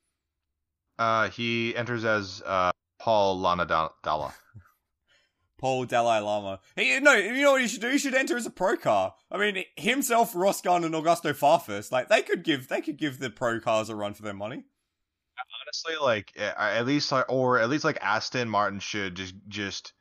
Uh, 0.99 1.29
he 1.29 1.75
enters 1.75 2.05
as 2.05 2.41
uh, 2.45 2.71
Paul 2.99 3.39
Lana 3.39 3.65
Dalla. 3.65 4.33
Paul 5.57 5.85
Dalai 5.85 6.19
Lama. 6.19 6.59
He, 6.75 6.99
no, 6.99 7.13
you 7.13 7.41
know 7.41 7.53
what 7.53 7.61
he 7.61 7.67
should 7.67 7.81
do? 7.81 7.89
He 7.89 7.97
should 7.97 8.13
enter 8.13 8.37
as 8.37 8.45
a 8.45 8.51
pro 8.51 8.77
car. 8.77 9.15
I 9.31 9.37
mean, 9.37 9.63
himself, 9.75 10.35
Ross 10.35 10.61
Gunn, 10.61 10.83
and 10.83 10.93
Augusto 10.93 11.33
Farfus, 11.33 11.91
like 11.91 12.09
they 12.09 12.21
could 12.21 12.43
give 12.43 12.67
they 12.67 12.81
could 12.81 12.97
give 12.97 13.19
the 13.19 13.29
pro 13.29 13.59
cars 13.59 13.89
a 13.89 13.95
run 13.95 14.13
for 14.13 14.23
their 14.23 14.33
money. 14.33 14.65
Honestly, 15.65 15.95
like 16.01 16.33
at 16.37 16.85
least, 16.85 17.11
or 17.29 17.59
at 17.59 17.69
least 17.69 17.83
like 17.83 17.97
Aston 18.01 18.49
Martin 18.49 18.79
should 18.79 19.15
just 19.15 19.35
just 19.47 19.93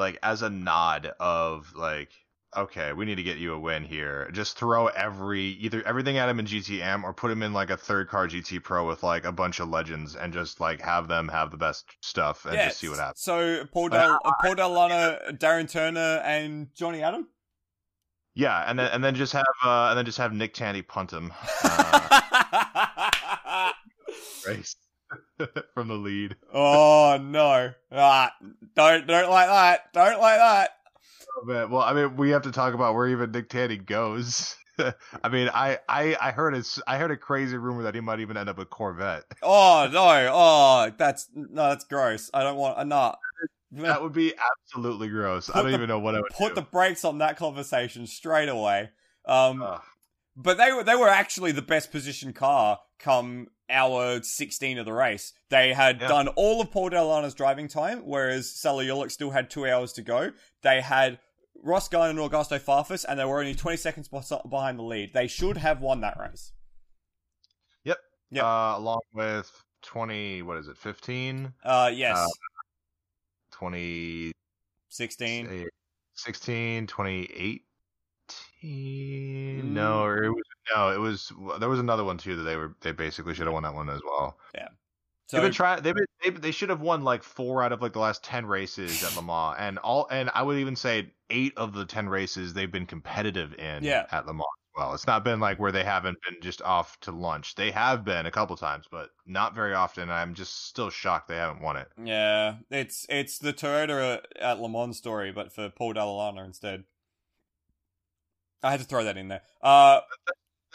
like 0.00 0.18
as 0.22 0.42
a 0.42 0.50
nod 0.50 1.12
of 1.20 1.72
like 1.76 2.10
okay, 2.56 2.92
we 2.92 3.04
need 3.04 3.14
to 3.14 3.22
get 3.22 3.38
you 3.38 3.52
a 3.52 3.58
win 3.58 3.84
here. 3.84 4.28
Just 4.32 4.56
throw 4.56 4.88
every 4.88 5.42
either 5.42 5.86
everything 5.86 6.18
at 6.18 6.28
him 6.28 6.40
in 6.40 6.46
GTM 6.46 7.04
or 7.04 7.12
put 7.12 7.30
him 7.30 7.44
in 7.44 7.52
like 7.52 7.70
a 7.70 7.76
third 7.76 8.08
car 8.08 8.26
GT 8.26 8.62
Pro 8.62 8.88
with 8.88 9.04
like 9.04 9.24
a 9.24 9.30
bunch 9.30 9.60
of 9.60 9.68
legends 9.68 10.16
and 10.16 10.32
just 10.32 10.58
like 10.58 10.80
have 10.80 11.06
them 11.06 11.28
have 11.28 11.52
the 11.52 11.56
best 11.56 11.84
stuff 12.00 12.46
and 12.46 12.56
just 12.56 12.78
see 12.78 12.88
what 12.88 12.98
happens. 12.98 13.20
So 13.20 13.64
Paul 13.72 13.90
Del 13.90 14.18
uh, 14.24 14.32
Paul 14.42 14.56
Dall'Anna, 14.56 15.38
Darren 15.38 15.70
Turner, 15.70 16.20
and 16.24 16.74
Johnny 16.74 17.02
Adam. 17.02 17.28
Yeah, 18.34 18.64
and 18.66 18.78
then 18.78 18.90
and 18.92 19.04
then 19.04 19.14
just 19.14 19.32
have 19.32 19.44
uh, 19.64 19.88
and 19.90 19.98
then 19.98 20.04
just 20.04 20.18
have 20.18 20.32
Nick 20.32 20.54
Tandy 20.54 20.82
punt 20.82 21.12
him. 21.12 21.32
Uh, 21.62 23.72
race. 24.46 24.76
from 25.74 25.88
the 25.88 25.94
lead. 25.94 26.36
Oh 26.52 27.18
no! 27.22 27.72
Ah, 27.92 28.32
don't 28.74 29.06
don't 29.06 29.30
like 29.30 29.48
that! 29.48 29.92
Don't 29.92 30.20
like 30.20 30.38
that! 30.38 30.70
bit. 31.46 31.70
Well, 31.70 31.82
I 31.82 31.92
mean, 31.94 32.16
we 32.16 32.30
have 32.30 32.42
to 32.42 32.52
talk 32.52 32.74
about 32.74 32.94
where 32.94 33.08
even 33.08 33.30
Nick 33.30 33.48
Tandy 33.48 33.78
goes. 33.78 34.56
I 35.22 35.28
mean, 35.30 35.48
I, 35.52 35.78
I 35.88 36.16
I 36.20 36.30
heard 36.32 36.54
a 36.54 36.62
I 36.86 36.98
heard 36.98 37.10
a 37.10 37.16
crazy 37.16 37.56
rumor 37.56 37.82
that 37.84 37.94
he 37.94 38.00
might 38.00 38.20
even 38.20 38.36
end 38.36 38.48
up 38.48 38.58
a 38.58 38.64
Corvette. 38.64 39.24
Oh 39.42 39.88
no! 39.92 40.30
Oh, 40.32 40.92
that's 40.96 41.28
no, 41.34 41.68
that's 41.70 41.84
gross. 41.84 42.30
I 42.34 42.42
don't 42.42 42.56
want. 42.56 42.78
Uh, 42.78 42.84
nah. 42.84 43.14
That 43.72 44.02
would 44.02 44.12
be 44.12 44.34
absolutely 44.64 45.08
gross. 45.08 45.46
Put 45.46 45.56
I 45.56 45.62
don't 45.62 45.70
the- 45.70 45.76
even 45.76 45.88
know 45.88 46.00
what 46.00 46.14
I 46.16 46.20
would 46.20 46.32
Put 46.32 46.50
do. 46.50 46.54
the 46.56 46.62
brakes 46.62 47.04
on 47.04 47.18
that 47.18 47.36
conversation 47.36 48.06
straight 48.06 48.48
away. 48.48 48.90
Um, 49.26 49.64
but 50.36 50.56
they 50.58 50.72
were 50.72 50.82
they 50.82 50.96
were 50.96 51.08
actually 51.08 51.52
the 51.52 51.62
best 51.62 51.92
positioned 51.92 52.34
car 52.34 52.80
come 52.98 53.48
hour 53.70 54.22
16 54.22 54.78
of 54.78 54.84
the 54.86 54.92
race. 54.92 55.32
They 55.48 55.72
had 55.72 56.00
Yeah. 56.00 56.08
done 56.08 56.28
all 56.28 56.60
of 56.60 56.70
Paul 56.70 56.90
Dalla 56.90 57.08
Lana's 57.14 57.34
driving 57.34 57.68
time, 57.68 58.00
whereas 58.06 58.50
Salih 58.50 58.86
Saliulik 58.86 59.10
still 59.10 59.30
had 59.30 59.48
two 59.50 59.66
hours 59.68 59.92
to 59.94 60.02
go. 60.02 60.32
They 60.62 60.80
had 60.80 61.18
Ross 61.62 61.88
Gunn 61.88 62.10
and 62.10 62.18
Augusto 62.18 62.58
Farfus, 62.58 63.04
and 63.08 63.18
they 63.18 63.24
were 63.24 63.38
only 63.40 63.54
20 63.54 63.76
seconds 63.76 64.08
behind 64.08 64.78
the 64.78 64.82
lead. 64.82 65.12
They 65.12 65.26
should 65.26 65.56
have 65.58 65.80
won 65.80 66.00
that 66.00 66.18
race. 66.18 66.52
Yep. 68.32 68.44
Uh, 68.44 68.74
along 68.76 69.00
with 69.12 69.50
twenty, 69.82 70.40
what 70.40 70.56
is 70.56 70.68
it, 70.68 70.76
fifteen? 70.78 71.52
Uh, 71.64 71.90
yes, 71.92 72.16
Uh, 72.16 72.26
20, 73.50 74.30
16. 74.88 75.46
eh, 75.48 75.64
16, 76.14 76.86
2018? 76.86 77.60
Mm. 78.62 79.64
No, 79.72 80.02
or 80.02 80.24
it 80.24 80.30
was 80.30 80.44
no, 80.74 80.90
it 80.90 80.98
was 80.98 81.32
there 81.58 81.68
was 81.68 81.78
another 81.78 82.04
one 82.04 82.18
too 82.18 82.36
that 82.36 82.42
they 82.42 82.56
were 82.56 82.76
they 82.80 82.92
basically 82.92 83.34
should 83.34 83.46
have 83.46 83.54
won 83.54 83.62
that 83.62 83.74
one 83.74 83.88
as 83.90 84.00
well. 84.04 84.38
So 85.26 85.36
they've 85.36 85.44
been 85.44 85.52
trying. 85.52 85.80
They've 85.82 85.94
been, 85.94 86.06
they 86.24 86.30
they 86.30 86.50
should 86.50 86.70
have 86.70 86.80
won 86.80 87.04
like 87.04 87.22
four 87.22 87.62
out 87.62 87.70
of 87.70 87.80
like 87.80 87.92
the 87.92 88.00
last 88.00 88.24
ten 88.24 88.46
races 88.46 89.04
at 89.04 89.14
Le 89.14 89.22
Mans, 89.26 89.56
and 89.60 89.78
all 89.78 90.08
and 90.10 90.28
I 90.34 90.42
would 90.42 90.58
even 90.58 90.74
say 90.74 91.12
eight 91.30 91.52
of 91.56 91.72
the 91.72 91.84
ten 91.84 92.08
races 92.08 92.52
they've 92.52 92.70
been 92.72 92.84
competitive 92.86 93.54
in 93.54 93.84
Yeah. 93.84 94.06
at 94.10 94.26
Le 94.26 94.34
Mans. 94.34 94.44
Well, 94.76 94.92
it's 94.92 95.06
not 95.06 95.22
been 95.22 95.38
like 95.38 95.60
where 95.60 95.70
they 95.70 95.84
haven't 95.84 96.18
been 96.28 96.40
just 96.42 96.62
off 96.62 96.98
to 97.02 97.12
lunch. 97.12 97.54
They 97.54 97.70
have 97.70 98.04
been 98.04 98.26
a 98.26 98.30
couple 98.32 98.56
times, 98.56 98.86
but 98.90 99.10
not 99.24 99.54
very 99.54 99.72
often. 99.72 100.10
I'm 100.10 100.34
just 100.34 100.66
still 100.66 100.90
shocked 100.90 101.28
they 101.28 101.36
haven't 101.36 101.62
won 101.62 101.76
it. 101.76 101.86
Yeah, 102.02 102.56
it's 102.68 103.06
it's 103.08 103.38
the 103.38 103.52
Toyota 103.52 104.22
at 104.34 104.58
Le 104.60 104.68
Mans 104.68 104.96
story, 104.98 105.30
but 105.30 105.52
for 105.52 105.70
Paul 105.70 105.92
Dalla 105.92 106.10
Lana 106.10 106.42
instead. 106.42 106.82
I 108.62 108.70
had 108.70 108.80
to 108.80 108.86
throw 108.86 109.04
that 109.04 109.16
in 109.16 109.28
there. 109.28 109.42
Uh, 109.62 110.00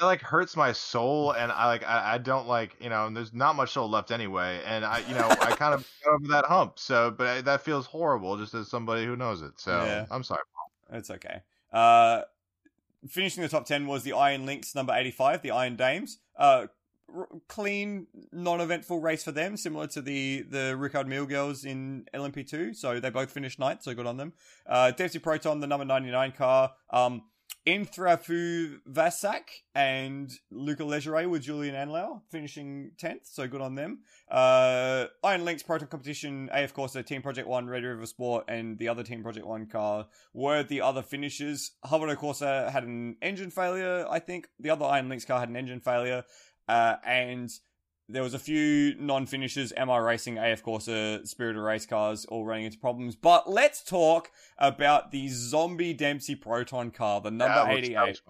It 0.02 0.03
like 0.03 0.22
hurts 0.22 0.57
my 0.57 0.74
soul, 0.74 1.32
and 1.32 1.52
I 1.52 1.68
like 1.68 1.84
I, 1.86 2.16
I 2.16 2.18
don't 2.18 2.48
like 2.48 2.76
you 2.82 2.90
know. 2.90 3.06
And 3.06 3.16
there's 3.16 3.34
not 3.34 3.56
much 3.56 3.72
soul 3.72 3.90
left 3.90 4.12
anyway, 4.12 4.62
and 4.66 4.84
I 4.84 4.99
you 5.07 5.14
know 5.16 5.28
I 5.30 5.56
kind 5.56 5.74
of 5.74 5.88
got 6.03 6.14
over 6.16 6.28
that 6.30 6.45
hump. 6.45 6.80
So, 6.80 7.12
but 7.12 7.28
I, 7.28 7.41
that 7.41 7.62
feels 7.62 7.86
horrible 7.86 8.38
just 8.38 8.53
as 8.53 8.68
somebody 8.70 9.06
who 9.06 9.16
knows 9.16 9.41
it. 9.41 9.53
So 9.57 9.72
Yeah. 9.86 10.06
I'm 10.12 10.24
sorry. 10.24 10.41
it's 10.91 11.10
okay. 11.10 11.41
Uh, 11.72 12.22
finishing 13.07 13.41
the 13.44 13.49
top 13.49 13.66
ten 13.66 13.88
was 13.88 14.03
the 14.03 14.14
Iron 14.14 14.45
Lynx 14.45 14.76
number 14.76 14.94
eighty-five, 14.94 15.41
the 15.41 15.52
Iron 15.52 15.78
Dames. 15.78 16.18
Uh, 16.38 16.68
r- 17.16 17.28
clean, 17.48 18.07
non-eventful 18.34 18.99
race 18.99 19.24
for 19.24 19.32
them, 19.32 19.56
similar 19.56 19.88
to 19.88 20.02
the 20.02 20.41
the 20.41 20.76
Richard 20.76 21.07
Mille 21.07 21.26
girls 21.26 21.64
in 21.64 22.06
LMP2. 22.14 22.76
So 22.76 22.99
they 22.99 23.10
both 23.10 23.32
finished 23.32 23.60
ninth, 23.60 23.84
so 23.84 23.94
good 23.94 24.07
on 24.07 24.18
them. 24.18 24.34
Uh, 24.68 24.91
Dempsey 24.91 25.20
Proton, 25.20 25.62
the 25.62 25.68
number 25.68 25.86
ninety-nine 25.86 26.34
car. 26.34 26.74
Um, 26.90 27.22
Inthraphuvasak 27.68 29.42
and 29.74 30.32
Luca 30.52 30.84
Légeret 30.84 31.28
with 31.28 31.42
Julien 31.42 31.74
Andlauer 31.74 32.22
finishing 32.30 32.92
10th, 32.98 33.22
so 33.24 33.48
good 33.48 33.62
on 33.62 33.74
them. 33.74 34.02
Uh, 34.30 35.06
Iron 35.24 35.46
Lynx 35.46 35.64
Proton 35.64 35.88
Competition, 35.88 36.50
AF 36.54 36.74
Corse, 36.74 36.96
Team 37.06 37.24
Project 37.24 37.48
1, 37.48 37.68
Red 37.68 37.84
River 37.84 38.06
Sport, 38.06 38.46
and 38.48 38.78
the 38.78 38.88
other 38.88 39.02
Team 39.02 39.24
Project 39.24 39.48
1 39.48 39.66
car 39.66 40.08
were 40.32 40.62
the 40.62 40.82
other 40.82 41.02
finishers. 41.02 41.72
Havaro 41.84 42.16
Corsa 42.16 42.70
had 42.70 42.84
an 42.84 43.18
engine 43.24 43.50
failure, 43.50 44.06
I 44.08 44.20
think. 44.20 44.48
The 44.60 44.70
other 44.70 44.86
Iron 44.86 45.10
Lynx 45.10 45.26
car 45.26 45.40
had 45.40 45.50
an 45.50 45.56
engine 45.56 45.80
failure. 45.80 46.24
Uh, 46.68 46.98
and 47.04 47.50
there 48.07 48.23
was 48.23 48.34
a 48.34 48.40
few 48.40 48.95
non-finishers, 48.99 49.73
MR 49.73 50.06
Racing, 50.06 50.38
AF 50.38 50.61
Corse, 50.61 50.88
of 50.88 51.56
Race 51.56 51.86
cars, 51.86 52.26
all 52.26 52.45
running 52.45 52.65
into 52.65 52.77
problems. 52.77 53.15
But 53.15 53.49
let's 53.49 53.84
talk 53.84 54.32
about 54.57 55.11
the 55.11 55.27
Zombie 55.30 55.94
Dempsey 55.94 56.36
Proton 56.36 56.91
car, 56.91 57.22
the 57.22 57.32
number 57.32 57.56
that 57.56 57.72
88. 57.72 58.22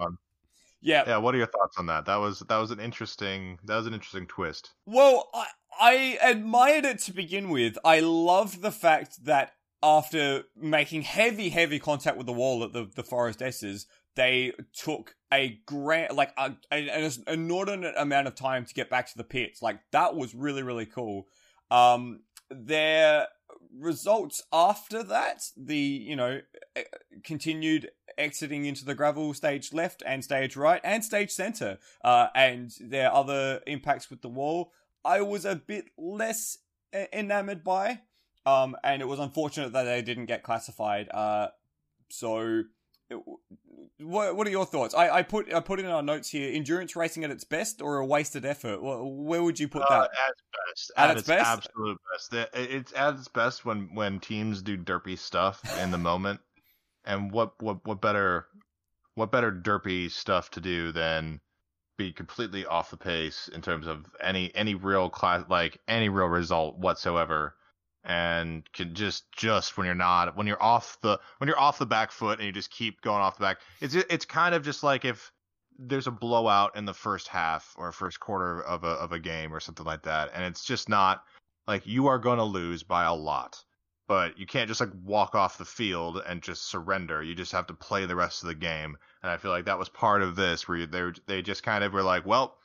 Yeah, 0.81 1.03
Yeah, 1.07 1.17
what 1.17 1.33
are 1.33 1.39
your 1.39 1.47
thoughts 1.47 1.77
on 1.77 1.87
that? 1.87 2.05
That 2.05 2.17
was 2.17 2.41
that 2.41 2.57
was 2.57 2.69
an 2.69 2.79
interesting 2.79 3.57
that 3.63 3.75
was 3.75 3.87
an 3.87 3.93
interesting 3.93 4.27
twist. 4.27 4.73
Well, 4.85 5.29
I, 5.33 5.45
I 5.79 6.17
admired 6.21 6.85
it 6.85 6.99
to 6.99 7.13
begin 7.13 7.49
with. 7.49 7.77
I 7.83 8.01
loved 8.01 8.61
the 8.61 8.71
fact 8.71 9.25
that 9.25 9.53
after 9.81 10.43
making 10.55 11.01
heavy, 11.03 11.49
heavy 11.49 11.79
contact 11.79 12.17
with 12.17 12.27
the 12.27 12.33
wall 12.33 12.63
at 12.63 12.73
the, 12.73 12.89
the 12.95 13.03
Forest 13.03 13.41
Esses, 13.41 13.87
they 14.15 14.53
took 14.73 15.15
a 15.33 15.59
grand, 15.65 16.15
like 16.15 16.31
a, 16.37 16.53
an 16.71 17.11
inordinate 17.27 17.95
amount 17.97 18.27
of 18.27 18.35
time 18.35 18.65
to 18.65 18.73
get 18.73 18.89
back 18.89 19.07
to 19.11 19.17
the 19.17 19.23
pits. 19.23 19.61
Like 19.61 19.79
that 19.91 20.15
was 20.15 20.33
really, 20.33 20.63
really 20.63 20.85
cool. 20.85 21.27
Um, 21.71 22.21
their 22.49 23.27
results 23.77 24.41
after 24.53 25.03
that, 25.03 25.43
the 25.57 25.77
you 25.77 26.15
know 26.15 26.41
continued 27.23 27.91
exiting 28.17 28.65
into 28.65 28.85
the 28.85 28.95
gravel 28.95 29.33
stage 29.33 29.73
left 29.73 30.01
and 30.05 30.23
stage 30.23 30.55
right 30.55 30.81
and 30.83 31.03
stage 31.03 31.31
center, 31.31 31.77
uh, 32.03 32.27
and 32.35 32.71
their 32.79 33.13
other 33.13 33.61
impacts 33.67 34.09
with 34.09 34.21
the 34.21 34.29
wall, 34.29 34.71
I 35.03 35.21
was 35.21 35.45
a 35.45 35.55
bit 35.55 35.85
less 35.97 36.59
enamored 37.13 37.63
by. 37.63 38.01
Um, 38.45 38.75
and 38.83 39.01
it 39.01 39.05
was 39.05 39.19
unfortunate 39.19 39.73
that 39.73 39.83
they 39.83 40.01
didn't 40.01 40.27
get 40.27 40.43
classified. 40.43 41.09
Uh, 41.11 41.47
so, 42.09 42.61
it, 43.09 43.17
what 43.99 44.35
what 44.35 44.47
are 44.47 44.51
your 44.51 44.65
thoughts? 44.65 44.93
I, 44.93 45.09
I 45.09 45.21
put 45.23 45.53
I 45.53 45.59
put 45.59 45.79
in 45.79 45.85
our 45.85 46.03
notes 46.03 46.29
here: 46.29 46.51
endurance 46.53 46.95
racing 46.95 47.23
at 47.23 47.31
its 47.31 47.43
best 47.43 47.81
or 47.81 47.97
a 47.97 48.05
wasted 48.05 48.45
effort. 48.45 48.79
Where 48.81 49.41
would 49.43 49.59
you 49.59 49.67
put 49.67 49.83
Uh, 49.83 50.01
that? 50.01 50.11
at 50.11 50.29
its 50.31 50.41
best, 50.51 50.91
At 50.97 51.09
at, 51.09 51.11
its 51.11 51.19
its, 51.21 51.27
best? 51.27 51.49
absolute 51.49 51.97
best. 52.11 52.33
It's 52.53 52.93
at 52.93 53.13
its 53.15 53.27
best 53.27 53.65
when 53.65 53.93
when 53.93 54.19
teams 54.19 54.61
do 54.61 54.77
derpy 54.77 55.17
stuff 55.17 55.61
in 55.81 55.91
the 55.91 55.97
moment. 55.97 56.41
And 57.05 57.31
what 57.31 57.53
what 57.61 57.85
what 57.85 58.01
better 58.01 58.47
what 59.15 59.31
better 59.31 59.51
derpy 59.51 60.11
stuff 60.11 60.51
to 60.51 60.61
do 60.61 60.91
than 60.91 61.39
be 61.97 62.11
completely 62.11 62.65
off 62.65 62.89
the 62.91 62.97
pace 62.97 63.47
in 63.47 63.61
terms 63.61 63.87
of 63.87 64.05
any 64.21 64.53
any 64.55 64.75
real 64.75 65.09
class 65.09 65.45
like 65.49 65.79
any 65.87 66.09
real 66.09 66.27
result 66.27 66.77
whatsoever 66.77 67.55
and 68.05 68.71
can 68.73 68.93
just 68.93 69.31
just 69.31 69.77
when 69.77 69.85
you're 69.85 69.95
not 69.95 70.37
when 70.37 70.47
you're 70.47 70.61
off 70.61 70.97
the 71.01 71.19
when 71.39 71.47
you're 71.47 71.59
off 71.59 71.79
the 71.79 71.85
back 71.85 72.11
foot 72.11 72.39
and 72.39 72.45
you 72.45 72.51
just 72.51 72.71
keep 72.71 73.01
going 73.01 73.21
off 73.21 73.37
the 73.37 73.43
back 73.43 73.57
it's 73.81 73.95
it's 73.95 74.25
kind 74.25 74.53
of 74.53 74.63
just 74.63 74.83
like 74.83 75.05
if 75.05 75.31
there's 75.77 76.07
a 76.07 76.11
blowout 76.11 76.75
in 76.77 76.85
the 76.85 76.93
first 76.93 77.27
half 77.27 77.73
or 77.77 77.91
first 77.91 78.19
quarter 78.19 78.61
of 78.61 78.83
a 78.83 78.89
of 78.89 79.11
a 79.11 79.19
game 79.19 79.53
or 79.53 79.59
something 79.59 79.85
like 79.85 80.03
that 80.03 80.29
and 80.33 80.43
it's 80.43 80.63
just 80.63 80.87
not 80.87 81.23
like 81.67 81.85
you 81.85 82.07
are 82.07 82.19
going 82.19 82.37
to 82.37 82.43
lose 82.43 82.83
by 82.83 83.05
a 83.05 83.13
lot 83.13 83.63
but 84.07 84.37
you 84.37 84.45
can't 84.45 84.67
just 84.67 84.79
like 84.79 84.91
walk 85.03 85.33
off 85.33 85.57
the 85.57 85.65
field 85.65 86.21
and 86.27 86.43
just 86.43 86.69
surrender. 86.69 87.23
You 87.23 87.33
just 87.33 87.51
have 87.53 87.65
to 87.65 87.73
play 87.73 88.05
the 88.05 88.15
rest 88.15 88.43
of 88.43 88.47
the 88.47 88.53
game 88.53 88.95
and 89.23 89.31
i 89.31 89.37
feel 89.37 89.49
like 89.49 89.65
that 89.65 89.79
was 89.79 89.89
part 89.89 90.21
of 90.21 90.35
this 90.35 90.67
where 90.67 90.85
they 90.85 91.11
they 91.25 91.41
just 91.41 91.63
kind 91.63 91.83
of 91.83 91.91
were 91.91 92.03
like 92.03 92.25
well 92.25 92.57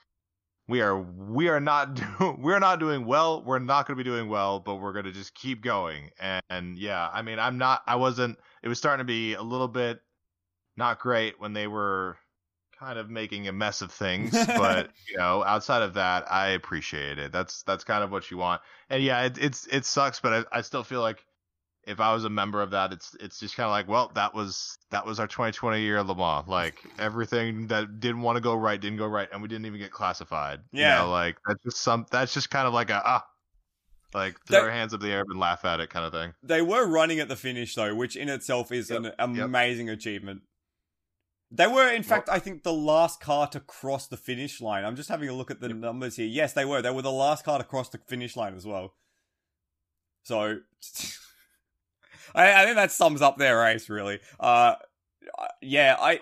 we 0.70 0.80
are 0.80 0.96
we 0.98 1.48
are 1.48 1.60
not 1.60 1.94
do, 2.18 2.36
we're 2.38 2.60
not 2.60 2.78
doing 2.78 3.04
well. 3.04 3.42
We're 3.42 3.58
not 3.58 3.86
going 3.86 3.98
to 3.98 4.04
be 4.04 4.08
doing 4.08 4.28
well 4.28 4.60
but 4.60 4.76
we're 4.76 4.92
going 4.92 5.04
to 5.04 5.12
just 5.12 5.34
keep 5.34 5.62
going. 5.62 6.10
And, 6.20 6.42
and 6.48 6.78
yeah 6.78 7.10
i 7.12 7.22
mean 7.22 7.38
i'm 7.38 7.58
not 7.58 7.82
i 7.86 7.96
wasn't 7.96 8.38
it 8.62 8.68
was 8.68 8.78
starting 8.78 9.04
to 9.04 9.04
be 9.04 9.34
a 9.34 9.42
little 9.42 9.68
bit 9.68 10.00
not 10.76 11.00
great 11.00 11.38
when 11.38 11.52
they 11.52 11.66
were 11.66 12.16
kind 12.78 12.98
of 12.98 13.10
making 13.10 13.46
a 13.48 13.52
mess 13.52 13.82
of 13.82 13.92
things 13.92 14.30
but 14.30 14.90
you 15.10 15.18
know 15.18 15.44
outside 15.44 15.82
of 15.82 15.94
that 15.94 16.30
i 16.32 16.48
appreciate 16.48 17.18
it. 17.18 17.32
That's 17.32 17.62
that's 17.64 17.84
kind 17.84 18.02
of 18.02 18.10
what 18.10 18.30
you 18.30 18.38
want. 18.38 18.62
And 18.88 19.02
yeah 19.02 19.24
it, 19.24 19.38
it's 19.38 19.66
it 19.66 19.84
sucks 19.84 20.20
but 20.20 20.46
I, 20.52 20.58
I 20.58 20.60
still 20.62 20.84
feel 20.84 21.00
like 21.00 21.24
if 21.86 21.98
I 22.00 22.12
was 22.12 22.24
a 22.24 22.30
member 22.30 22.60
of 22.62 22.70
that, 22.72 22.92
it's 22.92 23.16
it's 23.20 23.40
just 23.40 23.56
kind 23.56 23.64
of 23.66 23.70
like, 23.70 23.88
well, 23.88 24.10
that 24.14 24.34
was 24.34 24.76
that 24.90 25.04
was 25.06 25.18
our 25.18 25.26
2020 25.26 25.80
year 25.80 26.02
Le 26.02 26.14
Mans. 26.14 26.46
Like 26.48 26.76
everything 26.98 27.66
that 27.68 28.00
didn't 28.00 28.22
want 28.22 28.36
to 28.36 28.40
go 28.40 28.54
right 28.54 28.80
didn't 28.80 28.98
go 28.98 29.06
right, 29.06 29.28
and 29.32 29.40
we 29.42 29.48
didn't 29.48 29.66
even 29.66 29.78
get 29.80 29.90
classified. 29.90 30.60
Yeah. 30.72 30.98
you 31.00 31.04
know, 31.06 31.10
like 31.10 31.36
that's 31.46 31.62
just 31.64 31.78
some. 31.82 32.06
That's 32.10 32.34
just 32.34 32.50
kind 32.50 32.66
of 32.66 32.74
like 32.74 32.90
a 32.90 33.00
ah, 33.04 33.24
like 34.14 34.36
throw 34.46 34.60
That- 34.60 34.64
our 34.66 34.70
hands 34.70 34.92
up 34.94 35.00
the 35.00 35.10
air 35.10 35.24
and 35.28 35.38
laugh 35.40 35.64
at 35.64 35.80
it 35.80 35.90
kind 35.90 36.04
of 36.04 36.12
thing. 36.12 36.34
They 36.42 36.62
were 36.62 36.86
running 36.86 37.18
at 37.20 37.28
the 37.28 37.36
finish 37.36 37.74
though, 37.74 37.94
which 37.94 38.16
in 38.16 38.28
itself 38.28 38.70
is 38.72 38.90
Yep, 38.90 39.14
an 39.18 39.40
amazing 39.40 39.88
achievement. 39.88 40.42
They 41.52 41.66
were, 41.66 41.90
in 41.90 42.04
fact, 42.04 42.28
I 42.28 42.38
think, 42.38 42.62
the 42.62 42.72
last 42.72 43.20
car 43.20 43.48
to 43.48 43.58
cross 43.58 44.06
the 44.06 44.16
finish 44.16 44.60
line. 44.60 44.84
I'm 44.84 44.94
just 44.94 45.08
having 45.08 45.28
a 45.28 45.32
look 45.32 45.50
at 45.50 45.60
the 45.60 45.68
numbers 45.70 46.14
here. 46.14 46.26
Yes, 46.28 46.52
they 46.52 46.64
were. 46.64 46.80
They 46.80 46.92
were 46.92 47.02
the 47.02 47.10
last 47.10 47.44
car 47.44 47.58
to 47.58 47.64
cross 47.64 47.88
the 47.88 47.98
finish 48.06 48.36
line 48.36 48.54
as 48.54 48.64
well. 48.64 48.94
So, 50.22 50.58
I, 52.34 52.62
I 52.62 52.64
think 52.64 52.76
that 52.76 52.92
sums 52.92 53.22
up 53.22 53.36
their 53.36 53.58
race, 53.58 53.88
really. 53.88 54.20
Uh, 54.38 54.74
yeah, 55.60 55.96
I, 55.98 56.20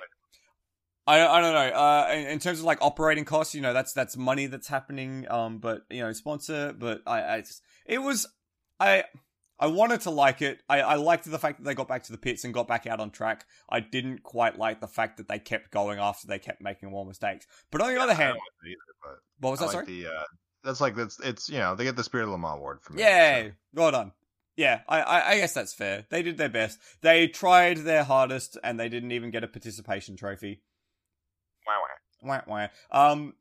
I, 1.06 1.26
I 1.26 1.40
don't 1.40 1.54
know. 1.54 1.76
Uh, 1.76 2.08
in, 2.12 2.26
in 2.26 2.38
terms 2.38 2.58
of 2.58 2.64
like 2.64 2.78
operating 2.80 3.24
costs, 3.24 3.54
you 3.54 3.60
know, 3.60 3.72
that's 3.72 3.92
that's 3.92 4.16
money 4.16 4.46
that's 4.46 4.68
happening. 4.68 5.26
Um, 5.30 5.58
but 5.58 5.82
you 5.90 6.02
know, 6.02 6.12
sponsor. 6.12 6.74
But 6.76 7.02
I, 7.06 7.36
I 7.36 7.40
just, 7.40 7.62
it 7.86 7.98
was, 7.98 8.26
I, 8.78 9.04
I 9.60 9.66
wanted 9.66 10.02
to 10.02 10.10
like 10.10 10.40
it. 10.40 10.60
I, 10.68 10.80
I 10.80 10.94
liked 10.94 11.28
the 11.28 11.38
fact 11.38 11.58
that 11.58 11.64
they 11.64 11.74
got 11.74 11.88
back 11.88 12.04
to 12.04 12.12
the 12.12 12.18
pits 12.18 12.44
and 12.44 12.54
got 12.54 12.68
back 12.68 12.86
out 12.86 13.00
on 13.00 13.10
track. 13.10 13.44
I 13.68 13.80
didn't 13.80 14.22
quite 14.22 14.58
like 14.58 14.80
the 14.80 14.86
fact 14.86 15.16
that 15.16 15.28
they 15.28 15.38
kept 15.38 15.72
going 15.72 15.98
after 15.98 16.26
they 16.28 16.38
kept 16.38 16.62
making 16.62 16.90
more 16.90 17.04
mistakes. 17.04 17.46
But 17.70 17.80
on 17.80 17.92
the 17.92 18.00
other 18.00 18.14
hand, 18.14 18.36
either, 18.64 19.18
what 19.40 19.50
was 19.50 19.60
I 19.60 19.66
that? 19.66 19.66
like 19.66 19.86
sorry. 19.86 20.02
the 20.02 20.08
uh, 20.08 20.24
that's 20.62 20.80
like 20.80 20.94
that's 20.94 21.18
it's 21.20 21.48
you 21.48 21.58
know 21.58 21.74
they 21.74 21.84
get 21.84 21.96
the 21.96 22.04
Spirit 22.04 22.24
of 22.24 22.30
Le 22.30 22.38
Mans 22.38 22.56
award 22.56 22.82
from 22.82 22.96
me. 22.96 23.02
Yay! 23.02 23.52
Well 23.72 23.90
done. 23.90 24.12
Yeah, 24.58 24.80
I, 24.88 25.00
I, 25.02 25.28
I 25.30 25.36
guess 25.36 25.54
that's 25.54 25.72
fair. 25.72 26.04
They 26.10 26.20
did 26.20 26.36
their 26.36 26.48
best. 26.48 26.80
They 27.00 27.28
tried 27.28 27.78
their 27.78 28.02
hardest, 28.02 28.58
and 28.64 28.78
they 28.78 28.88
didn't 28.88 29.12
even 29.12 29.30
get 29.30 29.44
a 29.44 29.46
participation 29.46 30.16
trophy. 30.16 30.62
Wow, 31.64 31.78
wow. 32.24 32.42
Wah, 32.48 32.68
wah. 32.92 33.10
Um. 33.10 33.34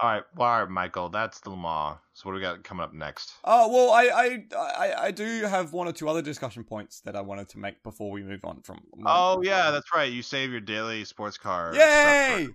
All 0.00 0.10
right, 0.10 0.22
well, 0.34 0.48
all 0.48 0.60
right, 0.60 0.70
Michael, 0.70 1.10
that's 1.10 1.40
the 1.40 1.50
Le 1.50 1.56
Mans. 1.56 1.98
So 2.14 2.22
what 2.24 2.32
do 2.32 2.36
we 2.36 2.40
got 2.40 2.64
coming 2.64 2.82
up 2.82 2.94
next? 2.94 3.32
Oh 3.44 3.68
well, 3.68 3.90
I, 3.90 4.04
I, 4.04 4.44
I, 4.56 4.94
I 5.06 5.10
do 5.10 5.42
have 5.42 5.74
one 5.74 5.86
or 5.86 5.92
two 5.92 6.08
other 6.08 6.22
discussion 6.22 6.64
points 6.64 7.00
that 7.00 7.14
I 7.14 7.20
wanted 7.20 7.50
to 7.50 7.58
make 7.58 7.82
before 7.82 8.10
we 8.10 8.22
move 8.22 8.44
on 8.44 8.62
from. 8.62 8.80
Oh 9.04 9.42
yeah, 9.42 9.70
that's 9.70 9.92
right. 9.92 10.10
You 10.10 10.22
save 10.22 10.50
your 10.50 10.60
daily 10.60 11.04
sports 11.04 11.36
car. 11.36 11.74
Yay! 11.74 12.48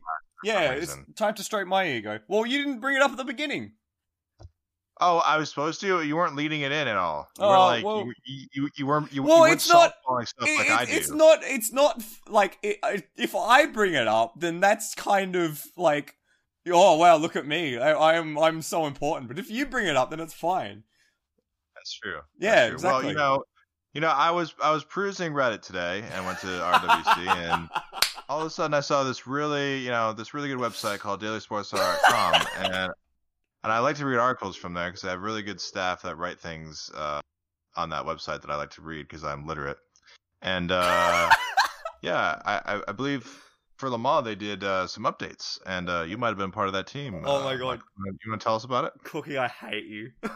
Yeah, 0.43 0.71
it's 0.71 0.97
time 1.15 1.35
to 1.35 1.43
stroke 1.43 1.67
my 1.67 1.87
ego. 1.91 2.19
Well, 2.27 2.45
you 2.47 2.57
didn't 2.57 2.79
bring 2.79 2.95
it 2.95 3.03
up 3.03 3.11
at 3.11 3.17
the 3.17 3.23
beginning. 3.23 3.73
Oh, 5.05 5.17
I 5.25 5.37
was 5.37 5.49
supposed 5.49 5.81
to. 5.81 6.01
You 6.01 6.15
weren't 6.15 6.35
leading 6.35 6.61
it 6.61 6.71
in 6.71 6.87
at 6.87 6.95
all. 6.95 7.27
You 7.37 7.43
Oh, 7.43 7.49
were 7.49 7.57
like 7.57 7.83
well- 7.85 8.05
you, 8.25 8.47
you, 8.53 8.69
you 8.77 8.87
weren't. 8.87 9.11
You, 9.11 9.23
Well, 9.23 9.35
you 9.37 9.41
weren't 9.41 9.53
it's 9.55 9.69
not- 9.69 9.93
stuff 10.27 10.47
It- 10.47 10.57
like 10.57 10.67
it's, 10.67 10.71
I 10.71 10.85
do. 10.85 10.91
it's 10.93 11.09
not. 11.11 11.39
It's 11.43 11.71
not 11.73 12.03
like 12.29 12.57
it, 12.63 12.79
if 13.17 13.35
I 13.35 13.65
bring 13.65 13.93
it 13.93 14.07
up, 14.07 14.39
then 14.39 14.59
that's 14.59 14.95
kind 14.95 15.35
of 15.35 15.63
like, 15.77 16.15
oh 16.71 16.95
wow, 16.97 17.17
look 17.17 17.35
at 17.35 17.45
me. 17.45 17.77
I, 17.77 18.17
I'm 18.17 18.37
I'm 18.37 18.61
so 18.61 18.85
important. 18.85 19.27
But 19.27 19.39
if 19.39 19.49
you 19.51 19.65
bring 19.65 19.87
it 19.87 19.95
up, 19.97 20.09
then 20.09 20.19
it's 20.21 20.33
fine. 20.33 20.83
That's 21.75 21.93
true. 21.99 22.19
Yeah, 22.39 22.69
That's 22.69 22.81
true. 22.81 22.89
Well, 22.91 23.03
you 23.05 23.13
know, 23.13 23.43
you 23.93 23.99
know, 24.01 24.07
I 24.09 24.31
was 24.31 24.55
I 24.63 24.71
was 24.71 24.83
perusing 24.85 25.33
Reddit 25.33 25.61
today 25.61 26.03
and 26.13 26.25
went 26.25 26.39
to 26.39 26.47
RWC 26.47 27.27
and 27.27 27.69
all 28.29 28.39
of 28.39 28.47
a 28.47 28.49
sudden 28.49 28.73
I 28.73 28.79
saw 28.79 29.03
this 29.03 29.27
really, 29.27 29.79
you 29.79 29.89
know, 29.91 30.13
this 30.13 30.33
really 30.33 30.47
good 30.47 30.59
website 30.59 30.99
called 30.99 31.21
DailySportsCar.com 31.21 32.47
and 32.73 32.93
and 33.63 33.71
I 33.71 33.79
like 33.79 33.95
to 33.97 34.05
read 34.05 34.17
articles 34.17 34.55
from 34.55 34.73
there 34.73 34.89
because 34.89 35.03
I 35.05 35.11
have 35.11 35.21
really 35.21 35.41
good 35.41 35.61
staff 35.61 36.01
that 36.01 36.17
write 36.17 36.39
things 36.39 36.91
uh, 36.95 37.21
on 37.75 37.89
that 37.89 38.05
website 38.05 38.41
that 38.41 38.49
I 38.51 38.55
like 38.55 38.71
to 38.71 38.81
read 38.81 39.07
because 39.07 39.23
I'm 39.23 39.47
literate. 39.47 39.77
And 40.41 40.71
uh, 40.71 41.29
yeah, 42.01 42.41
I, 42.45 42.81
I, 42.87 42.91
believe 42.91 43.41
for 43.77 43.89
Le 43.89 43.97
Mans 43.97 44.25
they 44.25 44.35
did 44.35 44.63
uh, 44.63 44.87
some 44.87 45.03
updates, 45.03 45.59
and 45.65 45.89
uh, 45.89 46.03
you 46.03 46.17
might 46.17 46.27
have 46.27 46.37
been 46.37 46.51
part 46.51 46.67
of 46.67 46.73
that 46.73 46.87
team. 46.87 47.23
Oh 47.25 47.39
uh, 47.39 47.43
my 47.43 47.55
God. 47.55 47.81
You 48.05 48.31
want 48.31 48.41
to 48.41 48.43
tell 48.43 48.55
us 48.55 48.65
about 48.65 48.85
it? 48.85 48.93
Cookie, 49.03 49.37
I 49.37 49.47
hate 49.47 49.85
you. 49.85 50.11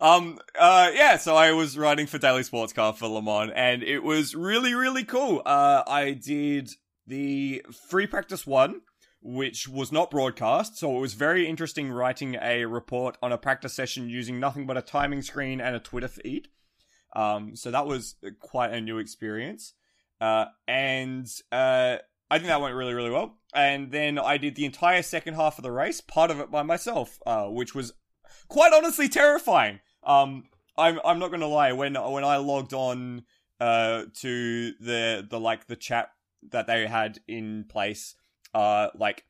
um, 0.00 0.38
uh, 0.58 0.90
yeah, 0.94 1.18
so 1.18 1.36
I 1.36 1.52
was 1.52 1.76
writing 1.76 2.06
for 2.06 2.16
Daily 2.16 2.42
Sports 2.42 2.72
Car 2.72 2.94
for 2.94 3.06
Le 3.06 3.20
Mans, 3.20 3.52
and 3.54 3.82
it 3.82 4.02
was 4.02 4.34
really, 4.34 4.72
really 4.74 5.04
cool. 5.04 5.42
Uh, 5.44 5.82
I 5.86 6.12
did 6.12 6.70
the 7.06 7.64
free 7.90 8.06
practice 8.06 8.46
one, 8.46 8.80
which 9.24 9.66
was 9.66 9.90
not 9.90 10.10
broadcast, 10.10 10.76
so 10.76 10.96
it 10.96 11.00
was 11.00 11.14
very 11.14 11.48
interesting 11.48 11.90
writing 11.90 12.36
a 12.40 12.66
report 12.66 13.16
on 13.22 13.32
a 13.32 13.38
practice 13.38 13.72
session 13.72 14.08
using 14.08 14.38
nothing 14.38 14.66
but 14.66 14.76
a 14.76 14.82
timing 14.82 15.22
screen 15.22 15.60
and 15.60 15.74
a 15.74 15.80
Twitter 15.80 16.08
feed. 16.08 16.48
Um, 17.16 17.56
so 17.56 17.70
that 17.70 17.86
was 17.86 18.16
quite 18.38 18.72
a 18.72 18.80
new 18.80 18.98
experience. 18.98 19.72
Uh, 20.20 20.46
and, 20.68 21.26
uh, 21.50 21.96
I 22.30 22.38
think 22.38 22.48
that 22.48 22.60
went 22.60 22.74
really, 22.74 22.94
really 22.94 23.10
well. 23.10 23.38
And 23.54 23.90
then 23.92 24.18
I 24.18 24.36
did 24.36 24.56
the 24.56 24.64
entire 24.64 25.02
second 25.02 25.34
half 25.34 25.58
of 25.58 25.62
the 25.62 25.72
race, 25.72 26.00
part 26.00 26.30
of 26.30 26.40
it 26.40 26.50
by 26.50 26.62
myself, 26.62 27.18
uh, 27.26 27.46
which 27.46 27.74
was 27.74 27.92
quite 28.48 28.72
honestly 28.72 29.08
terrifying. 29.08 29.80
Um, 30.02 30.44
I'm 30.76 30.98
I'm 31.04 31.18
not 31.18 31.30
gonna 31.30 31.46
lie. 31.46 31.72
When 31.72 31.94
when 31.94 32.24
I 32.24 32.36
logged 32.38 32.74
on 32.74 33.24
uh 33.60 34.04
to 34.14 34.72
the 34.80 35.26
the 35.28 35.38
like 35.38 35.66
the 35.66 35.76
chat 35.76 36.10
that 36.50 36.66
they 36.66 36.86
had 36.86 37.20
in 37.28 37.64
place, 37.68 38.16
uh, 38.54 38.88
like 38.94 39.24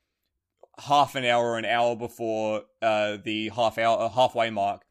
half 0.79 1.15
an 1.15 1.25
hour, 1.25 1.53
or 1.53 1.59
an 1.59 1.65
hour 1.65 1.97
before 1.97 2.63
uh 2.83 3.17
the 3.23 3.51
half 3.51 3.79
hour 3.79 4.01
uh, 4.01 4.09
halfway 4.09 4.51
mark. 4.51 4.83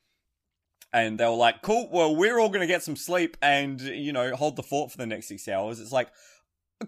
And 0.92 1.20
they 1.20 1.26
were 1.26 1.32
like, 1.32 1.62
"Cool. 1.62 1.90
Well, 1.92 2.16
we're 2.16 2.40
all 2.40 2.50
gonna 2.50 2.68
get 2.68 2.84
some 2.84 2.96
sleep 2.96 3.38
and 3.42 3.82
you 3.82 4.14
know 4.14 4.36
hold 4.36 4.56
the 4.56 4.64
fort 4.64 4.92
for 4.92 4.98
the 4.98 5.08
next 5.08 5.28
six 5.28 5.48
hours." 5.48 5.80
It's 5.80 5.92
like, 5.92 6.10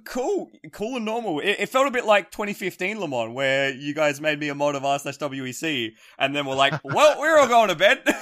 cool, 0.04 0.52
cool 0.72 0.98
and 0.98 1.06
normal. 1.06 1.40
It, 1.40 1.58
it 1.60 1.70
felt 1.70 1.88
a 1.88 1.92
bit 1.92 2.06
like 2.06 2.32
2015 2.32 3.00
Le 3.00 3.30
where 3.32 3.74
you 3.74 3.94
guys 3.94 4.20
made 4.20 4.40
me 4.40 4.50
a 4.50 4.56
mod 4.56 4.76
of 4.76 4.84
r 4.84 5.00
slash 5.00 5.18
WEC, 5.18 5.94
and 6.20 6.36
then 6.36 6.46
we're 6.46 6.56
like, 6.56 6.74
well, 6.84 7.20
we're 7.20 7.38
all 7.40 7.48
going 7.48 7.70
to 7.70 7.76
bed. 7.76 8.02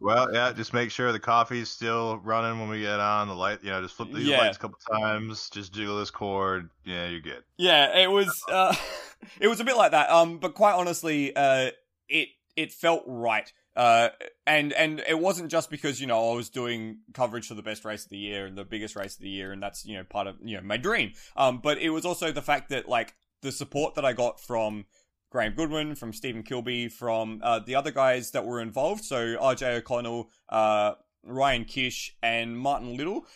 Well, 0.00 0.32
yeah, 0.32 0.52
just 0.52 0.72
make 0.72 0.90
sure 0.90 1.10
the 1.10 1.18
coffee's 1.18 1.68
still 1.68 2.18
running 2.18 2.60
when 2.60 2.68
we 2.68 2.80
get 2.80 3.00
on. 3.00 3.26
The 3.28 3.34
light, 3.34 3.62
you 3.64 3.70
know, 3.70 3.82
just 3.82 3.94
flip 3.96 4.12
these 4.12 4.26
Yeah. 4.28 4.38
lights 4.38 4.56
a 4.56 4.60
couple 4.60 4.78
times. 4.92 5.50
Just 5.50 5.72
jiggle 5.72 5.98
this 5.98 6.10
cord. 6.10 6.70
Yeah, 6.84 7.08
you're 7.08 7.20
good. 7.20 7.42
yeah, 7.56 7.98
it 7.98 8.10
was, 8.10 8.40
uh, 8.48 8.74
it 9.40 9.48
was 9.48 9.58
a 9.60 9.64
bit 9.64 9.76
like 9.76 9.90
that. 9.90 10.08
Um, 10.10 10.38
but 10.38 10.54
quite 10.54 10.74
honestly, 10.74 11.34
uh, 11.34 11.70
it 12.08 12.28
it 12.56 12.72
felt 12.72 13.02
right. 13.06 13.52
Uh, 13.76 14.08
and 14.46 14.72
and 14.72 15.00
it 15.06 15.18
wasn't 15.18 15.50
just 15.50 15.70
because 15.70 16.00
you 16.00 16.06
know 16.08 16.32
I 16.32 16.34
was 16.34 16.48
doing 16.50 16.98
coverage 17.14 17.46
for 17.46 17.54
the 17.54 17.62
best 17.62 17.84
race 17.84 18.04
of 18.04 18.10
the 18.10 18.16
year 18.18 18.46
and 18.46 18.56
the 18.58 18.64
biggest 18.64 18.96
race 18.96 19.14
of 19.14 19.20
the 19.22 19.28
year, 19.28 19.52
and 19.52 19.62
that's 19.62 19.84
you 19.84 19.96
know 19.96 20.02
part 20.04 20.26
of 20.26 20.36
you 20.42 20.56
know 20.56 20.62
my 20.62 20.76
dream. 20.76 21.12
Um, 21.36 21.58
but 21.60 21.78
it 21.78 21.90
was 21.90 22.04
also 22.04 22.32
the 22.32 22.42
fact 22.42 22.70
that 22.70 22.88
like 22.88 23.14
the 23.42 23.52
support 23.52 23.94
that 23.94 24.04
I 24.04 24.12
got 24.14 24.40
from 24.40 24.86
Graham 25.30 25.54
Goodwin, 25.54 25.94
from 25.94 26.12
Stephen 26.12 26.42
Kilbey, 26.42 26.90
from 26.90 27.40
uh, 27.42 27.58
the 27.58 27.74
other 27.74 27.90
guys 27.90 28.30
that 28.30 28.46
were 28.46 28.60
involved. 28.60 29.04
So 29.04 29.36
RJ 29.36 29.78
O'Connell, 29.78 30.30
uh, 30.48 30.94
Ryan 31.24 31.64
Kish, 31.64 32.16
and 32.22 32.58
Martin 32.58 32.96
Little. 32.96 33.26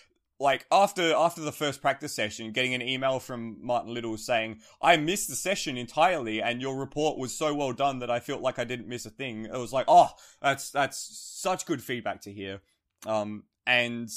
Like 0.41 0.67
after 0.73 1.15
after 1.15 1.41
the 1.41 1.53
first 1.53 1.81
practice 1.81 2.13
session, 2.15 2.51
getting 2.51 2.75
an 2.75 2.83
email 2.83 3.21
from 3.21 3.59
Martin 3.61 3.95
Little 3.95 4.17
saying, 4.17 4.61
"I 4.81 4.97
missed 4.97 5.29
the 5.29 5.37
session 5.37 5.77
entirely, 5.77 6.43
and 6.43 6.61
your 6.61 6.77
report 6.77 7.17
was 7.17 7.33
so 7.33 7.55
well 7.55 7.73
done 7.73 8.01
that 8.01 8.11
I 8.11 8.19
felt 8.19 8.41
like 8.41 8.59
I 8.59 8.65
didn't 8.65 8.89
miss 8.89 9.07
a 9.07 9.11
thing." 9.11 9.45
It 9.45 9.53
was 9.53 9.73
like, 9.73 9.85
"Oh, 9.87 10.09
that's 10.41 10.71
that's 10.71 10.99
such 10.99 11.65
good 11.65 11.83
feedback 11.83 12.23
to 12.23 12.33
hear," 12.33 12.61
um, 13.07 13.45
and 13.67 14.11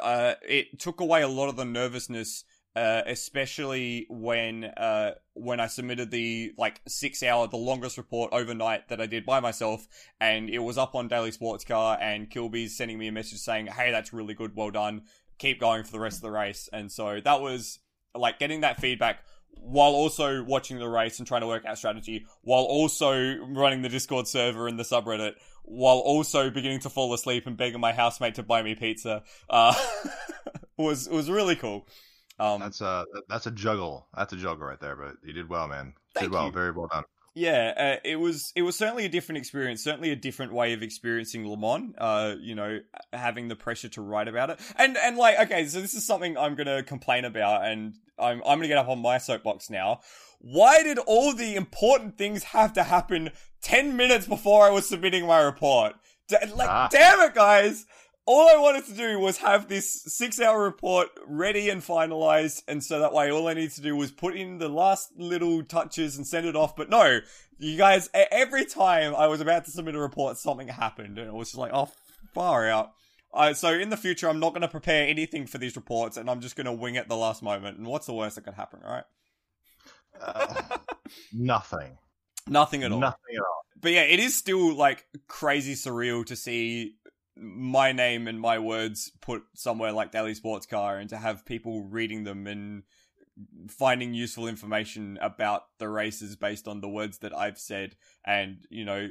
uh, 0.00 0.34
it 0.46 0.78
took 0.78 1.00
away 1.00 1.22
a 1.22 1.28
lot 1.28 1.48
of 1.48 1.56
the 1.56 1.64
nervousness 1.64 2.44
uh, 2.76 3.02
especially 3.06 4.06
when 4.08 4.64
uh, 4.64 5.12
when 5.34 5.60
I 5.60 5.66
submitted 5.66 6.10
the 6.10 6.52
like 6.56 6.80
six 6.86 7.22
hour, 7.22 7.48
the 7.48 7.56
longest 7.56 7.98
report 7.98 8.32
overnight 8.32 8.88
that 8.88 9.00
I 9.00 9.06
did 9.06 9.26
by 9.26 9.40
myself, 9.40 9.86
and 10.20 10.48
it 10.48 10.58
was 10.58 10.78
up 10.78 10.94
on 10.94 11.08
Daily 11.08 11.32
Sports 11.32 11.64
Car, 11.64 11.98
and 12.00 12.30
Kilbey's 12.30 12.76
sending 12.76 12.98
me 12.98 13.08
a 13.08 13.12
message 13.12 13.38
saying, 13.38 13.66
"Hey, 13.66 13.90
that's 13.90 14.12
really 14.12 14.34
good, 14.34 14.54
well 14.54 14.70
done, 14.70 15.02
keep 15.38 15.60
going 15.60 15.84
for 15.84 15.92
the 15.92 16.00
rest 16.00 16.18
of 16.18 16.22
the 16.22 16.30
race." 16.30 16.68
And 16.72 16.92
so 16.92 17.20
that 17.24 17.40
was 17.40 17.80
like 18.14 18.38
getting 18.38 18.60
that 18.60 18.80
feedback 18.80 19.24
while 19.60 19.90
also 19.90 20.42
watching 20.44 20.78
the 20.78 20.88
race 20.88 21.18
and 21.18 21.26
trying 21.26 21.40
to 21.40 21.46
work 21.46 21.64
out 21.64 21.78
strategy, 21.78 22.26
while 22.42 22.62
also 22.62 23.36
running 23.38 23.82
the 23.82 23.88
Discord 23.88 24.28
server 24.28 24.68
and 24.68 24.78
the 24.78 24.84
subreddit, 24.84 25.34
while 25.64 25.98
also 25.98 26.50
beginning 26.50 26.80
to 26.80 26.90
fall 26.90 27.12
asleep 27.12 27.46
and 27.46 27.56
begging 27.56 27.80
my 27.80 27.92
housemate 27.92 28.36
to 28.36 28.42
buy 28.42 28.62
me 28.62 28.74
pizza, 28.74 29.22
uh, 29.50 29.74
was 30.76 31.08
was 31.08 31.30
really 31.30 31.56
cool. 31.56 31.86
Um, 32.40 32.60
That's 32.60 32.80
a 32.80 33.04
that's 33.28 33.46
a 33.46 33.50
juggle. 33.50 34.06
That's 34.16 34.32
a 34.32 34.36
juggle 34.36 34.66
right 34.66 34.80
there. 34.80 34.94
But 34.96 35.16
you 35.24 35.32
did 35.32 35.48
well, 35.48 35.66
man. 35.68 35.94
Thank 36.14 36.26
did 36.26 36.32
well. 36.32 36.46
you. 36.46 36.52
Very 36.52 36.70
well 36.70 36.86
done. 36.86 37.04
yeah, 37.34 37.74
uh, 37.76 38.00
it 38.04 38.16
was 38.16 38.52
it 38.56 38.62
was 38.62 38.76
certainly 38.76 39.04
a 39.04 39.08
different 39.08 39.38
experience, 39.38 39.82
certainly 39.82 40.10
a 40.10 40.16
different 40.16 40.52
way 40.52 40.72
of 40.72 40.82
experiencing 40.82 41.48
Le 41.48 41.56
Mans. 41.56 41.94
Uh, 41.98 42.34
you 42.40 42.54
know, 42.54 42.78
having 43.12 43.48
the 43.48 43.56
pressure 43.56 43.88
to 43.90 44.02
write 44.02 44.28
about 44.28 44.50
it, 44.50 44.60
and 44.76 44.96
and 44.96 45.16
like, 45.16 45.38
okay, 45.40 45.66
so 45.66 45.80
this 45.80 45.94
is 45.94 46.06
something 46.06 46.36
I'm 46.38 46.54
gonna 46.54 46.82
complain 46.82 47.24
about, 47.24 47.64
and 47.64 47.94
I'm 48.18 48.38
I'm 48.46 48.58
gonna 48.58 48.68
get 48.68 48.78
up 48.78 48.88
on 48.88 49.00
my 49.00 49.18
soapbox 49.18 49.68
now. 49.70 50.00
Why 50.40 50.84
did 50.84 50.98
all 50.98 51.34
the 51.34 51.56
important 51.56 52.16
things 52.16 52.44
have 52.44 52.72
to 52.74 52.84
happen 52.84 53.30
ten 53.62 53.96
minutes 53.96 54.26
before 54.26 54.64
I 54.64 54.70
was 54.70 54.88
submitting 54.88 55.26
my 55.26 55.40
report? 55.40 55.94
D- 56.28 56.36
like, 56.54 56.68
Ah. 56.68 56.88
damn 56.90 57.20
it, 57.20 57.34
guys! 57.34 57.84
All 58.30 58.46
I 58.46 58.58
wanted 58.58 58.84
to 58.84 58.92
do 58.92 59.18
was 59.18 59.38
have 59.38 59.68
this 59.68 60.02
six 60.06 60.38
hour 60.38 60.62
report 60.62 61.08
ready 61.26 61.70
and 61.70 61.80
finalized, 61.80 62.62
and 62.68 62.84
so 62.84 62.98
that 62.98 63.14
way 63.14 63.32
all 63.32 63.48
I 63.48 63.54
needed 63.54 63.70
to 63.76 63.80
do 63.80 63.96
was 63.96 64.10
put 64.10 64.36
in 64.36 64.58
the 64.58 64.68
last 64.68 65.12
little 65.16 65.62
touches 65.62 66.18
and 66.18 66.26
send 66.26 66.44
it 66.44 66.54
off. 66.54 66.76
But 66.76 66.90
no, 66.90 67.20
you 67.58 67.78
guys, 67.78 68.10
every 68.12 68.66
time 68.66 69.14
I 69.14 69.28
was 69.28 69.40
about 69.40 69.64
to 69.64 69.70
submit 69.70 69.94
a 69.94 69.98
report, 69.98 70.36
something 70.36 70.68
happened, 70.68 71.18
and 71.18 71.26
it 71.26 71.32
was 71.32 71.48
just 71.48 71.58
like, 71.58 71.72
oh, 71.72 71.90
far 72.34 72.68
out. 72.68 72.92
Uh, 73.32 73.54
so 73.54 73.70
in 73.70 73.88
the 73.88 73.96
future, 73.96 74.28
I'm 74.28 74.40
not 74.40 74.50
going 74.50 74.60
to 74.60 74.68
prepare 74.68 75.08
anything 75.08 75.46
for 75.46 75.56
these 75.56 75.74
reports, 75.74 76.18
and 76.18 76.28
I'm 76.28 76.42
just 76.42 76.54
going 76.54 76.66
to 76.66 76.72
wing 76.72 76.96
it 76.96 76.98
at 76.98 77.08
the 77.08 77.16
last 77.16 77.42
moment. 77.42 77.78
And 77.78 77.86
what's 77.86 78.04
the 78.04 78.12
worst 78.12 78.34
that 78.34 78.44
could 78.44 78.52
happen, 78.52 78.80
right? 78.84 79.04
Uh, 80.20 80.76
nothing. 81.32 81.96
Nothing 82.46 82.82
at 82.82 82.92
all. 82.92 83.00
Nothing 83.00 83.36
at 83.36 83.40
all. 83.40 83.62
but 83.80 83.92
yeah, 83.92 84.02
it 84.02 84.20
is 84.20 84.36
still 84.36 84.74
like 84.74 85.06
crazy 85.28 85.72
surreal 85.72 86.26
to 86.26 86.36
see 86.36 86.96
my 87.38 87.92
name 87.92 88.26
and 88.26 88.40
my 88.40 88.58
words 88.58 89.12
put 89.20 89.42
somewhere 89.54 89.92
like 89.92 90.12
Daily 90.12 90.34
Sports 90.34 90.66
Car 90.66 90.98
and 90.98 91.08
to 91.10 91.16
have 91.16 91.46
people 91.46 91.82
reading 91.82 92.24
them 92.24 92.46
and 92.46 92.82
finding 93.68 94.14
useful 94.14 94.48
information 94.48 95.18
about 95.22 95.64
the 95.78 95.88
races 95.88 96.34
based 96.34 96.66
on 96.66 96.80
the 96.80 96.88
words 96.88 97.18
that 97.18 97.36
I've 97.36 97.58
said 97.58 97.94
and 98.24 98.66
you 98.68 98.84
know 98.84 99.10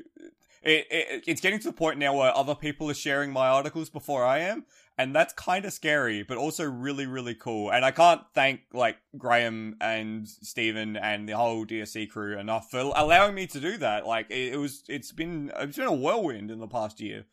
it, 0.63 0.87
it 0.89 1.23
it's 1.27 1.41
getting 1.41 1.59
to 1.59 1.67
the 1.67 1.73
point 1.73 1.99
now 1.99 2.15
where 2.15 2.35
other 2.35 2.55
people 2.55 2.89
are 2.89 2.95
sharing 2.95 3.31
my 3.31 3.47
articles 3.47 3.89
before 3.89 4.25
I 4.25 4.39
am, 4.39 4.65
and 4.97 5.15
that's 5.15 5.33
kind 5.33 5.65
of 5.65 5.73
scary, 5.73 6.23
but 6.23 6.37
also 6.37 6.65
really 6.65 7.05
really 7.05 7.35
cool. 7.35 7.71
And 7.71 7.85
I 7.85 7.91
can't 7.91 8.21
thank 8.33 8.61
like 8.73 8.97
Graham 9.17 9.77
and 9.79 10.27
Stephen 10.27 10.97
and 10.97 11.27
the 11.27 11.37
whole 11.37 11.65
DSC 11.65 12.09
crew 12.09 12.37
enough 12.37 12.71
for 12.71 12.91
allowing 12.95 13.35
me 13.35 13.47
to 13.47 13.59
do 13.59 13.77
that. 13.77 14.05
Like 14.05 14.29
it, 14.29 14.53
it 14.53 14.57
was, 14.57 14.83
it's 14.87 15.11
been 15.11 15.51
it's 15.57 15.77
been 15.77 15.87
a 15.87 15.93
whirlwind 15.93 16.51
in 16.51 16.59
the 16.59 16.67
past 16.67 16.99
year. 16.99 17.25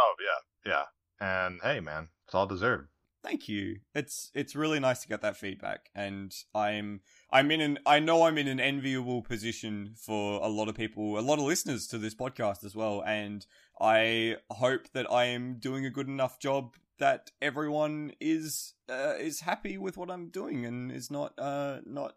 Oh 0.00 0.14
yeah, 0.20 0.72
yeah. 0.72 0.84
And 1.20 1.60
hey, 1.62 1.80
man, 1.80 2.08
it's 2.26 2.34
all 2.34 2.46
deserved. 2.46 2.88
Thank 3.22 3.48
you. 3.48 3.80
It's 3.94 4.30
it's 4.34 4.56
really 4.56 4.80
nice 4.80 5.02
to 5.02 5.08
get 5.08 5.20
that 5.20 5.36
feedback, 5.36 5.90
and 5.94 6.34
I'm 6.54 7.00
I'm 7.30 7.50
in 7.50 7.60
an 7.60 7.78
I 7.84 7.98
know 7.98 8.22
I'm 8.22 8.38
in 8.38 8.48
an 8.48 8.58
enviable 8.60 9.22
position 9.22 9.94
for 9.94 10.42
a 10.42 10.48
lot 10.48 10.68
of 10.68 10.74
people, 10.74 11.18
a 11.18 11.20
lot 11.20 11.38
of 11.38 11.44
listeners 11.44 11.86
to 11.88 11.98
this 11.98 12.14
podcast 12.14 12.64
as 12.64 12.74
well, 12.74 13.02
and 13.06 13.44
I 13.78 14.36
hope 14.50 14.90
that 14.94 15.10
I 15.12 15.24
am 15.24 15.58
doing 15.58 15.84
a 15.84 15.90
good 15.90 16.08
enough 16.08 16.38
job 16.38 16.76
that 16.98 17.30
everyone 17.42 18.12
is 18.20 18.72
uh, 18.88 19.14
is 19.18 19.40
happy 19.40 19.76
with 19.76 19.98
what 19.98 20.10
I'm 20.10 20.28
doing 20.28 20.64
and 20.64 20.90
is 20.90 21.10
not 21.10 21.38
uh 21.38 21.80
not 21.84 22.14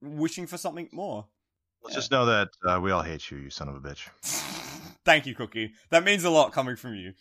wishing 0.00 0.46
for 0.46 0.56
something 0.56 0.88
more. 0.92 1.26
Let's 1.82 1.94
yeah. 1.94 1.98
just 1.98 2.10
know 2.12 2.26
that 2.26 2.48
uh, 2.64 2.80
we 2.80 2.92
all 2.92 3.02
hate 3.02 3.28
you, 3.30 3.38
you 3.38 3.50
son 3.50 3.68
of 3.68 3.74
a 3.74 3.80
bitch. 3.80 4.08
Thank 5.08 5.24
you, 5.24 5.34
Cookie. 5.34 5.72
That 5.88 6.04
means 6.04 6.24
a 6.24 6.28
lot 6.28 6.52
coming 6.52 6.76
from 6.76 6.94
you. 6.94 7.14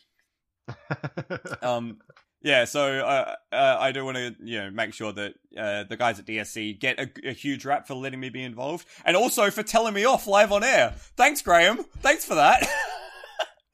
um, 1.61 1.99
yeah, 2.41 2.65
so 2.65 2.99
uh, 2.99 3.33
uh, 3.53 3.77
I 3.79 3.93
do 3.93 4.03
want 4.03 4.17
to 4.17 4.35
you 4.43 4.59
know 4.59 4.71
make 4.71 4.93
sure 4.93 5.13
that 5.13 5.35
uh, 5.57 5.85
the 5.85 5.95
guys 5.95 6.19
at 6.19 6.25
DSC 6.25 6.81
get 6.81 6.99
a, 6.99 7.09
a, 7.29 7.31
huge 7.31 7.63
rap 7.63 7.87
for 7.87 7.93
letting 7.93 8.19
me 8.19 8.27
be 8.27 8.43
involved, 8.43 8.85
and 9.05 9.15
also 9.15 9.49
for 9.49 9.63
telling 9.63 9.93
me 9.93 10.03
off 10.03 10.27
live 10.27 10.51
on 10.51 10.65
air. 10.65 10.95
Thanks, 11.15 11.41
Graham. 11.41 11.85
Thanks 11.99 12.25
for 12.25 12.35
that. 12.35 12.67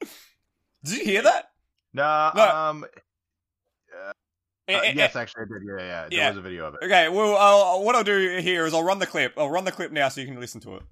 did 0.84 0.96
you 0.96 1.04
hear 1.04 1.22
that? 1.22 1.50
Nah, 1.92 2.30
no. 2.36 2.48
Um. 2.48 2.84
Uh, 4.68 4.80
yes, 4.94 5.16
actually, 5.16 5.42
I 5.42 5.58
did. 5.58 5.62
Yeah, 5.66 5.84
yeah. 5.84 6.08
There 6.08 6.18
yeah. 6.20 6.28
was 6.28 6.38
a 6.38 6.42
video 6.42 6.66
of 6.66 6.74
it. 6.74 6.84
Okay. 6.84 7.08
Well, 7.08 7.36
I'll, 7.36 7.82
what 7.82 7.96
I'll 7.96 8.04
do 8.04 8.38
here 8.40 8.64
is 8.64 8.74
I'll 8.74 8.84
run 8.84 9.00
the 9.00 9.08
clip. 9.08 9.34
I'll 9.36 9.50
run 9.50 9.64
the 9.64 9.72
clip 9.72 9.90
now 9.90 10.08
so 10.08 10.20
you 10.20 10.28
can 10.28 10.38
listen 10.38 10.60
to 10.60 10.76
it. 10.76 10.84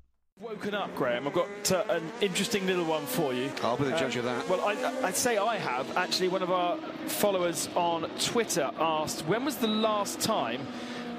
Woken 0.42 0.74
up, 0.74 0.92
Graham. 0.96 1.28
I've 1.28 1.34
got 1.34 1.70
uh, 1.70 1.84
an 1.88 2.02
interesting 2.20 2.66
little 2.66 2.84
one 2.84 3.06
for 3.06 3.32
you. 3.32 3.48
I'll 3.62 3.76
be 3.76 3.84
the 3.84 3.96
judge 3.96 4.16
of 4.16 4.24
that. 4.24 4.48
Well, 4.48 4.60
I, 4.60 4.74
would 5.04 5.14
say 5.14 5.38
I 5.38 5.56
have. 5.56 5.96
Actually, 5.96 6.28
one 6.28 6.42
of 6.42 6.50
our 6.50 6.78
followers 7.06 7.68
on 7.76 8.10
Twitter 8.18 8.68
asked, 8.80 9.24
when 9.28 9.44
was 9.44 9.56
the 9.58 9.68
last 9.68 10.20
time 10.20 10.66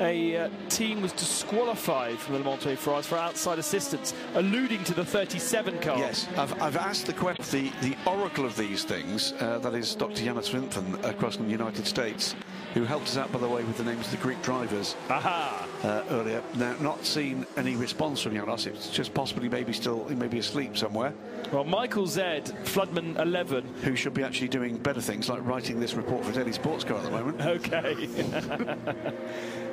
a 0.01 0.35
uh, 0.35 0.49
team 0.67 1.01
was 1.01 1.13
disqualified 1.13 2.17
from 2.17 2.33
the 2.33 2.39
Le 2.39 2.45
Mans 2.45 2.79
France 2.79 3.07
for 3.07 3.17
outside 3.17 3.59
assistance, 3.59 4.13
alluding 4.33 4.83
to 4.83 4.93
the 4.93 5.05
37 5.05 5.79
car. 5.79 5.97
Yes, 5.99 6.27
I've, 6.35 6.61
I've 6.61 6.75
asked 6.75 7.05
the 7.05 7.13
the, 7.13 7.71
the 7.81 7.95
oracle 8.05 8.43
of 8.43 8.57
these 8.57 8.83
things, 8.83 9.33
uh, 9.39 9.59
that 9.59 9.73
is 9.73 9.95
Dr. 9.95 10.23
Janos 10.23 10.49
Wimpffen 10.49 11.01
across 11.05 11.37
the 11.37 11.43
United 11.45 11.85
States, 11.87 12.35
who 12.73 12.83
helped 12.83 13.07
us 13.07 13.17
out, 13.17 13.31
by 13.31 13.39
the 13.39 13.47
way, 13.47 13.63
with 13.63 13.77
the 13.77 13.83
names 13.83 14.07
of 14.07 14.11
the 14.11 14.17
Greek 14.17 14.41
drivers 14.41 14.95
Aha. 15.09 15.67
Uh, 15.83 16.01
earlier. 16.11 16.41
Now, 16.55 16.73
not 16.79 17.05
seen 17.05 17.45
any 17.57 17.75
response 17.75 18.21
from 18.21 18.35
Janos. 18.35 18.67
It's 18.67 18.89
just 18.89 19.13
possibly 19.13 19.49
maybe 19.49 19.73
still, 19.73 20.05
maybe 20.09 20.39
asleep 20.39 20.77
somewhere. 20.77 21.13
Well, 21.51 21.65
Michael 21.65 22.07
Zed, 22.07 22.45
Floodman 22.63 23.17
11. 23.19 23.65
Who 23.83 23.93
should 23.97 24.13
be 24.13 24.23
actually 24.23 24.47
doing 24.47 24.77
better 24.77 25.01
things 25.01 25.27
like 25.27 25.45
writing 25.45 25.81
this 25.81 25.93
report 25.93 26.23
for 26.23 26.31
Daily 26.31 26.53
Sports 26.53 26.85
Car 26.85 26.99
at 26.99 27.03
the 27.03 27.11
moment. 27.11 27.41
Okay. 27.41 28.07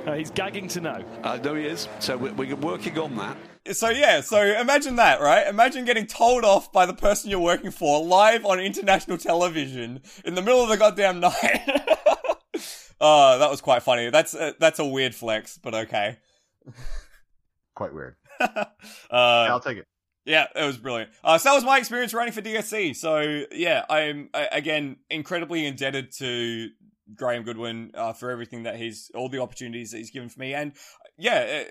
uh, 0.07 0.15
he's 0.15 0.33
gagging 0.33 0.67
to 0.69 0.81
know. 0.81 1.05
I 1.23 1.39
know 1.39 1.55
he 1.55 1.67
is. 1.67 1.89
So 2.01 2.17
we're, 2.17 2.33
we're 2.33 2.57
working 2.57 2.99
on 2.99 3.15
that. 3.17 3.37
So 3.73 3.91
yeah, 3.91 4.21
so 4.21 4.43
imagine 4.43 4.97
that, 4.97 5.21
right? 5.21 5.47
Imagine 5.47 5.85
getting 5.85 6.07
told 6.07 6.45
off 6.45 6.73
by 6.73 6.87
the 6.87 6.95
person 6.95 7.31
you're 7.31 7.39
working 7.39 7.71
for 7.71 8.03
live 8.03 8.45
on 8.45 8.59
international 8.59 9.17
television 9.17 10.03
in 10.25 10.35
the 10.35 10.43
middle 10.43 10.63
of 10.63 10.71
the 10.71 10.77
goddamn 10.77 11.21
night. 11.21 11.87
Oh, 13.01 13.39
that 13.39 13.51
was 13.51 13.61
quite 13.61 13.83
funny. 13.83 14.11
That's 14.11 14.35
a, 14.35 14.55
that's 14.59 14.79
a 14.79 14.85
weird 14.85 15.15
flex, 15.15 15.59
but 15.59 15.75
okay. 15.75 16.19
Quite 17.75 17.95
weird. 17.95 18.17
uh, 18.41 18.65
yeah, 19.11 19.49
I'll 19.49 19.61
take 19.61 19.79
it. 19.79 19.87
Yeah, 20.27 20.47
it 20.55 20.65
was 20.65 20.77
brilliant. 20.77 21.11
Uh, 21.25 21.39
so 21.39 21.49
that 21.49 21.55
was 21.55 21.65
my 21.65 21.79
experience 21.79 22.13
running 22.13 22.33
for 22.33 22.43
DSC. 22.43 22.95
So 22.95 23.45
yeah, 23.53 23.85
I'm 23.89 24.29
again 24.35 24.97
incredibly 25.09 25.67
indebted 25.67 26.13
to 26.19 26.69
Graham 27.15 27.43
Goodwin 27.43 27.93
uh, 27.95 28.13
for 28.13 28.31
everything 28.31 28.65
that 28.65 28.77
he's, 28.77 29.11
all 29.15 29.29
the 29.29 29.41
opportunities 29.41 29.91
that 29.93 29.99
he's 29.99 30.11
given 30.11 30.29
for 30.29 30.41
me, 30.41 30.55
and 30.55 30.73
yeah, 31.17 31.65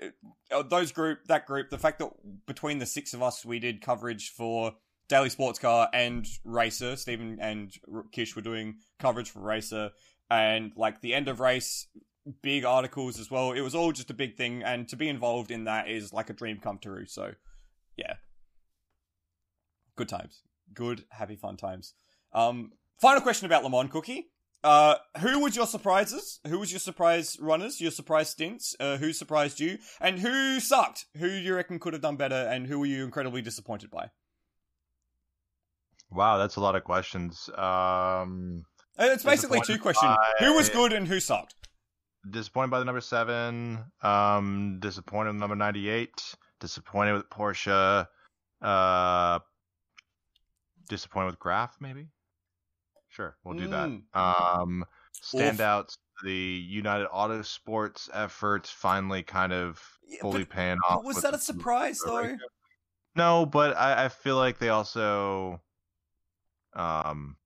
uh, 0.52 0.58
uh, 0.58 0.62
those 0.62 0.92
group, 0.92 1.24
that 1.26 1.46
group, 1.46 1.70
the 1.70 1.78
fact 1.78 1.98
that 1.98 2.10
between 2.46 2.78
the 2.78 2.86
six 2.86 3.14
of 3.14 3.22
us, 3.22 3.44
we 3.44 3.58
did 3.58 3.80
coverage 3.80 4.30
for 4.30 4.74
Daily 5.08 5.28
Sports 5.28 5.58
Car 5.58 5.88
and 5.92 6.26
Racer. 6.44 6.96
Stephen 6.96 7.38
and 7.40 7.72
Kish 8.12 8.36
were 8.36 8.42
doing 8.42 8.76
coverage 8.98 9.30
for 9.30 9.40
Racer 9.40 9.90
and 10.30 10.72
like 10.76 11.00
the 11.00 11.14
end 11.14 11.28
of 11.28 11.40
race 11.40 11.86
big 12.42 12.64
articles 12.64 13.18
as 13.18 13.30
well. 13.30 13.52
It 13.52 13.60
was 13.60 13.74
all 13.74 13.92
just 13.92 14.10
a 14.10 14.14
big 14.14 14.36
thing, 14.36 14.62
and 14.62 14.88
to 14.88 14.96
be 14.96 15.08
involved 15.08 15.50
in 15.50 15.64
that 15.64 15.88
is 15.88 16.12
like 16.12 16.30
a 16.30 16.34
dream 16.34 16.58
come 16.62 16.78
true. 16.78 17.06
So, 17.06 17.32
yeah, 17.96 18.14
good 19.96 20.08
times, 20.08 20.42
good 20.72 21.04
happy 21.10 21.36
fun 21.36 21.56
times. 21.56 21.94
Um, 22.32 22.72
final 23.00 23.22
question 23.22 23.46
about 23.46 23.64
Le 23.64 23.70
Mans 23.70 23.90
Cookie. 23.90 24.30
Uh, 24.62 24.96
who 25.20 25.40
was 25.40 25.56
your 25.56 25.66
surprises? 25.66 26.38
Who 26.46 26.58
was 26.58 26.70
your 26.70 26.80
surprise 26.80 27.38
runners? 27.40 27.80
Your 27.80 27.90
surprise 27.90 28.28
stints? 28.28 28.76
Uh, 28.78 28.98
who 28.98 29.14
surprised 29.14 29.58
you? 29.58 29.78
And 30.00 30.18
who 30.18 30.60
sucked? 30.60 31.06
Who 31.16 31.28
you 31.28 31.54
reckon 31.54 31.78
could 31.78 31.94
have 31.94 32.02
done 32.02 32.16
better? 32.16 32.34
And 32.34 32.66
who 32.66 32.78
were 32.78 32.86
you 32.86 33.02
incredibly 33.04 33.40
disappointed 33.40 33.90
by? 33.90 34.10
Wow, 36.10 36.36
that's 36.36 36.56
a 36.56 36.60
lot 36.60 36.76
of 36.76 36.84
questions. 36.84 37.48
Um, 37.56 38.64
it's 39.08 39.24
basically 39.24 39.60
two 39.64 39.78
questions: 39.78 40.16
by... 40.16 40.44
who 40.44 40.54
was 40.54 40.68
good 40.68 40.92
and 40.92 41.06
who 41.06 41.20
sucked. 41.20 41.54
Disappointed 42.28 42.70
by 42.70 42.78
the 42.78 42.84
number 42.84 43.00
seven. 43.00 43.84
Um, 44.02 44.78
disappointed 44.80 45.30
with 45.30 45.40
number 45.40 45.56
ninety-eight. 45.56 46.34
Disappointed 46.60 47.14
with 47.14 47.30
Porsche. 47.30 48.06
Uh, 48.60 49.38
disappointed 50.88 51.26
with 51.26 51.38
Graff, 51.38 51.76
maybe. 51.80 52.08
Sure, 53.08 53.36
we'll 53.44 53.56
do 53.56 53.68
mm. 53.68 54.02
that. 54.12 54.20
Um, 54.20 54.84
standouts. 55.24 55.96
The 56.22 56.32
United 56.32 57.08
Autosports 57.08 58.10
efforts 58.12 58.68
finally 58.68 59.22
kind 59.22 59.54
of 59.54 59.82
fully 60.20 60.44
but, 60.44 60.50
paying 60.50 60.76
off. 60.86 61.02
was 61.02 61.22
that 61.22 61.32
a 61.32 61.38
surprise 61.38 61.98
though? 62.04 62.36
No, 63.16 63.46
but 63.46 63.74
I, 63.74 64.04
I 64.04 64.08
feel 64.10 64.36
like 64.36 64.58
they 64.58 64.68
also 64.68 65.62
um 66.74 67.36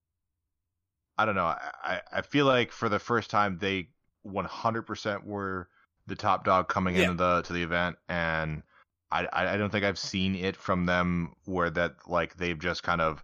I 1.16 1.24
don't 1.24 1.35
know. 1.35 1.45
I, 1.47 2.01
I 2.12 2.23
feel 2.23 2.47
like 2.47 2.73
for 2.73 2.89
the 2.89 2.99
first 2.99 3.31
time 3.31 3.59
they 3.59 3.89
100% 4.27 5.24
were 5.24 5.69
the 6.07 6.16
top 6.16 6.45
dog 6.45 6.69
coming 6.69 6.97
yeah. 6.97 7.03
into 7.03 7.15
the 7.15 7.43
to 7.43 7.53
the 7.53 7.62
event, 7.62 7.97
and 8.09 8.62
I 9.11 9.28
I 9.32 9.57
don't 9.57 9.70
think 9.70 9.85
I've 9.85 9.99
seen 9.99 10.35
it 10.35 10.57
from 10.57 10.86
them 10.86 11.35
where 11.45 11.70
that 11.70 11.95
like 12.07 12.36
they've 12.36 12.59
just 12.59 12.82
kind 12.82 13.01
of 13.01 13.23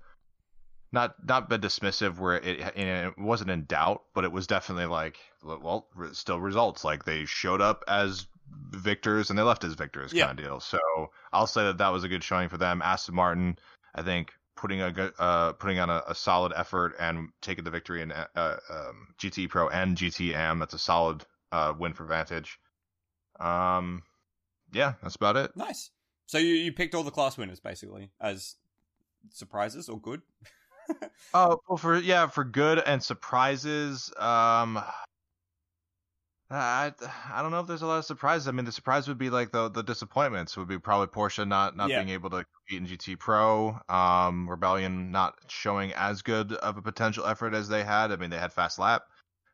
not 0.93 1.15
not 1.27 1.49
been 1.49 1.61
dismissive 1.61 2.19
where 2.19 2.37
it 2.37 2.61
it 2.77 3.19
wasn't 3.19 3.51
in 3.51 3.65
doubt, 3.65 4.03
but 4.15 4.25
it 4.25 4.33
was 4.33 4.47
definitely 4.47 4.87
like 4.87 5.19
well 5.43 5.89
still 6.13 6.41
results 6.41 6.85
like 6.85 7.05
they 7.05 7.25
showed 7.25 7.61
up 7.61 7.85
as 7.87 8.27
victors 8.71 9.31
and 9.31 9.39
they 9.39 9.43
left 9.43 9.65
as 9.65 9.75
victors 9.75 10.13
yeah. 10.13 10.27
kind 10.27 10.39
of 10.39 10.45
deal. 10.45 10.61
So 10.61 10.79
I'll 11.33 11.47
say 11.47 11.65
that 11.65 11.79
that 11.79 11.91
was 11.91 12.05
a 12.05 12.09
good 12.09 12.25
showing 12.25 12.49
for 12.49 12.57
them. 12.57 12.83
Aston 12.83 13.15
Martin, 13.15 13.59
I 13.95 14.03
think 14.03 14.33
putting 14.57 14.83
a 14.83 15.13
uh, 15.19 15.53
putting 15.55 15.79
on 15.79 15.91
a, 15.91 16.03
a, 16.09 16.15
solid 16.15 16.53
effort 16.55 16.95
and 16.99 17.29
taking 17.41 17.65
the 17.65 17.71
victory 17.71 18.03
in 18.03 18.13
uh, 18.13 18.27
um, 18.37 19.09
GT 19.19 19.49
Pro 19.49 19.69
and 19.69 19.97
GTM. 19.97 20.59
That's 20.59 20.75
a 20.75 20.79
solid 20.79 21.25
uh, 21.53 21.73
win 21.79 21.95
for 21.95 22.05
Vantage. 22.05 22.59
Um, 23.39 24.03
yeah, 24.73 24.95
that's 25.03 25.17
about 25.17 25.37
it. 25.37 25.57
Nice. 25.57 25.91
So 26.27 26.39
you, 26.39 26.55
you 26.55 26.73
picked 26.73 26.95
all 26.95 27.03
the 27.03 27.11
class 27.11 27.37
winners 27.37 27.61
basically 27.61 28.11
as 28.21 28.57
surprises 29.31 29.89
or 29.89 29.99
good. 29.99 30.23
oh 31.35 31.59
well, 31.69 31.77
for 31.77 31.99
yeah, 31.99 32.27
for 32.27 32.45
good 32.45 32.79
and 32.79 33.03
surprises. 33.03 34.13
Um, 34.19 34.83
I 36.51 36.93
I 37.33 37.43
don't 37.43 37.53
know 37.53 37.61
if 37.61 37.69
there's 37.69 37.83
a 37.83 37.87
lot 37.87 37.99
of 37.99 38.05
surprises. 38.05 38.49
I 38.49 38.51
mean, 38.51 38.65
the 38.65 38.73
surprise 38.73 39.07
would 39.07 39.19
be 39.19 39.31
like 39.31 39.53
the 39.53 39.69
the 39.69 39.83
disappointments 39.83 40.57
would 40.57 40.67
be 40.67 40.79
probably 40.79 41.07
Porsche 41.07 41.47
not 41.47 41.77
not 41.77 41.89
yeah. 41.89 42.03
being 42.03 42.13
able 42.13 42.31
to 42.31 42.45
compete 42.45 42.91
in 42.91 42.99
GT 42.99 43.19
Pro, 43.19 43.79
um, 43.89 44.51
Rebellion 44.51 45.13
not 45.13 45.35
showing 45.47 45.93
as 45.93 46.23
good 46.23 46.53
of 46.55 46.77
a 46.77 46.83
potential 46.83 47.25
effort 47.25 47.55
as 47.55 47.69
they 47.69 47.85
had. 47.85 48.11
I 48.11 48.17
mean, 48.17 48.31
they 48.31 48.39
had 48.39 48.53
fast 48.53 48.81
lap, 48.81 49.03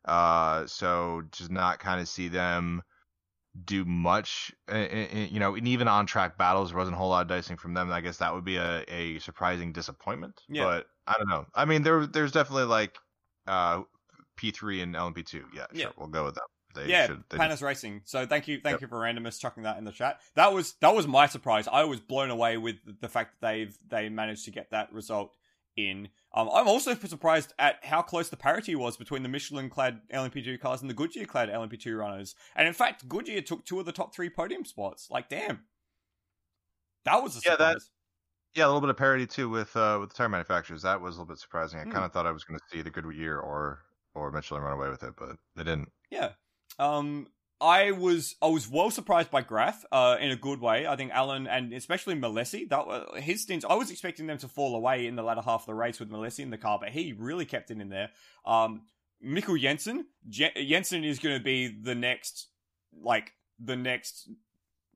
uh, 0.06 0.66
so 0.66 1.22
just 1.32 1.50
not 1.50 1.80
kind 1.80 2.00
of 2.00 2.08
see 2.08 2.28
them 2.28 2.82
do 3.66 3.84
much. 3.84 4.54
You 4.72 5.38
know, 5.38 5.54
and 5.54 5.68
even 5.68 5.88
on 5.88 6.06
track 6.06 6.38
battles, 6.38 6.70
there 6.70 6.78
wasn't 6.78 6.94
a 6.94 6.98
whole 6.98 7.10
lot 7.10 7.22
of 7.22 7.28
dicing 7.28 7.58
from 7.58 7.74
them. 7.74 7.92
I 7.92 8.00
guess 8.00 8.16
that 8.18 8.32
would 8.34 8.44
be 8.44 8.56
a, 8.56 8.84
a 8.88 9.18
surprising 9.18 9.72
disappointment. 9.72 10.40
Yeah. 10.48 10.64
But 10.64 10.86
I 11.06 11.18
don't 11.18 11.28
know. 11.28 11.44
I 11.54 11.66
mean, 11.66 11.82
there 11.82 12.06
there's 12.06 12.32
definitely 12.32 12.64
like 12.64 12.96
uh, 13.46 13.82
P3 14.38 14.82
and 14.82 14.94
LMP2. 14.94 15.34
Yeah, 15.34 15.40
sure, 15.52 15.66
yeah. 15.74 15.88
we'll 15.98 16.08
go 16.08 16.24
with 16.24 16.36
them 16.36 16.46
They 16.76 16.86
yeah, 16.88 17.06
should, 17.06 17.28
Panis 17.28 17.60
Racing. 17.62 18.02
So 18.04 18.24
thank 18.26 18.46
you, 18.48 18.60
thank 18.60 18.74
Yep. 18.74 18.80
you 18.82 18.86
for 18.88 19.00
randomness 19.00 19.40
chucking 19.40 19.64
that 19.64 19.78
in 19.78 19.84
the 19.84 19.92
chat. 19.92 20.20
That 20.34 20.52
was 20.52 20.74
that 20.80 20.94
was 20.94 21.06
my 21.08 21.26
surprise. 21.26 21.66
I 21.66 21.84
was 21.84 22.00
blown 22.00 22.30
away 22.30 22.56
with 22.56 22.76
the 23.00 23.08
fact 23.08 23.32
that 23.40 23.46
they've 23.48 23.76
they 23.88 24.08
managed 24.08 24.44
to 24.44 24.50
get 24.50 24.70
that 24.70 24.92
result 24.92 25.36
in. 25.76 26.08
Um, 26.32 26.48
I'm 26.52 26.68
also 26.68 26.94
surprised 26.94 27.52
at 27.58 27.84
how 27.84 28.00
close 28.02 28.28
the 28.30 28.36
parity 28.36 28.74
was 28.74 28.96
between 28.96 29.22
the 29.22 29.28
Michelin-clad 29.28 30.00
LMP2 30.12 30.58
cars 30.60 30.80
and 30.80 30.88
the 30.88 30.94
Goodyear-clad 30.94 31.48
LMP2 31.50 31.98
runners. 31.98 32.34
And 32.54 32.66
in 32.68 32.72
fact, 32.74 33.08
Goodyear 33.08 33.42
took 33.42 33.64
two 33.66 33.78
of 33.80 33.84
the 33.86 33.92
top 33.92 34.14
three 34.14 34.30
podium 34.30 34.64
spots. 34.64 35.08
Like, 35.10 35.28
damn, 35.28 35.64
that 37.04 37.22
was 37.22 37.36
a 37.36 37.40
Yeah, 37.44 37.52
surprise. 37.52 37.74
that- 37.74 37.82
Yeah, 38.58 38.64
a 38.64 38.68
little 38.68 38.80
bit 38.80 38.88
of 38.90 38.96
parity 38.96 39.26
too 39.26 39.48
with 39.50 39.76
uh, 39.76 39.98
with 40.00 40.10
the 40.10 40.14
tire 40.14 40.28
manufacturers. 40.30 40.80
That 40.82 41.00
was 41.02 41.16
a 41.16 41.20
little 41.20 41.34
bit 41.34 41.38
surprising. 41.40 41.78
I 41.78 41.84
Hmm. 41.84 41.92
kind 41.92 42.04
of 42.06 42.12
thought 42.12 42.26
I 42.26 42.30
was 42.32 42.44
going 42.44 42.58
to 42.58 42.64
see 42.70 42.80
the 42.82 42.90
Goodyear 42.90 43.38
or 43.38 43.82
or 44.14 44.30
Michelin 44.30 44.62
run 44.62 44.72
away 44.72 44.88
with 44.88 45.02
it, 45.02 45.14
but 45.14 45.36
they 45.56 45.62
didn't. 45.64 45.92
Yeah. 46.10 46.32
Um 46.78 47.28
I 47.60 47.92
was 47.92 48.36
I 48.42 48.48
was 48.48 48.68
well 48.68 48.90
surprised 48.90 49.30
by 49.30 49.40
Graff 49.42 49.84
uh 49.90 50.16
in 50.20 50.30
a 50.30 50.36
good 50.36 50.60
way. 50.60 50.86
I 50.86 50.96
think 50.96 51.12
Alan 51.12 51.46
and 51.46 51.72
especially 51.72 52.14
Malesi, 52.14 52.68
that 52.68 53.22
his 53.22 53.42
stints 53.42 53.64
I 53.68 53.74
was 53.74 53.90
expecting 53.90 54.26
them 54.26 54.38
to 54.38 54.48
fall 54.48 54.76
away 54.76 55.06
in 55.06 55.16
the 55.16 55.22
latter 55.22 55.40
half 55.40 55.62
of 55.62 55.66
the 55.66 55.74
race 55.74 55.98
with 55.98 56.10
Malesi 56.10 56.40
in 56.40 56.50
the 56.50 56.58
car, 56.58 56.78
but 56.80 56.90
he 56.90 57.12
really 57.12 57.46
kept 57.46 57.70
it 57.70 57.80
in 57.80 57.88
there. 57.88 58.10
Um 58.44 58.82
Mikkel 59.24 59.58
Jensen, 59.58 60.06
Je- 60.28 60.66
Jensen 60.68 61.02
is 61.02 61.18
going 61.18 61.38
to 61.38 61.42
be 61.42 61.68
the 61.68 61.94
next 61.94 62.48
like 63.02 63.32
the 63.58 63.76
next 63.76 64.28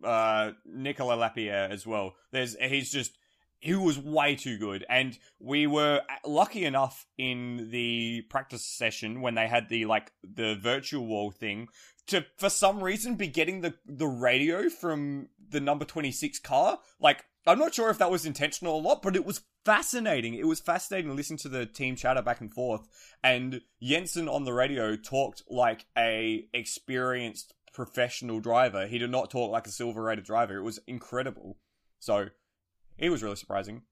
uh 0.04 0.52
Nicolas 0.66 1.18
Lapierre 1.18 1.68
as 1.70 1.86
well. 1.86 2.14
There's 2.30 2.56
he's 2.60 2.92
just 2.92 3.16
he 3.60 3.74
was 3.74 3.98
way 3.98 4.34
too 4.34 4.58
good. 4.58 4.84
And 4.88 5.18
we 5.38 5.66
were 5.66 6.00
lucky 6.24 6.64
enough 6.64 7.06
in 7.18 7.68
the 7.70 8.22
practice 8.30 8.64
session 8.64 9.20
when 9.20 9.34
they 9.34 9.46
had 9.46 9.68
the 9.68 9.84
like 9.84 10.12
the 10.22 10.56
virtual 10.56 11.06
wall 11.06 11.30
thing 11.30 11.68
to 12.06 12.24
for 12.38 12.50
some 12.50 12.82
reason 12.82 13.14
be 13.14 13.28
getting 13.28 13.60
the 13.60 13.74
the 13.86 14.06
radio 14.06 14.68
from 14.68 15.28
the 15.50 15.60
number 15.60 15.84
26 15.84 16.38
car. 16.40 16.78
Like 16.98 17.24
i'm 17.46 17.58
not 17.58 17.74
sure 17.74 17.88
if 17.88 17.98
that 17.98 18.10
was 18.10 18.26
intentional 18.26 18.74
or 18.74 18.82
not 18.82 19.02
but 19.02 19.16
it 19.16 19.24
was 19.24 19.42
fascinating. 19.64 20.34
It 20.34 20.46
was 20.46 20.60
fascinating 20.60 21.10
to 21.10 21.14
listen 21.16 21.36
to 21.38 21.48
the 21.48 21.66
team 21.66 21.96
chatter 21.96 22.22
back 22.22 22.40
and 22.40 22.52
forth. 22.52 22.88
And 23.22 23.60
jensen 23.82 24.28
on 24.28 24.44
the 24.44 24.54
radio 24.54 24.96
talked 24.96 25.42
like 25.48 25.84
a 25.96 26.48
experienced 26.54 27.54
professional 27.72 28.40
driver. 28.40 28.86
He 28.86 28.98
did 28.98 29.10
not 29.10 29.30
talk 29.30 29.50
like 29.50 29.66
a 29.66 29.70
silver 29.70 30.02
rated 30.02 30.24
driver. 30.24 30.56
It 30.56 30.62
was 30.62 30.80
incredible. 30.86 31.58
So 31.98 32.28
it 33.00 33.10
was 33.10 33.22
really 33.22 33.36
surprising. 33.36 33.82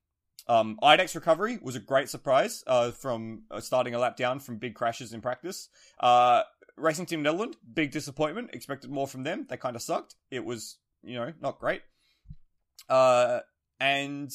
Um, 0.46 0.78
IDEC's 0.82 1.14
recovery 1.14 1.58
was 1.60 1.76
a 1.76 1.80
great 1.80 2.08
surprise 2.08 2.62
uh, 2.66 2.90
from 2.90 3.42
uh, 3.50 3.60
starting 3.60 3.94
a 3.94 3.98
lap 3.98 4.16
down 4.16 4.38
from 4.38 4.58
big 4.58 4.74
crashes 4.74 5.12
in 5.12 5.20
practice. 5.20 5.68
Uh, 6.00 6.42
Racing 6.76 7.06
Team 7.06 7.24
Nederland, 7.24 7.54
big 7.74 7.90
disappointment. 7.90 8.50
Expected 8.52 8.90
more 8.90 9.06
from 9.06 9.24
them. 9.24 9.46
They 9.48 9.56
kind 9.56 9.76
of 9.76 9.82
sucked. 9.82 10.14
It 10.30 10.44
was, 10.44 10.78
you 11.02 11.16
know, 11.16 11.32
not 11.40 11.58
great. 11.58 11.82
Uh, 12.88 13.40
and 13.80 14.32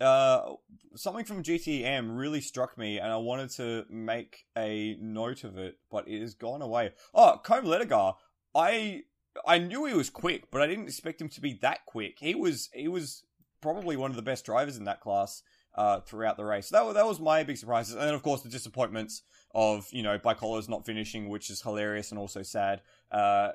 uh, 0.00 0.52
something 0.94 1.24
from 1.24 1.42
GTM 1.42 2.16
really 2.16 2.40
struck 2.40 2.76
me, 2.76 2.98
and 2.98 3.12
I 3.12 3.16
wanted 3.16 3.50
to 3.50 3.84
make 3.90 4.44
a 4.56 4.96
note 5.00 5.44
of 5.44 5.58
it, 5.58 5.76
but 5.90 6.08
it 6.08 6.20
has 6.20 6.34
gone 6.34 6.62
away. 6.62 6.92
Oh, 7.14 7.40
Côme 7.44 7.64
Ledogar. 7.64 8.14
I 8.54 9.02
I 9.46 9.58
knew 9.58 9.84
he 9.84 9.94
was 9.94 10.10
quick, 10.10 10.50
but 10.50 10.62
I 10.62 10.66
didn't 10.66 10.86
expect 10.86 11.20
him 11.20 11.28
to 11.28 11.40
be 11.40 11.58
that 11.62 11.84
quick. 11.86 12.16
He 12.20 12.34
was 12.34 12.70
he 12.72 12.88
was 12.88 13.22
probably 13.60 13.96
one 13.96 14.10
of 14.10 14.16
the 14.16 14.22
best 14.22 14.44
drivers 14.44 14.76
in 14.76 14.84
that 14.84 15.00
class 15.00 15.42
uh, 15.74 16.00
throughout 16.00 16.36
the 16.36 16.44
race. 16.44 16.68
That, 16.70 16.94
that 16.94 17.06
was 17.06 17.20
my 17.20 17.44
big 17.44 17.56
surprises. 17.56 17.94
And 17.94 18.02
then, 18.02 18.14
of 18.14 18.22
course, 18.22 18.42
the 18.42 18.48
disappointments 18.48 19.22
of, 19.54 19.86
you 19.90 20.02
know, 20.02 20.18
ByKolles 20.18 20.68
not 20.68 20.86
finishing, 20.86 21.28
which 21.28 21.50
is 21.50 21.62
hilarious 21.62 22.10
and 22.10 22.18
also 22.18 22.42
sad. 22.42 22.82
Uh, 23.10 23.50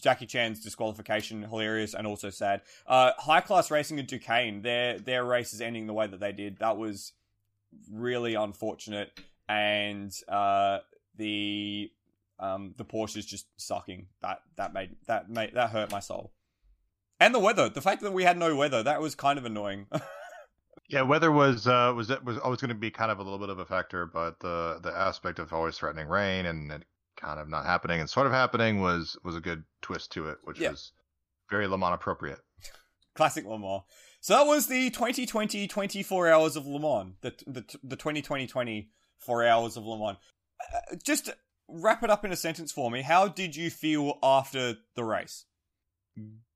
Jackie 0.00 0.26
Chan's 0.26 0.60
disqualification, 0.60 1.42
hilarious 1.42 1.94
and 1.94 2.06
also 2.06 2.30
sad. 2.30 2.62
Uh, 2.86 3.12
high 3.18 3.40
class 3.40 3.70
racing 3.70 3.98
and 3.98 4.08
Duqueine, 4.08 4.62
their, 4.62 4.98
their 4.98 5.24
race 5.24 5.52
is 5.52 5.60
ending 5.60 5.86
the 5.86 5.92
way 5.92 6.06
that 6.06 6.20
they 6.20 6.32
did. 6.32 6.58
That 6.58 6.76
was 6.76 7.12
really 7.90 8.34
unfortunate. 8.34 9.18
And 9.48 10.12
uh, 10.28 10.78
the 11.16 11.90
um, 12.42 12.74
the 12.76 12.84
just 13.06 13.46
sucking. 13.56 14.08
That 14.20 14.40
that 14.56 14.74
made 14.74 14.96
that 15.06 15.30
made 15.30 15.54
that 15.54 15.70
hurt 15.70 15.90
my 15.90 16.00
soul. 16.00 16.32
And 17.22 17.32
the 17.34 17.38
weather, 17.38 17.68
the 17.68 17.80
fact 17.80 18.02
that 18.02 18.12
we 18.12 18.24
had 18.24 18.36
no 18.36 18.56
weather, 18.56 18.82
that 18.82 19.00
was 19.00 19.14
kind 19.14 19.38
of 19.38 19.44
annoying. 19.44 19.86
Yeah, 20.88 21.02
weather 21.02 21.32
was 21.32 21.66
uh, 21.66 21.94
was 21.96 22.10
was 22.22 22.36
always 22.38 22.60
going 22.60 22.68
to 22.68 22.74
be 22.74 22.90
kind 22.90 23.10
of 23.10 23.18
a 23.18 23.22
little 23.22 23.38
bit 23.38 23.48
of 23.48 23.58
a 23.58 23.64
factor, 23.64 24.04
but 24.04 24.40
the 24.40 24.78
the 24.82 24.90
aspect 24.94 25.38
of 25.38 25.50
always 25.50 25.78
threatening 25.78 26.06
rain 26.06 26.44
and 26.44 26.70
it 26.70 26.84
kind 27.16 27.40
of 27.40 27.48
not 27.48 27.64
happening 27.64 28.00
and 28.00 28.10
sort 28.10 28.26
of 28.26 28.32
happening 28.32 28.80
was 28.82 29.16
was 29.24 29.34
a 29.34 29.40
good 29.40 29.64
twist 29.80 30.12
to 30.12 30.28
it, 30.28 30.38
which 30.44 30.58
Yeah. 30.60 30.70
was 30.70 30.92
very 31.48 31.66
Le 31.66 31.78
Mans 31.78 31.94
appropriate. 31.94 32.40
Classic 33.14 33.42
Le 33.46 33.58
Mans. 33.58 33.82
So 34.20 34.34
that 34.34 34.46
was 34.46 34.66
the 34.66 34.90
2020 34.90 35.66
24 35.66 36.28
hours 36.28 36.56
of 36.56 36.66
Le 36.66 36.78
Mans, 36.80 37.14
the 37.22 37.30
the 37.46 37.64
the 37.82 37.96
2020 37.96 38.46
24 38.46 39.46
hours 39.46 39.76
of 39.78 39.86
Le 39.86 39.98
Mans. 39.98 40.18
Uh, 40.60 40.96
just 41.02 41.30
wrap 41.68 42.02
it 42.02 42.10
up 42.10 42.22
in 42.24 42.32
a 42.32 42.36
sentence 42.36 42.70
for 42.70 42.90
me. 42.90 43.00
How 43.00 43.28
did 43.28 43.56
you 43.56 43.70
feel 43.70 44.18
after 44.22 44.74
the 44.94 45.04
race? 45.04 45.46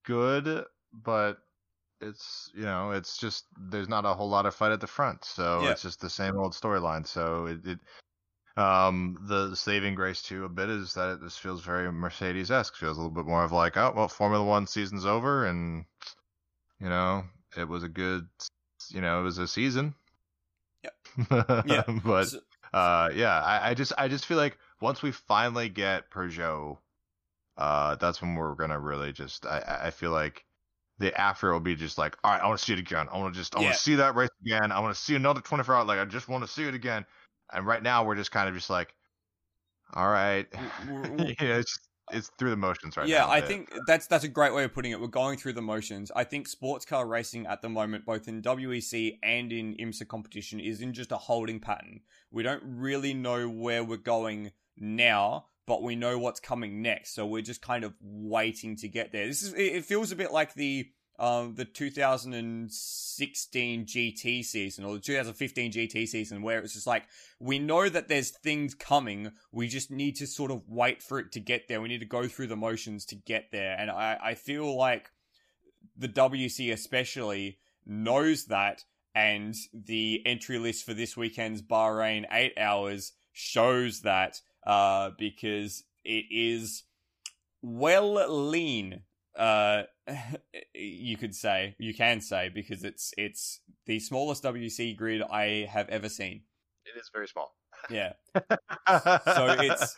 Good, 0.07 0.65
but 0.93 1.39
it's 2.01 2.51
you 2.55 2.63
know 2.63 2.91
it's 2.93 3.17
just 3.19 3.45
there's 3.59 3.89
not 3.89 4.05
a 4.05 4.15
whole 4.15 4.29
lot 4.29 4.47
of 4.47 4.55
fight 4.55 4.73
at 4.73 4.81
the 4.81 4.87
front, 4.87 5.25
so 5.25 5.63
Yeah. 5.63 5.71
it's 5.73 5.83
just 5.83 6.01
the 6.01 6.11
same 6.11 6.37
old 6.39 6.53
storyline. 6.53 7.07
So 7.07 7.47
it, 7.47 7.67
it 7.67 7.79
um 8.57 9.19
the 9.29 9.55
saving 9.55 9.95
grace 9.95 10.23
to 10.23 10.45
a 10.45 10.49
bit 10.49 10.69
is 10.71 10.95
that 10.95 11.15
it 11.15 11.21
just 11.23 11.41
feels 11.41 11.63
very 11.63 11.91
Mercedes 11.93 12.51
esque. 12.51 12.77
Feels 12.77 12.97
a 12.97 13.01
little 13.01 13.15
bit 13.15 13.27
more 13.27 13.45
of 13.45 13.53
like 13.53 13.77
oh 13.77 13.93
well 13.97 14.09
Formula 14.09 14.45
One 14.45 14.67
season's 14.67 15.05
over 15.07 15.47
and 15.47 15.85
you 16.81 16.89
know 16.89 17.25
it 17.57 17.67
was 17.69 17.83
a 17.83 17.89
good 17.89 18.27
you 18.91 19.01
know 19.01 19.21
it 19.21 19.25
was 19.25 19.39
a 19.39 19.49
season. 19.49 19.95
Yep. 20.85 20.95
Yeah. 21.67 21.83
but 22.05 22.25
So- 22.29 22.41
uh 22.73 23.11
yeah 23.15 23.41
I, 23.43 23.71
I 23.71 23.75
just 23.75 23.93
i 23.97 24.09
just 24.09 24.27
feel 24.27 24.37
like 24.37 24.59
once 24.81 25.01
we 25.01 25.13
finally 25.13 25.69
get 25.69 26.11
peugeot 26.11 26.79
uh 27.59 27.95
that's 27.97 28.21
when 28.21 28.35
we're 28.35 28.55
gonna 28.55 28.79
really 28.79 29.13
just 29.13 29.47
i 29.47 29.83
I- 29.85 29.91
feel 29.91 30.11
like 30.11 30.45
the 30.99 31.19
after 31.21 31.53
will 31.53 31.61
be 31.61 31.75
just 31.75 31.99
like 31.99 32.17
all 32.25 32.33
right 32.33 32.41
i 32.43 32.47
want 32.47 32.59
to 32.59 32.65
see 32.65 32.73
it 32.73 32.79
again 32.79 33.07
i 33.13 33.19
want 33.19 33.35
to 33.35 33.41
just 33.41 33.55
i 33.55 33.61
Yeah. 33.61 33.65
want 33.67 33.77
to 33.77 33.83
see 33.83 33.95
that 33.97 34.15
race 34.15 34.31
again 34.45 34.73
i 34.73 34.81
want 34.81 34.95
to 34.95 35.01
see 35.01 35.15
another 35.15 35.41
24 35.41 35.75
hour 35.75 35.85
like 35.85 35.99
i 35.99 36.05
just 36.05 36.29
want 36.29 36.45
to 36.45 36.51
see 36.51 36.65
it 36.65 36.75
again 36.75 37.05
and 37.53 37.67
right 37.67 37.83
now 37.83 38.05
we're 38.05 38.15
just 38.17 38.31
kind 38.31 38.49
of 38.49 38.55
just 38.55 38.71
like 38.71 38.95
all 39.95 40.09
right 40.09 40.47
yeah, 40.53 41.35
it's 41.59 41.79
it's 42.13 42.31
through 42.39 42.51
the 42.51 42.57
motions 42.57 42.97
right 42.97 43.09
yeah, 43.09 43.21
now 43.21 43.27
a 43.27 43.33
I 43.33 43.41
think 43.41 43.73
that's 43.87 44.07
that's 44.07 44.25
a 44.25 44.29
great 44.29 44.55
way 44.55 44.63
of 44.65 44.73
putting 44.73 44.93
it. 44.93 45.01
We're 45.01 45.09
going 45.09 45.39
through 45.39 45.55
the 45.55 45.63
motions. 45.63 46.13
I 46.15 46.23
think 46.25 46.47
sports 46.47 46.85
car 46.85 47.07
racing 47.07 47.47
at 47.47 47.63
the 47.63 47.69
moment, 47.69 48.05
both 48.07 48.29
in 48.29 48.43
WEC 48.43 49.19
and 49.23 49.53
in 49.53 49.75
IMSA 49.75 50.07
competition, 50.07 50.61
is 50.61 50.81
in 50.81 50.93
just 50.93 51.11
a 51.11 51.17
holding 51.17 51.59
pattern. 51.59 52.01
We 52.31 52.45
don't 52.45 52.63
really 52.65 53.13
know 53.13 53.49
where 53.49 53.83
we're 53.83 53.97
going 53.97 54.53
now, 54.77 55.47
but 55.67 55.83
we 55.83 55.97
know 55.97 56.19
what's 56.19 56.41
coming 56.41 56.81
next. 56.81 57.15
So 57.15 57.27
we're 57.27 57.43
just 57.43 57.61
kind 57.61 57.85
of 57.85 57.93
waiting 58.01 58.77
to 58.77 58.89
get 58.89 59.13
there. 59.13 59.27
This 59.27 59.43
is 59.43 59.53
it 59.55 59.85
feels 59.85 60.13
a 60.13 60.17
bit 60.17 60.33
like 60.33 60.55
the 60.55 60.89
um 61.19 61.55
the 61.55 61.65
2016 61.65 63.87
GT 63.87 64.45
season 64.45 64.85
or 64.85 64.93
the 64.95 65.01
2015 65.01 65.73
GT 65.73 66.07
season 66.07 66.43
where 66.43 66.59
it's 66.61 66.75
just 66.75 66.87
like 66.87 67.05
we 67.41 67.59
know 67.59 67.89
that 67.89 68.09
there's 68.09 68.31
things 68.31 68.75
coming. 68.75 69.33
We 69.51 69.69
just 69.69 69.91
need 69.91 70.17
to 70.17 70.27
sort 70.27 70.51
of 70.51 70.69
wait 70.69 71.03
for 71.03 71.19
it 71.19 71.33
to 71.33 71.41
get 71.41 71.69
there. 71.69 71.81
We 71.81 71.89
need 71.89 72.01
to 72.01 72.07
go 72.07 72.29
through 72.29 72.49
the 72.49 72.57
motions 72.57 73.07
to 73.07 73.15
get 73.17 73.51
there. 73.51 73.75
And 73.79 73.91
I, 73.91 74.19
I 74.23 74.35
feel 74.35 74.77
like 74.77 75.11
the 75.97 76.09
WEC 76.09 76.71
especially 76.73 77.59
knows 77.85 78.47
that. 78.47 78.85
And 79.15 79.55
the 79.73 80.23
entry 80.27 80.59
list 80.59 80.85
for 80.85 80.93
this 80.93 81.17
weekend's 81.17 81.63
Bahrain 81.63 82.27
8 82.31 82.59
hours 82.59 83.13
shows 83.33 84.03
that 84.03 84.43
uh, 84.67 85.11
because 85.19 85.85
it 86.05 86.25
is 86.31 86.85
well 87.63 88.15
lean. 88.29 89.03
Uh, 89.37 89.83
you 90.75 91.17
could 91.17 91.35
say, 91.35 91.75
you 91.79 91.95
can 91.95 92.21
say, 92.21 92.51
because 92.53 92.85
it's 92.85 93.13
it's 93.17 93.61
the 93.87 94.01
smallest 94.01 94.43
WEC 94.43 94.97
grid 94.97 95.23
I 95.23 95.69
have 95.71 95.89
ever 95.89 96.09
seen. 96.09 96.43
it 96.85 96.99
is 96.99 97.11
very 97.13 97.29
small 97.29 97.55
Yeah. 97.91 98.13
So 98.89 99.57
it's 99.59 99.97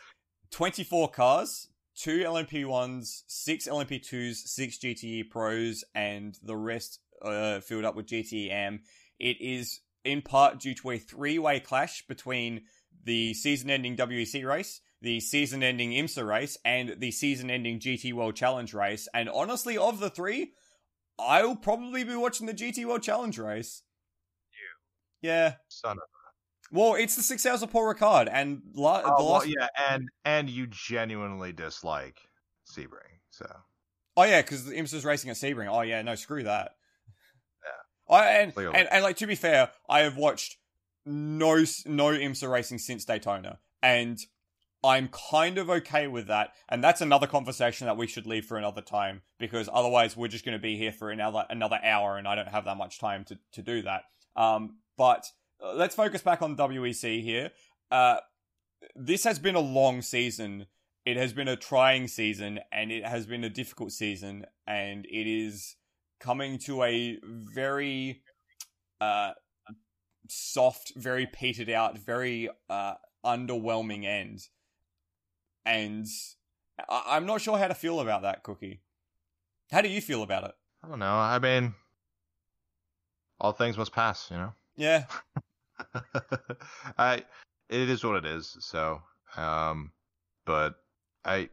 24 0.51 1.11
cars, 1.11 1.69
two 1.97 2.20
LMP1s, 2.20 3.23
six 3.27 3.69
LMP2s, 3.69 4.35
six 4.35 4.78
GTE 4.78 5.28
Pros, 5.31 5.85
and 5.95 6.39
the 6.43 6.57
rest 6.57 7.01
uh, 7.23 7.61
filled 7.61 7.85
up 7.85 7.97
with 7.97 8.07
GTM. 8.07 8.81
It 9.19 9.40
is 9.40 9.81
in 10.05 10.23
part 10.23 10.61
due 10.61 10.74
to 10.74 10.90
a 10.90 10.99
three 10.99 11.39
way 11.39 11.61
clash 11.61 12.07
between 12.07 12.62
the 13.05 13.35
season 13.35 13.70
ending 13.70 13.97
WEC 13.97 14.45
race, 14.47 14.81
the 15.01 15.20
season 15.20 15.62
ending 15.62 15.91
IMSA 15.93 16.27
race, 16.27 16.59
and 16.65 16.97
the 16.99 17.11
season 17.11 17.51
ending 17.51 17.79
GT 17.79 18.12
World 18.12 18.37
Challenge 18.37 18.73
race. 18.75 19.09
And 19.15 19.29
honestly, 19.29 19.79
of 19.79 20.01
the 20.01 20.11
three, 20.11 20.53
I'll 21.19 21.57
probably 21.57 22.05
be 22.05 22.15
watching 22.16 22.47
the 22.47 22.55
GT 22.55 22.85
World 22.85 23.03
Challenge 23.03 23.39
race. 23.39 23.83
You. 25.23 25.29
Yeah, 25.29 25.55
son 25.69 25.93
of 25.93 25.99
a. 25.99 26.19
Well, 26.70 26.95
it's 26.97 27.16
the 27.16 27.23
six 27.23 27.47
hours 27.47 27.62
of 27.62 27.70
Paul 27.70 27.95
Ricard, 27.95 28.29
and 28.31 28.61
la- 28.75 29.01
Oh, 29.03 29.16
the 29.16 29.25
well, 29.25 29.33
last. 29.35 29.47
yeah, 29.49 29.69
and 29.91 30.09
and 30.25 30.51
you 30.51 30.66
genuinely 30.66 31.53
dislike 31.53 32.20
Sebring, 32.70 33.20
so 33.31 33.47
Oh 34.19 34.25
yeah, 34.25 34.43
because 34.43 34.66
the 34.66 34.75
IMSA's 34.75 35.05
racing 35.05 35.31
at 35.31 35.37
Sebring. 35.37 35.69
Oh 35.70 35.81
yeah, 35.81 36.03
no, 36.03 36.15
screw 36.15 36.43
that. 36.43 36.73
Yeah. 37.65 38.15
I, 38.16 38.27
and, 38.41 38.53
and 38.59 38.89
and 38.91 39.03
like 39.03 39.16
to 39.19 39.27
be 39.27 39.35
fair, 39.35 39.70
I 39.89 40.01
have 40.01 40.16
watched 40.19 40.59
no 41.09 41.65
no 41.87 42.07
IMSA 42.09 42.51
racing 42.51 42.79
since 42.79 43.05
Daytona, 43.05 43.59
and 43.83 44.19
I'm 44.85 45.09
kind 45.31 45.59
of 45.59 45.69
okay 45.71 46.07
with 46.07 46.29
that. 46.29 46.51
And 46.69 46.83
that's 46.83 47.01
another 47.01 47.27
conversation 47.27 47.87
that 47.87 47.97
we 47.97 48.07
should 48.07 48.27
leave 48.27 48.45
for 48.45 48.57
another 48.57 48.83
time 48.83 49.23
because 49.39 49.69
otherwise 49.73 50.17
we're 50.17 50.29
just 50.29 50.45
going 50.45 50.57
to 50.57 50.63
be 50.63 50.77
here 50.77 50.93
for 50.93 51.11
another 51.11 51.45
another 51.51 51.81
hour, 51.83 52.17
and 52.17 52.29
I 52.29 52.35
don't 52.35 52.49
have 52.49 52.65
that 52.67 52.77
much 52.77 52.99
time 52.99 53.25
to 53.25 53.39
to 53.53 53.63
do 53.63 53.83
that. 53.83 54.03
Um, 54.37 54.79
but 54.97 55.27
uh, 55.63 55.75
let's 55.75 55.95
focus 55.95 56.23
back 56.23 56.43
on 56.43 56.57
WEC 56.57 57.23
here. 57.23 57.51
Uh, 57.91 58.19
this 58.95 59.25
has 59.25 59.39
been 59.39 59.55
a 59.55 59.61
long 59.61 60.03
season 60.03 60.67
it 61.09 61.17
has 61.17 61.33
been 61.33 61.49
a 61.49 61.57
trying 61.57 62.07
season 62.07 62.61
and 62.71 62.93
it 62.93 63.03
has 63.03 63.25
been 63.25 63.43
a 63.43 63.49
difficult 63.49 63.93
season 63.93 64.45
and 64.67 65.07
it 65.07 65.27
is 65.27 65.77
coming 66.21 66.59
to 66.59 66.83
a 66.83 67.19
very 67.25 68.21
uh 69.01 69.31
soft 70.29 70.93
very 70.97 71.27
petered 71.27 71.71
out 71.71 71.99
very 71.99 72.49
uh 72.71 72.95
underwhelming 73.25 74.05
end 74.05 74.49
and 75.65 76.07
I- 76.89 77.05
i'm 77.09 77.27
not 77.27 77.41
sure 77.41 77.59
how 77.59 77.69
to 77.69 77.75
feel 77.75 78.01
about 78.01 78.23
that 78.23 78.43
cookie 78.43 78.81
how 79.71 79.81
do 79.81 79.89
you 79.89 80.01
feel 80.01 80.23
about 80.23 80.45
it 80.45 80.55
I 80.83 80.89
don't 80.89 81.01
know. 81.01 81.17
I 81.17 81.41
mean, 81.41 81.75
all 83.41 83.53
things 83.53 83.77
must 83.77 83.93
pass, 83.93 84.31
you 84.31 84.37
know. 84.37 84.53
yeah 84.77 85.05
I 86.99 87.25
it 87.69 87.89
is 87.91 88.05
what 88.05 88.17
it 88.17 88.25
is. 88.25 88.57
So, 88.61 89.03
um, 89.37 89.93
but 90.47 90.77
I 91.25 91.51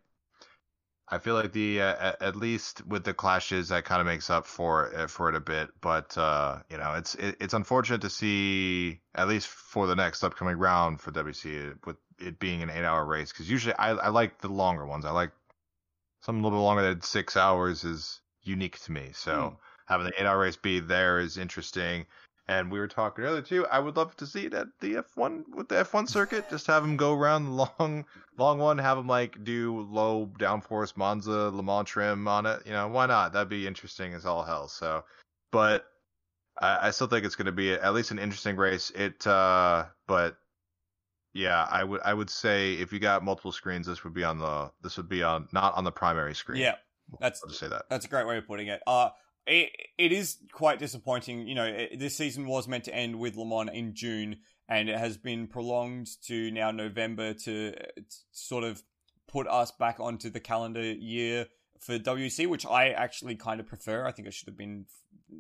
I 1.08 1.20
feel 1.20 1.36
like 1.36 1.52
the 1.52 1.82
uh, 1.82 2.14
at- 2.20 2.36
least 2.36 2.86
with 2.88 3.04
the 3.04 3.14
clashes 3.14 3.70
that 3.70 3.86
kind 3.86 4.02
of 4.02 4.08
makes 4.08 4.30
up 4.30 4.46
for 4.46 4.94
uh, 4.96 5.08
for 5.08 5.30
it 5.30 5.36
a 5.36 5.40
bit. 5.40 5.70
But 5.82 6.18
uh, 6.18 6.64
you 6.70 6.78
know, 6.78 6.94
it's 6.96 7.16
it, 7.16 7.38
it's 7.40 7.54
unfortunate 7.54 8.02
to 8.02 8.10
see 8.10 9.02
at 9.14 9.28
least 9.28 9.48
for 9.48 9.86
the 9.88 9.96
next 9.96 10.24
upcoming 10.24 10.58
round 10.58 11.00
for 11.02 11.12
WEC 11.12 11.76
with 11.86 11.98
it 12.20 12.40
being 12.40 12.64
an 12.64 12.70
eight 12.72 12.84
hour 12.86 13.06
race 13.06 13.32
because 13.32 13.50
usually 13.50 13.76
I 13.76 13.92
I 13.92 14.10
like 14.10 14.40
the 14.40 14.50
longer 14.50 14.86
ones. 14.86 15.06
I 15.06 15.12
like 15.12 15.32
something 16.22 16.42
a 16.44 16.48
little 16.48 16.60
bit 16.60 16.64
longer 16.64 16.84
than 16.84 17.02
six 17.02 17.38
hours 17.38 17.84
is 17.84 18.22
unique 18.44 18.80
to 18.82 18.92
me. 18.92 19.12
So 19.14 19.54
Hmm. 19.54 19.56
having 19.88 20.08
the 20.08 20.22
eight 20.22 20.26
hour 20.26 20.40
race 20.40 20.58
be 20.58 20.80
there 20.80 21.20
is 21.20 21.38
interesting. 21.38 22.06
And 22.48 22.72
we 22.72 22.78
were 22.78 22.88
talking 22.88 23.24
earlier 23.24 23.42
too. 23.42 23.66
I 23.68 23.80
would 23.80 23.98
love 23.98 24.16
to 24.18 24.28
see 24.28 24.46
it 24.46 24.54
at 24.54 24.68
the 24.80 24.96
F1 24.96 25.46
with 25.56 25.68
the 25.68 25.76
F1 25.76 26.08
circuit. 26.08 26.48
Just 26.50 26.68
have 26.68 26.84
them 26.84 26.96
go 26.96 27.14
around 27.14 27.46
the 27.46 27.52
long, 27.52 28.06
long 28.38 28.60
one. 28.60 28.78
Have 28.78 28.98
them 28.98 29.08
like 29.08 29.44
do 29.44 29.82
low 29.90 30.32
downforce 30.38 30.96
Monza 30.96 31.50
Le 31.50 31.64
Mans 31.64 31.88
trim 31.90 32.28
on 32.28 32.46
it. 32.46 32.62
You 32.66 32.74
know, 32.74 32.88
why 32.88 33.08
not? 33.08 33.34
That'd 33.34 33.50
be 33.50 33.66
interesting 33.66 34.14
as 34.14 34.26
all 34.28 34.44
hell. 34.44 34.68
So, 34.68 35.04
but 35.52 35.86
I, 36.62 36.88
I 36.88 36.92
still 36.92 37.08
think 37.08 37.26
it's 37.26 37.36
going 37.36 37.48
to 37.48 37.52
be 37.52 37.74
at 37.74 37.94
least 37.96 38.12
an 38.12 38.20
interesting 38.20 38.58
race. 38.58 38.92
It, 38.92 39.26
uh, 39.26 39.86
but 40.08 40.38
yeah, 41.34 41.68
I 41.68 41.84
would, 41.84 42.02
I 42.06 42.14
would 42.14 42.30
say 42.30 42.74
if 42.74 42.94
you 42.94 43.00
got 43.00 43.24
multiple 43.24 43.52
screens, 43.52 43.88
this 43.88 44.04
would 44.04 44.14
be 44.14 44.24
on 44.24 44.38
the, 44.38 44.72
this 44.84 44.98
would 44.98 45.10
be 45.10 45.24
on 45.24 45.48
not 45.52 45.74
on 45.74 45.84
the 45.84 45.92
primary 45.92 46.36
screen. 46.36 46.62
yeah 46.62 46.76
that's 47.20 47.42
I'll 47.44 47.50
just 47.50 47.60
say 47.60 47.68
that. 47.68 47.86
That's 47.90 48.06
a 48.06 48.10
great 48.10 48.28
way 48.28 48.38
of 48.38 48.48
putting 48.48 48.68
it. 48.68 48.82
Uh, 48.86 49.10
it, 49.48 49.72
it 49.98 50.12
is 50.12 50.38
quite 50.52 50.80
disappointing. 50.80 51.48
You 51.48 51.56
know, 51.56 51.66
it, 51.66 52.00
this 52.00 52.16
season 52.18 52.46
was 52.48 52.68
meant 52.68 52.86
to 52.86 52.96
end 52.96 53.18
with 53.20 53.36
Le 53.36 53.46
Mans 53.46 53.70
in 53.74 53.94
June, 53.94 54.38
and 54.68 54.90
it 54.90 54.98
has 54.98 55.18
been 55.18 55.48
prolonged 55.48 56.08
to 56.28 56.52
now 56.52 56.72
November 56.72 57.34
to 57.34 57.74
uh, 57.76 58.02
sort 58.32 58.64
of 58.64 58.82
put 59.28 59.48
us 59.48 59.72
back 59.72 60.00
onto 60.00 60.30
the 60.30 60.40
calendar 60.40 60.82
year 60.82 61.48
for 61.80 62.00
WEC, 62.00 62.48
which 62.48 62.66
I 62.66 62.90
actually 62.90 63.36
kind 63.36 63.60
of 63.60 63.68
prefer. 63.68 64.06
I 64.06 64.12
think 64.12 64.28
it 64.28 64.34
should 64.34 64.48
have 64.48 64.58
been, 64.58 64.86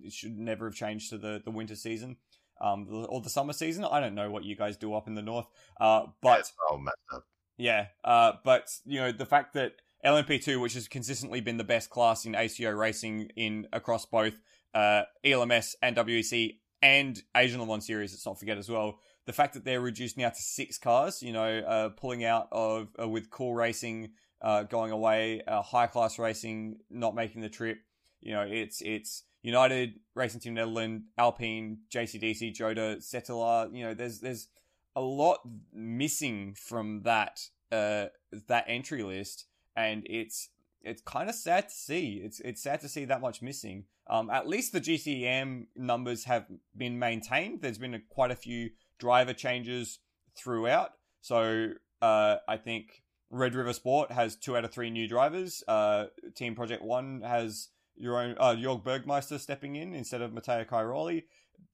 it 0.03 0.14
should 0.14 0.38
never 0.38 0.65
have 0.65 0.76
changed 0.76 1.10
to 1.11 1.18
the, 1.18 1.41
the 1.44 1.52
winter 1.52 1.76
season. 1.76 2.18
Um, 2.61 2.88
or 3.10 3.19
the 3.19 3.30
summer 3.30 3.52
season. 3.52 3.84
I 3.84 3.99
don't 3.99 4.15
know 4.15 4.32
what 4.32 4.45
you 4.45 4.56
guys 4.56 4.77
do 4.77 4.94
up 4.94 5.07
in 5.07 5.14
the 5.15 5.22
north. 5.22 5.45
Uh, 5.77 6.03
but 6.22 6.40
It's 6.40 6.53
all 6.72 6.77
messed 6.77 6.95
up. 7.14 7.26
yeah, 7.57 7.88
uh, 8.06 8.32
but 8.45 8.69
you 8.86 9.02
know 9.02 9.11
the 9.11 9.26
fact 9.26 9.56
that 9.56 9.73
LMP2, 10.06 10.61
which 10.61 10.73
has 10.76 10.88
consistently 10.88 11.41
been 11.41 11.57
the 11.57 11.64
best 11.64 11.90
class 11.90 12.26
in 12.26 12.36
ACO 12.36 12.72
racing 12.72 13.32
in 13.36 13.68
across 13.73 14.06
both 14.06 14.36
uh, 14.73 15.03
ELMS 15.23 15.76
and 15.82 15.95
WEC 15.95 16.57
and 16.82 17.23
Asian 17.36 17.60
Le 17.60 17.65
Mans 17.65 17.86
series, 17.86 18.14
let's 18.14 18.26
not 18.26 18.38
forget 18.38 18.57
as 18.57 18.69
well. 18.69 18.99
The 19.26 19.34
fact 19.34 19.56
that 19.56 19.65
they're 19.65 19.82
reduced 19.82 20.18
now 20.18 20.30
to 20.30 20.41
six 20.41 20.77
cars, 20.77 21.23
you 21.23 21.34
know, 21.34 21.60
uh, 21.60 21.90
pulling 21.90 22.23
out 22.23 22.48
of 22.52 22.90
uh, 23.02 23.07
with 23.07 23.32
Cool 23.32 23.56
Racing 23.56 24.11
uh, 24.41 24.64
going 24.64 24.91
away, 24.91 25.41
uh, 25.48 25.64
High 25.64 25.88
Class 25.88 26.19
Racing 26.19 26.77
not 26.91 27.15
making 27.15 27.41
the 27.41 27.49
trip. 27.49 27.80
You 28.22 28.34
know, 28.34 28.41
it's 28.48 28.82
it's 28.82 29.23
United 29.41 29.95
Racing 30.14 30.41
Team 30.41 30.56
Nederland, 30.56 31.03
Alpine, 31.18 31.80
JCDC, 31.91 32.53
Jota, 32.53 32.98
Cetilar. 32.99 33.76
You 33.76 33.86
know, 33.86 33.94
there's 33.95 34.19
there's 34.19 34.48
a 34.95 35.02
lot 35.02 35.40
missing 35.73 36.53
from 36.53 37.02
that 37.02 37.41
uh 37.72 38.06
that 38.48 38.65
entry 38.68 39.02
list 39.02 39.45
and 39.76 40.03
it's 40.06 40.49
it's 40.81 41.02
kind 41.02 41.30
of 41.30 41.35
sad 41.35 41.69
to 41.69 41.76
see. 41.76 42.22
It's 42.23 42.39
it's 42.41 42.61
sad 42.61 42.81
to 42.81 42.89
see 42.89 43.06
that 43.06 43.22
much 43.22 43.41
missing. 43.41 43.85
Um 44.10 44.30
at 44.30 44.47
least 44.47 44.72
the 44.72 44.81
GTE 44.81 45.23
AM 45.23 45.68
numbers 45.76 46.26
have 46.26 46.45
been 46.77 46.99
maintained. 46.99 47.61
There's 47.61 47.80
been 47.80 47.95
a, 47.95 47.99
quite 48.10 48.31
a 48.31 48.35
few 48.35 48.69
driver 48.99 49.34
changes 49.34 49.99
throughout. 50.38 50.91
So 51.22 51.69
uh 52.02 52.38
I 52.47 52.57
think 52.57 53.03
Red 53.31 53.56
River 53.56 53.73
Sport 53.73 54.11
has 54.11 54.35
two 54.35 54.56
out 54.56 54.64
of 54.64 54.72
three 54.72 54.89
new 54.89 55.07
drivers. 55.07 55.64
Uh 55.68 56.06
Team 56.35 56.56
Project 56.56 56.84
1 56.84 57.22
has 57.22 57.69
your 57.95 58.22
own 58.22 58.35
uh 58.39 58.56
Jorg 58.56 58.84
Bergmeister 58.84 59.39
stepping 59.39 59.76
in 59.76 59.95
instead 59.95 60.22
of 60.22 60.34
Matteo 60.34 60.64
Cairoli. 60.64 61.23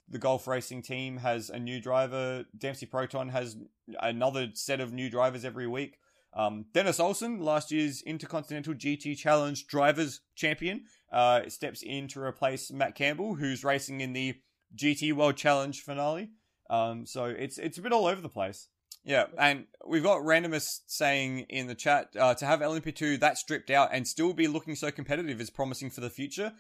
The 0.08 0.20
Gulf 0.20 0.46
Racing 0.46 0.82
team 0.82 1.18
has 1.18 1.50
a 1.50 1.58
new 1.58 1.80
driver. 1.80 2.44
Dempsey 2.58 2.86
Proton 2.86 3.30
has 3.30 3.56
another 4.02 4.50
set 4.54 4.82
of 4.82 4.92
new 4.92 5.10
drivers 5.10 5.46
every 5.46 5.68
week. 5.68 6.00
Um, 6.34 6.66
Dennis 6.74 7.00
Olsen, 7.00 7.40
last 7.40 7.72
year's 7.72 8.02
Intercontinental 8.02 8.74
GT 8.74 9.18
Challenge 9.18 9.68
Drivers 9.68 10.22
Champion, 10.36 10.86
uh, 11.12 11.50
steps 11.50 11.84
in 11.84 12.08
to 12.10 12.22
replace 12.22 12.72
Matt 12.72 12.96
Campbell, 12.96 13.36
who's 13.36 13.64
racing 13.64 14.02
in 14.02 14.14
the 14.14 14.36
GT 14.76 15.14
World 15.14 15.36
Challenge 15.36 15.80
finale. 15.82 16.30
Um, 16.70 17.06
so 17.06 17.26
it's 17.26 17.58
it's 17.58 17.78
a 17.78 17.82
bit 17.82 17.92
all 17.92 18.06
over 18.06 18.22
the 18.22 18.30
place. 18.30 18.70
Yeah, 19.04 19.26
and 19.38 19.66
we've 19.86 20.04
got 20.04 20.20
randomist 20.20 20.82
saying 20.86 21.40
in 21.50 21.68
the 21.68 21.76
chat 21.76 22.10
uh, 22.18 22.36
to 22.36 22.46
have 22.46 22.60
LMP2 22.60 23.20
that 23.20 23.38
stripped 23.38 23.72
out 23.72 23.90
and 23.92 24.08
still 24.08 24.32
be 24.32 24.48
looking 24.48 24.76
so 24.76 24.92
competitive 24.92 25.42
is 25.42 25.50
promising 25.50 25.90
for 25.90 26.02
the 26.02 26.10
future. 26.10 26.54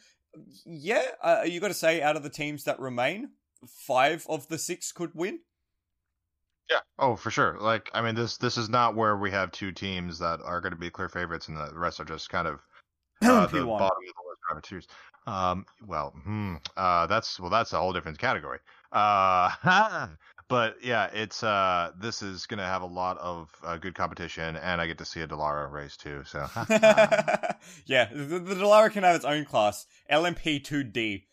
Yeah, 0.65 1.03
uh, 1.21 1.43
you 1.45 1.59
got 1.59 1.67
to 1.67 1.73
say 1.73 2.01
out 2.01 2.15
of 2.15 2.23
the 2.23 2.29
teams 2.29 2.63
that 2.63 2.79
remain, 2.79 3.29
five 3.67 4.25
of 4.27 4.47
the 4.47 4.57
six 4.57 4.91
could 4.91 5.11
win. 5.13 5.39
Yeah. 6.71 6.79
Oh, 6.97 7.17
for 7.17 7.31
sure. 7.31 7.57
Like, 7.59 7.91
I 7.93 8.01
mean, 8.01 8.15
this 8.15 8.37
this 8.37 8.57
is 8.57 8.69
not 8.69 8.95
where 8.95 9.17
we 9.17 9.29
have 9.31 9.51
two 9.51 9.73
teams 9.73 10.17
that 10.19 10.39
are 10.41 10.61
going 10.61 10.71
to 10.71 10.79
be 10.79 10.89
clear 10.89 11.09
favorites, 11.09 11.49
and 11.49 11.57
the 11.57 11.69
rest 11.73 11.99
are 11.99 12.05
just 12.05 12.29
kind 12.29 12.47
of 12.47 12.61
uh, 13.21 13.45
the 13.47 13.65
bottom 13.65 13.65
of 13.65 13.67
the 13.67 14.29
list 14.29 14.41
privateers. 14.47 14.87
Um, 15.27 15.65
well, 15.85 16.13
hmm, 16.23 16.55
uh, 16.77 17.07
that's 17.07 17.39
well, 17.39 17.49
that's 17.49 17.73
a 17.73 17.77
whole 17.77 17.91
different 17.91 18.17
category. 18.17 18.59
Uh, 18.93 19.51
but 20.47 20.77
yeah, 20.81 21.09
it's 21.13 21.43
uh, 21.43 21.91
this 21.99 22.21
is 22.21 22.45
going 22.45 22.59
to 22.59 22.65
have 22.65 22.83
a 22.83 22.87
lot 22.87 23.17
of 23.17 23.49
uh, 23.65 23.77
good 23.77 23.93
competition, 23.93 24.55
and 24.55 24.79
I 24.79 24.87
get 24.87 24.97
to 24.99 25.05
see 25.05 25.19
a 25.19 25.27
Dallara 25.27 25.69
race 25.69 25.97
too. 25.97 26.23
So 26.25 26.47
yeah, 27.85 28.05
the, 28.13 28.39
the 28.39 28.55
Dallara 28.55 28.91
can 28.91 29.03
have 29.03 29.17
its 29.17 29.25
own 29.25 29.43
class. 29.43 29.85
LMP2D. 30.09 31.23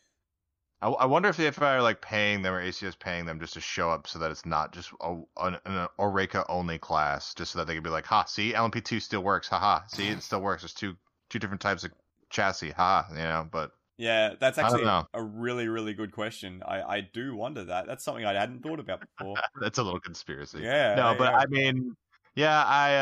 I, 0.80 0.88
I 0.88 1.06
wonder 1.06 1.28
if 1.28 1.36
the 1.36 1.50
FIA 1.50 1.66
are 1.66 1.82
like 1.82 2.00
paying 2.00 2.42
them 2.42 2.55
or 2.55 2.62
ACS 2.62 2.98
paying 2.98 3.26
them 3.26 3.40
just 3.40 3.55
to 3.55 3.60
show 3.60 3.90
up 3.90 4.06
so 4.06 4.18
that 4.20 4.30
it's 4.30 4.46
not 4.46 4.72
just 4.72 4.90
a, 5.00 5.16
an, 5.38 5.56
an 5.64 5.88
Oreca 5.98 6.44
only 6.48 6.78
class, 6.78 7.34
just 7.34 7.52
so 7.52 7.59
that 7.59 7.66
they 7.66 7.74
can 7.74 7.82
be 7.82 7.90
like, 7.90 8.06
ha, 8.06 8.24
see, 8.24 8.52
LMP2 8.52 9.02
still 9.02 9.22
works, 9.22 9.48
haha, 9.48 9.80
see, 9.88 10.09
it 10.09 10.22
still 10.22 10.40
works. 10.40 10.62
There's 10.62 10.74
two 10.74 10.96
two 11.30 11.38
different 11.38 11.60
types 11.60 11.84
of 11.84 11.90
chassis, 12.30 12.70
ha, 12.70 13.06
you 13.10 13.16
know. 13.16 13.48
But 13.50 13.72
Yeah, 13.96 14.34
that's 14.38 14.59
actually 14.59 14.84
a 14.84 15.22
really, 15.22 15.68
really 15.68 15.94
good 15.94 16.12
question. 16.12 16.62
I, 16.64 16.82
I 16.82 17.00
do 17.00 17.34
wonder 17.34 17.64
that. 17.64 17.86
That's 17.86 18.05
something 18.05 18.24
I 18.24 18.34
hadn't 18.34 18.62
thought 18.62 18.78
about 18.78 19.00
before. 19.00 19.36
that's 19.60 19.78
a 19.78 19.82
little 19.82 20.00
conspiracy. 20.00 20.60
Yeah. 20.62 20.94
no, 20.94 21.14
but 21.18 21.32
yeah. 21.32 21.38
I 21.38 21.46
mean, 21.46 21.96
yeah, 22.36 22.64
I 22.64 22.94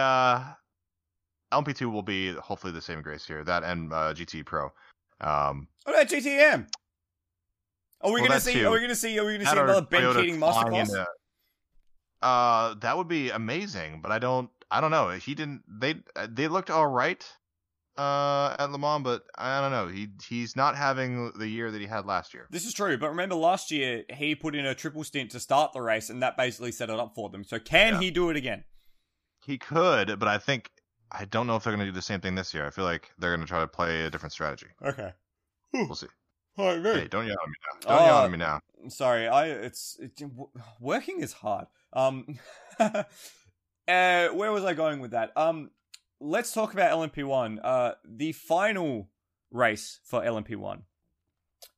uh, 1.53 1.61
LMP2 1.63 1.93
will 1.93 2.03
be 2.03 2.33
hopefully 2.33 2.73
the 2.73 2.81
same 2.81 3.03
grace 3.03 3.27
here. 3.27 3.45
That 3.45 3.65
and 3.65 3.93
uh, 3.93 4.15
GT 4.15 4.47
Pro. 4.47 4.73
Um, 5.21 5.69
What 5.85 5.95
about 5.95 6.09
GTE 6.09 6.27
AM? 6.27 6.67
Are 8.03 8.13
we 8.13 8.21
Well, 8.21 8.29
gonna 8.29 8.41
see? 8.41 8.65
Are 8.65 8.71
we 8.73 8.81
gonna 8.81 8.95
see? 8.95 9.19
Are 9.19 9.25
we 9.25 9.33
gonna 9.39 9.47
see 9.47 9.53
another 9.59 9.83
Ben 9.83 10.03
Toyota 10.03 10.21
Keating 10.21 10.39
masterclass? 10.41 11.07
Uh, 12.23 12.75
that 12.81 12.97
would 12.97 13.09
be 13.09 13.31
amazing, 13.31 14.01
but 14.03 14.11
I 14.11 14.19
don't, 14.19 14.51
I 14.71 14.81
don't 14.81 14.91
know. 14.91 15.11
He 15.11 15.35
didn't. 15.35 15.63
They 15.69 15.97
they 16.29 16.49
looked 16.49 16.71
all 16.71 16.87
right. 16.87 17.25
uh, 17.99 18.55
at 18.59 18.71
Le 18.71 18.79
Mans, 18.79 19.03
but 19.03 19.23
I 19.37 19.61
don't 19.61 19.71
know. 19.71 19.89
He 19.89 20.09
he's 20.29 20.55
not 20.57 20.77
having 20.77 21.33
the 21.39 21.49
year 21.49 21.71
that 21.71 21.81
he 21.81 21.87
had 21.87 22.05
last 22.07 22.35
year. 22.35 22.47
This 22.51 22.67
is 22.67 22.75
true, 22.75 22.99
but 22.99 23.09
remember 23.09 23.35
last 23.35 23.71
year 23.71 24.05
he 24.13 24.35
put 24.35 24.55
in 24.55 24.67
a 24.67 24.75
triple 24.75 25.03
stint 25.05 25.31
to 25.33 25.41
start 25.41 25.73
the 25.73 25.81
race, 25.81 26.11
and 26.11 26.23
that 26.23 26.37
basically 26.37 26.73
set 26.73 26.91
it 26.91 26.99
up 26.99 27.13
for 27.15 27.31
them. 27.31 27.45
So 27.45 27.59
can 27.59 27.95
Yeah. 27.95 28.01
he 28.01 28.11
do 28.11 28.29
it 28.31 28.37
again? 28.37 28.65
He 29.45 29.57
could, 29.59 30.19
but 30.19 30.29
I 30.29 30.39
think 30.39 30.71
I 31.13 31.25
don't 31.25 31.47
know 31.47 31.57
if 31.57 31.65
they're 31.65 31.73
going 31.73 31.87
to 31.87 31.91
do 31.93 31.95
the 31.95 32.03
same 32.03 32.21
thing 32.21 32.35
this 32.35 32.53
year. 32.53 32.67
I 32.67 32.71
feel 32.71 32.85
like 32.85 33.11
they're 33.19 33.31
going 33.35 33.41
to 33.41 33.47
try 33.47 33.61
to 33.61 33.69
play 33.69 34.05
a 34.05 34.11
different 34.11 34.33
strategy. 34.33 34.67
Okay. 34.85 35.13
We'll 35.73 35.95
see. 35.95 36.09
Right, 36.59 36.81
Hey, 36.83 37.09
don't 37.09 37.27
yell 37.27 37.37
at 37.43 37.49
me 37.49 37.55
now. 37.85 37.97
Don't 37.97 38.07
yell 38.07 38.19
Uh, 38.19 38.25
at 38.25 38.31
me 38.31 38.39
now. 38.39 38.61
sorry 38.89 39.27
i 39.27 39.47
it's 39.47 39.99
it, 40.01 40.13
working 40.81 41.21
is 41.21 41.33
hard. 41.33 41.67
Um 41.93 42.39
uh 42.79 43.05
where 43.89 44.53
was 44.53 44.65
i 44.65 44.75
going 44.75 45.01
with 45.01 45.11
that? 45.13 45.37
Um 45.37 45.71
let's 46.21 46.53
talk 46.53 46.73
about 46.73 46.93
lmp1 46.99 47.59
uh 47.63 47.93
the 48.05 48.33
final 48.33 49.11
race 49.51 50.01
for 50.05 50.23
lmp1 50.23 50.83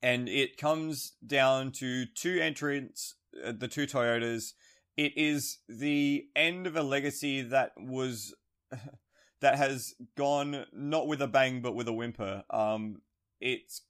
and 0.02 0.28
it 0.28 0.56
comes 0.56 1.12
down 1.26 1.72
to 1.72 2.06
two 2.06 2.38
entrants 2.40 3.16
uh, 3.44 3.52
the 3.56 3.68
two 3.68 3.86
toyotas. 3.86 4.52
It 4.96 5.12
is 5.16 5.58
the 5.68 6.26
end 6.36 6.66
of 6.66 6.76
a 6.76 6.82
legacy 6.82 7.42
that 7.42 7.72
was 7.76 8.34
that 9.40 9.56
has 9.56 9.94
gone 10.16 10.66
not 10.72 11.06
with 11.08 11.20
a 11.22 11.26
bang 11.28 11.62
but 11.62 11.74
with 11.74 11.88
a 11.88 11.92
whimper. 11.92 12.44
Um 12.50 13.02
it's 13.40 13.82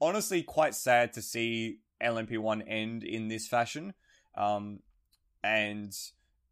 honestly 0.00 0.42
quite 0.42 0.74
sad 0.74 1.12
to 1.14 1.22
see 1.22 1.80
LMP1 2.02 2.62
end 2.66 3.04
in 3.04 3.28
this 3.28 3.46
fashion. 3.46 3.94
Um, 4.36 4.80
and 5.42 5.96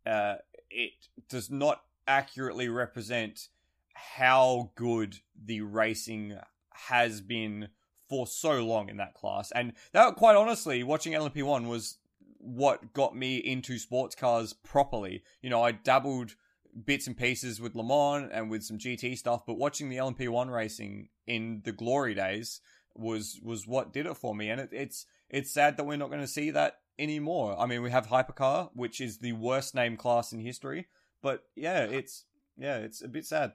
uh, 0.07 0.37
it 0.71 0.93
does 1.29 1.51
not 1.51 1.83
accurately 2.07 2.69
represent 2.69 3.49
how 3.95 4.71
good 4.75 5.19
the 5.45 5.61
racing 5.61 6.39
has 6.73 7.21
been 7.21 7.69
for 8.09 8.27
so 8.27 8.65
long 8.65 8.89
in 8.89 8.99
that 8.99 9.15
class. 9.15 9.51
And 9.53 9.73
that, 9.93 10.17
quite 10.17 10.37
honestly, 10.37 10.83
watching 10.83 11.13
LMP1 11.13 11.67
was 11.67 11.99
what 12.39 12.93
got 12.93 13.17
me 13.17 13.39
into 13.39 13.79
sports 13.79 14.15
cars 14.15 14.53
properly. 14.53 15.23
You 15.43 15.51
know, 15.51 15.63
I 15.63 15.73
dabbled 15.73 16.37
bits 16.85 17.07
and 17.07 17.17
pieces 17.17 17.61
with 17.61 17.75
Le 17.75 17.83
Mans 17.83 18.31
and 18.33 18.51
with 18.51 18.63
some 18.63 18.79
GT 18.79 19.17
stuff, 19.17 19.45
but 19.47 19.55
watching 19.55 19.89
the 19.89 19.97
LMP1 19.97 20.53
racing 20.53 21.09
in 21.27 21.63
the 21.65 21.73
glory 21.73 22.15
days 22.15 22.61
was 22.99 23.41
was 23.43 23.67
what 23.67 23.93
did 23.93 24.07
it 24.07 24.17
for 24.17 24.35
me. 24.35 24.51
And 24.51 24.61
it, 24.61 24.71
it's 24.73 25.07
it's 25.29 25.51
sad 25.51 25.77
that 25.77 25.85
we're 25.85 25.97
not 25.97 26.11
going 26.11 26.21
to 26.21 26.27
see 26.27 26.51
that 26.51 26.79
anymore. 26.99 27.59
I 27.59 27.67
mean, 27.67 27.83
we 27.83 27.91
have 27.91 28.09
Hypercar, 28.09 28.71
which 28.75 29.01
is 29.01 29.19
the 29.19 29.33
worst 29.33 29.75
named 29.75 29.99
class 29.99 30.33
in 30.33 30.41
history, 30.41 30.89
but 31.23 31.45
yeah, 31.55 31.81
it's 31.81 32.25
yeah, 32.57 32.79
it's 32.79 33.03
a 33.03 33.09
bit 33.09 33.27
sad. 33.27 33.53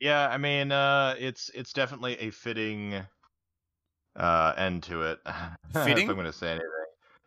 Yeah, 0.00 0.28
I 0.28 0.36
mean, 0.36 0.72
uh, 0.72 1.14
it's 1.18 1.50
it's 1.54 1.72
definitely 1.72 2.18
a 2.18 2.30
fitting 2.30 3.02
uh, 4.14 4.52
end 4.56 4.82
to 4.84 5.02
it. 5.02 5.20
Fitting? 5.72 6.04
if 6.04 6.10
I'm 6.10 6.16
going 6.16 6.26
to 6.26 6.32
say 6.32 6.50
anything. 6.52 6.70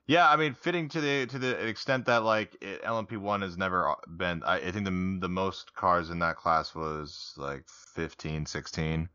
Yeah, 0.07 0.27
I 0.27 0.37
mean, 0.37 0.55
fitting 0.55 0.89
to 0.89 1.01
the 1.01 1.27
to 1.27 1.37
the 1.37 1.67
extent 1.67 2.05
that 2.07 2.23
like 2.23 2.57
it, 2.61 2.81
LMP1 2.83 3.43
has 3.43 3.57
never 3.57 3.93
been. 4.17 4.41
I, 4.43 4.55
I 4.55 4.71
think 4.71 4.85
the 4.85 5.17
the 5.19 5.29
most 5.29 5.75
cars 5.75 6.09
in 6.09 6.17
that 6.19 6.35
class 6.35 6.73
was 6.73 7.33
like 7.37 7.63
15, 7.93 8.47
16. 8.47 9.07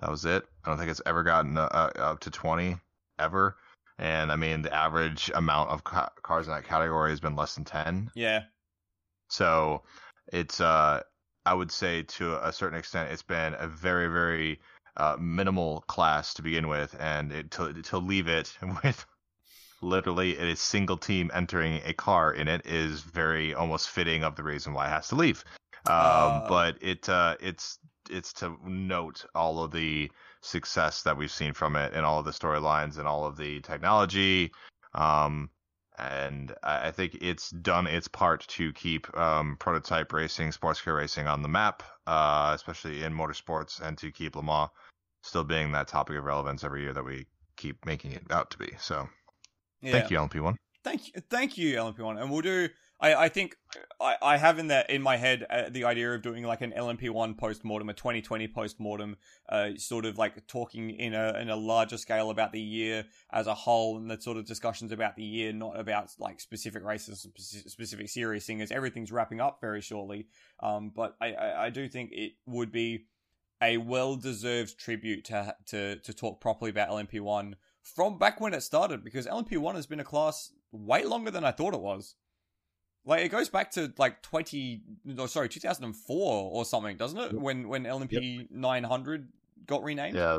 That 0.00 0.10
was 0.10 0.24
it. 0.24 0.44
I 0.64 0.68
don't 0.68 0.78
think 0.78 0.90
it's 0.90 1.02
ever 1.06 1.22
gotten 1.22 1.56
uh, 1.56 1.62
uh, 1.72 2.00
up 2.00 2.20
to 2.20 2.30
20 2.30 2.76
ever. 3.18 3.56
And 3.98 4.30
I 4.30 4.36
mean, 4.36 4.62
the 4.62 4.72
average 4.72 5.30
amount 5.34 5.70
of 5.70 5.82
ca- 5.82 6.12
cars 6.22 6.46
in 6.46 6.52
that 6.52 6.64
category 6.64 7.10
has 7.10 7.20
been 7.20 7.34
less 7.34 7.54
than 7.56 7.64
10. 7.64 8.10
Yeah, 8.14 8.42
So 9.28 9.82
it's 10.32 10.60
uh 10.60 11.02
I 11.46 11.54
would 11.54 11.72
say 11.72 12.02
to 12.02 12.46
a 12.46 12.52
certain 12.52 12.78
extent 12.78 13.10
it's 13.10 13.22
been 13.22 13.54
a 13.58 13.66
very 13.66 14.08
very 14.08 14.60
uh, 14.96 15.16
minimal 15.18 15.82
class 15.82 16.34
to 16.34 16.42
begin 16.42 16.68
with, 16.68 16.94
and 16.98 17.32
it, 17.32 17.50
to 17.52 17.72
to 17.82 17.98
leave 17.98 18.28
it 18.28 18.56
with 18.84 19.04
literally 19.80 20.36
a 20.36 20.56
single 20.56 20.96
team 20.96 21.30
entering 21.32 21.80
a 21.84 21.92
car 21.94 22.32
in 22.32 22.48
it 22.48 22.66
is 22.66 23.00
very 23.00 23.54
almost 23.54 23.88
fitting 23.88 24.24
of 24.24 24.34
the 24.36 24.42
reason 24.42 24.74
why 24.74 24.86
it 24.86 24.90
has 24.90 25.08
to 25.08 25.14
leave. 25.14 25.44
Um, 25.86 25.94
Uh. 25.94 26.48
but 26.48 26.78
it 26.82 27.08
uh, 27.08 27.36
it's 27.40 27.78
it's 28.08 28.32
to 28.34 28.56
note 28.64 29.24
all 29.34 29.62
of 29.62 29.70
the 29.70 30.10
success 30.40 31.02
that 31.02 31.16
we've 31.16 31.30
seen 31.30 31.52
from 31.52 31.76
it 31.76 31.92
and 31.94 32.04
all 32.04 32.18
of 32.18 32.24
the 32.24 32.30
storylines 32.30 32.98
and 32.98 33.08
all 33.08 33.24
of 33.24 33.36
the 33.36 33.60
technology. 33.60 34.52
Um, 34.94 35.50
and 35.98 36.54
I 36.62 36.92
think 36.92 37.18
it's 37.20 37.50
done 37.50 37.88
its 37.88 38.06
part 38.06 38.46
to 38.48 38.72
keep 38.72 39.16
um, 39.18 39.56
prototype 39.58 40.12
racing, 40.12 40.52
sports 40.52 40.80
car 40.80 40.94
racing 40.94 41.26
on 41.26 41.42
the 41.42 41.48
map, 41.48 41.82
uh, 42.06 42.52
especially 42.54 43.02
in 43.02 43.12
motorsports, 43.12 43.80
and 43.80 43.98
to 43.98 44.12
keep 44.12 44.36
Le 44.36 44.42
Mans 44.42 44.70
still 45.22 45.42
being 45.42 45.72
that 45.72 45.88
topic 45.88 46.16
of 46.16 46.24
relevance 46.24 46.62
every 46.62 46.82
year 46.82 46.92
that 46.92 47.04
we 47.04 47.26
keep 47.56 47.84
making 47.84 48.12
it 48.12 48.22
out 48.30 48.50
to 48.52 48.58
be. 48.58 48.70
So 48.78 49.08
yeah. 49.82 49.92
thank 49.92 50.10
you, 50.10 50.18
LMP1. 50.18 50.54
Thank 50.84 51.08
you, 51.08 51.22
thank 51.28 51.58
you, 51.58 51.76
LMP1, 51.76 52.22
and 52.22 52.30
we'll 52.30 52.42
do. 52.42 52.68
I, 53.00 53.14
I 53.14 53.28
think 53.28 53.56
I, 54.00 54.16
I 54.20 54.36
have 54.38 54.58
in 54.58 54.68
that 54.68 54.90
in 54.90 55.02
my 55.02 55.16
head 55.16 55.46
uh, 55.48 55.68
the 55.70 55.84
idea 55.84 56.12
of 56.12 56.22
doing 56.22 56.42
like 56.44 56.62
an 56.62 56.72
LMP1 56.76 57.38
post 57.38 57.64
mortem, 57.64 57.88
a 57.88 57.94
2020 57.94 58.48
post 58.48 58.80
mortem, 58.80 59.16
uh, 59.48 59.70
sort 59.76 60.04
of 60.04 60.18
like 60.18 60.46
talking 60.48 60.90
in 60.90 61.14
a 61.14 61.38
in 61.38 61.48
a 61.48 61.56
larger 61.56 61.96
scale 61.96 62.30
about 62.30 62.52
the 62.52 62.60
year 62.60 63.04
as 63.30 63.46
a 63.46 63.54
whole, 63.54 63.96
and 63.96 64.10
the 64.10 64.20
sort 64.20 64.36
of 64.36 64.46
discussions 64.46 64.90
about 64.90 65.14
the 65.16 65.22
year, 65.22 65.52
not 65.52 65.78
about 65.78 66.10
like 66.18 66.40
specific 66.40 66.84
races, 66.84 67.26
speci- 67.26 67.68
specific 67.68 68.08
series, 68.08 68.44
seeing 68.44 68.60
as 68.60 68.72
everything's 68.72 69.12
wrapping 69.12 69.40
up 69.40 69.58
very 69.60 69.80
shortly. 69.80 70.26
Um, 70.60 70.90
but 70.94 71.14
I, 71.20 71.32
I, 71.32 71.66
I 71.66 71.70
do 71.70 71.88
think 71.88 72.10
it 72.12 72.32
would 72.46 72.72
be 72.72 73.06
a 73.62 73.76
well 73.76 74.16
deserved 74.16 74.76
tribute 74.78 75.24
to 75.26 75.54
to 75.66 75.96
to 75.96 76.12
talk 76.12 76.40
properly 76.40 76.70
about 76.70 76.90
LMP1 76.90 77.54
from 77.82 78.18
back 78.18 78.40
when 78.40 78.54
it 78.54 78.62
started, 78.62 79.04
because 79.04 79.26
LMP1 79.26 79.76
has 79.76 79.86
been 79.86 80.00
a 80.00 80.04
class 80.04 80.52
way 80.72 81.04
longer 81.04 81.30
than 81.30 81.44
I 81.44 81.52
thought 81.52 81.74
it 81.74 81.80
was. 81.80 82.16
Like 83.08 83.24
it 83.24 83.30
goes 83.30 83.48
back 83.48 83.70
to 83.72 83.90
like 83.96 84.20
twenty, 84.20 84.82
no, 85.02 85.24
sorry, 85.26 85.48
two 85.48 85.60
thousand 85.60 85.84
and 85.84 85.96
four 85.96 86.50
or 86.52 86.66
something, 86.66 86.98
doesn't 86.98 87.18
it? 87.18 87.32
When 87.32 87.66
when 87.66 87.84
LMP 87.84 88.50
nine 88.50 88.84
hundred 88.84 89.28
got 89.66 89.82
renamed. 89.82 90.14
Yeah, 90.14 90.38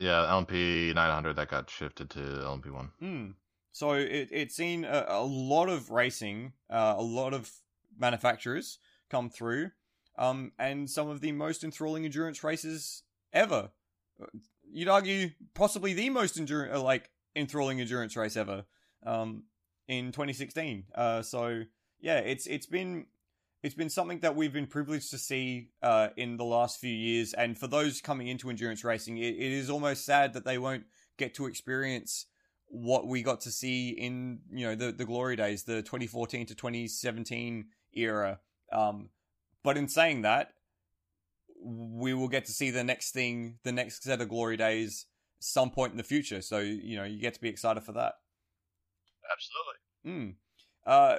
yeah, 0.00 0.26
LMP 0.28 0.94
900 0.94 1.36
that 1.36 1.48
got 1.48 1.70
shifted 1.70 2.10
to 2.10 2.18
LMP1. 2.18 2.88
Hmm. 2.98 3.26
So 3.72 3.92
it 3.92 4.28
it's 4.32 4.56
seen 4.56 4.84
a, 4.84 5.04
a 5.08 5.22
lot 5.22 5.68
of 5.68 5.90
racing, 5.90 6.54
uh, 6.68 6.94
a 6.96 7.02
lot 7.02 7.32
of 7.32 7.48
manufacturers 7.96 8.78
come 9.08 9.30
through, 9.30 9.70
um, 10.18 10.52
and 10.58 10.90
some 10.90 11.08
of 11.08 11.20
the 11.20 11.30
most 11.32 11.62
enthralling 11.62 12.04
endurance 12.04 12.42
races 12.42 13.04
ever. 13.32 13.70
You'd 14.68 14.88
argue 14.88 15.30
possibly 15.54 15.92
the 15.92 16.10
most 16.10 16.36
endurance, 16.38 16.82
like 16.82 17.10
enthralling 17.36 17.80
endurance 17.80 18.16
race 18.16 18.36
ever, 18.36 18.64
um, 19.06 19.44
in 19.86 20.12
2016. 20.12 20.84
Uh, 20.94 21.22
so 21.22 21.62
yeah, 22.00 22.18
it's 22.18 22.46
it's 22.46 22.66
been 22.66 23.06
it's 23.62 23.74
been 23.74 23.90
something 23.90 24.20
that 24.20 24.36
we've 24.36 24.52
been 24.52 24.66
privileged 24.66 25.10
to 25.10 25.18
see 25.18 25.68
uh, 25.82 26.08
in 26.16 26.36
the 26.36 26.44
last 26.44 26.80
few 26.80 26.94
years, 26.94 27.34
and 27.34 27.58
for 27.58 27.66
those 27.66 28.00
coming 28.00 28.28
into 28.28 28.48
endurance 28.48 28.84
racing, 28.84 29.18
it, 29.18 29.34
it 29.34 29.52
is 29.52 29.68
almost 29.68 30.04
sad 30.04 30.32
that 30.32 30.44
they 30.44 30.58
won't 30.58 30.84
get 31.18 31.34
to 31.34 31.46
experience 31.46 32.26
what 32.68 33.06
we 33.06 33.22
got 33.22 33.40
to 33.42 33.50
see 33.50 33.90
in 33.90 34.40
you 34.52 34.66
know 34.66 34.74
the 34.74 34.92
the 34.92 35.04
glory 35.04 35.36
days, 35.36 35.64
the 35.64 35.82
2014 35.82 36.46
to 36.46 36.54
2017 36.54 37.66
era. 37.92 38.40
Um, 38.72 39.10
but 39.62 39.76
in 39.76 39.88
saying 39.88 40.22
that, 40.22 40.52
we 41.62 42.14
will 42.14 42.28
get 42.28 42.46
to 42.46 42.52
see 42.52 42.70
the 42.70 42.84
next 42.84 43.12
thing, 43.12 43.58
the 43.64 43.72
next 43.72 44.02
set 44.02 44.20
of 44.20 44.28
glory 44.28 44.56
days, 44.56 45.06
some 45.40 45.70
point 45.70 45.92
in 45.92 45.98
the 45.98 46.04
future. 46.04 46.40
So 46.40 46.60
you 46.60 46.96
know 46.96 47.04
you 47.04 47.20
get 47.20 47.34
to 47.34 47.40
be 47.40 47.48
excited 47.48 47.82
for 47.82 47.92
that. 47.92 48.14
Absolutely. 49.32 49.74
Hmm. 50.24 50.30
Uh, 50.86 51.18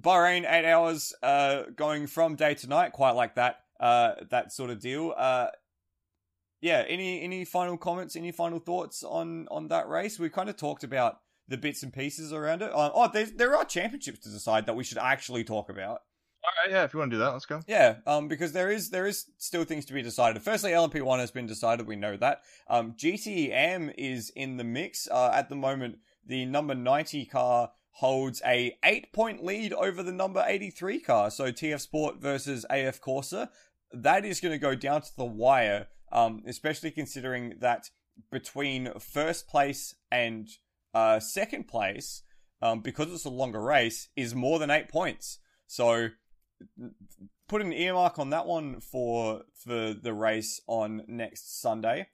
Bahrain 0.00 0.50
eight 0.50 0.70
hours, 0.70 1.14
uh, 1.22 1.64
going 1.76 2.06
from 2.06 2.36
day 2.36 2.54
to 2.54 2.66
night, 2.66 2.92
quite 2.92 3.12
like 3.12 3.34
that. 3.36 3.60
Uh, 3.78 4.14
that 4.30 4.52
sort 4.52 4.70
of 4.70 4.80
deal. 4.80 5.12
Uh, 5.16 5.48
yeah. 6.60 6.84
Any 6.88 7.20
any 7.22 7.44
final 7.44 7.76
comments? 7.76 8.16
Any 8.16 8.32
final 8.32 8.58
thoughts 8.58 9.02
on 9.02 9.48
on 9.50 9.68
that 9.68 9.88
race? 9.88 10.18
We 10.18 10.28
kind 10.28 10.48
of 10.48 10.56
talked 10.56 10.84
about 10.84 11.18
the 11.48 11.56
bits 11.56 11.82
and 11.82 11.92
pieces 11.92 12.32
around 12.32 12.62
it. 12.62 12.70
Uh, 12.72 12.90
oh, 12.94 13.10
there 13.12 13.26
there 13.26 13.56
are 13.56 13.64
championships 13.64 14.20
to 14.20 14.28
decide 14.28 14.66
that 14.66 14.76
we 14.76 14.84
should 14.84 14.98
actually 14.98 15.44
talk 15.44 15.68
about. 15.68 16.02
All 16.44 16.50
right, 16.64 16.74
yeah, 16.74 16.82
if 16.82 16.92
you 16.92 16.98
want 16.98 17.12
to 17.12 17.16
do 17.16 17.20
that, 17.20 17.32
let's 17.32 17.46
go. 17.46 17.60
Yeah, 17.68 17.96
um, 18.04 18.26
because 18.26 18.52
there 18.52 18.70
is 18.70 18.90
there 18.90 19.06
is 19.06 19.26
still 19.38 19.64
things 19.64 19.84
to 19.86 19.92
be 19.92 20.02
decided. 20.02 20.42
Firstly, 20.42 20.72
LMP 20.72 21.00
one 21.02 21.20
has 21.20 21.30
been 21.30 21.46
decided. 21.46 21.86
We 21.86 21.94
know 21.94 22.16
that. 22.16 22.42
Um, 22.68 22.94
GTE 22.94 23.50
AM 23.50 23.92
is 23.96 24.30
in 24.30 24.56
the 24.56 24.64
mix 24.64 25.08
uh, 25.08 25.30
at 25.32 25.48
the 25.48 25.54
moment. 25.54 25.98
The 26.26 26.44
number 26.44 26.74
ninety 26.74 27.24
car 27.26 27.70
holds 27.92 28.42
a 28.44 28.76
eight 28.84 29.12
point 29.12 29.44
lead 29.44 29.72
over 29.72 30.02
the 30.02 30.12
number 30.12 30.44
eighty 30.46 30.70
three 30.70 31.00
car. 31.00 31.30
So 31.30 31.52
TF 31.52 31.80
Sport 31.80 32.20
versus 32.20 32.66
AF 32.70 33.00
Corse. 33.00 33.34
That 33.92 34.24
is 34.24 34.40
going 34.40 34.52
to 34.52 34.58
go 34.58 34.74
down 34.74 35.02
to 35.02 35.16
the 35.16 35.24
wire. 35.24 35.88
Um, 36.10 36.42
especially 36.46 36.90
considering 36.90 37.54
that 37.60 37.88
between 38.30 38.92
first 38.98 39.48
place 39.48 39.94
and 40.10 40.46
uh, 40.92 41.20
second 41.20 41.68
place, 41.68 42.22
um, 42.60 42.80
because 42.80 43.10
it's 43.10 43.24
a 43.24 43.30
longer 43.30 43.62
race, 43.62 44.08
is 44.14 44.34
more 44.34 44.58
than 44.58 44.70
eight 44.70 44.88
points. 44.88 45.38
So 45.66 46.08
put 47.48 47.62
an 47.62 47.72
earmark 47.72 48.18
on 48.18 48.30
that 48.30 48.46
one 48.46 48.80
for 48.80 49.42
for 49.54 49.94
the 49.94 50.12
race 50.12 50.60
on 50.66 51.02
next 51.08 51.60
Sunday. 51.60 52.08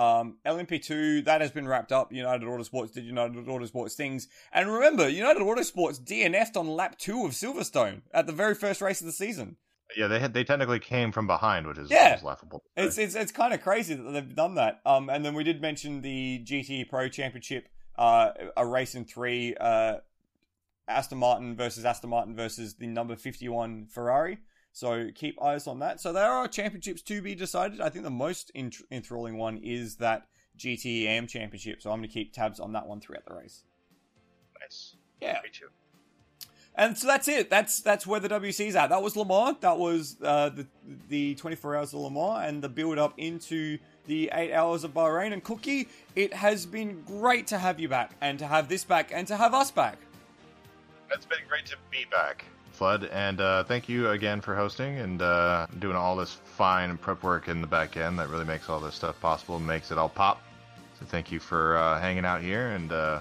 Um, 0.00 0.38
LMP2 0.46 1.24
that 1.26 1.40
has 1.42 1.50
been 1.50 1.68
wrapped 1.68 1.92
up. 1.92 2.10
United 2.12 2.46
Autosports 2.46 2.92
did 2.94 3.04
United 3.04 3.36
Autosports 3.46 3.92
things, 3.92 4.28
and 4.52 4.72
remember, 4.72 5.08
United 5.08 5.42
Autosports 5.42 6.00
DNF'd 6.00 6.56
on 6.56 6.68
lap 6.68 6.96
two 6.98 7.26
of 7.26 7.32
Silverstone 7.32 8.02
at 8.14 8.26
the 8.26 8.32
very 8.32 8.54
first 8.54 8.80
race 8.80 9.00
of 9.00 9.06
the 9.06 9.12
season. 9.12 9.56
Yeah, 9.96 10.06
they 10.06 10.20
had 10.20 10.32
they 10.32 10.44
technically 10.44 10.78
came 10.78 11.12
from 11.12 11.26
behind, 11.26 11.66
which 11.66 11.76
is, 11.76 11.90
Yeah. 11.90 12.16
is 12.16 12.22
laughable. 12.22 12.62
It's 12.76 12.96
it's 12.96 13.14
it's 13.14 13.32
kind 13.32 13.52
of 13.52 13.60
crazy 13.60 13.94
that 13.94 14.10
they've 14.12 14.34
done 14.34 14.54
that. 14.54 14.80
Um, 14.86 15.10
and 15.10 15.22
then 15.24 15.34
we 15.34 15.44
did 15.44 15.60
mention 15.60 16.00
the 16.00 16.42
GT 16.46 16.88
Pro 16.88 17.08
Championship, 17.08 17.68
uh, 17.98 18.30
a 18.56 18.64
race 18.66 18.94
in 18.94 19.04
three, 19.04 19.54
uh, 19.60 19.96
Aston 20.88 21.18
Martin 21.18 21.56
versus 21.56 21.84
Aston 21.84 22.08
Martin 22.10 22.34
versus 22.34 22.76
the 22.76 22.86
number 22.86 23.16
fifty 23.16 23.48
one 23.48 23.86
Ferrari. 23.86 24.38
So 24.72 25.08
keep 25.14 25.40
eyes 25.42 25.66
on 25.66 25.80
that. 25.80 26.00
So 26.00 26.12
there 26.12 26.30
are 26.30 26.46
championships 26.48 27.02
to 27.02 27.20
be 27.22 27.34
decided. 27.34 27.80
I 27.80 27.88
think 27.88 28.04
the 28.04 28.10
most 28.10 28.50
ent- 28.54 28.82
enthralling 28.90 29.36
one 29.36 29.58
is 29.58 29.96
that 29.96 30.26
GTE 30.58 31.04
AM 31.04 31.26
championship. 31.26 31.82
So 31.82 31.90
I'm 31.90 31.98
going 31.98 32.08
to 32.08 32.12
keep 32.14 32.32
tabs 32.32 32.60
on 32.60 32.72
that 32.72 32.86
one 32.86 33.00
throughout 33.00 33.26
the 33.26 33.34
race. 33.34 33.64
nice. 34.60 34.94
Yeah. 35.20 35.38
Me 35.42 35.50
too. 35.52 35.66
And 36.76 36.96
so 36.96 37.08
that's 37.08 37.26
it. 37.26 37.50
That's 37.50 37.80
that's 37.80 38.06
where 38.06 38.20
the 38.20 38.28
WEC's 38.28 38.76
at. 38.76 38.90
That 38.90 39.02
was 39.02 39.16
Le 39.16 39.26
Mans. 39.26 39.56
That 39.60 39.76
was 39.76 40.16
uh, 40.22 40.50
the 40.50 40.66
the 41.08 41.34
24 41.34 41.76
hours 41.76 41.92
of 41.92 42.00
Le 42.00 42.10
Mans 42.10 42.48
and 42.48 42.62
the 42.62 42.68
build 42.68 42.96
up 42.96 43.12
into 43.18 43.78
the 44.06 44.30
eight 44.32 44.52
hours 44.52 44.84
of 44.84 44.94
Bahrain. 44.94 45.32
And 45.32 45.42
Cookie, 45.42 45.88
it 46.14 46.32
has 46.32 46.66
been 46.66 47.02
great 47.02 47.48
to 47.48 47.58
have 47.58 47.80
you 47.80 47.88
back 47.88 48.12
and 48.20 48.38
to 48.38 48.46
have 48.46 48.68
this 48.68 48.84
back 48.84 49.10
and 49.12 49.26
to 49.26 49.36
have 49.36 49.52
us 49.52 49.70
back. 49.70 49.98
It's 51.12 51.26
been 51.26 51.40
great 51.48 51.66
to 51.66 51.76
be 51.90 52.06
back, 52.10 52.44
Flood, 52.80 53.10
and 53.12 53.42
uh, 53.42 53.62
thank 53.64 53.90
you 53.90 54.08
again 54.08 54.40
for 54.40 54.56
hosting 54.56 55.00
and 55.00 55.20
uh, 55.20 55.66
doing 55.80 55.96
all 55.96 56.16
this 56.16 56.38
fine 56.56 56.96
prep 56.96 57.22
work 57.22 57.46
in 57.48 57.60
the 57.60 57.66
back 57.66 57.98
end 57.98 58.18
that 58.18 58.30
really 58.30 58.46
makes 58.46 58.70
all 58.70 58.80
this 58.80 58.94
stuff 58.94 59.20
possible 59.20 59.56
and 59.56 59.66
makes 59.66 59.90
it 59.90 59.98
all 59.98 60.08
pop. 60.08 60.40
So 60.98 61.04
thank 61.04 61.30
you 61.30 61.40
for 61.40 61.76
uh, 61.76 62.00
hanging 62.00 62.24
out 62.24 62.40
here, 62.40 62.68
and 62.68 62.90
uh, 62.90 63.20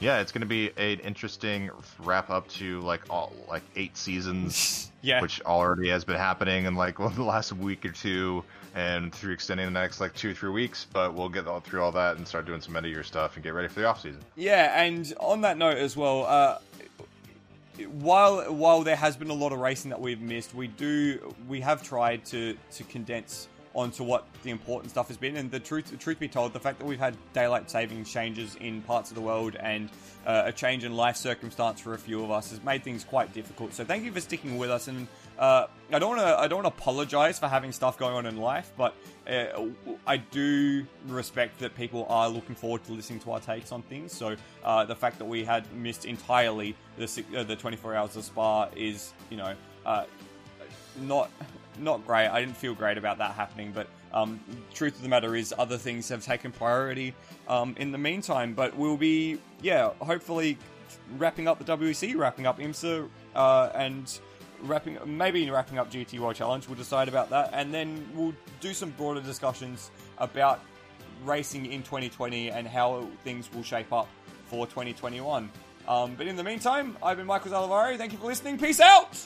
yeah, 0.00 0.18
it's 0.18 0.32
going 0.32 0.40
to 0.40 0.48
be 0.48 0.72
an 0.76 0.98
interesting 0.98 1.70
wrap 2.00 2.28
up 2.28 2.48
to 2.48 2.80
like 2.80 3.02
all 3.08 3.32
like 3.48 3.62
eight 3.76 3.96
seasons, 3.96 4.90
Yeah. 5.02 5.22
which 5.22 5.40
already 5.42 5.90
has 5.90 6.02
been 6.04 6.16
happening 6.16 6.64
in 6.64 6.74
like 6.74 6.98
the 7.14 7.22
last 7.22 7.52
week 7.52 7.84
or 7.86 7.92
two, 7.92 8.42
and 8.74 9.14
through 9.14 9.32
extending 9.32 9.66
the 9.66 9.70
next 9.80 10.00
like 10.00 10.12
two 10.16 10.32
or 10.32 10.34
three 10.34 10.50
weeks. 10.50 10.88
But 10.92 11.14
we'll 11.14 11.28
get 11.28 11.46
all 11.46 11.60
through 11.60 11.84
all 11.84 11.92
that 11.92 12.16
and 12.16 12.26
start 12.26 12.46
doing 12.46 12.60
some 12.60 12.74
end 12.74 12.84
of 12.84 12.90
year 12.90 13.04
stuff 13.04 13.36
and 13.36 13.44
get 13.44 13.54
ready 13.54 13.68
for 13.68 13.78
the 13.78 13.86
off 13.86 14.00
season. 14.00 14.22
Yeah, 14.34 14.82
and 14.82 15.14
on 15.20 15.42
that 15.42 15.56
note 15.56 15.78
as 15.78 15.96
well, 15.96 16.26
uh, 16.26 16.58
while 17.86 18.52
while 18.52 18.82
there 18.82 18.96
has 18.96 19.16
been 19.16 19.30
a 19.30 19.34
lot 19.34 19.52
of 19.52 19.58
racing 19.58 19.90
that 19.90 20.00
we've 20.00 20.20
missed, 20.20 20.54
we 20.54 20.68
do 20.68 21.34
we 21.48 21.60
have 21.60 21.82
tried 21.82 22.24
to 22.26 22.56
to 22.72 22.84
condense 22.84 23.48
onto 23.74 24.02
what 24.02 24.26
the 24.42 24.50
important 24.50 24.90
stuff 24.90 25.08
has 25.08 25.16
been. 25.16 25.36
And 25.36 25.50
the 25.50 25.60
truth 25.60 25.96
truth 25.98 26.18
be 26.18 26.28
told, 26.28 26.52
the 26.52 26.60
fact 26.60 26.78
that 26.78 26.86
we've 26.86 26.98
had 26.98 27.16
daylight 27.32 27.70
saving 27.70 28.04
changes 28.04 28.56
in 28.56 28.82
parts 28.82 29.10
of 29.10 29.14
the 29.14 29.20
world 29.20 29.56
and 29.56 29.88
uh, 30.26 30.42
a 30.46 30.52
change 30.52 30.84
in 30.84 30.94
life 30.94 31.16
circumstance 31.16 31.80
for 31.80 31.94
a 31.94 31.98
few 31.98 32.22
of 32.24 32.30
us 32.30 32.50
has 32.50 32.62
made 32.62 32.82
things 32.82 33.04
quite 33.04 33.32
difficult. 33.32 33.72
So 33.72 33.84
thank 33.84 34.04
you 34.04 34.12
for 34.12 34.20
sticking 34.20 34.58
with 34.58 34.70
us. 34.70 34.88
And 34.88 35.06
uh, 35.38 35.66
I 35.92 35.98
don't 35.98 36.16
want 36.16 36.20
to 36.20 36.38
I 36.38 36.48
don't 36.48 36.62
want 36.62 36.74
to 36.74 36.82
apologize 36.82 37.38
for 37.38 37.48
having 37.48 37.72
stuff 37.72 37.96
going 37.98 38.14
on 38.14 38.26
in 38.26 38.36
life, 38.36 38.72
but 38.76 38.94
uh, 39.28 39.66
I 40.06 40.16
do 40.16 40.84
respect 41.06 41.58
that 41.60 41.76
people 41.76 42.06
are 42.08 42.28
looking 42.28 42.54
forward 42.54 42.84
to 42.84 42.92
listening 42.92 43.20
to 43.20 43.32
our 43.32 43.40
takes 43.40 43.72
on 43.72 43.82
things. 43.82 44.12
So 44.12 44.36
uh, 44.64 44.84
the 44.84 44.96
fact 44.96 45.18
that 45.18 45.24
we 45.24 45.44
had 45.44 45.72
missed 45.72 46.04
entirely 46.04 46.74
the 46.96 47.24
uh, 47.36 47.44
the 47.44 47.56
24 47.56 47.94
hours 47.94 48.16
of 48.16 48.24
Spa 48.24 48.68
is, 48.74 49.12
you 49.30 49.36
know, 49.36 49.54
uh, 49.86 50.04
not 51.00 51.30
not 51.78 52.04
great. 52.06 52.28
I 52.28 52.40
didn't 52.40 52.56
feel 52.56 52.74
great 52.74 52.98
about 52.98 53.18
that 53.18 53.34
happening, 53.34 53.72
but 53.72 53.86
um, 54.12 54.40
truth 54.74 54.96
of 54.96 55.02
the 55.02 55.08
matter 55.08 55.36
is, 55.36 55.54
other 55.58 55.78
things 55.78 56.08
have 56.08 56.24
taken 56.24 56.50
priority 56.50 57.14
um, 57.46 57.74
in 57.78 57.92
the 57.92 57.98
meantime. 57.98 58.54
But 58.54 58.76
we'll 58.76 58.96
be, 58.96 59.38
yeah, 59.62 59.90
hopefully 60.00 60.58
wrapping 61.16 61.46
up 61.46 61.64
the 61.64 61.76
WEC, 61.76 62.16
wrapping 62.16 62.46
up 62.46 62.58
IMSA, 62.58 63.08
uh, 63.34 63.70
and 63.74 64.18
wrapping 64.62 64.98
maybe 65.06 65.48
wrapping 65.50 65.78
up 65.78 65.90
GT 65.90 66.18
World 66.18 66.36
Challenge. 66.36 66.66
We'll 66.68 66.76
decide 66.76 67.08
about 67.08 67.30
that, 67.30 67.50
and 67.52 67.72
then 67.72 68.08
we'll 68.14 68.34
do 68.60 68.72
some 68.72 68.90
broader 68.90 69.20
discussions 69.20 69.90
about 70.18 70.60
racing 71.24 71.66
in 71.66 71.82
2020 71.82 72.50
and 72.50 72.66
how 72.66 73.06
things 73.24 73.52
will 73.52 73.62
shape 73.62 73.92
up 73.92 74.08
for 74.46 74.66
2021. 74.66 75.50
Um, 75.86 76.14
but 76.16 76.26
in 76.26 76.36
the 76.36 76.44
meantime, 76.44 76.96
I've 77.02 77.16
been 77.16 77.26
Michael 77.26 77.50
Zalavari. 77.50 77.96
Thank 77.96 78.12
you 78.12 78.18
for 78.18 78.26
listening. 78.26 78.58
Peace 78.58 78.80
out. 78.80 79.16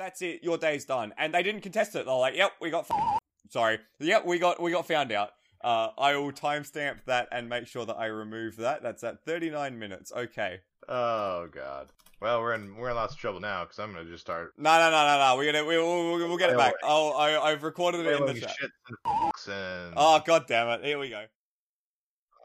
That's 0.00 0.22
it. 0.22 0.42
Your 0.42 0.56
day's 0.56 0.86
done. 0.86 1.12
And 1.18 1.34
they 1.34 1.42
didn't 1.42 1.60
contest 1.60 1.94
it. 1.94 2.06
They're 2.06 2.14
like, 2.14 2.34
"Yep, 2.34 2.52
we 2.58 2.70
got." 2.70 2.86
F- 2.90 3.18
Sorry. 3.50 3.78
Yep, 3.98 4.24
we 4.24 4.38
got 4.38 4.58
we 4.60 4.70
got 4.70 4.88
found 4.88 5.12
out. 5.12 5.32
Uh, 5.62 5.88
I 5.98 6.16
will 6.16 6.32
timestamp 6.32 7.04
that 7.04 7.28
and 7.30 7.50
make 7.50 7.66
sure 7.66 7.84
that 7.84 7.96
I 7.96 8.06
remove 8.06 8.56
that. 8.56 8.82
That's 8.82 9.04
at 9.04 9.22
39 9.26 9.78
minutes. 9.78 10.10
Okay. 10.10 10.60
Oh 10.88 11.48
god. 11.52 11.88
Well, 12.22 12.40
we're 12.40 12.54
in 12.54 12.76
we're 12.76 12.88
in 12.88 12.96
lots 12.96 13.12
of 13.12 13.20
trouble 13.20 13.40
now 13.40 13.64
because 13.64 13.78
I'm 13.78 13.92
gonna 13.92 14.06
just 14.08 14.22
start. 14.22 14.54
No, 14.56 14.78
no, 14.78 14.90
no, 14.90 15.06
no, 15.06 15.18
no. 15.18 15.36
We're 15.36 15.52
gonna 15.52 15.66
we, 15.66 15.76
we'll, 15.76 16.16
we'll, 16.16 16.28
we'll 16.28 16.38
get 16.38 16.48
it 16.48 16.56
back. 16.56 16.72
Oh, 16.82 17.10
I, 17.10 17.50
I've 17.50 17.62
recorded 17.62 18.06
it 18.06 18.18
in 18.18 18.26
the 18.26 18.40
chat. 18.40 18.56
and 19.04 19.94
Oh, 19.98 20.22
god 20.24 20.46
damn 20.48 20.68
it! 20.68 20.82
Here 20.82 20.98
we 20.98 21.10
go. 21.10 21.24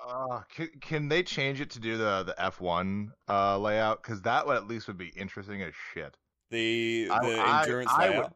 Uh, 0.06 0.41
can, 0.53 0.69
can 0.82 1.07
they 1.07 1.23
change 1.23 1.61
it 1.61 1.69
to 1.69 1.80
do 1.80 1.98
the 1.98 2.23
the 2.23 2.36
F1 2.38 3.11
uh, 3.30 3.57
layout? 3.57 4.03
Because 4.03 4.22
that 4.23 4.45
would 4.45 4.57
at 4.57 4.68
least 4.68 4.88
would 4.88 4.98
be 4.98 5.14
interesting 5.15 5.61
as 5.61 5.73
shit. 5.94 6.18
The 6.51 7.05
the 7.05 7.13
I- 7.39 7.61
endurance 7.61 7.91
I 7.91 8.09
layout. 8.09 8.23
would- 8.23 8.34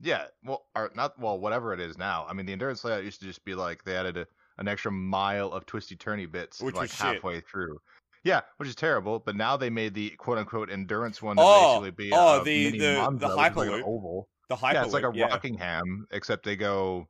Yeah, 0.00 0.26
well, 0.44 0.66
or 0.74 0.90
not 0.94 1.18
well, 1.18 1.38
whatever 1.38 1.72
it 1.72 1.80
is 1.80 1.96
now. 1.98 2.26
I 2.28 2.32
mean, 2.32 2.46
the 2.46 2.52
endurance 2.52 2.84
layout 2.84 3.04
used 3.04 3.20
to 3.20 3.26
just 3.26 3.44
be 3.44 3.54
like 3.54 3.84
they 3.84 3.96
added 3.96 4.16
a, 4.16 4.26
an 4.58 4.68
extra 4.68 4.90
mile 4.92 5.50
of 5.52 5.66
twisty 5.66 5.96
turny 5.96 6.30
bits 6.30 6.60
Which 6.60 6.74
like 6.74 6.82
was 6.82 6.90
shit. 6.94 7.00
halfway 7.00 7.40
through. 7.40 7.78
Yeah, 8.22 8.40
which 8.56 8.68
is 8.68 8.74
terrible. 8.74 9.18
But 9.18 9.36
now 9.36 9.56
they 9.56 9.70
made 9.70 9.94
the 9.94 10.10
quote 10.10 10.38
unquote 10.38 10.70
endurance 10.70 11.20
one 11.22 11.36
to 11.36 11.42
Oh, 11.44 11.80
basically 11.80 12.06
be 12.06 12.12
oh, 12.14 12.40
a 12.40 12.44
the- 12.44 12.64
mini 12.66 12.78
the- 12.78 13.16
the 13.18 13.28
is 13.28 13.34
like 13.36 13.54
Hyperloop. 13.54 13.82
oval. 13.84 14.28
The 14.48 14.56
hyperloop. 14.56 14.72
yeah, 14.74 14.84
it's 14.84 14.92
like 14.92 15.04
a 15.04 15.12
yeah. 15.14 15.26
Rockingham, 15.26 16.06
except 16.10 16.44
they 16.44 16.56
go 16.56 17.08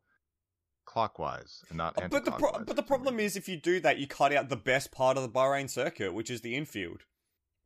clockwise 0.86 1.62
and 1.68 1.78
not 1.78 2.01
Uh, 2.01 2.09
But 2.09 2.24
the 2.24 2.32
pro- 2.32 2.62
but 2.64 2.76
the 2.76 2.82
problem 2.82 3.18
is, 3.18 3.36
if 3.36 3.48
you 3.48 3.56
do 3.56 3.80
that, 3.80 3.98
you 3.98 4.06
cut 4.06 4.32
out 4.32 4.48
the 4.48 4.56
best 4.56 4.92
part 4.92 5.16
of 5.16 5.22
the 5.22 5.28
Bahrain 5.28 5.68
circuit, 5.68 6.12
which 6.14 6.30
is 6.30 6.42
the 6.42 6.55
infield. 6.55 7.02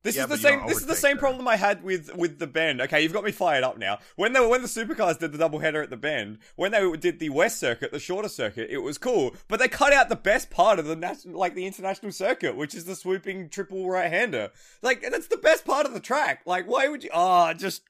This 0.05 0.15
Yeah, 0.15 0.23
is 0.25 0.29
the 0.29 0.39
same. 0.39 0.67
This 0.67 0.79
is 0.79 0.87
the 0.87 0.95
same 0.95 1.17
there. 1.17 1.21
problem 1.21 1.49
I 1.49 1.57
had 1.57 1.83
with 1.83 2.15
with 2.15 2.39
the 2.39 2.47
bend. 2.47 2.81
Okay, 2.83 3.03
you've 3.03 3.13
got 3.13 3.25
me 3.25 3.33
fired 3.33 3.65
up 3.65 3.79
now. 3.79 3.99
When 4.15 4.33
they 4.33 4.39
were, 4.41 4.49
when 4.49 4.63
the 4.63 4.69
supercars 4.69 5.19
did 5.19 5.33
the 5.33 5.39
double 5.39 5.59
header 5.59 5.83
at 5.83 5.91
the 5.91 5.97
bend, 5.97 6.39
when 6.55 6.71
they 6.71 6.97
did 6.97 7.19
the 7.19 7.31
west 7.31 7.59
circuit, 7.59 7.91
the 7.91 7.99
shorter 7.99 8.29
circuit, 8.29 8.69
it 8.71 8.79
was 8.79 8.97
cool. 8.97 9.35
But 9.49 9.59
they 9.59 9.67
cut 9.69 9.93
out 9.93 10.09
the 10.09 10.15
best 10.17 10.51
part 10.51 10.79
of 10.79 10.87
the 10.87 10.95
national, 10.95 11.39
like 11.39 11.55
the 11.57 11.67
international 11.67 12.13
circuit, 12.13 12.57
which 12.57 12.75
is 12.75 12.85
the 12.85 12.95
swooping 12.95 13.49
triple 13.51 13.89
right 13.91 14.11
hander. 14.11 14.51
Like 14.83 15.03
that's 15.03 15.27
the 15.27 15.37
best 15.37 15.65
part 15.65 15.85
of 15.85 15.93
the 15.95 16.01
track. 16.01 16.43
Like 16.47 16.67
why 16.67 16.87
would 16.89 17.03
you? 17.03 17.11
Ah, 17.13 17.53
just 17.55 17.83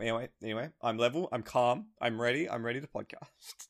anyway. 0.00 0.30
Anyway, 0.42 0.70
I'm 0.80 0.96
level. 0.96 1.28
I'm 1.30 1.42
calm. 1.42 1.88
I'm 2.00 2.20
ready. 2.20 2.48
I'm 2.48 2.64
ready 2.64 2.80
to 2.80 2.86
podcast. 2.86 3.68